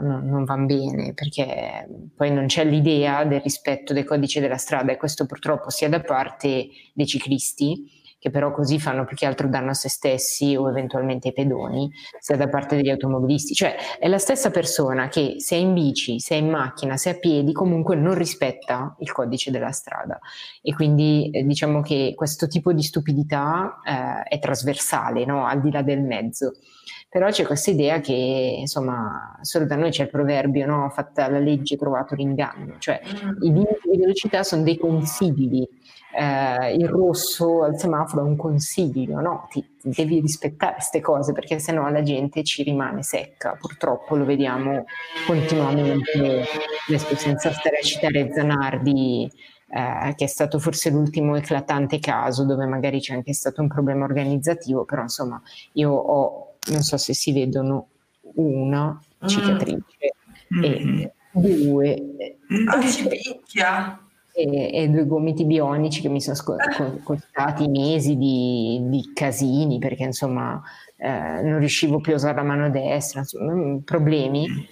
non, 0.00 0.22
non 0.24 0.44
vanno 0.44 0.66
bene, 0.66 1.12
perché 1.12 1.86
poi 2.14 2.30
non 2.30 2.46
c'è 2.46 2.64
l'idea 2.64 3.24
del 3.24 3.40
rispetto 3.40 3.92
del 3.92 4.04
codice 4.04 4.40
della 4.40 4.56
strada 4.56 4.92
e 4.92 4.96
questo 4.96 5.26
purtroppo 5.26 5.68
sia 5.68 5.88
da 5.88 6.00
parte 6.00 6.68
dei 6.94 7.06
ciclisti 7.06 7.99
che 8.20 8.30
però 8.30 8.52
così 8.52 8.78
fanno 8.78 9.06
più 9.06 9.16
che 9.16 9.24
altro 9.24 9.48
danno 9.48 9.70
a 9.70 9.74
se 9.74 9.88
stessi 9.88 10.54
o 10.54 10.68
eventualmente 10.68 11.28
ai 11.28 11.34
pedoni, 11.34 11.90
sia 12.18 12.36
da 12.36 12.48
parte 12.48 12.76
degli 12.76 12.90
automobilisti. 12.90 13.54
Cioè 13.54 13.74
è 13.98 14.06
la 14.08 14.18
stessa 14.18 14.50
persona 14.50 15.08
che 15.08 15.36
se 15.38 15.56
è 15.56 15.58
in 15.58 15.72
bici, 15.72 16.20
se 16.20 16.34
è 16.34 16.38
in 16.38 16.50
macchina, 16.50 16.98
se 16.98 17.10
è 17.10 17.14
a 17.14 17.18
piedi, 17.18 17.52
comunque 17.52 17.96
non 17.96 18.14
rispetta 18.14 18.94
il 18.98 19.10
codice 19.10 19.50
della 19.50 19.72
strada. 19.72 20.18
E 20.60 20.74
quindi 20.74 21.30
eh, 21.30 21.44
diciamo 21.44 21.80
che 21.80 22.12
questo 22.14 22.46
tipo 22.46 22.74
di 22.74 22.82
stupidità 22.82 23.80
eh, 23.82 24.22
è 24.28 24.38
trasversale, 24.38 25.24
no? 25.24 25.46
al 25.46 25.62
di 25.62 25.70
là 25.70 25.80
del 25.80 26.02
mezzo. 26.02 26.52
Però 27.10 27.28
c'è 27.28 27.44
questa 27.44 27.72
idea 27.72 28.00
che, 28.00 28.12
insomma, 28.60 29.36
solo 29.42 29.66
da 29.66 29.74
noi 29.74 29.90
c'è 29.90 30.04
il 30.04 30.10
proverbio, 30.10 30.64
no? 30.64 30.88
fatta 30.90 31.28
la 31.28 31.40
legge, 31.40 31.76
trovato 31.76 32.14
l'inganno, 32.14 32.76
cioè 32.78 33.00
i 33.40 33.52
limiti 33.52 33.90
di 33.90 33.98
velocità 33.98 34.44
sono 34.44 34.62
dei 34.62 34.78
consigli 34.78 35.66
eh, 36.12 36.74
il 36.74 36.88
rosso 36.88 37.62
al 37.62 37.78
semaforo 37.78 38.24
è 38.24 38.28
un 38.28 38.36
consiglio, 38.36 39.20
no? 39.20 39.46
Ti, 39.50 39.64
ti 39.80 39.90
devi 39.90 40.20
rispettare 40.20 40.74
queste 40.74 41.00
cose 41.00 41.32
perché 41.32 41.58
sennò 41.58 41.88
la 41.88 42.02
gente 42.02 42.42
ci 42.42 42.62
rimane 42.62 43.02
secca. 43.02 43.56
Purtroppo 43.58 44.16
lo 44.16 44.24
vediamo 44.24 44.84
continuamente, 45.26 46.44
adesso 46.88 47.16
senza 47.16 47.52
stare 47.52 47.78
a 47.78 47.82
citare 47.82 48.32
Zanardi, 48.32 49.30
eh, 49.68 50.14
che 50.16 50.24
è 50.24 50.28
stato 50.28 50.58
forse 50.58 50.90
l'ultimo 50.90 51.36
eclatante 51.36 52.00
caso 52.00 52.44
dove 52.44 52.66
magari 52.66 52.98
c'è 52.98 53.14
anche 53.14 53.32
stato 53.32 53.60
un 53.60 53.68
problema 53.68 54.04
organizzativo, 54.04 54.84
però 54.84 55.02
insomma 55.02 55.40
io 55.74 55.92
ho, 55.92 56.49
non 56.70 56.82
so 56.82 56.96
se 56.96 57.14
si 57.14 57.32
vedono, 57.32 57.88
una 58.34 58.92
mm. 58.92 59.26
cicatrice 59.26 60.14
mm. 60.54 60.64
e 60.64 61.12
due... 61.32 62.36
Ah, 62.66 62.78
picchia! 62.78 64.00
e, 64.32 64.70
e, 64.72 64.88
due 64.88 65.06
gomiti 65.06 65.44
bionici 65.44 66.00
che 66.00 66.08
mi 66.08 66.20
sono 66.20 66.36
sco- 66.36 66.56
costati 67.02 67.68
mesi 67.68 68.16
di, 68.16 68.80
di, 68.84 69.12
casini 69.12 69.78
perché 69.78 70.04
insomma 70.04 70.60
eh, 70.96 71.42
non 71.42 71.58
riuscivo 71.58 72.00
più 72.00 72.12
a 72.12 72.16
usare 72.16 72.36
la 72.36 72.42
mano 72.42 72.70
destra, 72.70 73.20
insomma, 73.20 73.52
mm, 73.52 73.78
problemi 73.78 74.68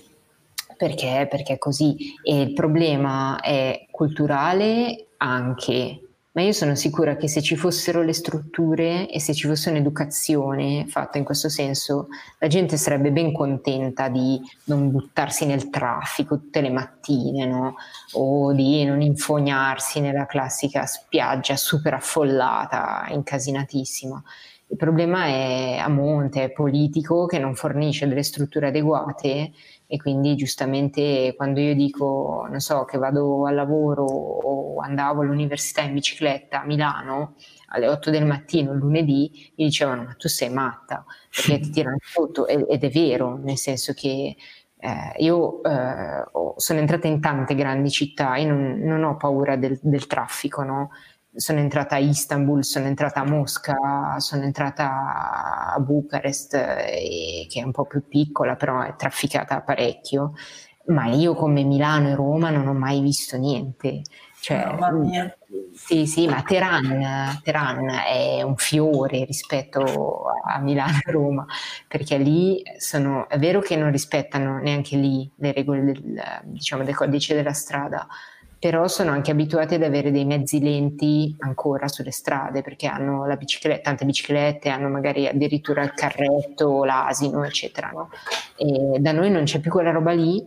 perché, 0.76 1.26
perché 1.28 1.54
è 1.54 1.58
così 1.58 2.14
e 2.22 2.40
il 2.40 2.52
problema 2.52 3.40
è 3.40 3.86
culturale 3.90 5.08
anche 5.16 6.02
ma 6.38 6.44
io 6.44 6.52
sono 6.52 6.76
sicura 6.76 7.16
che 7.16 7.26
se 7.26 7.42
ci 7.42 7.56
fossero 7.56 8.04
le 8.04 8.12
strutture 8.12 9.10
e 9.10 9.18
se 9.18 9.34
ci 9.34 9.48
fosse 9.48 9.70
un'educazione 9.70 10.86
fatta 10.86 11.18
in 11.18 11.24
questo 11.24 11.48
senso, 11.48 12.06
la 12.38 12.46
gente 12.46 12.76
sarebbe 12.76 13.10
ben 13.10 13.32
contenta 13.32 14.06
di 14.08 14.40
non 14.66 14.88
buttarsi 14.92 15.46
nel 15.46 15.68
traffico 15.68 16.38
tutte 16.38 16.60
le 16.60 16.70
mattine, 16.70 17.44
no? 17.44 17.74
o 18.12 18.52
di 18.52 18.84
non 18.84 19.00
infognarsi 19.02 19.98
nella 19.98 20.26
classica 20.26 20.86
spiaggia 20.86 21.56
super 21.56 21.94
affollata, 21.94 23.06
incasinatissima. 23.08 24.22
Il 24.70 24.76
problema 24.76 25.24
è 25.26 25.76
a 25.78 25.88
monte, 25.88 26.44
è 26.44 26.50
politico 26.50 27.24
che 27.24 27.38
non 27.38 27.54
fornisce 27.54 28.06
delle 28.06 28.22
strutture 28.22 28.68
adeguate 28.68 29.52
e 29.86 29.96
quindi 29.96 30.36
giustamente 30.36 31.32
quando 31.34 31.60
io 31.60 31.74
dico, 31.74 32.46
non 32.50 32.60
so, 32.60 32.84
che 32.84 32.98
vado 32.98 33.46
al 33.46 33.54
lavoro 33.54 34.04
o 34.04 34.80
andavo 34.80 35.22
all'università 35.22 35.80
in 35.80 35.94
bicicletta 35.94 36.60
a 36.62 36.66
Milano 36.66 37.34
alle 37.68 37.88
8 37.88 38.10
del 38.10 38.26
mattino 38.26 38.74
lunedì, 38.74 39.30
mi 39.56 39.64
dicevano 39.64 40.02
ma 40.04 40.14
tu 40.14 40.28
sei 40.28 40.50
matta 40.50 41.04
perché 41.30 41.60
ti 41.60 41.70
tirano 41.70 41.96
sotto 42.00 42.46
ed 42.46 42.84
è 42.84 42.90
vero, 42.90 43.38
nel 43.38 43.56
senso 43.56 43.94
che 43.94 44.36
eh, 44.80 45.12
io 45.18 45.62
eh, 45.62 46.24
sono 46.56 46.78
entrata 46.78 47.08
in 47.08 47.20
tante 47.20 47.54
grandi 47.54 47.90
città, 47.90 48.36
io 48.36 48.48
non, 48.48 48.78
non 48.80 49.02
ho 49.02 49.16
paura 49.16 49.56
del, 49.56 49.78
del 49.82 50.06
traffico, 50.06 50.62
no? 50.62 50.90
Sono 51.38 51.60
entrata 51.60 51.94
a 51.94 51.98
Istanbul, 51.98 52.64
sono 52.64 52.86
entrata 52.86 53.20
a 53.20 53.24
Mosca, 53.24 54.18
sono 54.18 54.42
entrata 54.42 55.72
a 55.74 55.78
Bucarest, 55.78 56.54
eh, 56.54 57.46
che 57.48 57.60
è 57.60 57.64
un 57.64 57.70
po' 57.70 57.86
più 57.86 58.06
piccola, 58.08 58.56
però 58.56 58.82
è 58.82 58.94
trafficata 58.96 59.60
parecchio. 59.62 60.32
ma 60.88 61.06
io 61.06 61.34
come 61.34 61.62
Milano 61.64 62.08
e 62.08 62.14
Roma 62.14 62.50
non 62.50 62.66
ho 62.66 62.72
mai 62.74 63.00
visto 63.00 63.36
niente. 63.36 64.02
Cioè, 64.40 64.64
Mamma 64.66 64.90
mia. 64.92 65.36
Sì, 65.74 66.06
sì, 66.06 66.26
ma 66.28 66.42
Teheran, 66.42 67.40
Teheran 67.42 67.88
è 68.06 68.42
un 68.42 68.56
fiore 68.56 69.24
rispetto 69.24 70.24
a 70.44 70.58
Milano 70.60 70.98
e 71.04 71.10
Roma, 71.10 71.46
perché 71.86 72.16
lì 72.18 72.62
sono, 72.78 73.28
è 73.28 73.38
vero 73.38 73.60
che 73.60 73.76
non 73.76 73.90
rispettano 73.90 74.58
neanche 74.58 74.96
lì 74.96 75.30
le 75.36 75.52
regole 75.52 75.82
del, 75.84 76.22
diciamo, 76.44 76.84
del 76.84 76.94
codice 76.94 77.34
della 77.34 77.52
strada, 77.52 78.06
però 78.58 78.88
sono 78.88 79.10
anche 79.10 79.30
abituati 79.30 79.74
ad 79.74 79.82
avere 79.82 80.10
dei 80.10 80.24
mezzi 80.24 80.60
lenti 80.60 81.34
ancora 81.38 81.86
sulle 81.88 82.10
strade, 82.10 82.62
perché 82.62 82.86
hanno 82.86 83.24
bicicletta, 83.36 83.82
tante 83.82 84.04
biciclette, 84.04 84.68
hanno 84.68 84.88
magari 84.88 85.28
addirittura 85.28 85.82
il 85.82 85.94
carretto, 85.94 86.84
l'asino, 86.84 87.44
eccetera. 87.44 87.90
No? 87.90 88.10
da 88.98 89.12
noi 89.12 89.30
non 89.30 89.44
c'è 89.44 89.60
più 89.60 89.70
quella 89.70 89.92
roba 89.92 90.12
lì 90.12 90.44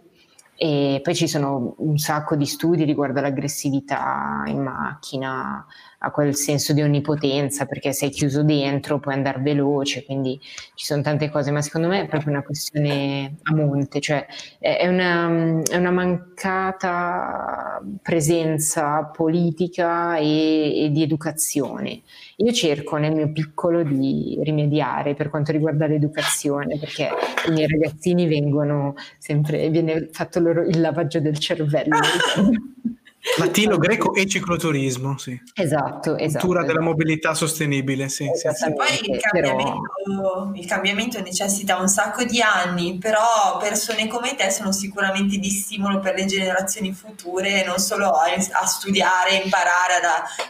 e 0.56 1.00
poi 1.02 1.16
ci 1.16 1.28
sono 1.28 1.74
un 1.78 1.98
sacco 1.98 2.36
di 2.36 2.46
studi 2.46 2.84
riguardo 2.84 3.18
all'aggressività 3.18 4.44
in 4.46 4.62
macchina, 4.62 5.66
a 6.04 6.12
quel 6.12 6.36
senso 6.36 6.74
di 6.74 6.82
onnipotenza, 6.82 7.66
perché 7.66 7.94
sei 7.94 8.10
chiuso 8.10 8.44
dentro, 8.44 9.00
puoi 9.00 9.14
andare 9.14 9.40
veloce, 9.40 10.04
quindi 10.04 10.40
ci 10.74 10.86
sono 10.86 11.02
tante 11.02 11.30
cose, 11.30 11.52
ma 11.52 11.62
secondo 11.62 11.88
me 11.88 12.02
è 12.02 12.08
proprio 12.08 12.32
una 12.32 12.44
questione 12.44 13.36
a 13.44 13.54
monte, 13.54 14.00
cioè 14.00 14.26
è 14.60 14.88
una, 14.88 15.62
è 15.62 15.78
una 15.78 15.92
mancata 15.92 17.82
presenza 18.02 19.04
politica 19.06 20.18
e, 20.18 20.86
e 20.86 20.90
di 20.92 21.04
educazione. 21.04 22.02
Io 22.38 22.52
cerco 22.52 22.98
nel 22.98 23.14
mio 23.14 23.32
piccolo 23.32 23.84
di 23.84 24.40
rimediare 24.42 25.14
per 25.14 25.30
quanto 25.30 25.52
riguarda 25.52 25.86
l'educazione, 25.86 26.80
perché 26.80 27.10
i 27.48 27.52
miei 27.52 27.68
ragazzini 27.68 28.28
vengono 28.28 28.96
sempre, 29.20 29.70
viene 29.70 30.10
fatto 30.12 30.40
loro 30.40 30.64
il 30.64 30.82
lavaggio 30.82 31.20
del 31.20 31.38
cervello. 31.38 32.00
Latino, 33.38 33.78
greco 33.78 34.16
e 34.16 34.26
cicloturismo, 34.26 35.18
sì. 35.18 35.40
Esatto, 35.54 36.18
esatto. 36.18 36.46
Cultura 36.46 36.66
della 36.66 36.82
mobilità 36.82 37.36
sostenibile, 37.36 38.10
sì. 38.10 38.30
sì, 38.34 38.50
sì. 38.52 38.74
Poi 38.74 39.12
il 39.12 39.20
cambiamento, 39.20 39.82
però... 40.04 40.52
il 40.54 40.66
cambiamento, 40.66 41.22
necessita 41.22 41.78
un 41.78 41.88
sacco 41.88 42.24
di 42.24 42.42
anni, 42.42 42.98
però 42.98 43.58
persone 43.60 44.08
come 44.08 44.36
te 44.36 44.50
sono 44.50 44.72
sicuramente 44.72 45.38
di 45.38 45.50
stimolo 45.50 46.00
per 46.00 46.16
le 46.16 46.26
generazioni 46.26 46.94
future, 46.94 47.64
non 47.64 47.78
solo 47.78 48.10
a, 48.10 48.26
a 48.34 48.66
studiare, 48.66 49.36
imparare, 49.36 49.94
ad, 50.02 50.04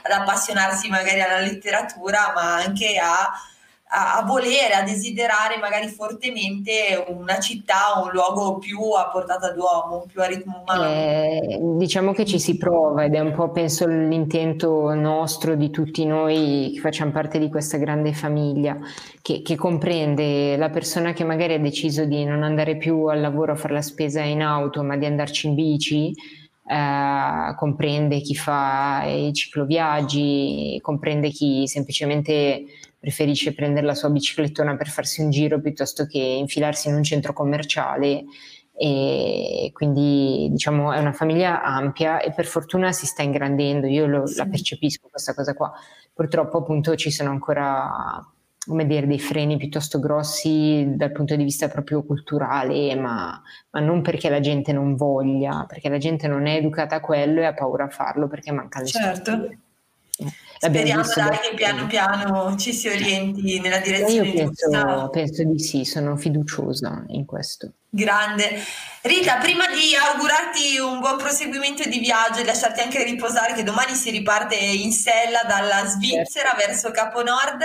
ad 0.04 0.12
appassionarsi 0.12 0.88
magari 0.88 1.22
alla 1.22 1.40
letteratura, 1.40 2.32
ma 2.34 2.56
anche 2.56 2.98
a 2.98 3.32
a, 3.94 4.20
a, 4.20 4.24
volere, 4.24 4.74
a 4.74 4.84
desiderare 4.84 5.58
magari 5.60 5.88
fortemente 5.88 7.04
una 7.10 7.40
città 7.40 8.00
o 8.00 8.06
un 8.06 8.12
luogo 8.12 8.58
più 8.58 8.80
a 8.92 9.10
portata 9.10 9.52
d'uomo, 9.52 10.06
più 10.08 10.22
a 10.22 10.28
ritmo 10.28 10.64
umano. 10.66 10.86
Eh, 10.86 11.60
diciamo 11.76 12.14
che 12.14 12.26
ci 12.26 12.40
si 12.40 12.58
prova 12.58 13.04
ed 13.04 13.16
è 13.16 13.20
un 13.20 13.34
po' 13.34 13.52
penso 13.52 13.86
l'intento 13.88 14.94
nostro 14.94 15.56
di 15.56 15.70
tutti 15.70 16.06
noi 16.06 16.72
che 16.74 16.80
facciamo 16.80 17.12
parte 17.12 17.38
di 17.38 17.50
questa 17.50 17.78
grande 17.78 18.14
famiglia 18.14 18.78
che, 19.22 19.42
che 19.42 19.56
comprende 19.58 20.56
la 20.56 20.70
persona 20.70 21.12
che 21.12 21.26
magari 21.26 21.56
ha 21.56 21.60
deciso 21.60 22.06
di 22.06 22.24
non 22.24 22.44
andare 22.44 22.78
più 22.78 23.06
al 23.06 23.20
lavoro 23.20 23.52
a 23.52 23.56
fare 23.56 23.74
la 23.74 23.82
spesa 23.82 24.22
in 24.22 24.42
auto 24.42 24.84
ma 24.84 24.96
di 24.96 25.06
andarci 25.06 25.48
in 25.48 25.56
bici. 25.56 26.14
Uh, 26.64 27.54
comprende 27.56 28.22
chi 28.22 28.34
fa 28.34 29.04
i 29.06 29.34
cicloviaggi, 29.34 30.80
comprende 30.82 31.30
chi 31.30 31.68
semplicemente 31.68 32.64
preferisce 33.02 33.56
prendere 33.56 33.86
la 33.88 33.96
sua 33.96 34.12
biciclettona 34.12 34.78
per 34.78 34.88
farsi 34.88 35.22
un 35.22 35.32
giro 35.32 35.60
piuttosto 35.60 36.06
che 36.06 36.20
infilarsi 36.20 36.88
in 36.88 36.94
un 36.94 37.04
centro 37.04 37.34
commerciale 37.34 38.26
e 38.74 39.72
quindi 39.74 40.48
diciamo 40.52 40.94
è 40.94 41.00
una 41.00 41.12
famiglia 41.12 41.64
ampia 41.64 42.20
e 42.22 42.32
per 42.32 42.46
fortuna 42.46 42.92
si 42.92 43.08
sta 43.08 43.24
ingrandendo, 43.24 43.88
io 43.88 44.06
lo, 44.06 44.28
sì. 44.28 44.38
la 44.38 44.46
percepisco 44.46 45.08
questa 45.10 45.34
cosa 45.34 45.56
qua. 45.56 45.72
Purtroppo 46.14 46.60
appunto 46.60 46.96
ci 46.96 47.10
sono 47.10 47.32
ancora 47.32 48.24
come 48.64 48.86
dire, 48.86 49.08
dei 49.08 49.20
freni 49.20 49.58
piuttosto 49.58 50.00
grossi 50.00 50.86
dal 50.96 51.12
punto 51.12 51.36
di 51.36 51.44
vista 51.44 51.68
proprio 51.68 52.04
culturale, 52.04 52.96
ma, 52.96 53.42
ma, 53.72 53.80
non 53.80 54.04
perché 54.04 54.30
la 54.30 54.40
gente 54.40 54.72
non 54.72 54.96
voglia, 54.96 55.66
perché 55.68 55.90
la 55.90 55.98
gente 55.98 56.28
non 56.28 56.46
è 56.46 56.58
educata 56.58 56.98
a 56.98 57.00
quello 57.00 57.42
e 57.42 57.46
ha 57.46 57.56
paura 57.56 57.86
a 57.86 57.90
farlo 57.90 58.28
perché 58.28 58.52
manca 58.52 58.80
le 58.80 58.86
certo. 58.86 59.32
Strutture. 59.32 59.58
Speriamo 60.64 61.02
dai 61.16 61.40
che 61.40 61.56
piano 61.56 61.88
piano 61.88 62.56
ci 62.56 62.72
si 62.72 62.88
orienti 62.88 63.60
nella 63.60 63.80
direzione 63.80 64.30
Io 64.30 64.34
penso, 64.46 64.70
giusta. 64.70 65.10
Penso 65.10 65.44
di 65.44 65.58
sì, 65.58 65.84
sono 65.86 66.16
fiduciosa 66.18 67.04
in 67.08 67.26
questo. 67.26 67.74
Grande. 67.94 68.64
Rita, 69.02 69.36
prima 69.38 69.68
di 69.68 69.94
augurarti 69.96 70.78
un 70.78 71.00
buon 71.02 71.18
proseguimento 71.18 71.84
di 71.90 72.00
viaggio 72.00 72.40
e 72.40 72.46
lasciarti 72.46 72.80
anche 72.80 73.04
riposare, 73.04 73.54
che 73.54 73.64
domani 73.64 73.96
si 73.96 74.12
riparte 74.12 74.56
in 74.56 74.94
sella 74.94 75.42
dalla 75.46 75.86
Svizzera 75.88 76.52
certo. 76.52 76.66
verso 76.66 76.92
Capo 76.92 77.22
Nord, 77.22 77.60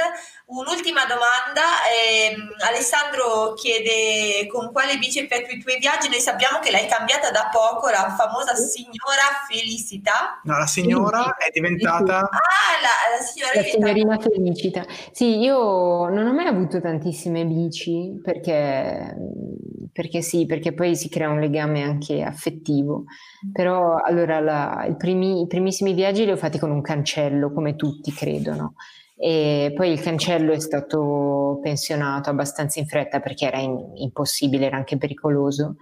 un'ultima 0.47 1.05
domanda. 1.05 1.63
Eh, 1.87 2.35
Alessandro 2.67 3.53
chiede 3.53 4.49
con 4.49 4.73
quale 4.73 4.97
bici 4.97 5.21
effettui 5.21 5.59
i 5.59 5.63
tuoi 5.63 5.79
viaggi. 5.79 6.09
Noi 6.09 6.21
sappiamo 6.21 6.59
che 6.59 6.73
l'hai 6.73 6.89
cambiata 6.89 7.31
da 7.31 7.49
poco, 7.53 7.89
la 7.89 8.13
famosa 8.19 8.57
signora 8.57 9.47
Felicità. 9.49 10.41
No, 10.43 10.59
la 10.59 10.67
signora 10.67 11.37
è 11.37 11.51
diventata. 11.53 12.19
Ah, 12.19 12.81
la, 12.83 13.17
la 13.17 13.23
signora 13.23 13.53
la 13.55 13.63
signorina 13.63 14.19
Felicita. 14.19 14.85
Sì, 15.13 15.39
io 15.39 16.09
non 16.09 16.27
ho 16.27 16.33
mai 16.33 16.47
avuto 16.47 16.81
tantissime 16.81 17.45
bici 17.45 18.19
perché 18.25 19.15
perché 19.97 20.21
sì, 20.21 20.45
perché 20.45 20.75
poi 20.75 20.95
si 20.95 21.09
crea 21.09 21.31
un 21.31 21.41
legame 21.41 21.83
anche 21.83 22.23
affettivo. 22.23 23.05
Però 23.51 23.97
allora 23.97 24.41
la, 24.41 24.95
primi, 24.99 25.41
i 25.41 25.47
primissimi 25.47 25.95
viaggi 25.95 26.27
li 26.27 26.33
ho 26.33 26.37
fatti 26.37 26.59
con 26.59 26.71
un 26.71 26.83
cancello, 26.83 27.51
come 27.51 27.77
tutti 27.77 28.13
credono. 28.13 28.75
E 29.17 29.73
poi 29.75 29.93
il 29.93 30.01
cancello 30.03 30.53
è 30.53 30.61
stato 30.61 31.61
pensionato 31.63 32.29
abbastanza 32.29 32.79
in 32.79 32.87
fretta 32.87 33.21
perché 33.21 33.47
era 33.47 33.59
in, 33.59 33.93
impossibile, 33.95 34.67
era 34.67 34.77
anche 34.77 34.99
pericoloso. 34.99 35.77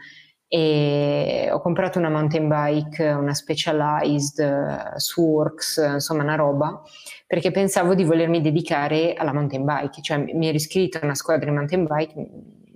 E 0.47 1.49
ho 1.51 1.61
comprato 1.61 1.99
una 1.99 2.11
mountain 2.11 2.47
bike, 2.47 3.11
una 3.11 3.35
specialized 3.35 4.39
uh, 4.39 4.97
Sworks, 4.97 5.91
insomma 5.95 6.23
una 6.23 6.37
roba, 6.37 6.81
perché 7.27 7.51
pensavo 7.51 7.97
di 7.97 8.05
volermi 8.05 8.41
dedicare 8.41 9.15
alla 9.15 9.33
mountain 9.33 9.65
bike, 9.65 10.01
cioè 10.03 10.19
mi 10.19 10.47
ero 10.47 10.55
iscritta 10.55 11.01
a 11.01 11.05
una 11.05 11.17
squadra 11.17 11.51
di 11.51 11.57
mountain 11.57 11.85
bike, 11.85 12.29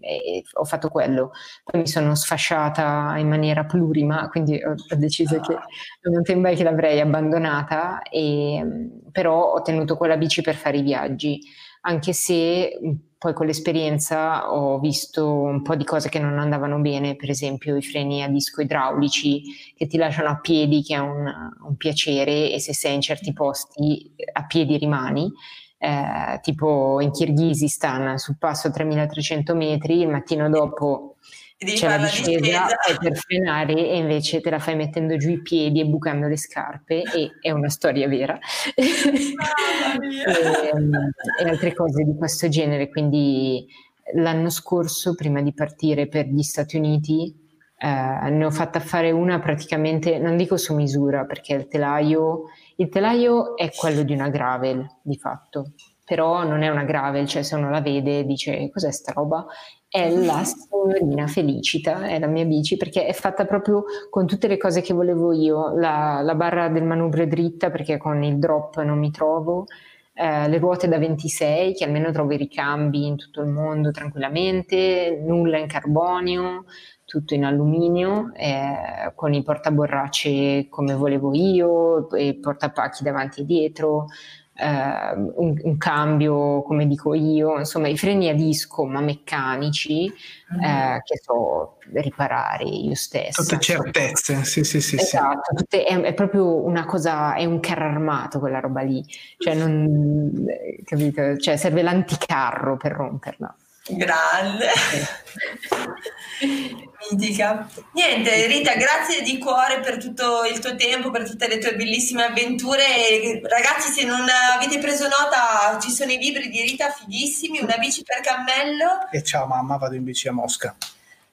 e 0.09 0.43
ho 0.55 0.65
fatto 0.65 0.89
quello. 0.89 1.33
Poi 1.65 1.83
mi 1.83 1.87
sono 1.87 2.15
sfasciata 2.15 3.15
in 3.19 3.29
maniera 3.29 3.65
plurima, 3.65 4.29
quindi 4.29 4.55
ho, 4.63 4.71
ho 4.71 4.97
deciso 4.97 5.39
che 5.41 5.53
la 5.53 6.11
mountain 6.11 6.41
bike 6.41 6.63
l'avrei 6.63 7.01
abbandonata, 7.01 8.03
e, 8.03 8.65
però 9.13 9.53
ho 9.53 9.63
tenuto 9.63 9.97
quella 9.97 10.17
bici 10.17 10.41
per 10.41 10.55
fare 10.55 10.79
i 10.79 10.83
viaggi, 10.83 11.41
anche 11.83 12.13
se 12.13 12.79
poi 13.19 13.35
con 13.35 13.47
l'esperienza 13.47 14.53
ho 14.53 14.79
visto 14.79 15.29
un 15.29 15.63
po' 15.63 15.75
di 15.75 15.85
cose 15.85 16.09
che 16.09 16.21
non 16.21 16.39
andavano 16.39 16.79
bene, 16.79 17.17
per 17.17 17.31
esempio 17.31 17.77
i 17.77 17.83
freni 17.83 18.23
a 18.23 18.29
disco 18.29 18.63
idraulici 18.63 19.43
che 19.75 19.89
ti 19.89 19.97
lasciano 19.97 20.29
a 20.29 20.39
piedi, 20.39 20.83
che 20.83 20.95
è 20.95 20.99
un, 20.99 21.27
un 21.67 21.77
piacere 21.77 22.53
e 22.53 22.61
se 22.61 22.73
sei 22.73 22.95
in 22.95 23.01
certi 23.01 23.33
posti 23.33 24.15
a 24.33 24.47
piedi 24.47 24.77
rimani 24.79 25.33
eh, 25.79 26.39
tipo 26.43 27.01
in 27.01 27.13
Kirghizistan 27.13 28.19
sul 28.19 28.37
passo 28.39 28.71
3300 28.71 29.55
metri, 29.55 30.01
il 30.01 30.09
mattino 30.09 30.49
dopo 30.49 31.17
c'è 31.57 31.89
la 31.89 31.99
discesa 31.99 32.69
e 32.87 32.97
per 32.99 33.17
frenare 33.17 33.75
e 33.75 33.97
invece 33.97 34.41
te 34.41 34.49
la 34.49 34.61
fai 34.61 34.77
mettendo 34.77 35.17
giù 35.17 35.31
i 35.31 35.43
piedi 35.43 35.81
e 35.81 35.87
bucando 35.87 36.29
le 36.29 36.37
scarpe 36.37 37.03
e 37.03 37.33
è 37.41 37.51
una 37.51 37.69
storia 37.69 38.07
vera. 38.07 38.39
E, 38.75 38.85
ehm, 40.73 41.11
e 41.41 41.49
altre 41.49 41.75
cose 41.75 42.05
di 42.05 42.15
questo 42.17 42.49
genere 42.49 42.89
quindi 42.89 43.67
l'anno 44.15 44.51
scorso 44.51 45.15
prima 45.15 45.43
di 45.43 45.53
partire 45.53 46.07
per 46.07 46.27
gli 46.27 46.43
Stati 46.43 46.77
Uniti 46.77 47.48
eh, 47.79 48.31
ne 48.31 48.45
ho 48.45 48.51
fatta 48.51 48.81
fare 48.81 49.11
una 49.13 49.39
praticamente 49.39 50.19
non 50.19 50.37
dico 50.37 50.57
su 50.57 50.75
misura 50.75 51.25
perché 51.25 51.55
il 51.55 51.69
telaio 51.69 52.47
il 52.81 52.89
telaio 52.89 53.57
è 53.57 53.73
quello 53.75 54.03
di 54.03 54.13
una 54.13 54.29
gravel, 54.29 54.87
di 55.03 55.17
fatto, 55.17 55.73
però 56.05 56.45
non 56.45 56.63
è 56.63 56.69
una 56.69 56.85
gravel, 56.85 57.27
cioè 57.27 57.43
se 57.43 57.57
uno 57.57 57.71
la 57.71 57.81
vede 57.81 58.25
dice 58.25 58.71
cos'è 58.71 58.93
sta 58.93 59.11
roba? 59.13 59.47
È 59.89 60.09
la 60.11 60.45
signorina 60.45 61.27
Felicita, 61.27 62.07
è 62.07 62.21
la 62.21 62.29
mia 62.29 62.45
bici, 62.45 62.77
perché 62.77 63.07
è 63.07 63.13
fatta 63.13 63.47
proprio 63.47 63.83
con 64.11 64.27
tutte 64.27 64.47
le 64.47 64.59
cose 64.59 64.81
che 64.81 64.95
volevo 64.95 65.33
io, 65.33 65.77
la, 65.77 66.21
la 66.23 66.37
barra 66.37 66.69
del 66.69 66.85
manubrio 66.85 67.27
dritta 67.27 67.71
perché 67.71 67.97
con 67.97 68.23
il 68.23 68.39
drop 68.39 68.81
non 68.83 68.99
mi 68.99 69.11
trovo, 69.11 69.67
eh, 70.15 70.49
le 70.49 70.59
ruote 70.59 70.87
da 70.87 70.99
26 70.99 71.75
che 71.75 71.85
almeno 71.85 72.13
trovo 72.13 72.33
i 72.33 72.37
ricambi 72.37 73.07
in 73.07 73.17
tutto 73.17 73.41
il 73.41 73.49
mondo 73.49 73.91
tranquillamente, 73.91 75.21
nulla 75.21 75.59
in 75.59 75.67
carbonio, 75.67 76.65
tutto 77.09 77.33
in 77.33 77.47
alluminio, 77.47 78.33
eh, 78.35 79.13
con 79.15 79.33
i 79.33 79.43
portaborracce 79.43 80.67
come 80.69 80.93
volevo 80.93 81.33
io, 81.33 82.11
e 82.11 82.39
portapacchi 82.39 83.03
davanti 83.03 83.41
e 83.41 83.45
dietro, 83.47 84.09
eh, 84.55 85.15
un, 85.17 85.59
un, 85.63 85.79
cambio, 85.79 86.61
come 86.63 86.87
dico 86.87 87.15
io, 87.15 87.59
insomma 87.59 87.89
i 87.89 87.97
freni 87.97 88.29
a 88.29 88.35
disco 88.35 88.85
ma 88.85 89.01
meccanici 89.01 90.13
mm. 90.55 90.63
eh, 90.63 91.01
che 91.03 91.19
so 91.23 91.79
riparare 91.95 92.65
io 92.65 92.95
stessa. 92.95 93.43
Tutte 93.43 93.59
certezze, 93.59 94.45
sì 94.45 94.63
sì 94.63 94.83
sì. 94.83 94.97
Esatto, 94.97 95.41
sì. 95.49 95.55
Tutte, 95.55 95.85
è, 95.85 95.99
è, 95.99 96.13
proprio 96.13 96.63
una 96.63 96.85
cosa, 96.85 97.37
è 97.37 97.47
un 97.47 97.59
carro 97.61 97.85
armato 97.87 98.39
quella 98.39 98.61
roba 98.61 98.83
lì, 98.83 99.03
cioè, 99.39 99.55
non, 99.55 100.45
capito? 100.85 101.39
cioè 101.39 101.57
serve 101.57 101.81
l'anticarro 101.81 102.77
per 102.77 102.93
romperla. 102.93 103.57
Grande. 103.89 104.69
Mitica. 107.11 107.69
Niente, 107.93 108.47
Rita, 108.47 108.75
grazie 108.75 109.23
di 109.23 109.39
cuore 109.39 109.81
per 109.81 109.99
tutto 109.99 110.45
il 110.45 110.59
tuo 110.59 110.77
tempo, 110.77 111.11
per 111.11 111.29
tutte 111.29 111.49
le 111.49 111.59
tue 111.59 111.75
bellissime 111.75 112.25
avventure. 112.25 113.41
Ragazzi, 113.43 113.91
se 113.91 114.05
non 114.05 114.27
avete 114.55 114.79
preso 114.79 115.05
nota, 115.05 115.79
ci 115.81 115.91
sono 115.91 116.13
i 116.13 116.19
libri 116.19 116.51
di 116.51 116.63
Rita 116.63 116.91
fighissimi, 116.91 117.61
una 117.61 117.79
bici 117.79 118.03
per 118.03 118.21
cammello. 118.21 119.09
E 119.11 119.23
ciao 119.23 119.47
mamma, 119.47 119.77
vado 119.77 119.95
in 119.95 120.05
bici 120.05 120.29
a 120.29 120.33
Mosca. 120.33 120.77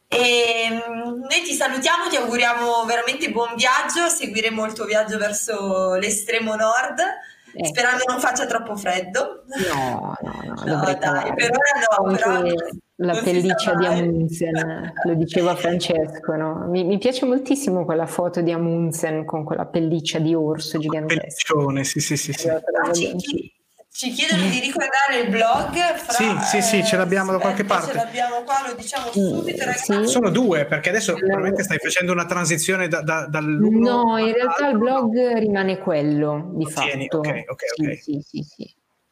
E 0.07 0.69
mm, 0.72 1.26
noi 1.27 1.41
ti 1.44 1.53
salutiamo, 1.53 2.07
ti 2.07 2.15
auguriamo 2.15 2.86
veramente 2.86 3.32
buon 3.32 3.56
viaggio, 3.56 4.07
seguiremo 4.07 4.65
il 4.65 4.73
tuo 4.73 4.86
viaggio 4.86 5.18
verso 5.18 5.95
l'estremo 5.95 6.56
nord. 6.56 7.02
Eh. 7.57 7.65
Sperando 7.68 8.03
non 8.07 8.19
faccia 8.19 8.45
troppo 8.45 8.76
freddo. 8.76 9.44
No, 9.73 10.14
no, 10.22 10.56
no. 10.65 10.76
no 10.76 10.98
dai, 10.99 11.34
per 11.34 11.52
ora 11.52 12.10
no. 12.10 12.14
Però 12.14 12.41
la 12.99 13.22
pelliccia 13.22 13.76
di 13.76 13.86
Amundsen, 13.86 14.94
lo 15.03 15.14
diceva 15.15 15.56
Francesco, 15.57 16.36
no? 16.36 16.65
mi, 16.68 16.84
mi, 16.84 16.98
piace 16.98 17.26
moltissimo 17.26 17.84
quella 17.84 18.06
foto 18.06 18.41
di 18.41 18.52
Amundsen 18.52 19.26
con 19.26 19.44
quella 19.44 19.65
pelliccia 19.65 20.19
di 20.19 20.34
orso 20.34 20.80
gigantesco. 20.80 21.56
Pelliccione, 21.56 21.84
sì, 21.84 21.99
sì, 21.99 22.18
sì. 22.18 22.34
sì. 22.34 22.49
Ah, 22.49 22.61
ci, 23.95 24.11
chiedono 24.11 24.47
di 24.49 24.59
ricordare 24.59 25.22
il 25.22 25.30
blog. 25.30 25.95
Fra, 25.95 26.13
sì, 26.13 26.38
sì, 26.43 26.61
sì, 26.61 26.84
ce 26.84 26.97
l'abbiamo 26.97 27.31
da 27.31 27.39
qualche 27.39 27.63
parte. 27.63 27.91
Ce 27.91 27.97
l'abbiamo 27.97 28.43
qua, 28.43 28.67
lo 28.67 28.73
diciamo 28.73 29.09
subito, 29.11 29.63
ragazzi. 29.63 30.05
Sono 30.07 30.30
due, 30.30 30.65
perché 30.65 30.89
adesso 30.89 31.13
probabilmente 31.13 31.63
stai 31.63 31.77
facendo 31.77 32.11
una 32.11 32.26
transizione 32.26 32.89
da, 32.89 33.01
da, 33.01 33.26
dall'uno 33.26 34.03
No, 34.03 34.17
in 34.17 34.34
realtà 34.34 34.67
il 34.67 34.77
blog 34.77 35.38
rimane 35.38 35.77
quello, 35.77 36.51
di 36.55 36.65
Tieni, 36.65 37.07
fatto. 37.09 37.19
Ok, 37.19 37.45
ok, 37.47 37.63
ok. 37.77 38.01
Sì, 38.01 38.22
sì, 38.22 38.43
sì. 38.43 38.69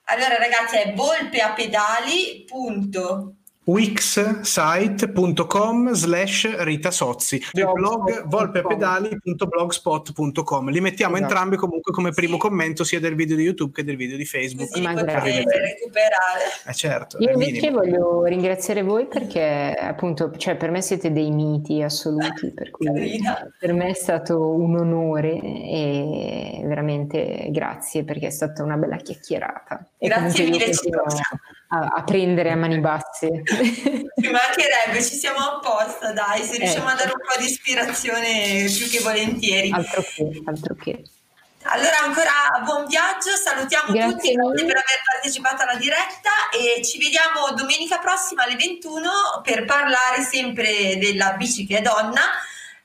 Allora 0.07 0.35
ragazzi 0.37 0.75
è 0.75 0.93
volpeapedali.com 0.93 3.35
wixsite.com 3.65 5.93
slash 5.93 6.55
Rita 6.59 6.91
Sozzi. 6.91 7.41
Il 7.53 7.71
blog 7.73 8.27
volpepedali.blogspot.com 8.27 10.69
li 10.69 10.81
mettiamo 10.81 11.15
esatto. 11.15 11.31
entrambi 11.31 11.55
comunque 11.55 11.93
come 11.93 12.11
primo 12.11 12.35
commento 12.37 12.83
sia 12.83 12.99
del 12.99 13.15
video 13.15 13.37
di 13.37 13.43
YouTube 13.43 13.71
che 13.73 13.83
del 13.83 13.95
video 13.95 14.17
di 14.17 14.25
Facebook. 14.25 14.69
Sì, 14.73 14.81
per 14.81 15.05
recuperare. 15.05 15.45
Eh 16.67 16.73
certo, 16.73 17.17
io 17.19 17.31
invece 17.31 17.71
voglio 17.71 18.25
ringraziare 18.25 18.83
voi 18.83 19.05
perché 19.05 19.73
appunto 19.77 20.31
cioè, 20.37 20.55
per 20.55 20.71
me 20.71 20.81
siete 20.81 21.11
dei 21.11 21.31
miti 21.31 21.81
assoluti 21.81 22.51
per 22.51 22.71
cui 22.71 23.21
per 23.59 23.73
me 23.73 23.89
è 23.89 23.93
stato 23.93 24.49
un 24.49 24.77
onore 24.77 25.39
e 25.39 26.61
veramente 26.65 27.47
grazie 27.51 28.03
perché 28.03 28.27
è 28.27 28.31
stata 28.31 28.63
una 28.63 28.77
bella 28.77 28.97
chiacchierata. 28.97 29.85
Grazie 29.97 30.49
mille 30.49 30.73
a, 31.73 31.87
a 31.95 32.03
prendere 32.03 32.51
a 32.51 32.55
mani 32.55 32.79
basse 32.79 33.41
ci 33.43 34.29
mancherebbe, 34.29 35.03
ci 35.03 35.15
siamo 35.15 35.39
apposta, 35.39 36.11
dai, 36.11 36.43
se 36.43 36.57
riusciamo 36.57 36.89
eh. 36.89 36.91
a 36.91 36.95
dare 36.95 37.11
un 37.11 37.21
po' 37.25 37.39
di 37.39 37.45
ispirazione 37.45 38.65
più 38.65 38.87
che 38.89 38.99
volentieri. 38.99 39.71
Altro 39.71 40.03
che, 40.03 40.41
altro 40.45 40.75
che. 40.75 41.03
Allora 41.65 41.99
ancora 42.03 42.31
buon 42.65 42.85
viaggio, 42.87 43.35
salutiamo 43.41 43.93
grazie 43.93 44.11
tutti, 44.11 44.33
grazie 44.33 44.65
per 44.65 44.75
aver 44.75 45.01
partecipato 45.11 45.63
alla 45.63 45.75
diretta 45.75 46.49
e 46.51 46.83
ci 46.83 46.99
vediamo 46.99 47.55
domenica 47.55 47.99
prossima 47.99 48.43
alle 48.43 48.57
21 48.57 49.09
per 49.41 49.63
parlare 49.63 50.23
sempre 50.29 50.97
della 50.97 51.33
bici 51.37 51.65
che 51.65 51.77
è 51.77 51.81
donna 51.81 52.21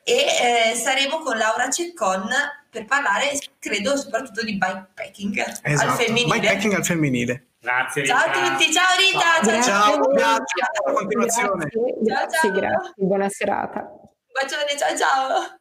e 0.04 0.70
eh, 0.70 0.74
saremo 0.76 1.18
con 1.18 1.36
Laura 1.36 1.68
Ceccon 1.68 2.28
per 2.70 2.84
parlare, 2.84 3.36
credo, 3.58 3.96
soprattutto 3.96 4.44
di 4.44 4.56
bikepacking 4.56 5.58
esatto. 5.62 5.90
al 5.90 5.96
femminile. 5.96 6.38
Bikepacking 6.38 6.74
al 6.74 6.84
femminile. 6.84 7.47
Grazie 7.60 8.02
Rita. 8.02 8.14
Ciao 8.14 8.30
a 8.30 8.48
tutti, 8.50 8.72
ciao 8.72 8.96
Rita. 8.96 9.18
Ciao, 9.42 9.62
ciao, 9.62 10.16
ciao, 10.16 10.38
ciao, 10.44 10.94
continuazione. 10.94 11.66
Grazie, 11.66 11.96
grazie, 12.02 12.50
grazie, 12.52 12.92
buona 12.96 13.28
serata. 13.28 13.80
Un 13.80 14.32
bacione, 14.32 14.76
ciao 14.78 14.96
ciao. 14.96 15.56